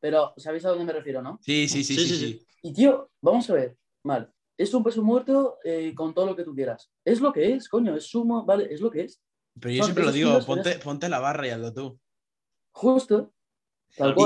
Pero, 0.00 0.34
¿sabéis 0.36 0.64
a 0.64 0.70
dónde 0.70 0.84
me 0.84 0.92
refiero, 0.92 1.22
no? 1.22 1.38
Sí, 1.42 1.68
sí, 1.68 1.84
sí, 1.84 1.96
sí. 1.96 2.16
sí, 2.16 2.46
Y 2.62 2.72
tío, 2.72 3.08
vamos 3.20 3.48
a 3.50 3.54
ver. 3.54 3.76
Mal. 4.04 4.32
es 4.58 4.74
un 4.74 4.82
peso 4.82 5.00
muerto 5.00 5.58
eh, 5.62 5.94
con 5.94 6.12
todo 6.12 6.26
lo 6.26 6.34
que 6.34 6.42
tú 6.42 6.54
quieras. 6.54 6.90
Es 7.04 7.20
lo 7.20 7.32
que 7.32 7.52
es, 7.52 7.68
coño, 7.68 7.94
es 7.94 8.06
sumo, 8.06 8.44
vale, 8.44 8.66
es 8.68 8.80
lo 8.80 8.90
que 8.90 9.02
es. 9.02 9.22
Pero 9.60 9.74
yo 9.74 9.84
siempre 9.84 10.04
lo 10.04 10.12
digo, 10.12 10.40
ponte, 10.44 11.08
la 11.08 11.20
barra 11.20 11.46
y 11.46 11.50
hazlo 11.50 11.72
tú. 11.72 12.00
Justo. 12.72 13.32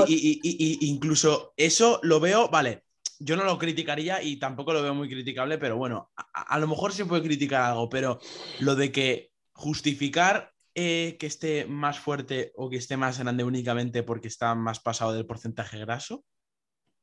Y, 0.07 0.89
incluso 0.89 1.53
eso 1.57 1.99
lo 2.03 2.19
veo, 2.19 2.47
vale, 2.49 2.85
yo 3.19 3.35
no 3.35 3.43
lo 3.43 3.57
criticaría 3.57 4.21
y 4.21 4.37
tampoco 4.37 4.73
lo 4.73 4.81
veo 4.81 4.95
muy 4.95 5.09
criticable, 5.09 5.57
pero 5.57 5.77
bueno, 5.77 6.11
a, 6.15 6.57
lo 6.59 6.67
mejor 6.67 6.93
se 6.93 7.05
puede 7.05 7.23
criticar 7.23 7.63
algo, 7.63 7.89
pero 7.89 8.19
lo 8.59 8.75
de 8.75 8.91
que 8.91 9.31
justificar 9.51 10.53
eh, 10.75 11.17
que 11.19 11.27
esté 11.27 11.65
más 11.65 11.99
fuerte 11.99 12.53
o 12.55 12.69
que 12.69 12.77
esté 12.77 12.95
más 12.95 13.19
grande 13.19 13.43
únicamente 13.43 14.03
porque 14.03 14.27
está 14.27 14.55
más 14.55 14.79
pasado 14.79 15.13
del 15.13 15.25
porcentaje 15.25 15.79
graso, 15.79 16.23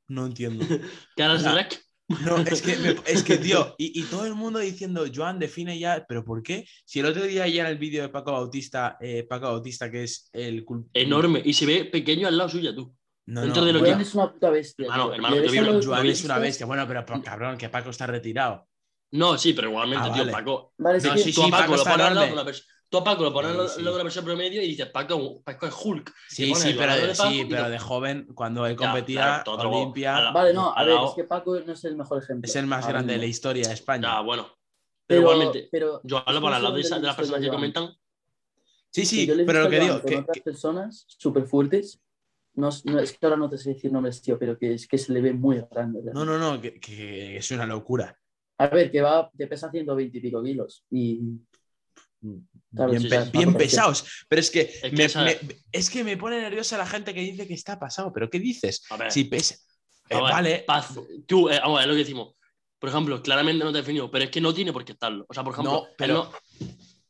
no 0.09 0.27
entiendo. 0.27 0.65
¿Qué 1.17 1.23
harás, 1.23 1.45
no, 2.09 2.39
es 2.39 2.61
que, 2.61 2.97
es 3.07 3.23
que 3.23 3.39
tío, 3.39 3.75
y, 3.79 4.03
todo 4.05 4.27
el 4.27 4.35
mundo 4.35 4.59
diciendo, 4.59 5.05
Joan, 5.13 5.39
define 5.39 5.79
ya, 5.79 6.05
pero 6.07 6.25
¿por 6.25 6.43
qué? 6.43 6.67
Si 6.85 7.01
el 7.01 7.07
otro 7.07 7.23
día 7.25 7.49
ya 7.49 7.63
en 7.63 7.69
el 7.69 7.79
vídeo 7.79 8.03
de 8.03 8.09
Paco 8.11 8.33
Bautista, 8.33 8.97
eh, 9.01 9.25
Paco 9.29 9.47
Bautista, 9.47 9.91
que 9.91 10.05
es 10.05 10.29
el... 10.33 10.65
Enorme, 10.93 11.43
y 11.45 11.55
se 11.55 11.67
ve 11.67 11.85
pequeño 11.87 12.29
al 12.29 12.37
lado 12.37 12.51
suya, 12.51 12.75
tú. 12.75 12.95
No, 13.27 13.41
Dentro 13.41 13.65
de 13.65 13.73
lo 13.73 13.83
que... 13.83 13.91
es 13.91 14.15
una 14.15 14.31
puta 14.31 14.51
bestia. 14.51 14.85
Hermano, 14.85 15.15
hermano, 15.15 15.37
yo 15.37 15.83
Joan 15.83 16.07
es 16.07 16.25
una 16.25 16.39
bestia. 16.39 16.67
Bueno, 16.67 16.87
pero 16.87 17.05
cabrón, 17.23 17.57
que 17.57 17.71
Paco 17.71 17.89
está 17.89 18.07
retirado. 18.07 18.69
No, 19.13 19.39
sí, 19.39 19.55
pero 19.55 19.69
igualmente, 19.69 20.09
ah, 20.11 20.13
tío, 20.13 20.31
Paco. 20.31 20.73
Vale, 20.77 20.99
no, 21.01 21.17
sí, 21.17 21.33
sí, 21.33 21.51
Paco, 21.51 21.77
lo 21.77 21.85
pones 21.85 22.01
al 22.01 22.15
lado 22.15 22.33
una 22.33 22.45
persona. 22.45 22.74
Tú 22.95 22.99
a 22.99 23.03
Paco 23.03 23.25
lo 23.25 23.33
pones 23.33 23.51
al 23.51 23.57
lado 23.57 23.73
de 23.75 23.95
una 23.95 24.03
persona 24.05 24.25
promedio 24.25 24.63
y 24.63 24.69
dices, 24.69 24.87
Paco, 24.87 25.43
Paco 25.43 25.67
es 25.67 25.75
Hulk. 25.85 26.15
Sí, 26.29 26.55
sí, 26.55 26.77
pero, 26.79 26.95
de, 26.95 27.13
sí, 27.13 27.45
pero 27.51 27.69
de 27.69 27.81
joven, 27.81 28.29
cuando 28.37 28.65
él 28.67 28.77
competía, 28.77 29.43
ya, 29.45 29.53
Olimpia. 29.53 30.31
Vale, 30.31 30.55
no, 30.55 30.73
a 30.73 30.85
ver, 30.85 30.97
es 31.05 31.11
que 31.17 31.25
Paco 31.25 31.59
no 31.59 31.73
es 31.73 31.85
el 31.85 31.97
mejor 31.97 32.23
ejemplo. 32.23 32.49
Es 32.49 32.55
el 32.55 32.69
más 32.69 32.87
grande 32.87 33.15
de 33.15 33.19
la 33.19 33.27
historia 33.27 33.67
de 33.67 33.75
España. 33.75 34.03
Ya, 34.03 34.21
bueno. 34.21 34.47
Pero, 35.09 35.23
igualmente, 35.23 35.69
yo 36.05 36.23
hablo 36.25 36.41
por 36.41 36.53
al 36.53 36.63
lado 36.63 36.77
de, 36.77 36.89
de, 36.89 37.01
las 37.01 37.17
personas 37.17 37.41
que 37.41 37.49
comentan. 37.49 37.97
Sí, 38.93 39.05
sí, 39.05 39.29
pero 39.45 39.65
lo 39.65 39.71
que 39.71 39.81
digo. 39.81 40.01
Que, 40.01 40.19
otras 40.19 40.39
personas 40.39 41.05
súper 41.09 41.47
fuertes 41.47 42.01
no, 42.55 42.69
no, 42.85 43.01
es 43.01 43.19
que 43.19 43.27
ahora 43.27 43.37
no 43.37 43.51
te 43.51 43.59
sé 43.59 43.71
decir 43.71 43.91
nombres, 43.91 44.23
tío, 44.23 44.39
pero 44.39 44.57
que 44.57 44.75
es 44.75 44.87
que 44.87 44.99
se 44.99 45.13
le 45.13 45.21
ve 45.21 45.33
muy 45.33 45.61
grande. 45.69 46.01
No, 46.13 46.25
no, 46.25 46.39
no, 46.39 46.61
que, 46.61 46.79
que, 46.79 47.39
es 47.39 47.51
una 47.51 47.67
locura. 47.67 48.17
A 48.59 48.69
ver, 48.69 48.93
que 48.93 49.03
va, 49.03 49.33
que 49.37 49.49
pesa 49.49 49.69
120 49.69 50.17
y 50.17 50.21
pico 50.21 50.41
kilos. 50.41 50.85
Y. 50.93 51.41
Bien, 53.33 53.55
pesados. 53.55 54.05
Pero 54.29 54.41
es 54.41 54.51
que, 54.51 54.71
me, 54.93 55.39
es 55.71 55.91
que 55.91 56.05
me 56.05 56.17
pone 56.17 56.41
nerviosa 56.41 56.79
la 56.79 56.87
gente 56.87 57.15
que 57.15 57.21
dice 57.21 57.47
que 57.47 57.55
está 57.55 57.79
pasado. 57.79 58.13
¿Pero 58.13 58.29
qué 58.29 58.41
dices? 58.41 58.83
Si 59.11 59.25
pesa. 59.25 59.57
Eh, 60.09 60.21
vale. 60.21 60.65
Tú, 61.27 61.49
eh, 61.49 61.61
vamos, 61.63 61.81
es 61.81 61.87
lo 61.87 61.93
que 61.93 61.99
decimos. 61.99 62.35
Por 62.79 62.91
ejemplo, 62.91 63.23
claramente 63.23 63.65
no 63.65 63.73
te 63.73 63.79
definido, 63.79 64.11
pero 64.11 64.25
es 64.25 64.31
que 64.31 64.41
no 64.41 64.53
tiene 64.53 64.73
por 64.73 64.85
qué 64.85 64.93
estarlo. 64.93 65.25
O 65.29 65.35
sea, 65.35 65.43
por 65.45 65.55
ejemplo, 65.55 65.73
no, 65.73 65.87
pero. 65.97 66.31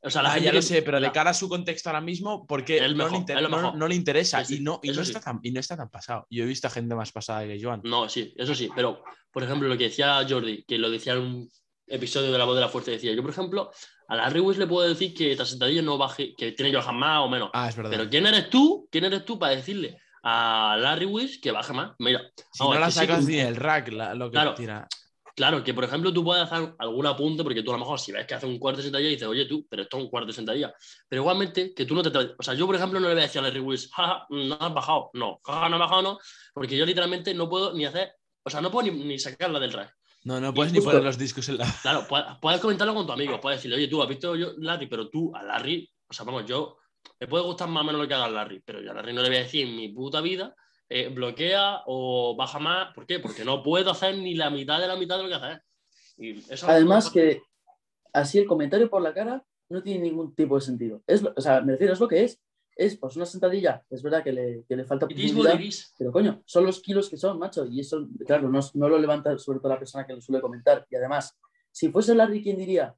O 0.07 0.11
sea, 0.11 0.21
la 0.21 0.35
ah, 0.35 0.39
ya 0.39 0.53
lo 0.53 0.61
sé, 0.61 0.83
pero 0.83 1.01
de 1.01 1.11
cara 1.11 1.31
a 1.31 1.35
su 1.35 1.49
contexto 1.49 1.89
ahora 1.89 2.03
mismo, 2.03 2.47
porque 2.47 2.79
no, 2.91 3.89
le 3.89 3.95
interesa 3.95 4.45
y, 4.47 4.61
no, 4.61 4.79
y, 4.83 4.91
no 4.91 5.01
está 5.01 5.19
tan, 5.19 5.41
y 5.43 5.51
no 5.51 5.61
está 5.61 5.79
tan 5.79 5.89
pasado. 5.89 6.27
Yo 6.29 6.45
he 6.45 6.47
visto 6.47 6.67
a 6.67 6.71
gente 6.71 6.95
más 6.95 7.11
pasada 7.11 7.47
que 7.47 7.59
Joan. 7.61 7.81
No, 7.85 8.07
sí, 8.11 8.35
eso 8.37 8.55
sí, 8.55 8.69
pero 8.77 9.03
por 9.33 9.43
ejemplo, 9.43 9.67
lo 9.67 9.79
que 9.79 9.85
decía 9.85 10.25
Jordi, 10.29 10.63
que 10.65 10.77
lo 10.77 10.91
decía 10.91 11.15
en 11.15 11.21
un 11.21 11.51
episodio 11.87 12.31
de 12.31 12.37
La 12.37 12.45
Voz 12.45 12.55
de 12.55 12.61
la 12.61 12.69
Fuerza, 12.69 12.91
decía: 12.91 13.15
Yo, 13.15 13.23
por 13.23 13.31
ejemplo, 13.31 13.71
a 14.09 14.17
Larry 14.17 14.41
Wiss 14.41 14.59
le 14.59 14.67
puedo 14.67 14.89
decir 14.89 15.15
que 15.15 15.33
esta 15.33 15.45
sentadilla 15.45 15.83
no 15.83 15.99
baje, 15.99 16.35
que 16.37 16.53
tiene 16.53 16.71
que 16.71 16.77
bajar 16.77 16.95
más 16.95 17.21
o 17.21 17.29
menos. 17.29 17.51
Ah, 17.53 17.69
es 17.69 17.77
verdad. 17.77 17.91
Pero 17.91 18.09
¿quién 18.11 18.27
eres 18.27 18.51
tú? 18.51 18.89
¿Quién 18.91 19.05
eres 19.05 19.25
tú 19.25 19.39
para 19.39 19.55
decirle 19.55 19.99
a 20.23 20.77
Larry 20.79 21.07
Wiss 21.07 21.39
que 21.41 21.51
baje 21.51 21.73
más? 21.73 21.93
Mira, 21.99 22.23
si 22.53 22.63
no 22.63 22.75
la 22.75 22.91
sacas 22.91 23.25
ni 23.25 23.39
el 23.39 23.57
rack, 23.57 23.89
lo 23.89 24.27
que 24.27 24.33
claro, 24.33 24.55
tira. 24.55 24.89
Claro, 25.37 25.65
que 25.65 25.75
por 25.75 25.83
ejemplo 25.83 26.13
tú 26.13 26.23
puedes 26.23 26.45
hacer 26.45 26.75
algún 26.79 27.07
apunte, 27.07 27.43
porque 27.43 27.63
tú 27.63 27.71
a 27.71 27.75
lo 27.75 27.81
mejor 27.81 27.99
si 27.99 28.13
ves 28.13 28.25
que 28.25 28.35
hace 28.35 28.47
un 28.47 28.59
cuarto 28.59 28.79
de 28.79 28.85
sentadilla 28.85 29.11
dices, 29.11 29.27
oye 29.27 29.47
tú, 29.47 29.67
pero 29.69 29.83
esto 29.83 29.97
es 29.97 30.05
un 30.05 30.09
cuarto 30.09 30.29
de 30.29 30.33
sentadilla. 30.33 30.73
Pero 31.09 31.23
igualmente 31.23 31.75
que 31.75 31.85
tú 31.85 31.95
no 31.97 32.03
te. 32.03 32.17
O 32.17 32.43
sea, 32.43 32.55
yo 32.55 32.67
por 32.67 32.77
ejemplo 32.77 33.01
no 33.01 33.09
le 33.09 33.15
voy 33.15 33.23
a 33.23 33.27
decir 33.27 33.41
a 33.41 33.43
Larry 33.43 33.59
Wills, 33.59 33.91
jaja, 33.93 34.27
no 34.31 34.57
has 34.61 34.75
bajado. 34.75 35.11
No, 35.15 35.41
jaja, 35.45 35.69
no 35.69 35.77
has 35.77 35.81
bajado, 35.81 36.03
no. 36.03 36.19
Porque 36.53 36.77
yo 36.77 36.87
literalmente 36.87 37.35
no 37.35 37.49
puedo 37.49 37.75
ni 37.75 37.85
hacer. 37.85 38.13
O 38.45 38.51
sea, 38.51 38.61
no 38.61 38.71
puedo 38.71 38.93
ni, 38.93 39.19
sacarla 39.19 39.59
del 39.59 39.73
rack. 39.73 39.93
No, 40.25 40.41
no 40.41 40.55
puedes 40.55 40.73
ni 40.73 40.81
poner 40.81 41.03
los 41.03 41.19
discos 41.19 41.49
en 41.51 41.59
la. 41.59 41.67
Claro, 41.83 42.07
puedes, 42.41 42.61
comentarlo 42.61 42.95
con 42.95 43.07
tu 43.07 43.13
amigo. 43.13 43.41
Puedes 43.41 43.59
decirle, 43.59 43.77
oye, 43.77 43.89
tú 43.89 44.03
has 44.03 44.09
visto 44.09 44.35
yo, 44.35 44.53
Larry, 44.59 44.87
pero 44.87 45.09
tú 45.09 45.35
a 45.37 45.43
Larry, 45.43 45.89
o 46.09 46.13
sea, 46.13 46.25
vamos, 46.25 46.47
yo. 46.47 46.79
Me 47.21 47.29
puede 47.29 47.45
gustar 47.45 47.69
más 47.69 47.83
o 47.83 47.85
menos 47.85 48.01
lo 48.01 48.09
que 48.09 48.15
haga 48.15 48.29
Larry, 48.29 48.63
pero 48.65 48.81
yo 48.81 48.91
a 48.91 48.95
Larry 48.95 49.13
no 49.13 49.23
le 49.23 49.29
voy 49.29 49.37
a 49.37 49.43
decir 49.43 49.67
en 49.69 49.77
mi 49.77 49.89
puta 49.91 50.23
vida 50.23 50.55
eh, 50.89 51.09
bloquea 51.09 51.83
o 51.87 52.35
baja 52.37 52.59
más. 52.59 52.95
¿Por 52.95 53.07
qué? 53.07 53.19
Porque 53.19 53.45
no 53.45 53.63
puedo 53.63 53.91
hacer 53.91 54.17
ni 54.17 54.35
la 54.35 54.51
mitad 54.51 54.81
de 54.81 54.87
la 54.87 54.97
mitad 54.97 55.19
de 55.19 55.23
lo 55.25 55.29
que 55.29 55.35
hace. 55.35 56.65
Además 56.67 57.11
que 57.11 57.43
así 58.13 58.39
el 58.39 58.47
comentario 58.47 58.89
por 58.89 59.03
la 59.03 59.13
cara 59.13 59.45
no 59.69 59.83
tiene 59.83 60.05
ningún 60.05 60.35
tipo 60.35 60.55
de 60.55 60.61
sentido. 60.61 61.03
Es, 61.07 61.23
o 61.25 61.41
sea, 61.41 61.61
me 61.61 61.73
refiero, 61.73 61.93
es 61.93 62.01
lo 62.01 62.09
que 62.09 62.25
es. 62.25 62.41
Es 62.77 62.97
pues 62.97 63.17
una 63.17 63.27
sentadilla, 63.27 63.85
es 63.89 64.03
verdad 64.03 64.25
que 64.25 64.33
le, 64.33 64.65
que 64.69 64.77
le 64.77 64.85
falta 64.85 65.07
pero 65.97 66.11
coño, 66.11 66.43
son 66.45 66.65
los 66.65 66.81
kilos 66.81 67.09
que 67.09 67.17
son, 67.17 67.39
macho, 67.39 67.65
y 67.67 67.81
eso, 67.81 68.09
claro, 68.27 68.49
no, 68.49 68.61
no, 68.75 68.89
lo 68.89 68.99
levanta 68.99 69.39
sobre 69.39 69.61
todo 69.61 69.69
la 69.69 69.79
persona 69.79 70.07
que 70.07 70.13
lo 70.13 70.21
suele 70.21 70.41
comentar. 70.41 70.85
Y 70.91 70.97
además, 70.97 71.39
si 71.71 71.91
fuese 71.91 72.15
Larry 72.15 72.43
quien 72.43 72.57
diría, 72.57 72.95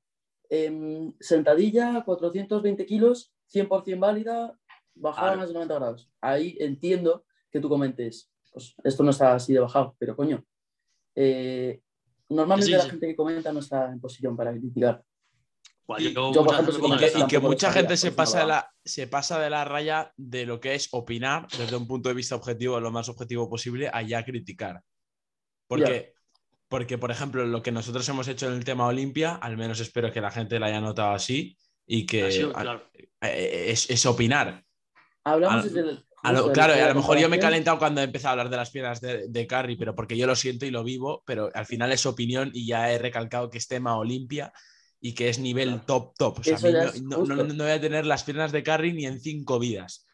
em, 0.49 1.13
sentadilla, 1.21 2.03
420 2.05 2.87
kilos, 2.87 3.35
100% 3.53 4.01
válida, 4.01 4.59
bajada 4.95 5.37
más 5.37 5.49
de 5.49 5.55
90 5.55 5.75
grados. 5.75 6.11
Ahí 6.23 6.57
entiendo 6.59 7.25
que 7.51 7.61
tú 7.61 7.69
comentes, 7.69 8.31
pues 8.53 8.75
esto 8.83 9.03
no 9.03 9.11
está 9.11 9.35
así 9.35 9.53
de 9.53 9.61
bajado, 9.61 9.95
pero 9.99 10.17
coño, 10.17 10.43
eh, 11.15 11.83
Normalmente 12.29 12.77
la 12.77 12.89
gente 12.89 13.07
que 13.07 13.17
comenta 13.17 13.53
no 13.53 13.61
está 13.61 13.93
en 13.93 14.01
posición 14.01 14.37
para 14.37 14.51
criticar. 14.53 15.03
Y, 15.99 16.13
que, 17.29 17.39
mucha 17.39 17.73
gente 17.73 17.97
se 17.97 18.11
pasa, 18.11 18.41
de 18.41 18.47
la, 18.47 18.71
se 18.85 19.07
pasa 19.07 19.39
de 19.39 19.51
la 19.51 19.65
raya 19.65 20.13
de 20.17 20.45
lo 20.45 20.59
que 20.61 20.75
es 20.75 20.89
opinar 20.91 21.47
desde 21.57 21.77
un 21.77 21.87
punto 21.87 22.09
de 22.09 22.15
vista 22.15 22.35
objetivo, 22.35 22.81
lo 22.81 22.91
más 22.91 23.09
objetivo 23.09 23.49
posible, 23.49 23.89
a 23.93 24.03
ya 24.03 24.25
criticar. 24.25 24.83
Porque, 25.69 26.15
porque, 26.69 26.99
por 26.99 27.13
ejemplo, 27.13 27.47
lo 27.47 27.63
que 27.63 27.71
nosotros 27.71 28.09
hemos 28.09 28.27
hecho 28.27 28.49
en 28.49 28.55
el 28.55 28.65
tema 28.65 28.87
Olimpia, 28.87 29.37
al 29.37 29.57
menos 29.57 29.79
espero 29.79 30.11
que 30.11 30.21
la 30.21 30.33
gente 30.33 30.59
lo 30.59 30.67
haya 30.67 30.81
notado 30.81 31.15
así, 31.15 31.57
y 31.87 32.05
que 32.05 32.29
eh, 33.21 33.71
es, 33.71 34.07
opinar. 34.07 34.65
Hablamos 35.23 35.65
desde 35.73 35.81
el, 35.81 36.05
claro, 36.53 36.73
a 36.75 36.89
lo 36.89 36.95
mejor 36.97 37.19
yo 37.19 37.29
me 37.29 37.37
he 37.37 37.41
calentado 37.41 37.79
cuando 37.79 38.01
he 38.01 38.05
empezado 38.05 38.31
a 38.31 38.33
hablar 38.33 38.51
de 38.51 38.57
las 38.57 38.71
piernas 38.71 39.01
de, 39.01 39.29
de 39.29 39.47
Carry, 39.47 39.77
pero 39.77 39.95
porque 39.95 40.17
yo 40.17 40.27
lo 40.27 40.35
siento 40.35 40.67
y 40.67 40.73
lo 40.73 40.83
vivo, 40.83 41.23
pero 41.25 41.49
al 41.55 41.67
final 41.67 41.93
es 41.93 42.07
opinión 42.07 42.51
y 42.53 42.67
ya 42.67 42.91
he 42.91 42.99
recalcado 42.99 43.51
que 43.51 43.59
es 43.59 43.69
tema 43.69 43.97
Olimpia 43.97 44.53
y 45.01 45.15
que 45.15 45.29
es 45.29 45.39
nivel 45.39 45.81
top, 45.87 46.15
top. 46.17 46.39
O 46.41 46.43
sea, 46.43 46.59
no, 47.03 47.25
voy 47.25 47.71
a 47.71 47.81
tener 47.81 48.07
las 48.07 48.25
piernas 48.25 48.53
de 48.53 48.63
Carry 48.63 48.93
ni 48.93 49.07
en 49.07 49.21
cinco 49.21 49.59
vidas. 49.59 50.07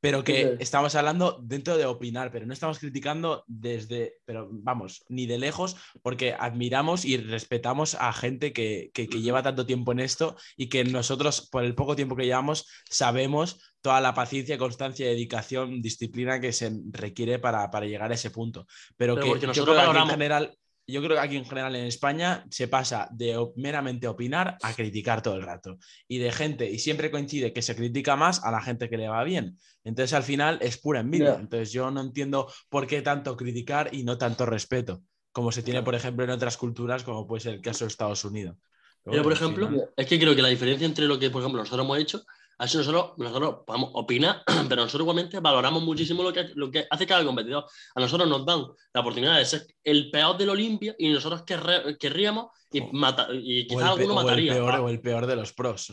Pero 0.00 0.22
que 0.22 0.56
estamos 0.60 0.94
hablando 0.94 1.40
dentro 1.42 1.76
de 1.76 1.84
opinar, 1.84 2.30
pero 2.30 2.46
no 2.46 2.52
estamos 2.52 2.78
criticando 2.78 3.42
desde, 3.48 4.14
pero 4.24 4.48
vamos, 4.48 5.04
ni 5.08 5.26
de 5.26 5.38
lejos, 5.38 5.74
porque 6.02 6.34
admiramos 6.38 7.04
y 7.04 7.16
respetamos 7.16 7.96
a 7.96 8.12
gente 8.12 8.52
que, 8.52 8.92
lleva 8.94 9.42
tanto 9.42 9.66
tiempo 9.66 9.90
en 9.90 9.98
esto 9.98 10.36
y 10.56 10.68
que 10.68 10.84
nosotros, 10.84 11.48
por 11.50 11.64
el 11.64 11.74
poco 11.74 11.96
tiempo 11.96 12.14
que 12.14 12.26
llevamos, 12.26 12.68
sabemos 12.88 13.60
toda 13.80 14.00
la 14.00 14.14
paciencia, 14.14 14.56
constancia, 14.56 15.04
dedicación, 15.04 15.82
disciplina 15.82 16.40
que 16.40 16.52
se 16.52 16.70
requiere 16.92 17.40
para, 17.40 17.68
llegar 17.80 18.12
a 18.12 18.14
ese 18.14 18.30
punto. 18.30 18.66
Pero, 18.96 19.16
que 19.16 19.52
yo 19.52 19.64
creo 19.64 19.92
que 19.92 19.98
en 19.98 20.08
general 20.08 20.56
yo 20.92 21.02
creo 21.02 21.16
que 21.16 21.22
aquí 21.22 21.36
en 21.36 21.44
general 21.44 21.76
en 21.76 21.84
España 21.84 22.46
se 22.50 22.66
pasa 22.66 23.08
de 23.10 23.36
meramente 23.56 24.08
opinar 24.08 24.56
a 24.62 24.72
criticar 24.72 25.22
todo 25.22 25.36
el 25.36 25.42
rato. 25.42 25.78
Y 26.08 26.18
de 26.18 26.32
gente, 26.32 26.70
y 26.70 26.78
siempre 26.78 27.10
coincide 27.10 27.52
que 27.52 27.60
se 27.60 27.76
critica 27.76 28.16
más 28.16 28.42
a 28.42 28.50
la 28.50 28.62
gente 28.62 28.88
que 28.88 28.96
le 28.96 29.08
va 29.08 29.22
bien. 29.22 29.58
Entonces 29.84 30.14
al 30.14 30.22
final 30.22 30.58
es 30.62 30.78
pura 30.78 31.00
envidia. 31.00 31.36
Entonces 31.38 31.72
yo 31.72 31.90
no 31.90 32.00
entiendo 32.00 32.50
por 32.70 32.86
qué 32.86 33.02
tanto 33.02 33.36
criticar 33.36 33.90
y 33.92 34.02
no 34.02 34.16
tanto 34.16 34.46
respeto, 34.46 35.02
como 35.30 35.52
se 35.52 35.62
tiene, 35.62 35.82
por 35.82 35.94
ejemplo, 35.94 36.24
en 36.24 36.30
otras 36.30 36.56
culturas, 36.56 37.02
como 37.04 37.26
puede 37.26 37.42
ser 37.42 37.54
el 37.54 37.60
caso 37.60 37.84
de 37.84 37.88
Estados 37.88 38.24
Unidos. 38.24 38.56
Pero, 39.04 39.22
por 39.22 39.32
ejemplo, 39.32 39.70
es 39.96 40.06
que 40.06 40.18
creo 40.18 40.34
que 40.34 40.42
la 40.42 40.48
diferencia 40.48 40.86
entre 40.86 41.06
lo 41.06 41.18
que, 41.18 41.30
por 41.30 41.42
ejemplo, 41.42 41.60
nosotros 41.60 41.84
hemos 41.84 41.98
hecho 41.98 42.22
Así 42.58 42.76
nosotros, 42.76 43.12
nosotros 43.18 43.60
podemos 43.64 43.90
opinar, 43.94 44.42
pero 44.68 44.82
nosotros 44.82 45.02
igualmente 45.02 45.38
valoramos 45.38 45.82
muchísimo 45.82 46.24
lo 46.24 46.32
que, 46.32 46.50
lo 46.56 46.70
que 46.70 46.86
hace 46.90 47.06
cada 47.06 47.24
competidor. 47.24 47.64
A 47.94 48.00
nosotros 48.00 48.28
nos 48.28 48.44
dan 48.44 48.64
la 48.92 49.00
oportunidad 49.00 49.38
de 49.38 49.44
ser 49.44 49.66
el 49.84 50.10
peor 50.10 50.36
del 50.36 50.50
Olimpia 50.50 50.94
y 50.98 51.08
nosotros 51.08 51.44
querríamos 51.44 52.48
y, 52.72 52.82
mata, 52.92 53.28
y 53.32 53.66
quizás 53.66 53.90
alguno 53.90 54.14
mataría. 54.14 54.52
El 54.52 54.58
peor, 54.58 54.80
o 54.80 54.88
el 54.88 55.00
peor 55.00 55.26
de 55.26 55.36
los 55.36 55.52
pros. 55.52 55.92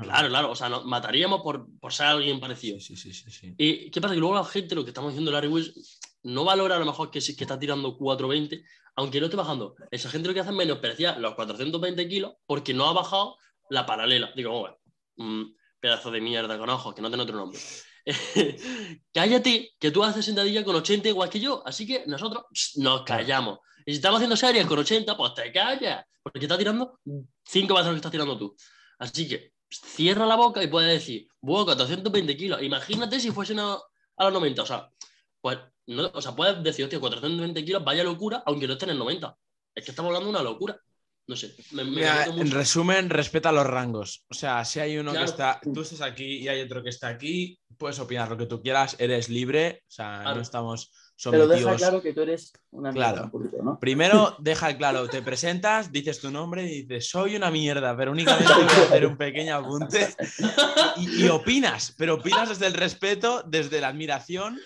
Claro, 0.00 0.28
claro, 0.28 0.50
o 0.52 0.56
sea, 0.56 0.68
mataríamos 0.68 1.42
por, 1.42 1.66
por, 1.80 1.92
ser 1.92 2.06
alguien 2.06 2.40
parecido. 2.40 2.78
Sí, 2.78 2.96
sí, 2.96 3.12
sí, 3.12 3.30
sí, 3.30 3.54
Y 3.58 3.90
qué 3.90 4.00
pasa, 4.00 4.14
que 4.14 4.20
luego 4.20 4.36
la 4.36 4.44
gente, 4.44 4.74
lo 4.74 4.84
que 4.84 4.90
estamos 4.90 5.10
diciendo 5.10 5.32
Larry 5.32 5.48
Wills, 5.48 6.00
no 6.22 6.44
valora 6.44 6.76
a 6.76 6.78
lo 6.78 6.86
mejor 6.86 7.10
que, 7.10 7.18
que 7.18 7.44
está 7.44 7.58
tirando 7.58 7.96
420, 7.96 8.64
aunque 8.96 9.18
no 9.18 9.26
esté 9.26 9.36
bajando. 9.36 9.74
Esa 9.90 10.08
gente 10.08 10.28
lo 10.28 10.34
que 10.34 10.40
hace 10.40 10.50
es 10.50 10.56
menospreciar 10.56 11.18
los 11.18 11.34
420 11.34 12.08
kilos 12.08 12.34
porque 12.46 12.72
no 12.72 12.86
ha 12.86 12.92
bajado 12.92 13.36
la 13.68 13.84
paralela. 13.84 14.30
Digo, 14.34 14.58
bueno, 14.60 14.76
mm, 15.16 15.44
pedazo 15.84 16.10
de 16.10 16.22
mierda 16.22 16.56
con 16.56 16.70
ojos, 16.70 16.94
que 16.94 17.02
no 17.02 17.08
tiene 17.08 17.24
otro 17.24 17.36
nombre. 17.36 17.60
Cállate, 19.12 19.72
que 19.78 19.90
tú 19.90 20.02
haces 20.02 20.24
sentadilla 20.24 20.64
con 20.64 20.76
80 20.76 21.10
igual 21.10 21.28
que 21.28 21.38
yo, 21.38 21.62
así 21.66 21.86
que 21.86 22.04
nosotros 22.06 22.44
nos 22.76 23.02
callamos. 23.02 23.58
Y 23.84 23.92
si 23.92 23.96
estamos 23.96 24.16
haciendo 24.16 24.34
series 24.34 24.64
con 24.64 24.78
80, 24.78 25.14
pues 25.14 25.34
te 25.34 25.52
callas. 25.52 26.06
Porque 26.22 26.46
está 26.46 26.56
tirando 26.56 27.00
cinco 27.44 27.74
veces 27.74 27.88
lo 27.88 27.92
que 27.92 27.96
estás 27.96 28.12
tirando 28.12 28.38
tú. 28.38 28.56
Así 28.98 29.28
que 29.28 29.52
cierra 29.68 30.24
la 30.24 30.36
boca 30.36 30.62
y 30.62 30.68
puedes 30.68 30.90
decir, 30.90 31.28
buah, 31.42 31.66
420 31.66 32.34
kilos. 32.34 32.62
Imagínate 32.62 33.20
si 33.20 33.30
fuesen 33.30 33.58
a, 33.58 33.74
a 34.16 34.24
los 34.24 34.32
90. 34.32 34.62
O 34.62 34.66
sea, 34.66 34.88
pues, 35.42 35.58
no, 35.88 36.10
o 36.14 36.22
sea, 36.22 36.34
puedes 36.34 36.62
decir, 36.62 36.86
hostia, 36.86 36.98
420 36.98 37.62
kilos, 37.62 37.84
vaya 37.84 38.02
locura, 38.02 38.42
aunque 38.46 38.66
no 38.66 38.72
estén 38.72 38.88
en 38.88 38.98
90. 38.98 39.36
Es 39.74 39.84
que 39.84 39.90
estamos 39.90 40.08
hablando 40.08 40.28
de 40.28 40.30
una 40.30 40.50
locura. 40.50 40.80
No 41.26 41.36
sé. 41.36 41.54
Me, 41.72 41.84
me 41.84 41.90
Mira, 41.90 42.24
conecto 42.26 42.40
en 42.42 42.50
resumen, 42.50 43.10
respeta 43.10 43.50
los 43.50 43.66
rangos. 43.66 44.24
O 44.30 44.34
sea, 44.34 44.64
si 44.64 44.80
hay 44.80 44.98
uno 44.98 45.10
Claro. 45.12 45.24
que 45.26 45.30
está, 45.30 45.60
tú 45.72 45.80
estás 45.80 46.02
aquí 46.02 46.38
y 46.38 46.48
hay 46.48 46.60
otro 46.60 46.82
que 46.82 46.90
está 46.90 47.08
aquí, 47.08 47.58
puedes 47.78 47.98
opinar 47.98 48.28
lo 48.28 48.36
que 48.36 48.46
tú 48.46 48.60
quieras, 48.62 48.94
eres 48.98 49.28
libre, 49.28 49.82
o 49.88 49.90
sea, 49.90 50.20
Claro. 50.22 50.36
no 50.36 50.42
estamos 50.42 50.92
Pero 51.24 51.46
deja 51.48 51.60
sometidos. 51.62 51.76
claro 51.80 52.02
que 52.02 52.12
tú 52.12 52.20
eres 52.22 52.52
una 52.72 52.92
mierda 52.92 53.30
Claro. 53.30 53.78
Primero, 53.80 54.36
deja 54.40 54.76
claro, 54.76 55.08
te 55.08 55.22
presentas, 55.22 55.90
dices 55.90 56.20
tu 56.20 56.30
nombre 56.30 56.64
y 56.70 56.82
dices, 56.82 57.08
soy 57.08 57.36
una 57.36 57.50
mierda, 57.50 57.96
pero 57.96 58.12
únicamente 58.12 58.52
voy 58.52 58.64
a 58.64 58.66
hacer 58.66 59.06
un 59.06 59.16
pequeño 59.16 59.56
apunte 59.56 60.14
y, 60.96 61.24
y 61.24 61.28
opinas, 61.28 61.94
pero 61.96 62.14
opinas 62.14 62.48
desde 62.50 62.66
el 62.66 62.74
respeto, 62.74 63.42
desde 63.46 63.80
la 63.80 63.88
admiración, 63.88 64.60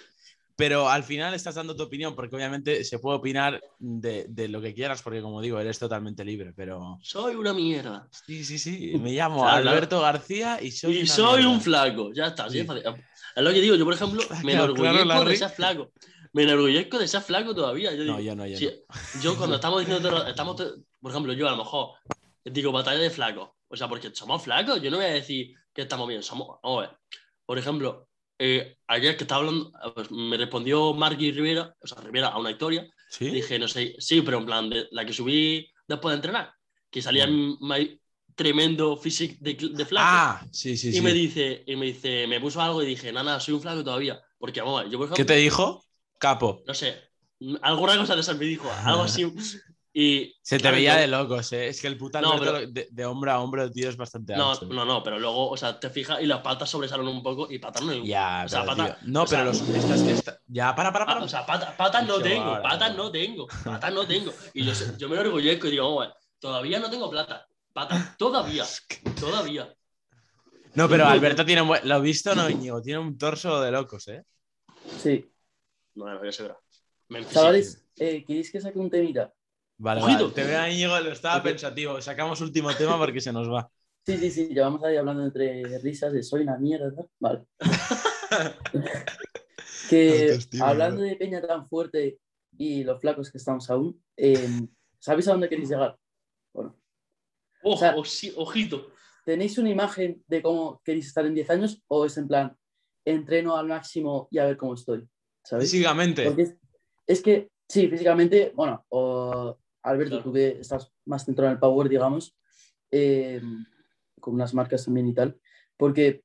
pero 0.59 0.89
al 0.89 1.05
final 1.05 1.35
estás 1.35 1.55
dando 1.55 1.77
tu 1.77 1.85
opinión, 1.85 2.17
porque 2.17 2.35
obviamente 2.35 2.83
se 2.83 2.99
puede 2.99 3.19
opinar 3.19 3.63
de, 3.79 4.27
de 4.29 4.49
lo 4.49 4.61
que 4.61 4.75
quieras, 4.75 5.03
porque 5.03 5.23
como 5.23 5.41
digo, 5.41 5.61
eres 5.61 5.79
totalmente 5.79 6.25
libre, 6.25 6.53
pero 6.53 6.99
Soy 7.01 7.37
una 7.37 7.55
mierda. 7.55 8.09
sí, 8.27 8.45
sí, 8.45 8.59
sí, 8.59 8.99
me 9.01 9.13
llamo 9.13 9.43
Claro, 9.43 9.63
claro. 9.63 9.71
Alberto 9.71 10.01
García 10.01 10.59
y 10.61 10.73
soy... 10.73 10.97
y 10.97 11.03
una 11.03 11.07
soy 11.15 11.37
mierda. 11.43 11.49
un 11.55 11.61
flaco. 11.61 12.11
Ya 12.13 12.27
está, 12.27 12.51
Sí. 12.51 12.59
es 12.59 12.67
lo 12.67 13.51
que 13.53 13.61
digo, 13.61 13.77
yo 13.77 13.85
por 13.85 13.95
ejemplo, 13.95 14.21
me 14.45 14.53
Claro, 14.55 14.75
claro, 14.75 14.99
enorgullezco 14.99 15.05
Larry. 15.15 15.31
de 15.31 15.37
ser 15.37 15.51
flaco. 15.51 15.93
Me 16.33 16.43
enorgullezco 16.43 16.99
de 16.99 17.07
ser 17.09 17.23
flaco 17.23 17.55
todavía. 17.55 17.93
Yo, 17.95 18.03
digo, 18.03 18.15
No, 18.15 18.21
yo 18.21 18.35
no, 18.35 18.45
yo 18.45 18.59
si- 18.59 18.67
no. 18.67 19.23
yo 19.23 19.37
cuando 19.39 19.55
estamos 19.63 19.79
diciendo, 19.87 20.27
estamos, 20.27 20.57
por 21.01 21.11
ejemplo, 21.13 21.33
yo 21.35 21.47
a 21.47 21.53
lo 21.53 21.59
mejor 21.59 21.91
digo 22.45 22.73
batalla 22.73 22.99
de 22.99 23.11
flacos. 23.11 23.51
O 23.69 23.77
sea, 23.77 23.89
porque 23.89 24.11
somos 24.13 24.43
flacos, 24.43 24.83
yo 24.83 24.91
no 24.91 24.97
voy 24.97 25.07
a 25.07 25.11
decir 25.11 25.55
que 25.73 25.83
estamos 25.83 26.09
bien, 26.09 26.25
somos. 26.25 26.59
vamos 26.65 26.79
a 26.85 26.89
ver. 26.89 26.99
Por 27.47 27.59
ejemplo, 27.59 28.08
eh, 28.39 28.77
ayer 28.87 29.17
que 29.17 29.25
estaba 29.25 29.41
hablando, 29.41 29.73
pues, 29.95 30.11
me 30.11 30.37
respondió 30.37 30.95
Marky 30.95 31.33
Rivera, 31.33 31.75
o 31.81 31.87
sea, 31.87 32.01
Rivera 32.01 32.29
a 32.29 32.39
una 32.39 32.51
historia. 32.51 32.87
¿Sí? 33.11 33.31
Dije, 33.31 33.59
no 33.59 33.69
sé, 33.69 33.95
sí, 33.99 34.21
pero 34.21 34.39
en 34.39 34.47
plan, 34.47 34.71
de, 34.71 34.87
la 34.91 35.05
que 35.05 35.13
subí 35.13 35.67
después 35.87 36.13
de 36.13 36.17
entrenar, 36.17 36.53
que 36.91 37.01
salía 37.01 37.25
en 37.25 37.57
my 37.61 37.99
tremendo 38.35 38.97
físico 38.97 39.35
de, 39.41 39.55
de 39.55 39.85
flaco. 39.85 40.07
Ah, 40.09 40.47
sí, 40.53 40.77
sí, 40.77 40.91
y 40.91 40.93
sí. 40.93 41.01
me 41.01 41.13
dice, 41.13 41.65
y 41.67 41.75
me 41.75 41.87
dice, 41.87 42.27
me 42.29 42.41
puso 42.41 42.61
algo 42.61 42.83
y 42.83 42.87
dije, 42.87 43.13
nada, 43.13 43.41
soy 43.41 43.55
un 43.55 43.61
flaco 43.61 43.83
todavía. 43.83 44.21
Porque, 44.39 44.61
vamos, 44.61 44.85
yo 44.85 44.99
por 44.99 45.07
ejemplo, 45.07 45.17
¿Qué 45.17 45.25
te 45.25 45.37
dijo? 45.37 45.85
Capo. 46.19 46.63
no 46.67 46.75
sé, 46.75 46.97
alguna 47.63 47.97
cosa 47.97 48.15
de 48.15 48.21
esa 48.21 48.35
me 48.35 48.45
dijo, 48.45 48.71
algo 48.85 49.03
así. 49.03 49.25
Y, 49.93 50.37
Se 50.43 50.59
te 50.59 50.71
veía 50.71 50.95
yo- 50.95 51.01
de 51.01 51.07
locos, 51.09 51.53
¿eh? 51.53 51.69
Es 51.69 51.81
que 51.81 51.87
el 51.89 51.97
puto 51.97 52.21
No, 52.21 52.39
pero- 52.39 52.67
de, 52.67 52.89
de 52.91 53.05
hombre 53.07 53.31
a 53.31 53.41
hombre, 53.41 53.69
tío, 53.71 53.89
es 53.89 53.97
bastante 53.97 54.37
No, 54.37 54.53
ancho. 54.53 54.67
no, 54.67 54.85
no, 54.85 55.03
pero 55.03 55.19
luego, 55.19 55.49
o 55.51 55.57
sea, 55.57 55.81
te 55.81 55.89
fijas 55.91 56.21
y 56.21 56.27
las 56.27 56.41
patas 56.41 56.69
sobresalen 56.71 57.09
un 57.09 57.23
poco 57.23 57.51
y 57.51 57.59
patas 57.59 57.83
no. 57.83 57.93
Ya, 58.05 58.43
o 58.45 58.49
sea, 58.49 58.61
pero, 58.65 58.77
pata- 58.77 58.99
tío, 59.01 59.09
No, 59.11 59.23
o 59.23 59.27
sea- 59.27 59.39
pero 59.39 59.51
los 59.51 59.61
está- 60.09 60.39
Ya, 60.47 60.75
para, 60.75 60.93
para, 60.93 61.07
para. 61.07 61.25
O 61.25 61.29
sea, 61.29 61.45
pata- 61.45 61.75
patas 61.77 62.07
no 62.07 62.15
Eso 62.17 62.23
tengo, 62.23 62.63
patas 62.63 62.97
no 62.97 63.11
tengo, 63.11 63.47
patas 63.65 63.93
no 63.93 64.07
tengo. 64.07 64.33
Y 64.55 64.65
yo, 64.65 65.09
me 65.09 65.17
enorgullezco 65.17 65.67
y 65.67 65.71
digo, 65.73 66.01
a 66.03 66.07
ver, 66.07 66.15
todavía 66.39 66.79
no 66.79 66.91
tengo 66.91 67.11
plata. 67.11 67.47
Patas, 67.73 68.17
todavía, 68.19 68.65
todavía. 69.21 69.75
no, 70.75 70.89
pero 70.89 71.07
Alberto 71.07 71.45
tiene 71.45 71.63
un 71.63 71.69
buen... 71.69 71.89
Lo 71.89 71.97
he 71.97 72.01
visto, 72.01 72.35
no, 72.35 72.49
Íñigo. 72.49 72.81
Tiene 72.83 72.99
un 73.01 73.17
torso 73.19 73.61
de 73.61 73.71
locos, 73.71 74.07
¿eh? 74.09 74.23
Sí. 75.03 75.25
Bueno, 75.95 76.23
ya 76.25 76.31
se 76.33 76.43
verá. 76.45 76.59
Chavales, 77.33 77.85
eh, 77.97 78.23
¿queréis 78.27 78.53
que 78.53 78.61
saque 78.61 78.79
un 78.79 78.91
temita? 78.91 79.33
Vale, 79.79 80.01
vale. 80.03 80.31
Te 80.35 80.45
veo 80.45 80.61
a 80.61 80.71
Íñigo, 80.71 80.99
lo 81.01 81.13
estaba 81.13 81.43
pensativo. 81.43 82.01
Sacamos 82.01 82.41
último 82.41 82.73
tema 82.75 82.99
porque 82.99 83.21
se 83.21 83.33
nos 83.33 83.49
va. 83.51 83.71
Sí, 84.09 84.17
sí, 84.17 84.31
sí, 84.31 84.49
llevamos 84.49 84.83
ahí 84.85 84.97
hablando 84.97 85.23
entre 85.23 85.79
risas 85.81 86.15
de 86.15 86.23
soy 86.23 86.41
una 86.41 86.57
mierda. 86.57 86.91
¿no? 86.97 87.11
Vale. 87.21 87.45
que 89.91 90.23
Autoestima, 90.23 90.69
hablando 90.69 91.03
de 91.03 91.15
Peña 91.17 91.43
tan 91.47 91.69
fuerte 91.69 92.19
y 92.57 92.85
los 92.85 93.03
flacos 93.03 93.31
que 93.31 93.37
estamos 93.37 93.69
aún, 93.69 94.03
eh, 94.17 94.49
¿sabéis 94.99 95.29
a 95.29 95.33
dónde 95.33 95.51
queréis 95.51 95.69
llegar? 95.69 95.99
Bueno, 96.55 96.75
Ojo, 97.63 97.75
o 97.75 97.77
sea- 97.77 97.97
osi- 97.97 98.33
ojito. 98.37 98.93
¿tenéis 99.27 99.59
una 99.59 99.69
imagen 99.69 100.25
de 100.27 100.41
cómo 100.41 100.81
queréis 100.83 101.09
estar 101.09 101.27
en 101.27 101.35
10 101.35 101.51
años 101.51 101.83
o 101.89 102.07
es 102.07 102.17
en 102.17 102.29
plan, 102.29 102.57
entreno 103.05 103.59
al 103.59 103.67
máximo 103.67 104.27
y 104.31 104.39
a 104.39 104.47
ver 104.47 104.57
cómo 104.57 104.73
estoy? 104.73 105.07
¿Sabéis? 105.45 105.71
Físicamente. 105.71 106.27
Es, 106.39 106.55
es 107.07 107.21
que, 107.23 107.51
sí, 107.69 107.89
físicamente, 107.89 108.53
bueno, 108.55 108.87
o 108.89 109.59
Alberto, 109.83 110.17
Claro. 110.17 110.25
tú 110.25 110.33
que 110.33 110.49
estás 110.61 110.93
más 111.05 111.25
centrado 111.25 111.49
en 111.51 111.55
el 111.55 111.61
power, 111.61 111.89
digamos, 111.89 112.37
eh, 112.91 113.41
con 114.21 114.35
unas 114.35 114.55
marcas 114.55 114.85
también 114.85 115.07
y 115.09 115.15
tal, 115.15 115.39
porque 115.77 116.25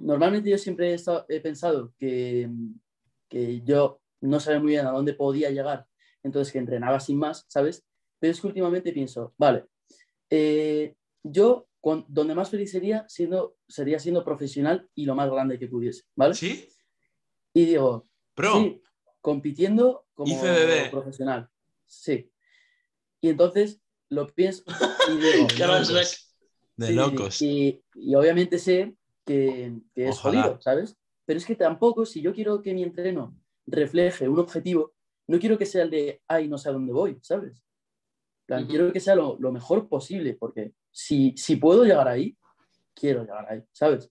normalmente 0.00 0.50
yo 0.50 0.58
siempre 0.58 0.90
he, 0.90 0.94
estado- 0.94 1.26
he 1.28 1.40
pensado 1.40 1.92
que, 1.98 2.48
que 3.28 3.60
yo 3.62 4.00
no 4.20 4.40
sabía 4.40 4.60
muy 4.60 4.70
bien 4.72 4.86
a 4.86 4.90
dónde 4.90 5.14
podía 5.14 5.50
llegar, 5.50 5.86
entonces 6.22 6.52
que 6.52 6.58
entrenaba 6.58 6.98
sin 7.00 7.18
más, 7.18 7.44
¿sabes? 7.48 7.84
Pero 8.18 8.32
es 8.32 8.40
que 8.40 8.46
últimamente 8.46 8.92
pienso, 8.92 9.34
vale, 9.36 9.66
eh, 10.30 10.94
yo 11.22 11.68
con- 11.80 12.04
donde 12.08 12.34
más 12.34 12.50
feliz 12.50 12.70
sería, 12.70 13.04
siendo, 13.08 13.56
sería 13.68 13.98
siendo 13.98 14.24
profesional 14.24 14.88
y 14.94 15.04
lo 15.04 15.14
más 15.14 15.30
grande 15.30 15.58
que 15.58 15.68
pudiese, 15.68 16.04
¿vale? 16.16 16.34
¿Sí? 16.34 16.68
Y 17.54 17.66
digo, 17.66 18.04
Pro. 18.34 18.54
Sí, 18.60 18.82
compitiendo 19.20 20.06
como 20.14 20.32
IFBB. 20.32 20.90
profesional. 20.90 21.48
Sí. 21.86 22.30
Y 23.20 23.28
entonces 23.30 23.80
lo 24.10 24.26
pienso 24.28 24.62
y 24.66 25.16
digo, 25.16 25.48
Ya 25.56 25.66
lo 25.66 25.78
locos. 25.80 26.34
De 26.76 26.86
sí, 26.86 26.92
locos. 26.94 27.42
Y, 27.42 27.82
y 27.94 28.14
obviamente 28.14 28.58
sé 28.58 28.94
que, 29.26 29.74
que 29.94 30.08
es 30.08 30.16
Ojalá. 30.16 30.42
jodido, 30.42 30.60
¿sabes? 30.60 30.96
Pero 31.26 31.38
es 31.38 31.44
que 31.46 31.56
tampoco, 31.56 32.06
si 32.06 32.22
yo 32.22 32.32
quiero 32.32 32.62
que 32.62 32.72
mi 32.72 32.82
entreno 32.82 33.36
refleje 33.66 34.28
un 34.28 34.38
objetivo, 34.38 34.94
no 35.26 35.38
quiero 35.38 35.58
que 35.58 35.66
sea 35.66 35.82
el 35.82 35.90
de, 35.90 36.22
ay, 36.28 36.48
no 36.48 36.56
sé 36.56 36.68
a 36.68 36.72
dónde 36.72 36.92
voy, 36.92 37.18
¿sabes? 37.22 37.56
En 37.58 38.46
plan, 38.46 38.62
Ujú. 38.62 38.70
Quiero 38.70 38.92
que 38.92 39.00
sea 39.00 39.14
lo, 39.14 39.36
lo 39.38 39.52
mejor 39.52 39.88
posible, 39.88 40.34
porque 40.38 40.72
si, 40.90 41.34
si 41.36 41.56
puedo 41.56 41.84
llegar 41.84 42.08
ahí, 42.08 42.34
quiero 42.94 43.20
llegar 43.22 43.46
ahí, 43.50 43.60
¿sabes? 43.72 44.08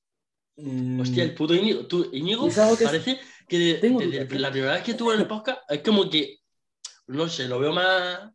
Mm, 0.57 0.99
Hostia, 0.99 1.23
el 1.23 1.33
puto 1.33 1.55
Íñigo. 1.55 1.87
Tú, 1.87 2.07
Íñigo 2.11 2.47
que- 2.77 2.83
parece 2.85 3.19
que 3.47 3.57
de- 3.57 3.89
dudas, 3.89 4.07
¿eh? 4.31 4.39
la 4.39 4.51
primera 4.51 4.73
vez 4.73 4.83
que 4.83 4.91
estuve 4.91 5.15
en 5.15 5.21
el 5.21 5.27
podcast 5.27 5.59
es 5.69 5.81
como 5.81 6.07
que, 6.09 6.37
no 7.07 7.27
sé, 7.29 7.47
lo 7.47 7.59
veo 7.59 7.71
más... 7.73 8.29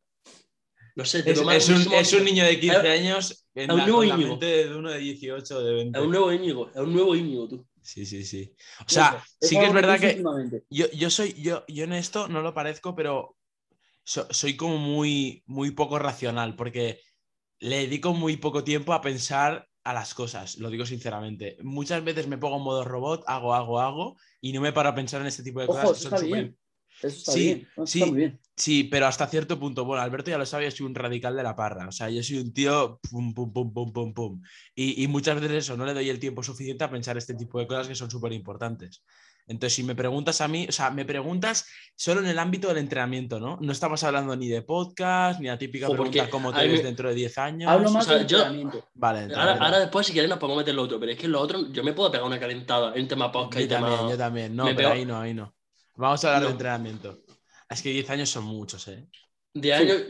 No 0.95 1.05
sé, 1.05 1.22
te 1.22 1.32
Es, 1.32 1.40
un, 1.40 1.93
es 1.93 2.12
un 2.12 2.24
niño 2.24 2.45
de 2.45 2.61
15 2.61 2.76
Es- 2.88 3.01
años 3.01 3.47
en 3.55 3.62
es 3.62 3.68
un 3.70 3.76
la, 3.78 3.86
nuevo 3.86 4.05
la 4.05 4.16
mente 4.16 4.47
de 4.47 4.76
uno 4.76 4.90
de 4.90 4.99
18 4.99 5.61
de 5.62 5.74
20. 5.74 5.98
Es 5.98 6.05
un 6.05 6.10
nuevo 6.10 6.32
Íñigo, 6.32 6.69
es 6.70 6.77
un 6.77 6.93
nuevo 6.93 7.16
Íñigo, 7.16 7.48
tú. 7.48 7.66
Sí, 7.82 8.06
sí, 8.06 8.24
sí. 8.24 8.55
O 8.81 8.89
sea, 8.89 9.10
Eso, 9.19 9.24
sí 9.40 9.59
que 9.59 9.66
es 9.66 9.73
verdad 9.73 9.98
que 10.01 10.23
yo, 10.70 10.86
yo 10.93 11.10
soy, 11.10 11.32
yo, 11.35 11.64
yo 11.69 11.85
en 11.85 11.93
esto 11.93 12.28
no 12.28 12.40
lo 12.43 12.55
parezco, 12.55 12.94
pero 12.94 13.36
so- 14.05 14.27
soy 14.32 14.56
como 14.56 14.78
muy, 14.78 15.43
muy 15.47 15.73
poco 15.73 15.98
racional, 15.98 16.56
porque 16.56 17.01
le 17.60 17.78
dedico 17.78 18.14
muy 18.14 18.36
poco 18.39 18.64
tiempo 18.64 18.93
a 18.94 19.01
pensar 19.02 19.69
a 19.85 19.94
las 19.94 20.14
cosas, 20.14 20.59
lo 20.59 20.70
digo 20.70 20.86
sinceramente. 20.86 21.56
Muchas 21.62 22.05
veces 22.05 22.28
me 22.28 22.39
pongo 22.39 22.59
en 22.59 22.62
modo 22.64 22.85
robot, 22.85 23.24
hago, 23.27 23.55
hago, 23.55 23.81
hago, 23.81 24.16
y 24.40 24.52
no 24.52 24.60
me 24.60 24.73
paro 24.73 24.90
a 24.90 24.94
pensar 24.94 25.20
en 25.23 25.28
este 25.28 25.43
tipo 25.43 25.60
de 25.60 25.69
cosas 25.70 25.93
que 25.93 26.01
son. 26.01 26.56
Eso 27.02 27.16
está 27.18 27.32
Sí, 27.32 27.40
bien. 27.44 27.68
eso 27.72 27.86
sí. 27.86 27.98
Está 28.00 28.10
muy 28.10 28.18
bien. 28.20 28.40
Sí, 28.54 28.84
pero 28.84 29.06
hasta 29.06 29.26
cierto 29.26 29.58
punto. 29.58 29.84
Bueno, 29.84 30.02
Alberto 30.02 30.30
ya 30.30 30.38
lo 30.38 30.46
sabe, 30.46 30.66
yo 30.66 30.70
soy 30.70 30.86
un 30.86 30.94
radical 30.94 31.34
de 31.34 31.42
la 31.42 31.56
parra. 31.56 31.88
O 31.88 31.92
sea, 31.92 32.10
yo 32.10 32.22
soy 32.22 32.38
un 32.38 32.52
tío 32.52 33.00
pum, 33.10 33.32
pum, 33.34 33.52
pum, 33.52 33.72
pum, 33.72 33.92
pum, 33.92 34.12
pum. 34.14 34.42
Y, 34.74 35.02
y 35.02 35.08
muchas 35.08 35.40
veces 35.40 35.64
eso, 35.64 35.76
no 35.76 35.86
le 35.86 35.94
doy 35.94 36.08
el 36.10 36.18
tiempo 36.20 36.42
suficiente 36.42 36.84
a 36.84 36.90
pensar 36.90 37.16
este 37.16 37.34
tipo 37.34 37.58
de 37.58 37.66
cosas 37.66 37.88
que 37.88 37.94
son 37.94 38.10
súper 38.10 38.32
importantes. 38.32 39.02
Entonces, 39.48 39.74
si 39.74 39.82
me 39.82 39.96
preguntas 39.96 40.40
a 40.40 40.46
mí, 40.46 40.66
o 40.68 40.72
sea, 40.72 40.90
me 40.90 41.04
preguntas 41.04 41.66
solo 41.96 42.20
en 42.20 42.26
el 42.28 42.38
ámbito 42.38 42.68
del 42.68 42.76
entrenamiento, 42.78 43.40
¿no? 43.40 43.58
No 43.60 43.72
estamos 43.72 44.04
hablando 44.04 44.36
ni 44.36 44.48
de 44.48 44.62
podcast, 44.62 45.40
ni 45.40 45.48
la 45.48 45.58
típica 45.58 45.86
Jo, 45.88 45.94
pregunta 45.94 46.30
cómo 46.30 46.52
te 46.52 46.68
ves 46.68 46.78
me- 46.80 46.84
dentro 46.84 47.08
de 47.08 47.14
10 47.16 47.38
años. 47.38 47.68
Hablo 47.70 47.90
más 47.90 48.04
sea, 48.04 48.18
yo- 48.18 48.36
entrenamiento. 48.38 48.86
Vale, 48.94 49.18
Ahora, 49.18 49.24
entrenamiento. 49.24 49.64
ahora 49.64 49.78
después, 49.80 50.06
si 50.06 50.12
quieres, 50.12 50.28
nos 50.28 50.38
podemos 50.38 50.58
meter 50.58 50.74
lo 50.74 50.82
otro, 50.82 51.00
pero 51.00 51.10
es 51.10 51.18
que 51.18 51.26
lo 51.26 51.40
otro, 51.40 51.72
yo 51.72 51.82
me 51.82 51.92
puedo 51.94 52.12
pegar 52.12 52.26
una 52.26 52.38
calentada 52.38 52.94
en 52.94 53.08
tema 53.08 53.32
podcast 53.32 53.58
yo 53.58 53.64
y 53.64 53.68
tema... 53.68 53.88
también, 53.88 54.10
yo 54.10 54.16
también. 54.18 54.54
No, 54.56 54.64
me 54.66 54.74
pero 54.74 54.90
pego- 54.90 54.94
ahí 55.00 55.04
no, 55.06 55.20
ahí 55.20 55.34
no. 55.34 55.52
Vamos 55.94 56.24
a 56.24 56.28
hablar 56.28 56.43
No. 56.43 56.47
de 56.48 56.52
entrenamiento. 56.52 57.23
Es 57.69 57.82
que 57.82 57.90
10 57.90 58.09
años 58.10 58.31
son 58.31 58.44
muchos, 58.44 58.86
¿eh? 58.89 59.09
10 59.55 59.78
años, 59.81 60.02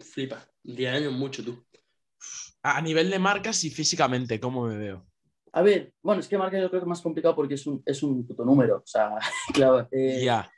flipa, 0.00 0.46
10 0.62 0.92
años 0.94 1.12
mucho, 1.12 1.44
tú. 1.44 1.64
A 2.62 2.80
nivel 2.82 3.10
de 3.10 3.18
marcas 3.18 3.62
y 3.64 3.70
físicamente, 3.70 4.40
¿cómo 4.40 4.66
me 4.66 4.76
veo? 4.76 5.06
A 5.52 5.62
ver, 5.62 5.94
bueno, 6.02 6.20
es 6.20 6.28
que 6.28 6.36
marca 6.36 6.58
yo 6.60 6.68
creo 6.68 6.80
que 6.80 6.84
es 6.84 6.88
más 6.88 7.00
complicado 7.00 7.34
porque 7.34 7.54
es 7.54 7.66
un, 7.66 7.82
es 7.86 8.02
un 8.02 8.26
puto 8.26 8.44
número. 8.44 8.76
O 8.78 8.86
sea, 8.86 9.10
claro, 9.54 9.88
eh, 9.90 10.22
Ya. 10.24 10.50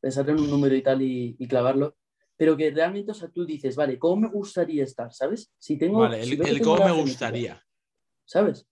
pensar 0.00 0.28
en 0.30 0.38
un 0.38 0.50
número 0.50 0.74
y 0.76 0.82
tal 0.82 1.02
y, 1.02 1.36
y 1.38 1.48
clavarlo. 1.48 1.96
Pero 2.36 2.56
que 2.56 2.70
realmente, 2.70 3.12
o 3.12 3.14
sea, 3.14 3.28
tú 3.28 3.44
dices, 3.44 3.76
vale, 3.76 3.98
¿cómo 3.98 4.22
me 4.22 4.28
gustaría 4.28 4.84
estar? 4.84 5.12
¿Sabes? 5.12 5.52
Si 5.58 5.76
tengo. 5.78 6.00
Vale, 6.00 6.24
si 6.24 6.34
el, 6.34 6.40
el 6.46 6.58
tengo 6.58 6.64
cómo 6.64 6.76
me 6.76 6.90
genética, 6.90 7.02
gustaría. 7.02 7.66
¿Sabes? 8.24 8.66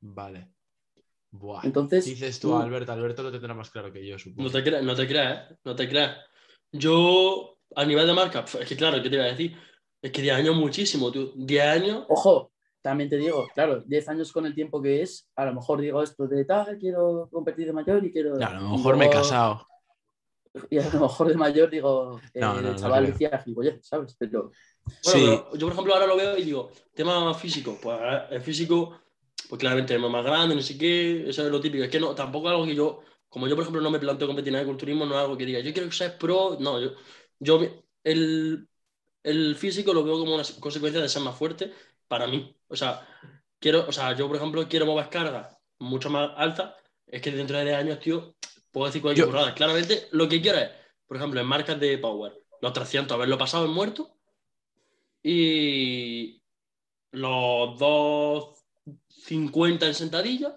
Vale. 0.00 0.53
Buah. 1.34 1.62
Entonces. 1.64 2.04
Dices 2.04 2.38
tú, 2.38 2.50
tú- 2.50 2.56
Alberto. 2.56 2.92
Alberto 2.92 3.22
lo 3.24 3.32
tendrá 3.32 3.54
más 3.54 3.70
claro 3.70 3.92
que 3.92 4.06
yo, 4.06 4.18
supongo. 4.18 4.44
No 4.44 4.50
te 4.52 4.62
creas, 4.62 4.82
no 4.84 4.94
te 4.94 5.06
creas, 5.06 5.50
¿eh? 5.50 5.56
no 5.64 5.74
te 5.74 5.88
creas. 5.88 6.18
Yo, 6.70 7.58
a 7.74 7.84
nivel 7.84 8.06
de 8.06 8.12
marca, 8.12 8.44
es 8.60 8.68
que 8.68 8.76
claro, 8.76 9.02
¿qué 9.02 9.08
te 9.08 9.16
iba 9.16 9.24
a 9.24 9.28
decir? 9.28 9.56
Es 10.00 10.12
que 10.12 10.22
10 10.22 10.36
años 10.36 10.54
muchísimo, 10.54 11.10
tú. 11.10 11.32
10 11.36 11.64
años. 11.64 12.04
Ojo, 12.08 12.52
también 12.82 13.10
te 13.10 13.16
digo, 13.16 13.48
claro, 13.52 13.82
10 13.84 14.08
años 14.10 14.30
con 14.30 14.46
el 14.46 14.54
tiempo 14.54 14.80
que 14.80 15.02
es, 15.02 15.28
a 15.34 15.46
lo 15.46 15.54
mejor 15.54 15.80
digo 15.80 16.02
esto 16.02 16.28
de 16.28 16.44
tal, 16.44 16.78
quiero 16.78 17.28
competir 17.32 17.66
de 17.66 17.72
mayor 17.72 18.04
y 18.04 18.12
quiero. 18.12 18.36
a 18.36 18.54
lo 18.54 18.70
mejor 18.70 18.96
me 18.96 19.06
he 19.06 19.10
casado. 19.10 19.66
Y 20.70 20.78
a 20.78 20.88
lo 20.88 21.00
mejor 21.00 21.28
de 21.28 21.34
mayor 21.34 21.68
digo, 21.68 22.20
eh, 22.34 22.40
el 22.40 22.76
chaval 22.76 23.06
decía 23.06 23.44
¿sabes? 23.80 24.14
Pero. 24.16 24.52
Bueno, 25.04 25.52
yo, 25.54 25.66
por 25.66 25.72
ejemplo, 25.72 25.94
ahora 25.94 26.06
lo 26.06 26.16
veo 26.16 26.38
y 26.38 26.44
digo, 26.44 26.70
tema 26.94 27.34
físico, 27.34 27.76
pues 27.82 27.98
el 28.30 28.40
físico, 28.40 29.00
pues 29.54 29.60
claramente 29.60 29.94
es 29.94 30.00
más 30.00 30.24
grande, 30.24 30.56
no 30.56 30.62
sé 30.62 30.76
qué, 30.76 31.28
eso 31.28 31.46
es 31.46 31.48
lo 31.48 31.60
típico. 31.60 31.84
Es 31.84 31.90
que 31.90 32.00
no, 32.00 32.12
tampoco 32.12 32.48
algo 32.48 32.66
que 32.66 32.74
yo, 32.74 33.02
como 33.28 33.46
yo, 33.46 33.54
por 33.54 33.62
ejemplo, 33.62 33.80
no 33.80 33.88
me 33.88 34.00
planteo 34.00 34.26
competir 34.26 34.52
en 34.52 34.58
el 34.58 34.66
culturismo, 34.66 35.06
no 35.06 35.14
es 35.14 35.20
algo 35.20 35.36
que 35.36 35.46
diga, 35.46 35.60
yo 35.60 35.72
quiero 35.72 35.92
ser 35.92 36.18
pro, 36.18 36.56
no, 36.58 36.80
yo, 36.80 36.94
yo 37.38 37.60
el, 38.02 38.68
el 39.22 39.54
físico 39.54 39.94
lo 39.94 40.02
veo 40.02 40.18
como 40.18 40.34
una 40.34 40.42
consecuencia 40.58 41.00
de 41.00 41.08
ser 41.08 41.22
más 41.22 41.38
fuerte 41.38 41.72
para 42.08 42.26
mí. 42.26 42.52
O 42.66 42.74
sea, 42.74 43.06
quiero, 43.60 43.86
o 43.86 43.92
sea, 43.92 44.16
yo, 44.16 44.26
por 44.26 44.38
ejemplo, 44.38 44.66
quiero 44.68 44.86
mover 44.86 45.08
cargas 45.08 45.56
mucho 45.78 46.10
más 46.10 46.32
altas. 46.36 46.74
Es 47.06 47.22
que 47.22 47.30
dentro 47.30 47.56
de 47.56 47.66
10 47.66 47.76
años, 47.76 48.00
tío, 48.00 48.34
puedo 48.72 48.86
decir 48.86 49.02
cualquier 49.02 49.30
cosa. 49.30 49.54
Claramente, 49.54 50.08
lo 50.10 50.28
que 50.28 50.42
quiero 50.42 50.58
es, 50.58 50.70
por 51.06 51.16
ejemplo, 51.16 51.40
en 51.40 51.46
marcas 51.46 51.78
de 51.78 51.96
Power, 51.98 52.42
los 52.60 52.72
300, 52.72 53.14
haberlo 53.14 53.38
pasado 53.38 53.66
en 53.66 53.70
muerto. 53.70 54.16
Y 55.22 56.42
los 57.12 57.78
250 58.84 59.86
en 59.86 59.94
sentadilla. 59.94 60.56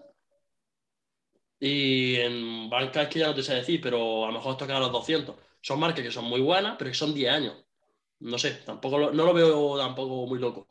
Y 1.60 2.16
en 2.16 2.70
bancas 2.70 3.08
que 3.08 3.20
ya 3.20 3.28
no 3.28 3.36
te 3.36 3.44
sé 3.44 3.56
decir, 3.56 3.82
pero 3.82 4.26
a 4.26 4.28
lo 4.28 4.34
mejor 4.34 4.58
toca 4.58 4.80
los 4.80 4.92
200. 4.92 5.36
Son 5.62 5.80
marcas 5.80 6.04
que 6.04 6.12
son 6.12 6.26
muy 6.26 6.42
buenas, 6.42 6.76
pero 6.78 6.92
que 6.92 6.96
son 6.96 7.14
10 7.14 7.32
años. 7.32 7.56
No 8.20 8.38
sé, 8.38 8.52
tampoco 8.66 9.12
no 9.12 9.26
lo 9.26 9.34
veo 9.34 9.78
tampoco 9.78 10.28
muy 10.28 10.40
loco. 10.40 10.68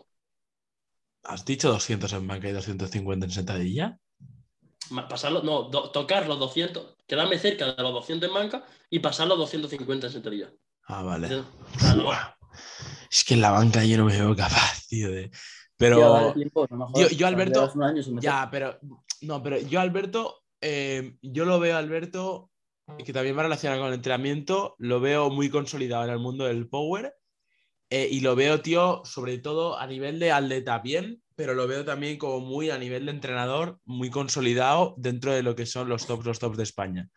¿Has 1.25 1.45
dicho 1.45 1.71
200 1.71 2.13
en 2.13 2.27
banca 2.27 2.49
y 2.49 2.53
250 2.53 3.27
en 3.27 3.33
sentadilla? 3.33 3.99
Pasarlo, 5.09 5.43
no, 5.43 5.69
tocar 5.69 6.29
los 6.29 6.39
200, 6.39 6.97
quedarme 7.07 7.39
cerca 7.39 7.73
de 7.73 7.83
los 7.83 7.93
200 7.93 8.29
en 8.29 8.35
banca 8.35 8.65
y 8.89 9.01
pasar 9.01 9.27
los 9.27 9.39
250 9.39 10.07
en 10.07 10.13
sentadilla. 10.13 10.53
Ah, 10.87 11.03
vale. 11.03 11.45
Es 13.11 13.25
que 13.25 13.35
en 13.35 13.41
la 13.41 13.51
banca 13.51 13.85
yo 13.85 13.97
no 13.99 14.05
me 14.05 14.17
veo 14.17 14.37
capaz, 14.37 14.87
tío. 14.89 15.11
De... 15.11 15.31
Pero. 15.77 16.35
yo, 17.11 17.27
Alberto. 17.27 17.73
Ya, 18.21 18.49
pero. 18.51 18.79
No, 19.23 19.43
pero 19.43 19.59
yo, 19.59 19.81
Alberto, 19.81 20.43
eh, 20.61 21.17
yo 21.23 21.45
lo 21.45 21.59
veo, 21.59 21.77
Alberto, 21.77 22.51
que 23.05 23.13
también 23.13 23.37
va 23.37 23.43
relacionado 23.43 23.83
con 23.83 23.89
el 23.89 23.95
entrenamiento, 23.95 24.77
lo 24.79 25.01
veo 25.01 25.31
muy 25.31 25.51
consolidado 25.51 26.05
en 26.05 26.11
el 26.11 26.19
mundo 26.19 26.45
del 26.45 26.69
power 26.69 27.15
eh, 27.91 28.09
y 28.11 28.21
lo 28.21 28.37
veo, 28.37 28.61
tío, 28.61 29.03
sobre 29.05 29.39
todo 29.39 29.79
a 29.79 29.87
nivel 29.87 30.19
de 30.19 30.33
atleta 30.33 30.79
bien, 30.79 31.23
pero 31.35 31.55
lo 31.55 31.67
veo 31.67 31.85
también 31.85 32.19
como 32.19 32.41
muy 32.41 32.71
a 32.71 32.79
nivel 32.79 33.07
de 33.07 33.13
entrenador, 33.13 33.81
muy 33.85 34.11
consolidado 34.11 34.95
dentro 34.99 35.33
de 35.33 35.43
lo 35.43 35.55
que 35.55 35.67
son 35.67 35.89
los 35.89 36.07
tops, 36.07 36.27
los 36.27 36.39
tops 36.39 36.57
de 36.57 36.63
España. 36.63 37.11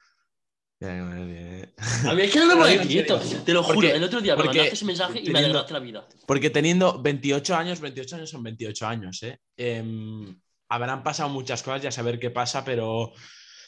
A 0.82 2.14
mí 2.14 2.22
es 2.22 2.32
que 2.32 2.40
no 2.40 2.56
me 2.64 2.78
quieto, 2.80 3.20
te 3.46 3.54
lo 3.54 3.64
juro. 3.64 3.88
el 3.88 4.04
otro 4.04 4.22
día 4.22 4.36
me 4.36 4.46
mandaste 4.46 4.74
ese 4.74 4.86
mensaje 4.86 5.22
y 5.22 5.30
me 5.30 5.40
alegraste 5.40 5.74
la 5.74 5.80
vida. 5.80 6.08
Porque 6.26 6.50
teniendo 6.50 7.02
28 7.02 7.56
años, 7.56 7.82
28 7.82 8.16
años 8.16 8.30
son 8.30 8.44
28 8.44 8.88
años, 8.88 9.24
¿eh? 9.24 9.40
Em, 9.58 10.40
habrán 10.70 11.04
pasado 11.04 11.30
muchas 11.30 11.64
cosas, 11.64 11.82
ya 11.82 11.92
saber 11.92 12.20
qué 12.20 12.30
pasa, 12.30 12.64
pero 12.64 13.12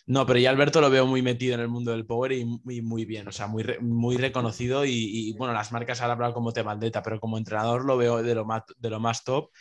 no, 0.08 0.26
pero 0.26 0.40
ya 0.40 0.50
Alberto 0.50 0.82
lo 0.82 0.90
veo 0.90 1.06
muy 1.06 1.22
metido 1.22 1.54
en 1.56 1.62
el 1.62 1.68
mundo 1.68 1.92
del 1.92 2.06
power 2.06 2.32
y 2.32 2.46
muy, 2.46 3.06
bien, 3.06 3.28
o 3.28 3.32
sea, 3.32 3.48
muy, 3.48 3.64
muy 3.82 4.18
reconocido 4.18 4.86
y, 4.86 5.34
bueno, 5.38 5.54
las 5.54 5.72
marcas 5.72 6.02
han 6.02 6.12
hablado 6.12 6.34
como 6.34 6.54
te 6.54 6.64
maldeta, 6.64 7.04
pero 7.04 7.20
como 7.20 7.38
entrenador 7.38 7.86
lo 7.86 7.98
veo 7.98 8.24
de 8.24 8.36
lo 8.36 8.46
más, 8.46 8.64
de 8.78 8.90
lo 8.90 9.00
más 9.00 9.24
top 9.24 9.52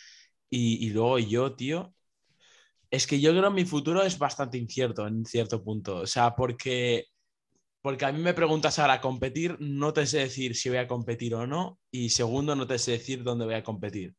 y, 0.49 0.91
luego 0.91 1.19
yo, 1.19 1.55
tío, 1.55 1.95
es 2.91 3.07
que 3.07 3.21
yo 3.21 3.31
creo 3.31 3.45
que 3.45 3.51
mi 3.51 3.65
futuro 3.65 4.03
es 4.03 4.19
bastante 4.19 4.59
incierto 4.59 5.07
en 5.07 5.25
cierto 5.25 5.63
punto, 5.63 5.99
o 5.99 6.07
sea, 6.07 6.35
porque, 6.35 7.07
porque 7.83 8.05
a 8.05 8.13
mí 8.13 8.21
me 8.21 8.35
preguntas 8.35 8.79
ahora 8.79 9.01
competir, 9.01 9.57
no 9.61 9.93
te 9.93 10.07
sé 10.07 10.19
decir 10.19 10.55
si 10.55 10.69
voy 10.69 10.79
a 10.79 10.89
competir 10.89 11.35
o 11.35 11.47
no 11.47 11.79
y 11.91 12.11
segundo, 12.11 12.55
no 12.55 12.67
te 12.67 12.79
sé 12.79 12.93
decir 12.93 13.23
dónde 13.23 13.45
voy 13.45 13.55
a 13.55 13.63
competir. 13.63 14.15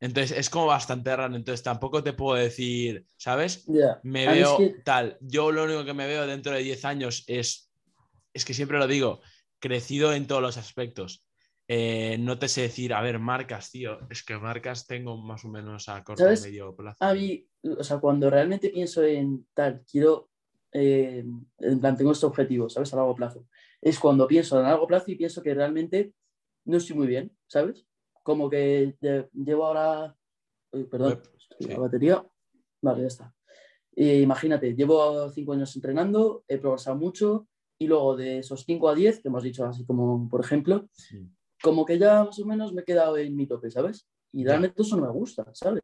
Entonces 0.00 0.36
es 0.36 0.50
como 0.50 0.66
bastante 0.66 1.14
raro. 1.14 1.34
Entonces 1.34 1.62
tampoco 1.62 2.02
te 2.02 2.12
puedo 2.12 2.36
decir, 2.36 3.06
¿sabes? 3.16 3.66
Me 4.02 4.26
veo 4.26 4.58
tal. 4.84 5.16
Yo 5.20 5.50
lo 5.52 5.64
único 5.64 5.84
que 5.84 5.94
me 5.94 6.06
veo 6.06 6.26
dentro 6.26 6.52
de 6.52 6.62
10 6.62 6.84
años 6.84 7.24
es, 7.26 7.70
es 8.32 8.44
que 8.44 8.54
siempre 8.54 8.78
lo 8.78 8.86
digo, 8.86 9.20
crecido 9.58 10.12
en 10.12 10.26
todos 10.26 10.42
los 10.42 10.56
aspectos. 10.56 11.24
Eh, 11.66 12.18
no 12.18 12.38
te 12.38 12.48
sé 12.48 12.62
decir, 12.62 12.92
a 12.92 13.00
ver, 13.00 13.18
marcas, 13.18 13.70
tío. 13.70 13.98
Es 14.10 14.22
que 14.22 14.36
marcas 14.36 14.86
tengo 14.86 15.16
más 15.16 15.44
o 15.44 15.48
menos 15.48 15.88
a 15.88 16.04
corto 16.04 16.30
y 16.30 16.40
medio 16.40 16.76
plazo. 16.76 17.02
A 17.02 17.14
mí, 17.14 17.46
o 17.62 17.82
sea, 17.82 17.98
cuando 17.98 18.28
realmente 18.28 18.68
pienso 18.68 19.02
en 19.02 19.46
tal, 19.54 19.82
quiero, 19.90 20.30
eh, 20.74 21.24
en 21.58 21.80
plan, 21.80 21.96
tengo 21.96 22.12
este 22.12 22.26
objetivo, 22.26 22.68
¿sabes? 22.68 22.92
A 22.92 22.96
largo 22.96 23.14
plazo. 23.14 23.46
Es 23.80 23.98
cuando 23.98 24.26
pienso 24.26 24.58
a 24.58 24.62
largo 24.62 24.86
plazo 24.86 25.10
y 25.10 25.16
pienso 25.16 25.42
que 25.42 25.54
realmente 25.54 26.12
no 26.66 26.76
estoy 26.76 26.96
muy 26.96 27.06
bien, 27.06 27.34
¿sabes? 27.46 27.86
como 28.24 28.48
que 28.50 28.96
llevo 29.34 29.66
ahora, 29.66 30.16
perdón, 30.90 31.22
la 31.60 31.78
batería, 31.78 32.26
vale, 32.80 33.02
ya 33.02 33.06
está. 33.06 33.34
imagínate, 33.94 34.74
llevo 34.74 35.30
cinco 35.30 35.52
años 35.52 35.76
entrenando, 35.76 36.42
he 36.48 36.58
progresado 36.58 36.96
mucho 36.96 37.46
y 37.78 37.86
luego 37.86 38.16
de 38.16 38.38
esos 38.38 38.64
cinco 38.64 38.88
a 38.88 38.94
diez, 38.94 39.20
que 39.20 39.28
hemos 39.28 39.42
dicho 39.42 39.64
así 39.66 39.84
como 39.84 40.26
por 40.28 40.40
ejemplo, 40.40 40.88
como 41.62 41.84
que 41.84 41.98
ya 41.98 42.24
más 42.24 42.38
o 42.38 42.46
menos 42.46 42.72
me 42.72 42.80
he 42.80 42.84
quedado 42.84 43.18
en 43.18 43.36
mi 43.36 43.46
tope, 43.46 43.70
¿sabes? 43.70 44.08
Y 44.32 44.42
realmente 44.44 44.82
eso 44.82 44.96
no 44.96 45.02
me 45.02 45.12
gusta, 45.12 45.46
¿sabes? 45.52 45.82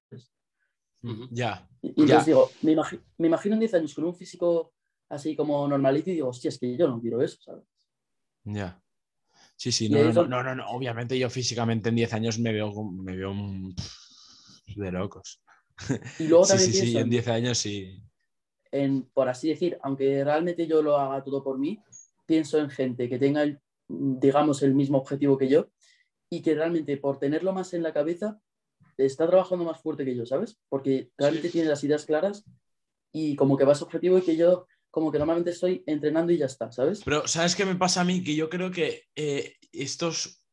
Ya. 1.31 1.69
Y, 1.83 1.89
entonces 1.89 2.27
digo, 2.27 2.49
me, 2.63 2.75
me, 3.19 3.27
imagino 3.27 3.55
en 3.55 3.61
10 3.61 3.75
años 3.75 3.95
con 3.95 4.05
un 4.05 4.15
físico 4.15 4.73
así 5.11 5.37
como 5.37 5.67
normalito 5.69 6.11
y 6.11 6.15
digo, 6.15 6.29
hostia, 6.29 6.49
es 6.49 6.59
que 6.59 6.77
yo 6.77 6.89
no 6.89 7.01
quiero 7.01 7.21
eso, 7.21 7.39
¿sabes? 7.43 7.65
Ya. 8.45 8.81
Sí, 9.57 9.73
sí, 9.73 9.91
no, 9.91 10.11
no, 10.13 10.43
no, 10.43 10.55
no, 10.55 10.71
obviamente 10.71 11.19
yo 11.19 11.29
físicamente 11.29 11.91
en 11.91 11.97
10 11.97 12.15
años 12.15 12.39
me 12.39 12.53
veo, 12.53 12.73
me 12.85 13.15
veo 13.15 13.35
de 14.77 14.93
locos. 14.93 15.43
Y 16.19 16.29
luego 16.29 16.47
también 16.49 16.73
sí, 16.73 16.79
sí, 16.79 16.87
sí, 16.93 16.97
en 16.97 17.11
10 17.11 17.29
años 17.29 17.59
sí. 17.59 18.03
En, 18.73 19.03
por 19.13 19.29
así 19.29 19.49
decir, 19.49 19.77
aunque 19.83 20.25
realmente 20.25 20.67
yo 20.67 20.81
lo 20.81 20.97
haga 20.97 21.23
todo 21.23 21.43
por 21.43 21.59
mí, 21.59 21.83
pienso 22.25 22.59
en 22.59 22.71
gente 22.71 23.09
que 23.09 23.19
tenga, 23.19 23.43
el, 23.43 23.61
digamos, 23.89 24.63
el 24.63 24.75
mismo 24.75 24.99
objetivo 24.99 25.37
que 25.37 25.49
yo 25.49 25.69
y 26.31 26.41
que 26.41 26.55
realmente 26.55 26.97
por 26.97 27.19
tenerlo 27.19 27.53
más 27.53 27.75
en 27.75 27.83
la 27.83 27.93
cabeza 27.93 28.41
está 28.97 29.27
trabajando 29.27 29.65
más 29.65 29.81
fuerte 29.81 30.05
que 30.05 30.15
yo, 30.15 30.25
¿sabes? 30.25 30.59
Porque 30.69 31.11
realmente 31.19 31.51
tiene 31.51 31.69
las 31.69 31.83
ideas 31.83 32.07
claras 32.07 32.45
y 33.13 33.35
como 33.37 33.57
que 33.57 33.65
va 33.65 33.73
a 33.73 33.75
su 33.75 33.85
objetivo 33.85 34.19
y 34.19 34.23
que 34.23 34.37
yo 34.37 34.67
como 34.91 35.13
que 35.13 35.19
normalmente 35.19 35.51
estoy 35.51 35.83
entrenando 35.87 36.33
y 36.33 36.39
ya 36.39 36.47
está, 36.47 36.71
¿sabes? 36.73 37.03
Pero, 37.05 37.27
¿sabes 37.29 37.55
qué 37.55 37.65
me 37.65 37.77
pasa 37.77 38.01
a 38.01 38.05
mí? 38.05 38.23
Que 38.25 38.35
yo 38.35 38.49
creo 38.49 38.71
que 38.71 39.05
eh, 39.15 39.57
estos, 39.73 40.45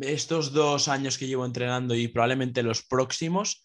estos 0.00 0.52
dos 0.52 0.88
años 0.88 1.18
que 1.18 1.26
llevo 1.26 1.44
entrenando 1.44 1.94
y 1.94 2.08
probablemente 2.08 2.62
los 2.62 2.82
próximos 2.82 3.64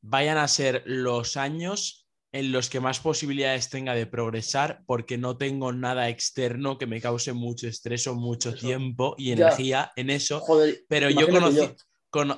vayan 0.00 0.38
a 0.38 0.48
ser 0.48 0.82
los 0.86 1.36
años 1.36 2.04
en 2.32 2.50
los 2.50 2.68
que 2.68 2.80
más 2.80 2.98
posibilidades 2.98 3.70
tenga 3.70 3.94
de 3.94 4.06
progresar 4.06 4.82
porque 4.86 5.16
no 5.16 5.36
tengo 5.36 5.72
nada 5.72 6.08
externo 6.08 6.78
que 6.78 6.86
me 6.86 7.00
cause 7.00 7.32
mucho 7.32 7.68
estrés 7.68 8.08
o 8.08 8.16
mucho 8.16 8.54
tiempo 8.54 9.14
y 9.16 9.30
energía 9.30 9.92
en 9.94 10.10
eso. 10.10 10.42
pero 10.88 11.08
yo 11.10 11.28
conocí, 11.28 11.70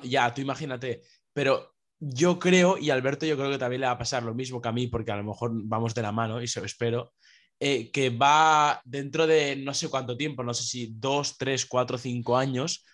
ya, 0.02 0.34
tú 0.34 0.42
imagínate, 0.42 1.00
pero 1.32 1.75
yo 1.98 2.38
creo, 2.38 2.78
y 2.78 2.90
Alberto 2.90 3.26
yo 3.26 3.36
creo 3.36 3.50
que 3.50 3.58
también 3.58 3.80
le 3.80 3.86
va 3.86 3.94
a 3.94 3.98
pasar 3.98 4.22
lo 4.22 4.34
mismo 4.34 4.60
que 4.60 4.68
a 4.68 4.72
mí, 4.72 4.86
porque 4.88 5.12
a 5.12 5.16
lo 5.16 5.24
mejor 5.24 5.50
vamos 5.54 5.94
de 5.94 6.02
la 6.02 6.12
mano 6.12 6.42
y 6.42 6.48
se 6.48 6.60
lo 6.60 6.66
espero, 6.66 7.12
eh, 7.58 7.90
que 7.90 8.10
va 8.10 8.80
dentro 8.84 9.26
de 9.26 9.56
no 9.56 9.72
sé 9.72 9.88
cuánto 9.88 10.16
tiempo, 10.16 10.42
no 10.42 10.52
sé 10.52 10.64
si 10.64 10.92
dos, 10.94 11.38
tres, 11.38 11.64
cuatro, 11.66 11.96
cinco 11.96 12.36
años, 12.36 12.84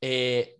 eh, 0.00 0.56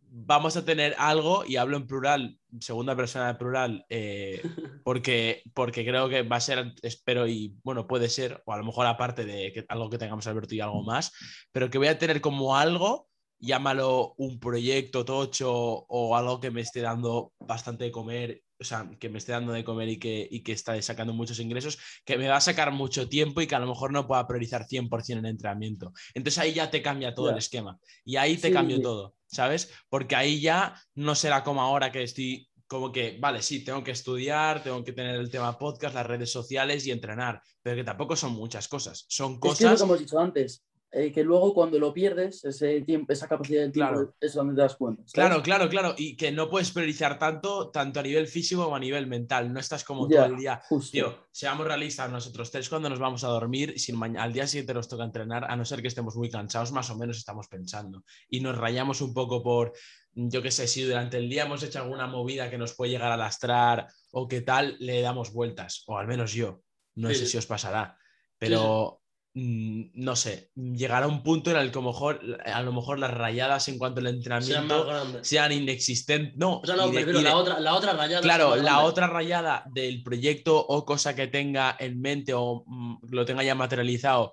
vamos 0.00 0.56
a 0.56 0.64
tener 0.64 0.94
algo, 0.98 1.44
y 1.46 1.56
hablo 1.56 1.76
en 1.76 1.86
plural, 1.86 2.38
segunda 2.60 2.96
persona 2.96 3.28
de 3.28 3.34
plural, 3.34 3.84
eh, 3.90 4.40
porque, 4.84 5.42
porque 5.52 5.84
creo 5.84 6.08
que 6.08 6.22
va 6.22 6.36
a 6.36 6.40
ser, 6.40 6.72
espero, 6.82 7.26
y 7.26 7.54
bueno, 7.62 7.86
puede 7.86 8.08
ser, 8.08 8.42
o 8.46 8.52
a 8.52 8.56
lo 8.56 8.64
mejor 8.64 8.86
aparte 8.86 9.26
de 9.26 9.52
que, 9.52 9.64
algo 9.68 9.90
que 9.90 9.98
tengamos 9.98 10.26
Alberto 10.26 10.54
y 10.54 10.60
algo 10.60 10.82
más, 10.82 11.12
pero 11.52 11.68
que 11.68 11.78
voy 11.78 11.88
a 11.88 11.98
tener 11.98 12.22
como 12.22 12.56
algo 12.56 13.08
llámalo 13.38 14.14
un 14.16 14.38
proyecto 14.38 15.04
tocho 15.04 15.52
o 15.52 16.16
algo 16.16 16.40
que 16.40 16.50
me 16.50 16.60
esté 16.62 16.80
dando 16.80 17.32
bastante 17.38 17.84
de 17.84 17.90
comer, 17.92 18.42
o 18.58 18.64
sea, 18.64 18.88
que 18.98 19.08
me 19.08 19.18
esté 19.18 19.32
dando 19.32 19.52
de 19.52 19.64
comer 19.64 19.88
y 19.88 19.98
que, 19.98 20.26
y 20.30 20.42
que 20.42 20.52
está 20.52 20.80
sacando 20.80 21.12
muchos 21.12 21.38
ingresos, 21.40 21.78
que 22.04 22.16
me 22.16 22.28
va 22.28 22.36
a 22.36 22.40
sacar 22.40 22.72
mucho 22.72 23.08
tiempo 23.08 23.40
y 23.40 23.46
que 23.46 23.54
a 23.54 23.58
lo 23.60 23.66
mejor 23.66 23.92
no 23.92 24.06
pueda 24.06 24.26
priorizar 24.26 24.66
100% 24.66 25.18
en 25.18 25.26
entrenamiento. 25.26 25.92
Entonces 26.14 26.38
ahí 26.38 26.54
ya 26.54 26.70
te 26.70 26.82
cambia 26.82 27.14
todo 27.14 27.30
el 27.30 27.38
esquema 27.38 27.78
y 28.04 28.16
ahí 28.16 28.36
te 28.36 28.50
cambio 28.50 28.80
todo, 28.80 29.14
¿sabes? 29.26 29.70
Porque 29.88 30.16
ahí 30.16 30.40
ya 30.40 30.74
no 30.94 31.14
será 31.14 31.44
como 31.44 31.60
ahora 31.60 31.92
que 31.92 32.02
estoy 32.02 32.48
como 32.68 32.90
que, 32.90 33.16
vale, 33.20 33.42
sí, 33.42 33.64
tengo 33.64 33.84
que 33.84 33.92
estudiar, 33.92 34.62
tengo 34.62 34.82
que 34.82 34.92
tener 34.92 35.14
el 35.16 35.30
tema 35.30 35.56
podcast, 35.56 35.94
las 35.94 36.06
redes 36.06 36.32
sociales 36.32 36.84
y 36.86 36.90
entrenar, 36.90 37.40
pero 37.62 37.76
que 37.76 37.84
tampoco 37.84 38.16
son 38.16 38.32
muchas 38.32 38.66
cosas. 38.66 39.04
Son 39.08 39.38
cosas... 39.38 39.80
como 39.80 39.94
hemos 39.94 40.00
dicho 40.00 40.18
antes, 40.18 40.64
eh, 40.96 41.12
que 41.12 41.22
luego 41.22 41.52
cuando 41.52 41.78
lo 41.78 41.92
pierdes, 41.92 42.42
ese 42.46 42.80
tiempo, 42.80 43.12
esa 43.12 43.28
capacidad 43.28 43.60
del 43.60 43.72
tiempo 43.72 44.14
es 44.18 44.32
donde 44.32 44.54
te 44.54 44.62
das 44.62 44.76
cuenta. 44.76 45.02
Claro, 45.12 45.42
claro, 45.42 45.68
claro. 45.68 45.94
Y 45.98 46.16
que 46.16 46.32
no 46.32 46.48
puedes 46.48 46.70
priorizar 46.70 47.18
tanto, 47.18 47.68
tanto 47.68 48.00
a 48.00 48.02
nivel 48.02 48.26
físico 48.26 48.64
como 48.64 48.76
a 48.76 48.80
nivel 48.80 49.06
mental. 49.06 49.52
No 49.52 49.60
estás 49.60 49.84
como 49.84 50.08
todo 50.08 50.24
el 50.24 50.38
día. 50.38 50.62
Tío, 50.90 51.26
seamos 51.30 51.66
realistas 51.66 52.10
nosotros 52.10 52.50
tres 52.50 52.70
cuando 52.70 52.88
nos 52.88 52.98
vamos 52.98 53.24
a 53.24 53.28
dormir, 53.28 53.78
si 53.78 53.92
al 54.16 54.32
día 54.32 54.46
siguiente 54.46 54.72
nos 54.72 54.88
toca 54.88 55.04
entrenar, 55.04 55.44
a 55.44 55.54
no 55.54 55.66
ser 55.66 55.82
que 55.82 55.88
estemos 55.88 56.16
muy 56.16 56.30
cansados, 56.30 56.72
más 56.72 56.88
o 56.88 56.96
menos 56.96 57.18
estamos 57.18 57.46
pensando. 57.46 58.02
Y 58.30 58.40
nos 58.40 58.56
rayamos 58.56 59.02
un 59.02 59.12
poco 59.12 59.42
por, 59.42 59.74
yo 60.14 60.40
qué 60.40 60.50
sé, 60.50 60.66
si 60.66 60.82
durante 60.82 61.18
el 61.18 61.28
día 61.28 61.44
hemos 61.44 61.62
hecho 61.62 61.82
alguna 61.82 62.06
movida 62.06 62.48
que 62.48 62.56
nos 62.56 62.72
puede 62.72 62.92
llegar 62.92 63.12
a 63.12 63.18
lastrar 63.18 63.86
o 64.12 64.26
qué 64.26 64.40
tal, 64.40 64.78
le 64.80 65.02
damos 65.02 65.30
vueltas. 65.30 65.84
O 65.88 65.98
al 65.98 66.06
menos 66.06 66.32
yo. 66.32 66.62
No 66.94 67.10
sé 67.12 67.26
si 67.26 67.36
os 67.36 67.44
pasará. 67.44 67.98
Pero 68.38 69.02
no 69.38 70.16
sé, 70.16 70.50
llegará 70.54 71.06
un 71.06 71.22
punto 71.22 71.50
en 71.50 71.58
el 71.58 71.70
que 71.70 71.78
a 71.78 71.82
lo 71.82 71.88
mejor, 71.88 72.20
a 72.46 72.62
lo 72.62 72.72
mejor 72.72 72.98
las 72.98 73.12
rayadas 73.12 73.68
en 73.68 73.76
cuanto 73.76 74.00
al 74.00 74.06
entrenamiento 74.06 74.86
sean, 75.22 75.52
inexistentes. 75.52 76.38
No, 76.38 76.62
la, 76.64 77.36
otra, 77.36 77.60
la 77.60 77.74
otra 77.74 77.92
rayada. 77.92 78.22
Claro, 78.22 78.56
la 78.56 78.80
otra 78.80 79.08
rayada 79.08 79.64
del 79.66 80.02
proyecto 80.02 80.58
o 80.58 80.86
cosa 80.86 81.14
que 81.14 81.26
tenga 81.26 81.76
en 81.78 82.00
mente 82.00 82.32
o 82.32 82.64
mm, 82.66 82.96
lo 83.10 83.26
tenga 83.26 83.44
ya 83.44 83.54
materializado 83.54 84.32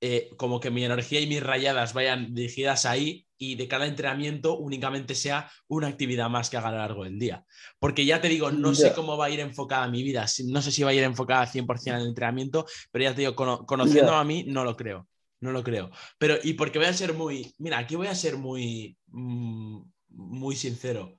eh, 0.00 0.30
como 0.38 0.58
que 0.58 0.70
mi 0.70 0.86
energía 0.86 1.20
y 1.20 1.26
mis 1.26 1.42
rayadas 1.42 1.92
vayan 1.92 2.34
dirigidas 2.34 2.86
ahí 2.86 3.26
y 3.42 3.54
de 3.54 3.66
cada 3.66 3.86
entrenamiento 3.86 4.58
únicamente 4.58 5.14
sea 5.14 5.50
una 5.66 5.86
actividad 5.86 6.28
más 6.28 6.50
que 6.50 6.58
haga 6.58 6.68
a 6.68 6.72
lo 6.72 6.78
largo 6.78 7.04
del 7.04 7.18
día. 7.18 7.42
Porque 7.78 8.04
ya 8.04 8.20
te 8.20 8.28
digo, 8.28 8.52
no 8.52 8.74
sé 8.74 8.92
cómo 8.92 9.16
va 9.16 9.26
a 9.26 9.30
ir 9.30 9.40
enfocada 9.40 9.88
mi 9.88 10.02
vida, 10.02 10.26
no 10.44 10.60
sé 10.60 10.70
si 10.70 10.82
va 10.82 10.90
a 10.90 10.94
ir 10.94 11.02
enfocada 11.02 11.46
100% 11.46 11.86
en 11.86 11.94
el 12.02 12.08
entrenamiento, 12.08 12.66
pero 12.92 13.04
ya 13.04 13.14
te 13.14 13.22
digo, 13.22 13.34
conociendo 13.34 14.12
a 14.12 14.24
mí, 14.24 14.44
no 14.46 14.62
lo 14.62 14.76
creo, 14.76 15.08
no 15.40 15.52
lo 15.52 15.64
creo. 15.64 15.90
Pero, 16.18 16.36
y 16.44 16.52
porque 16.52 16.78
voy 16.78 16.88
a 16.88 16.92
ser 16.92 17.14
muy, 17.14 17.54
mira, 17.56 17.78
aquí 17.78 17.96
voy 17.96 18.08
a 18.08 18.14
ser 18.14 18.36
muy, 18.36 18.98
mm, 19.06 19.80
muy 20.10 20.54
sincero. 20.54 21.16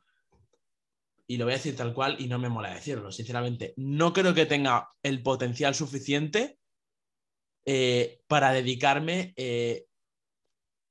Y 1.25 1.37
lo 1.37 1.45
voy 1.45 1.55
a 1.55 1.57
decir 1.57 1.75
tal 1.75 1.91
cual 1.91 2.17
y 2.19 2.27
no 2.27 2.37
me 2.37 2.49
mola 2.49 2.71
decirlo, 2.71 3.11
sinceramente. 3.11 3.73
No 3.77 4.13
creo 4.13 4.35
que 4.35 4.45
tenga 4.45 4.89
el 5.01 5.23
potencial 5.23 5.73
suficiente 5.73 6.59
eh, 7.65 8.21
para 8.27 8.51
dedicarme 8.51 9.33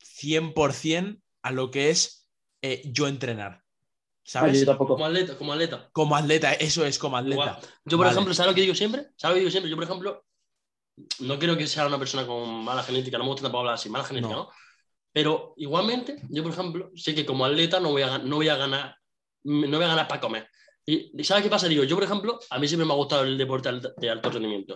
100% 0.01 1.15
eh, 1.15 1.21
a 1.43 1.53
lo 1.53 1.71
que 1.71 1.91
es 1.91 2.29
eh, 2.63 2.83
yo 2.85 3.07
entrenar. 3.07 3.63
¿Sabes? 4.23 4.65
Como 4.65 5.05
atleta, 5.05 5.37
como 5.37 5.53
atleta. 5.53 5.89
Como 5.93 6.15
atleta, 6.15 6.53
eso 6.53 6.85
es 6.85 6.99
como 6.99 7.17
atleta. 7.17 7.59
Yo, 7.85 7.97
por 7.97 8.07
ejemplo, 8.07 8.33
¿sabes 8.33 8.53
lo 8.53 8.55
que 8.55 8.61
digo 8.61 8.75
siempre? 8.75 9.09
¿Sabes 9.17 9.33
lo 9.33 9.35
que 9.35 9.41
digo 9.41 9.51
siempre? 9.51 9.71
Yo, 9.71 9.77
por 9.77 9.85
ejemplo, 9.85 10.25
no 11.21 11.39
creo 11.39 11.57
que 11.57 11.67
sea 11.67 11.87
una 11.87 11.99
persona 11.99 12.27
con 12.27 12.63
mala 12.63 12.83
genética, 12.83 13.19
no 13.19 13.25
me 13.25 13.31
gusta 13.31 13.43
tampoco 13.43 13.61
hablar 13.61 13.75
así, 13.75 13.89
mala 13.89 14.05
genética, 14.05 14.35
¿no? 14.35 14.51
Pero 15.13 15.55
igualmente, 15.57 16.23
yo, 16.29 16.45
por 16.45 16.53
ejemplo, 16.53 16.91
sé 16.95 17.15
que 17.15 17.27
como 17.27 17.45
atleta 17.45 17.81
no 17.81 17.91
voy 17.91 18.03
a, 18.03 18.19
no 18.19 18.37
voy 18.37 18.49
a 18.49 18.57
ganar 18.57 18.97
no 19.43 19.79
voy 19.79 19.87
a 19.87 19.89
ganar 19.89 20.07
para 20.07 20.21
comer. 20.21 20.49
¿Y 20.85 21.25
sabes 21.25 21.43
qué 21.43 21.51
pasa? 21.51 21.67
Digo, 21.67 21.83
yo, 21.85 21.97
por 21.97 22.05
ejemplo, 22.05 22.39
a 22.51 22.59
mí 22.59 22.69
siempre 22.69 22.87
me 22.87 22.93
ha 22.93 22.97
gustado 22.97 23.23
el 23.23 23.39
deporte 23.39 23.71
de 23.97 24.11
alto 24.11 24.31
rendimiento 24.31 24.75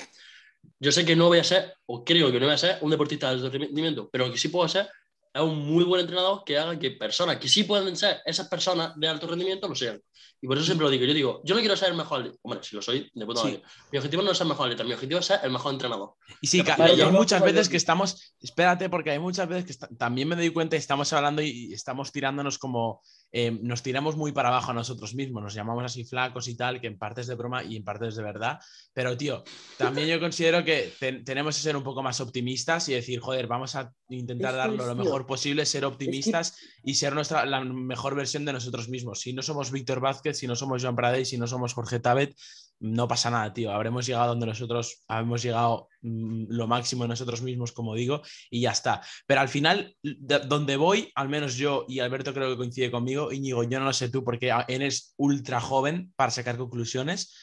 yo 0.79 0.93
sé 0.93 1.05
que 1.05 1.17
no 1.17 1.29
voy 1.29 1.39
a 1.39 1.45
ser, 1.45 1.75
o 1.87 2.05
creo 2.05 2.31
que 2.31 2.41
no 2.41 2.47
voy 2.47 2.55
a 2.55 2.59
ser, 2.59 2.79
un 2.81 2.91
deportista 2.91 3.29
de 3.29 3.35
alto 3.35 3.51
rendimiento, 3.51 4.09
pero 4.11 4.31
que 4.31 4.39
sí 4.39 4.49
puedo 4.49 4.69
ser 4.69 4.89
es 5.35 5.43
un 5.43 5.67
muy 5.67 5.83
buen 5.83 6.01
entrenador 6.01 6.45
que 6.45 6.57
haga 6.57 6.79
que 6.79 6.93
personas 6.93 7.39
que 7.39 7.49
sí 7.49 7.65
pueden 7.65 7.97
ser 7.97 8.21
esas 8.25 8.47
personas 8.49 8.93
de 8.95 9.09
alto 9.09 9.27
rendimiento 9.27 9.69
lo 9.69 9.75
sean. 9.75 10.01
Y 10.41 10.47
por 10.47 10.57
eso 10.57 10.67
siempre 10.67 10.85
lo 10.85 10.91
digo. 10.91 11.05
Yo 11.07 11.15
digo, 11.15 11.41
yo 11.43 11.55
no 11.55 11.61
quiero 11.61 11.77
ser 11.77 11.89
el 11.89 11.97
mejor 11.97 12.39
Bueno, 12.43 12.63
si 12.63 12.77
lo 12.77 12.83
soy, 12.83 13.11
de 13.15 13.27
puta 13.27 13.43
Mi 13.91 13.99
objetivo 13.99 14.23
no 14.23 14.31
es 14.31 14.39
ser 14.39 14.45
el 14.45 14.51
mejor 14.51 14.67
atleta, 14.67 14.85
mi 14.85 14.93
objetivo 14.93 15.19
es 15.19 15.27
ser 15.27 15.41
el 15.43 15.51
mejor 15.51 15.73
entrenador. 15.73 16.15
Y 16.41 16.47
sí, 16.47 16.63
hay 16.79 17.11
muchas 17.11 17.43
veces 17.43 17.69
que 17.69 17.77
estamos. 17.77 18.37
Espérate, 18.41 18.89
porque 18.89 19.11
hay 19.11 19.19
muchas 19.19 19.49
veces 19.49 19.77
que 19.77 19.87
también 19.97 20.29
me 20.29 20.37
doy 20.37 20.51
cuenta 20.51 20.77
y 20.77 20.79
estamos 20.79 21.13
hablando 21.13 21.43
y 21.43 21.73
estamos 21.73 22.13
tirándonos 22.13 22.59
como 22.59 23.03
eh, 23.33 23.51
nos 23.51 23.83
tiramos 23.83 24.17
muy 24.17 24.33
para 24.33 24.49
abajo 24.49 24.71
a 24.71 24.75
nosotros 24.75 25.15
mismos, 25.15 25.43
nos 25.43 25.55
llamamos 25.55 25.85
así 25.85 26.05
flacos 26.05 26.47
y 26.49 26.57
tal, 26.57 26.81
que 26.81 26.87
en 26.87 26.99
parte 26.99 27.23
es 27.23 27.27
de 27.27 27.35
broma 27.35 27.65
y 27.65 27.77
en 27.77 27.85
parte 27.85 28.07
es 28.07 28.17
de 28.17 28.23
verdad. 28.23 28.61
Pero, 28.93 29.17
tío, 29.17 29.43
también 29.77 30.07
yo 30.07 30.21
considero 30.21 30.65
que 30.65 30.93
tenemos 31.25 31.57
que 31.57 31.63
ser 31.63 31.77
un 31.77 31.83
poco 31.83 32.03
más 32.03 32.21
optimistas 32.21 32.89
y 32.89 32.95
decir, 32.95 33.21
joder, 33.21 33.47
vamos 33.47 33.75
a 33.75 33.93
intentar 34.09 34.55
darlo 34.55 34.87
lo 34.87 34.95
mejor 34.95 35.27
posible, 35.27 35.67
ser 35.67 35.85
optimistas 35.85 36.57
y 36.85 36.95
ser 36.95 37.15
nuestra, 37.15 37.45
la 37.45 37.65
mejor 37.65 38.15
versión 38.15 38.45
de 38.45 38.53
nosotros 38.53 38.89
mismos. 38.89 39.21
Si 39.21 39.33
no 39.33 39.43
somos 39.43 39.73
Víctor 39.73 40.01
Vázquez, 40.01 40.39
si 40.39 40.47
no 40.47 40.55
somos 40.55 40.83
Joan 40.83 40.95
Pradey, 40.95 41.25
si 41.25 41.37
no 41.37 41.47
somos 41.47 41.75
Jorge 41.75 41.99
Tabet, 41.99 42.37
no 42.81 43.09
pasa 43.09 43.31
nada, 43.31 43.53
tío. 43.53 43.73
Habremos 43.73 44.07
llegado 44.07 44.29
donde 44.29 44.47
nosotros 44.47 45.05
hemos 45.09 45.43
llegado 45.43 45.89
mm, 46.03 46.47
lo 46.49 46.67
máximo 46.67 47.07
nosotros 47.07 47.43
mismos, 47.43 47.73
como 47.73 47.95
digo, 47.95 48.23
y 48.51 48.63
ya 48.63 48.73
está. 48.73 49.01
Pero 49.27 49.41
al 49.41 49.49
final, 49.49 49.97
donde 50.03 50.77
voy, 50.77 51.11
al 51.15 51.29
menos 51.29 51.57
yo 51.57 51.87
y 51.89 52.01
Alberto 52.01 52.35
creo 52.35 52.51
que 52.51 52.57
coincide 52.57 52.91
conmigo, 52.91 53.33
Íñigo, 53.33 53.65
yo 53.65 53.79
no 53.79 53.87
lo 53.87 53.93
sé 53.93 54.09
tú 54.09 54.25
porque 54.25 54.53
eres 54.69 55.15
ultra 55.17 55.61
joven 55.61 56.13
para 56.17 56.31
sacar 56.31 56.57
conclusiones. 56.57 57.35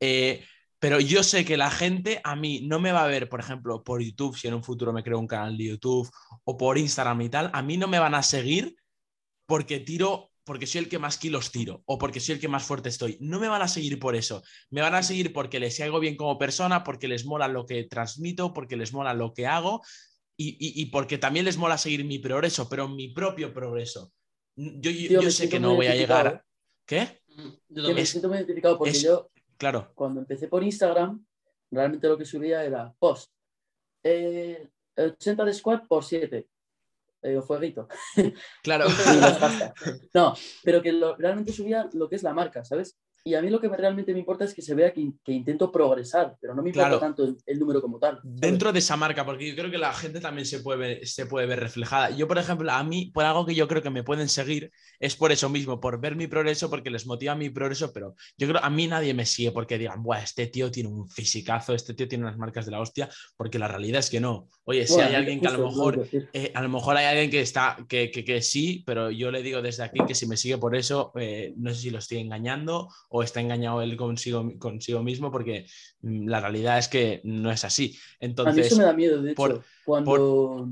Eh, 0.00 0.44
pero 0.80 1.00
yo 1.00 1.22
sé 1.22 1.44
que 1.44 1.56
la 1.56 1.70
gente 1.70 2.20
a 2.22 2.36
mí 2.36 2.60
no 2.62 2.78
me 2.78 2.92
va 2.92 3.04
a 3.04 3.08
ver, 3.08 3.28
por 3.28 3.40
ejemplo, 3.40 3.82
por 3.82 4.00
YouTube, 4.00 4.36
si 4.36 4.46
en 4.46 4.54
un 4.54 4.62
futuro 4.62 4.92
me 4.92 5.02
creo 5.02 5.18
un 5.18 5.26
canal 5.26 5.56
de 5.56 5.64
YouTube, 5.64 6.08
o 6.44 6.56
por 6.56 6.78
Instagram 6.78 7.20
y 7.22 7.28
tal, 7.28 7.50
a 7.52 7.62
mí 7.62 7.76
no 7.76 7.88
me 7.88 7.98
van 7.98 8.14
a 8.14 8.22
seguir 8.22 8.76
porque 9.46 9.80
tiro 9.80 10.27
porque 10.48 10.66
soy 10.66 10.80
el 10.80 10.88
que 10.88 10.98
más 10.98 11.18
kilos 11.18 11.52
tiro 11.52 11.82
o 11.84 11.98
porque 11.98 12.20
soy 12.20 12.36
el 12.36 12.40
que 12.40 12.48
más 12.48 12.64
fuerte 12.64 12.88
estoy. 12.88 13.18
No 13.20 13.38
me 13.38 13.48
van 13.48 13.60
a 13.60 13.68
seguir 13.68 13.98
por 13.98 14.16
eso. 14.16 14.42
Me 14.70 14.80
van 14.80 14.94
a 14.94 15.02
seguir 15.02 15.30
porque 15.34 15.60
les 15.60 15.78
hago 15.80 16.00
bien 16.00 16.16
como 16.16 16.38
persona, 16.38 16.82
porque 16.84 17.06
les 17.06 17.26
mola 17.26 17.48
lo 17.48 17.66
que 17.66 17.84
transmito, 17.84 18.54
porque 18.54 18.74
les 18.74 18.94
mola 18.94 19.12
lo 19.12 19.34
que 19.34 19.46
hago 19.46 19.82
y, 20.38 20.86
porque 20.86 21.18
también 21.18 21.44
les 21.44 21.58
mola 21.58 21.76
seguir 21.76 22.02
mi 22.06 22.18
progreso, 22.18 22.66
pero 22.66 22.88
mi 22.88 23.08
propio 23.08 23.52
progreso. 23.52 24.10
Yo, 24.56 24.90
yo, 24.90 25.30
sé 25.30 25.50
que 25.50 25.60
no 25.60 25.74
voy 25.74 25.86
a 25.86 25.94
llegar. 25.94 26.42
¿Qué? 26.86 27.20
Yo 27.68 27.92
me 27.92 28.06
siento 28.06 28.28
muy 28.28 28.38
identificado 28.38 28.78
porque 28.78 28.94
yo, 28.94 29.30
claro. 29.58 29.92
cuando 29.94 30.20
empecé 30.20 30.48
por 30.48 30.64
Instagram, 30.64 31.22
realmente 31.70 32.08
lo 32.08 32.16
que 32.16 32.24
subía 32.24 32.64
era 32.64 32.90
post. 32.98 33.30
80 34.02 34.08
eh, 34.94 35.46
de 35.46 35.54
squat 35.54 35.86
por 35.86 36.04
7 36.04 36.48
eh, 37.22 37.40
fueguito. 37.46 37.88
Claro. 38.62 38.86
no, 40.14 40.34
pero 40.62 40.82
que 40.82 40.92
realmente 41.18 41.52
subía 41.52 41.88
lo 41.92 42.08
que 42.08 42.16
es 42.16 42.22
la 42.22 42.34
marca, 42.34 42.64
¿sabes? 42.64 42.96
Y 43.24 43.34
a 43.34 43.42
mí 43.42 43.50
lo 43.50 43.60
que 43.60 43.68
realmente 43.68 44.12
me 44.12 44.20
importa 44.20 44.44
es 44.44 44.54
que 44.54 44.62
se 44.62 44.74
vea 44.74 44.92
que, 44.92 45.10
intento 45.26 45.70
progresar, 45.70 46.36
pero 46.40 46.54
no 46.54 46.62
me 46.62 46.70
importa 46.70 46.98
tanto 46.98 47.24
el, 47.24 47.58
número 47.58 47.82
como 47.82 47.98
tal. 47.98 48.20
Dentro 48.22 48.72
de 48.72 48.78
esa 48.78 48.96
marca, 48.96 49.24
porque 49.24 49.48
yo 49.48 49.54
creo 49.54 49.70
que 49.70 49.78
la 49.78 49.92
gente 49.92 50.20
también 50.20 50.46
se 50.46 50.60
puede, 50.60 50.78
ver, 50.78 51.06
se 51.06 51.26
puede 51.26 51.46
ver 51.46 51.60
reflejada. 51.60 52.10
Yo, 52.10 52.26
por 52.26 52.38
ejemplo, 52.38 52.70
a 52.70 52.82
mí, 52.84 53.10
por 53.12 53.24
algo 53.24 53.44
que 53.44 53.54
yo 53.54 53.68
creo 53.68 53.82
que 53.82 53.90
me 53.90 54.02
pueden 54.02 54.28
seguir, 54.28 54.70
es 55.00 55.16
por 55.16 55.32
eso 55.32 55.48
mismo, 55.48 55.80
por 55.80 56.00
ver 56.00 56.16
mi 56.16 56.26
progreso, 56.26 56.70
porque 56.70 56.90
les 56.90 57.06
motiva 57.06 57.34
mi 57.34 57.50
progreso, 57.50 57.92
pero 57.92 58.14
yo 58.36 58.48
creo 58.48 58.62
a 58.62 58.70
mí 58.70 58.86
nadie 58.86 59.14
me 59.14 59.26
sigue 59.26 59.52
porque 59.52 59.78
digan, 59.78 60.02
Buah, 60.02 60.22
este 60.22 60.46
tío 60.46 60.70
tiene 60.70 60.88
un 60.88 61.08
fisicazo, 61.08 61.74
este 61.74 61.94
tío 61.94 62.08
tiene 62.08 62.24
unas 62.24 62.38
marcas 62.38 62.66
de 62.66 62.72
la 62.72 62.80
hostia, 62.80 63.08
porque 63.36 63.58
la 63.58 63.68
realidad 63.68 64.00
es 64.00 64.10
que 64.10 64.20
no. 64.20 64.48
Oye, 64.64 64.86
si 64.86 65.00
hay 65.00 65.14
alguien 65.14 65.40
que 65.40 65.48
a 65.48 65.52
lo 65.52 65.68
mejor, 65.68 66.08
eh, 66.32 66.52
a 66.54 66.62
lo 66.62 66.68
mejor 66.68 66.96
hay 66.96 67.06
alguien 67.06 67.30
que 67.30 67.40
está, 67.40 67.76
que, 67.88 68.10
que, 68.10 68.42
sí, 68.42 68.82
pero 68.86 69.10
yo 69.10 69.30
le 69.30 69.42
digo 69.42 69.62
desde 69.62 69.84
aquí 69.84 70.00
que 70.06 70.14
si 70.14 70.26
me 70.26 70.36
sigue 70.36 70.58
por 70.58 70.76
eso, 70.76 71.12
eh, 71.16 71.54
no 71.56 71.72
sé 71.74 71.80
si 71.80 71.90
lo 71.90 71.98
estoy 71.98 72.18
engañando 72.18 72.88
o 73.08 73.22
está 73.22 73.40
engañado 73.40 73.82
él 73.82 73.96
consigo, 73.96 74.52
consigo 74.58 75.02
mismo, 75.02 75.30
porque 75.30 75.66
mm, 76.02 76.28
la 76.28 76.40
realidad 76.40 76.78
es 76.78 76.88
que 76.88 77.20
no 77.24 77.50
es 77.50 77.64
así. 77.64 77.98
Entonces, 78.20 78.52
a 78.52 78.56
mí 78.56 78.66
eso 78.66 78.76
me 78.76 78.84
da 78.84 78.92
miedo, 78.92 79.22
de 79.22 79.32
hecho, 79.32 79.62
cuando 79.84 80.68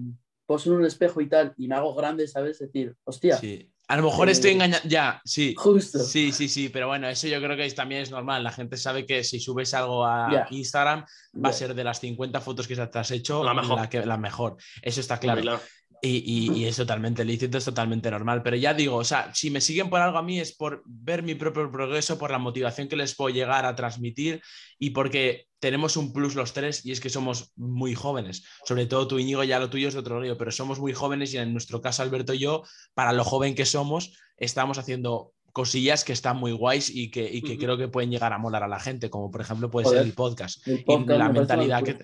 poso 0.47 0.71
en 0.71 0.77
un 0.77 0.85
espejo 0.85 1.21
y 1.21 1.29
tal 1.29 1.53
y 1.57 1.69
me 1.69 1.75
hago 1.75 1.95
grande, 1.95 2.29
¿sabes? 2.29 2.59
Decir, 2.59 2.95
hostia. 3.05 3.37
Sí. 3.37 3.71
A 3.89 3.97
lo 3.97 4.03
mejor 4.03 4.29
estoy 4.29 4.51
eh, 4.51 4.55
engañando, 4.55 4.89
ya, 4.89 5.21
sí. 5.25 5.55
Justo. 5.57 6.01
Sí, 6.01 6.33
sí, 6.33 6.49
sí, 6.49 6.71
pero 6.71 6.89
bueno, 6.89 7.09
eso 7.09 7.29
yo 7.29 7.41
creo 7.41 7.57
que 7.57 7.71
también 7.71 8.03
es 8.03 8.11
normal. 8.11 8.43
La 8.43 8.51
gente 8.51 8.77
sabe 8.77 9.07
que 9.07 9.23
si 9.23 9.39
subes 9.39 9.75
algo 9.75 10.05
a 10.05 10.49
Instagram, 10.51 11.05
va 11.45 11.51
a 11.51 11.53
ser 11.53 11.73
de 11.73 11.85
las 11.85 12.01
50 12.01 12.41
fotos 12.41 12.67
que 12.67 12.75
te 12.75 12.99
has 12.99 13.11
hecho 13.13 13.45
la 13.45 13.55
mejor. 13.55 13.79
La, 13.79 13.89
que, 13.89 14.05
la 14.05 14.17
mejor. 14.17 14.57
Eso 14.83 15.01
está 15.01 15.19
claro. 15.19 15.61
Y, 16.03 16.65
es 16.65 16.77
totalmente 16.77 17.25
lícito, 17.25 17.59
es 17.59 17.65
totalmente 17.65 18.11
normal. 18.11 18.43
Pero 18.43 18.57
ya 18.57 18.75
digo, 18.75 18.97
o 18.97 19.05
sea, 19.05 19.35
si 19.35 19.51
me 19.51 19.61
siguen 19.61 19.91
por 19.91 20.01
algo 20.01 20.19
a 20.19 20.23
mí 20.23 20.39
es 20.39 20.55
por 20.55 20.83
ver 20.85 21.23
mi 21.23 21.35
propio 21.35 21.71
progreso, 21.71 22.19
por 22.19 22.31
la 22.31 22.39
motivación 22.39 22.89
que 22.89 22.97
les 22.97 23.15
puedo 23.15 23.35
llegar 23.35 23.65
a 23.65 23.75
transmitir 23.75 24.43
y 24.79 24.91
porque 24.91 25.49
tenemos 25.59 25.97
un 25.97 26.13
plus 26.13 26.35
los 26.35 26.53
tres 26.53 26.85
y 26.85 26.93
es 26.93 27.01
que 27.01 27.11
somos 27.11 27.53
muy 27.57 27.95
jóvenes. 27.95 28.45
Sobre 28.65 28.87
todo 28.87 29.09
tú, 29.09 29.19
Íñigo, 29.19 29.43
ya 29.45 29.59
lo 29.59 29.71
tuyo 29.71 29.89
es 29.89 29.95
de 29.95 30.01
otro 30.01 30.21
río, 30.21 30.37
pero 30.37 30.53
somos 30.53 30.79
muy 30.79 30.93
jóvenes 30.93 31.33
y 31.35 31.39
en 31.39 31.53
nuestro 31.53 31.81
caso, 31.81 32.03
Alberto 32.03 32.35
y 32.35 32.39
yo, 32.39 32.63
para 32.95 33.13
lo 33.13 33.25
joven 33.25 33.55
que 33.55 33.65
somos, 33.65 34.17
estamos 34.37 34.79
haciendo 34.79 35.33
cosillas 35.53 36.05
que 36.05 36.13
están 36.13 36.37
muy 36.37 36.53
guays 36.53 36.91
y 36.95 37.11
que, 37.11 37.41
creo 37.59 37.79
que 37.79 37.89
pueden 37.89 38.11
llegar 38.11 38.35
a 38.35 38.39
molar 38.39 38.63
a 38.63 38.69
la 38.69 38.79
gente, 38.79 39.09
como 39.09 39.31
por 39.31 39.41
ejemplo 39.41 39.71
puede 39.71 39.89
ser 39.89 40.03
el 40.03 40.13
podcast. 40.13 40.67
y 40.67 40.85
la 41.07 41.31
mentalidad 41.31 41.83
que 41.83 41.97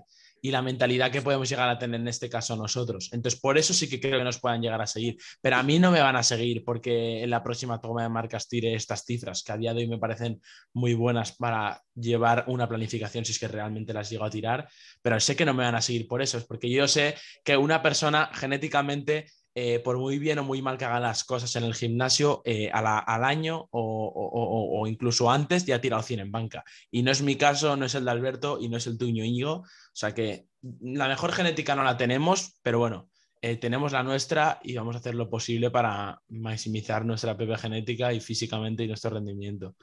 y 0.44 0.50
la 0.50 0.60
mentalidad 0.60 1.10
que 1.12 1.22
podemos 1.22 1.48
llegar 1.48 1.68
a 1.68 1.78
tener 1.78 2.00
en 2.00 2.08
este 2.08 2.28
caso 2.28 2.56
nosotros. 2.56 3.10
Entonces, 3.12 3.40
por 3.40 3.56
eso 3.56 3.72
sí 3.72 3.88
que 3.88 4.00
creo 4.00 4.18
que 4.18 4.24
nos 4.24 4.40
puedan 4.40 4.60
llegar 4.60 4.82
a 4.82 4.86
seguir. 4.88 5.16
Pero 5.40 5.56
a 5.56 5.62
mí 5.62 5.78
no 5.78 5.92
me 5.92 6.00
van 6.00 6.16
a 6.16 6.24
seguir 6.24 6.64
porque 6.64 7.22
en 7.22 7.30
la 7.30 7.44
próxima 7.44 7.80
toma 7.80 8.02
de 8.02 8.08
marcas 8.08 8.48
tire 8.48 8.74
estas 8.74 9.04
cifras 9.04 9.44
que 9.44 9.52
a 9.52 9.56
día 9.56 9.72
de 9.72 9.82
hoy 9.82 9.88
me 9.88 9.98
parecen 9.98 10.42
muy 10.72 10.94
buenas 10.94 11.36
para 11.36 11.80
llevar 11.94 12.44
una 12.48 12.68
planificación 12.68 13.24
si 13.24 13.32
es 13.32 13.38
que 13.38 13.46
realmente 13.46 13.94
las 13.94 14.10
llego 14.10 14.24
a 14.24 14.30
tirar. 14.30 14.68
Pero 15.00 15.20
sé 15.20 15.36
que 15.36 15.44
no 15.44 15.54
me 15.54 15.62
van 15.62 15.76
a 15.76 15.80
seguir 15.80 16.08
por 16.08 16.20
eso, 16.20 16.38
es 16.38 16.44
porque 16.44 16.68
yo 16.68 16.88
sé 16.88 17.14
que 17.44 17.56
una 17.56 17.80
persona 17.80 18.28
genéticamente 18.34 19.26
eh, 19.54 19.80
por 19.80 19.98
muy 19.98 20.18
bien 20.18 20.38
o 20.38 20.44
muy 20.44 20.62
mal 20.62 20.78
que 20.78 20.86
haga 20.86 20.98
las 20.98 21.24
cosas 21.24 21.54
en 21.56 21.64
el 21.64 21.74
gimnasio, 21.74 22.40
eh, 22.44 22.70
al 22.72 23.24
año 23.24 23.68
o, 23.70 24.84
incluso 24.86 25.30
antes 25.30 25.66
ya 25.66 25.76
ha 25.76 25.80
tirado 25.80 26.02
100 26.02 26.20
en 26.20 26.32
banca. 26.32 26.64
Y 26.90 27.02
no 27.02 27.10
es 27.10 27.22
mi 27.22 27.36
caso, 27.36 27.76
no 27.76 27.84
es 27.84 27.94
el 27.94 28.04
de 28.04 28.10
Alberto 28.10 28.58
y 28.60 28.68
no 28.68 28.78
es 28.78 28.86
el 28.86 28.96
tuyo, 28.96 29.22
Íñigo. 29.24 29.56
O 29.56 29.66
sea 29.92 30.14
que 30.14 30.46
la 30.80 31.08
mejor 31.08 31.32
genética 31.32 31.74
no 31.74 31.84
la 31.84 31.96
tenemos, 31.96 32.54
pero 32.62 32.78
bueno, 32.78 33.10
eh, 33.42 33.56
tenemos 33.56 33.92
la 33.92 34.02
nuestra 34.02 34.60
y 34.62 34.74
vamos 34.74 34.96
a 34.96 35.00
hacer 35.00 35.14
lo 35.14 35.28
posible 35.28 35.70
para 35.70 36.20
maximizar 36.28 37.04
nuestra 37.04 37.36
propia 37.36 37.58
genética 37.58 38.12
y 38.12 38.20
físicamente 38.20 38.84
y 38.84 38.88
nuestro 38.88 39.10
rendimiento. 39.10 39.76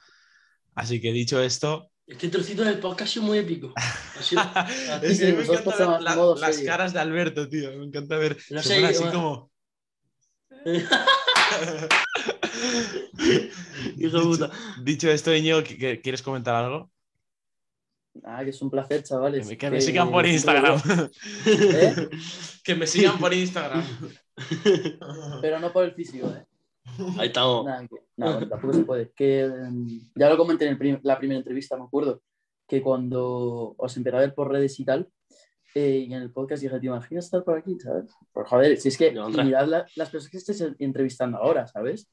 Así 0.74 1.00
que 1.00 1.12
dicho 1.12 1.40
esto, 1.40 1.90
este 2.10 2.28
trocito 2.28 2.64
del 2.64 2.80
podcast 2.80 3.02
ha 3.02 3.12
sido 3.12 3.26
muy 3.26 3.38
épico. 3.38 3.72
es 5.02 5.20
que 5.20 5.32
me 5.32 5.44
encanta 5.44 5.76
ver 5.76 6.38
las 6.40 6.58
caras 6.58 6.92
de 6.92 6.98
Alberto, 6.98 7.48
tío. 7.48 7.70
Me 7.78 7.84
encanta 7.84 8.16
ver. 8.16 8.36
No 8.50 8.60
sé, 8.62 8.84
así 8.84 9.04
como. 9.04 9.49
dicho, 13.96 14.50
dicho, 14.82 15.10
esto, 15.10 15.34
Iñigo, 15.34 15.62
¿quieres 16.02 16.22
comentar 16.22 16.54
algo? 16.54 16.90
Ah, 18.24 18.42
que 18.44 18.50
es 18.50 18.60
un 18.60 18.70
placer, 18.70 19.02
chavales. 19.02 19.48
Que, 19.56 19.70
me 19.70 19.80
sigan 19.80 20.10
por 20.10 20.26
Instagram. 20.26 20.80
¿Eh? 21.46 22.08
que 22.64 22.74
me 22.74 22.86
sigan 22.86 23.18
por 23.18 23.32
Instagram. 23.32 23.84
Pero 25.40 25.60
no 25.60 25.72
por 25.72 25.84
el 25.84 25.92
físico, 25.92 26.28
¿eh? 26.28 26.44
Ahí 27.18 27.28
estamos. 27.28 27.66
No, 28.16 28.48
tampoco 28.48 28.74
se 28.74 28.84
puede. 28.84 29.12
Que, 29.12 29.42
em, 29.42 29.86
ya 30.14 30.28
lo 30.28 30.36
comenté 30.36 30.66
en 30.66 31.00
la 31.02 31.18
primera 31.18 31.38
entrevista, 31.38 31.76
me 31.76 31.84
acuerdo, 31.84 32.20
que 32.66 32.82
cuando 32.82 33.74
os 33.78 33.96
empecé 33.96 34.16
a 34.16 34.20
ver 34.20 34.34
por 34.34 34.50
redes 34.50 34.78
y 34.80 34.84
tal, 34.84 35.08
eh, 35.74 36.06
y 36.08 36.12
en 36.12 36.22
el 36.22 36.32
podcast 36.32 36.62
dije, 36.62 36.80
¿te 36.80 36.86
imaginas 36.86 37.24
estar 37.24 37.44
por 37.44 37.58
aquí, 37.58 37.78
sabes? 37.78 38.10
Por 38.32 38.46
joder, 38.46 38.76
si 38.76 38.88
es 38.88 38.96
que 38.96 39.10
mirad 39.12 39.68
las 39.68 40.10
personas 40.10 40.28
que 40.28 40.38
estés 40.38 40.64
entrevistando 40.78 41.38
ahora, 41.38 41.66
¿sabes? 41.66 42.10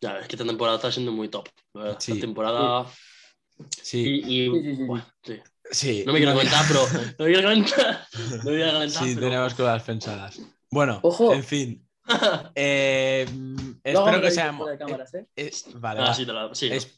Ya, 0.00 0.18
es 0.18 0.28
que 0.28 0.36
esta 0.36 0.46
temporada 0.46 0.76
está 0.76 0.92
siendo 0.92 1.12
muy 1.12 1.28
top. 1.28 1.48
Esta 1.74 2.14
temporada. 2.14 2.86
Sí. 3.82 4.22
Y, 4.26 4.50
sí, 5.22 5.40
sí, 5.70 6.04
No 6.06 6.12
me 6.12 6.18
quiero 6.18 6.34
comentar, 6.34 6.64
pero. 6.68 6.80
No 7.18 7.24
me 7.24 7.32
quiero 7.32 7.48
comentar. 7.48 8.06
No 8.44 8.50
me 8.50 8.56
quiero 8.56 8.72
comentar. 8.72 9.04
Sí, 9.04 9.16
tenemos 9.16 9.54
cosas 9.54 9.82
pensadas. 9.82 10.40
Bueno, 10.70 11.00
Ojo. 11.02 11.32
en 11.32 11.44
fin. 11.44 11.85
Eh, 12.54 13.26
espero 13.82 14.20
que 14.20 14.28
os 14.28 14.38
haya 14.38 14.52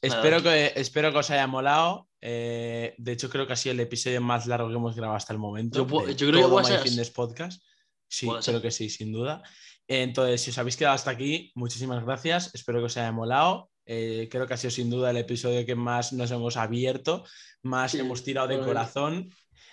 espero, 0.03 0.43
que, 0.43 0.73
espero 0.77 1.13
que 1.13 1.19
os 1.19 1.31
haya 1.31 1.47
molado. 1.47 2.09
Eh, 2.21 2.95
de 2.99 3.13
hecho, 3.13 3.31
creo 3.31 3.47
que 3.47 3.53
ha 3.53 3.57
sido 3.57 3.73
el 3.73 3.81
episodio 3.81 4.21
más 4.21 4.47
largo 4.47 4.69
que 4.69 4.75
hemos 4.75 4.95
grabado 4.95 5.17
hasta 5.17 5.33
el 5.33 5.39
momento. 5.39 5.87
Yo, 5.87 6.31
creo 6.31 6.57
que 6.57 6.65
ser. 6.65 6.81
Fitness 6.81 7.11
Podcast. 7.11 7.63
Sí, 8.07 8.29
creo 8.45 8.63
que 8.63 8.71
sí, 8.71 8.89
sin 8.89 9.13
duda. 9.13 9.43
Entonces, 9.87 10.43
si 10.43 10.51
os 10.51 10.59
habéis 10.59 10.77
quedado 10.77 10.95
hasta 10.95 11.11
aquí, 11.11 11.53
muchísimas 11.55 12.05
gracias. 12.05 12.55
Espero 12.55 12.79
que 12.79 12.87
os 12.87 12.97
haya 12.97 13.13
molado. 13.13 13.71
Eh, 13.87 14.29
creo 14.31 14.47
que 14.47 14.55
ha 14.55 14.59
sido 14.59 14.71
sin 14.71 14.91
duda 14.91 15.11
el 15.11 15.17
episodio 15.17 15.65
que 15.65 15.75
más 15.75 16.13
nos 16.13 16.31
hemos 16.31 16.59
abierto, 16.59 17.25
más 17.63 17.95
hemos 17.95 18.23
tirado 18.23 18.47
de 18.47 18.61
corazón 18.61 19.31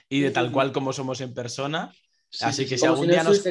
y 0.07 0.21
de 0.21 0.31
tal 0.31 0.53
cual 0.53 0.71
como 0.71 0.93
somos 0.93 1.19
en 1.19 1.33
persona. 1.33 1.91
Así 2.41 2.65
que 2.65 2.77
si 2.77 2.85
algún 2.85 3.07
día 3.07 3.23
nos... 3.23 3.41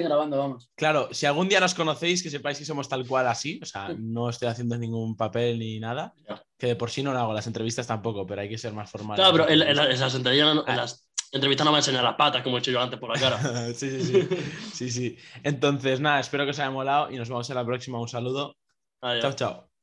Claro, 0.74 1.08
si 1.12 1.26
algún 1.26 1.48
día 1.48 1.60
nos 1.60 1.74
conocéis, 1.74 2.22
que 2.22 2.30
sepáis 2.30 2.58
que 2.58 2.64
somos 2.64 2.88
tal 2.88 3.06
cual 3.06 3.26
así, 3.26 3.60
o 3.62 3.66
sea, 3.66 3.94
no 3.98 4.28
estoy 4.28 4.48
haciendo 4.48 4.76
ningún 4.76 5.16
papel 5.16 5.58
ni 5.58 5.80
nada, 5.80 6.14
que 6.58 6.68
de 6.68 6.76
por 6.76 6.90
sí 6.90 7.02
no 7.02 7.12
lo 7.12 7.18
hago, 7.18 7.34
las 7.34 7.46
entrevistas 7.46 7.86
tampoco, 7.86 8.26
pero 8.26 8.40
hay 8.40 8.48
que 8.48 8.58
ser 8.58 8.72
más 8.72 8.90
formal. 8.90 9.16
Claro, 9.16 9.32
pero 9.32 9.48
en, 9.48 9.58
las, 9.76 10.14
entrevistas 10.14 10.54
no, 10.54 10.64
las 10.66 11.08
entrevistas 11.32 11.64
no 11.64 11.72
me 11.72 11.78
enseñar 11.78 12.04
las 12.04 12.14
patas, 12.14 12.42
como 12.42 12.56
he 12.56 12.60
hecho 12.60 12.70
yo 12.70 12.80
antes 12.80 12.98
por 12.98 13.14
la 13.14 13.20
cara. 13.20 13.72
sí, 13.74 13.90
sí, 13.90 14.02
sí. 14.02 14.28
sí, 14.72 14.90
sí. 14.90 15.18
Entonces, 15.42 16.00
nada, 16.00 16.20
espero 16.20 16.44
que 16.44 16.50
os 16.50 16.58
haya 16.58 16.70
molado 16.70 17.10
y 17.10 17.16
nos 17.16 17.28
vemos 17.28 17.48
en 17.50 17.56
la 17.56 17.64
próxima. 17.64 18.00
Un 18.00 18.08
saludo. 18.08 18.56
Chao, 19.00 19.32
chao. 19.32 19.73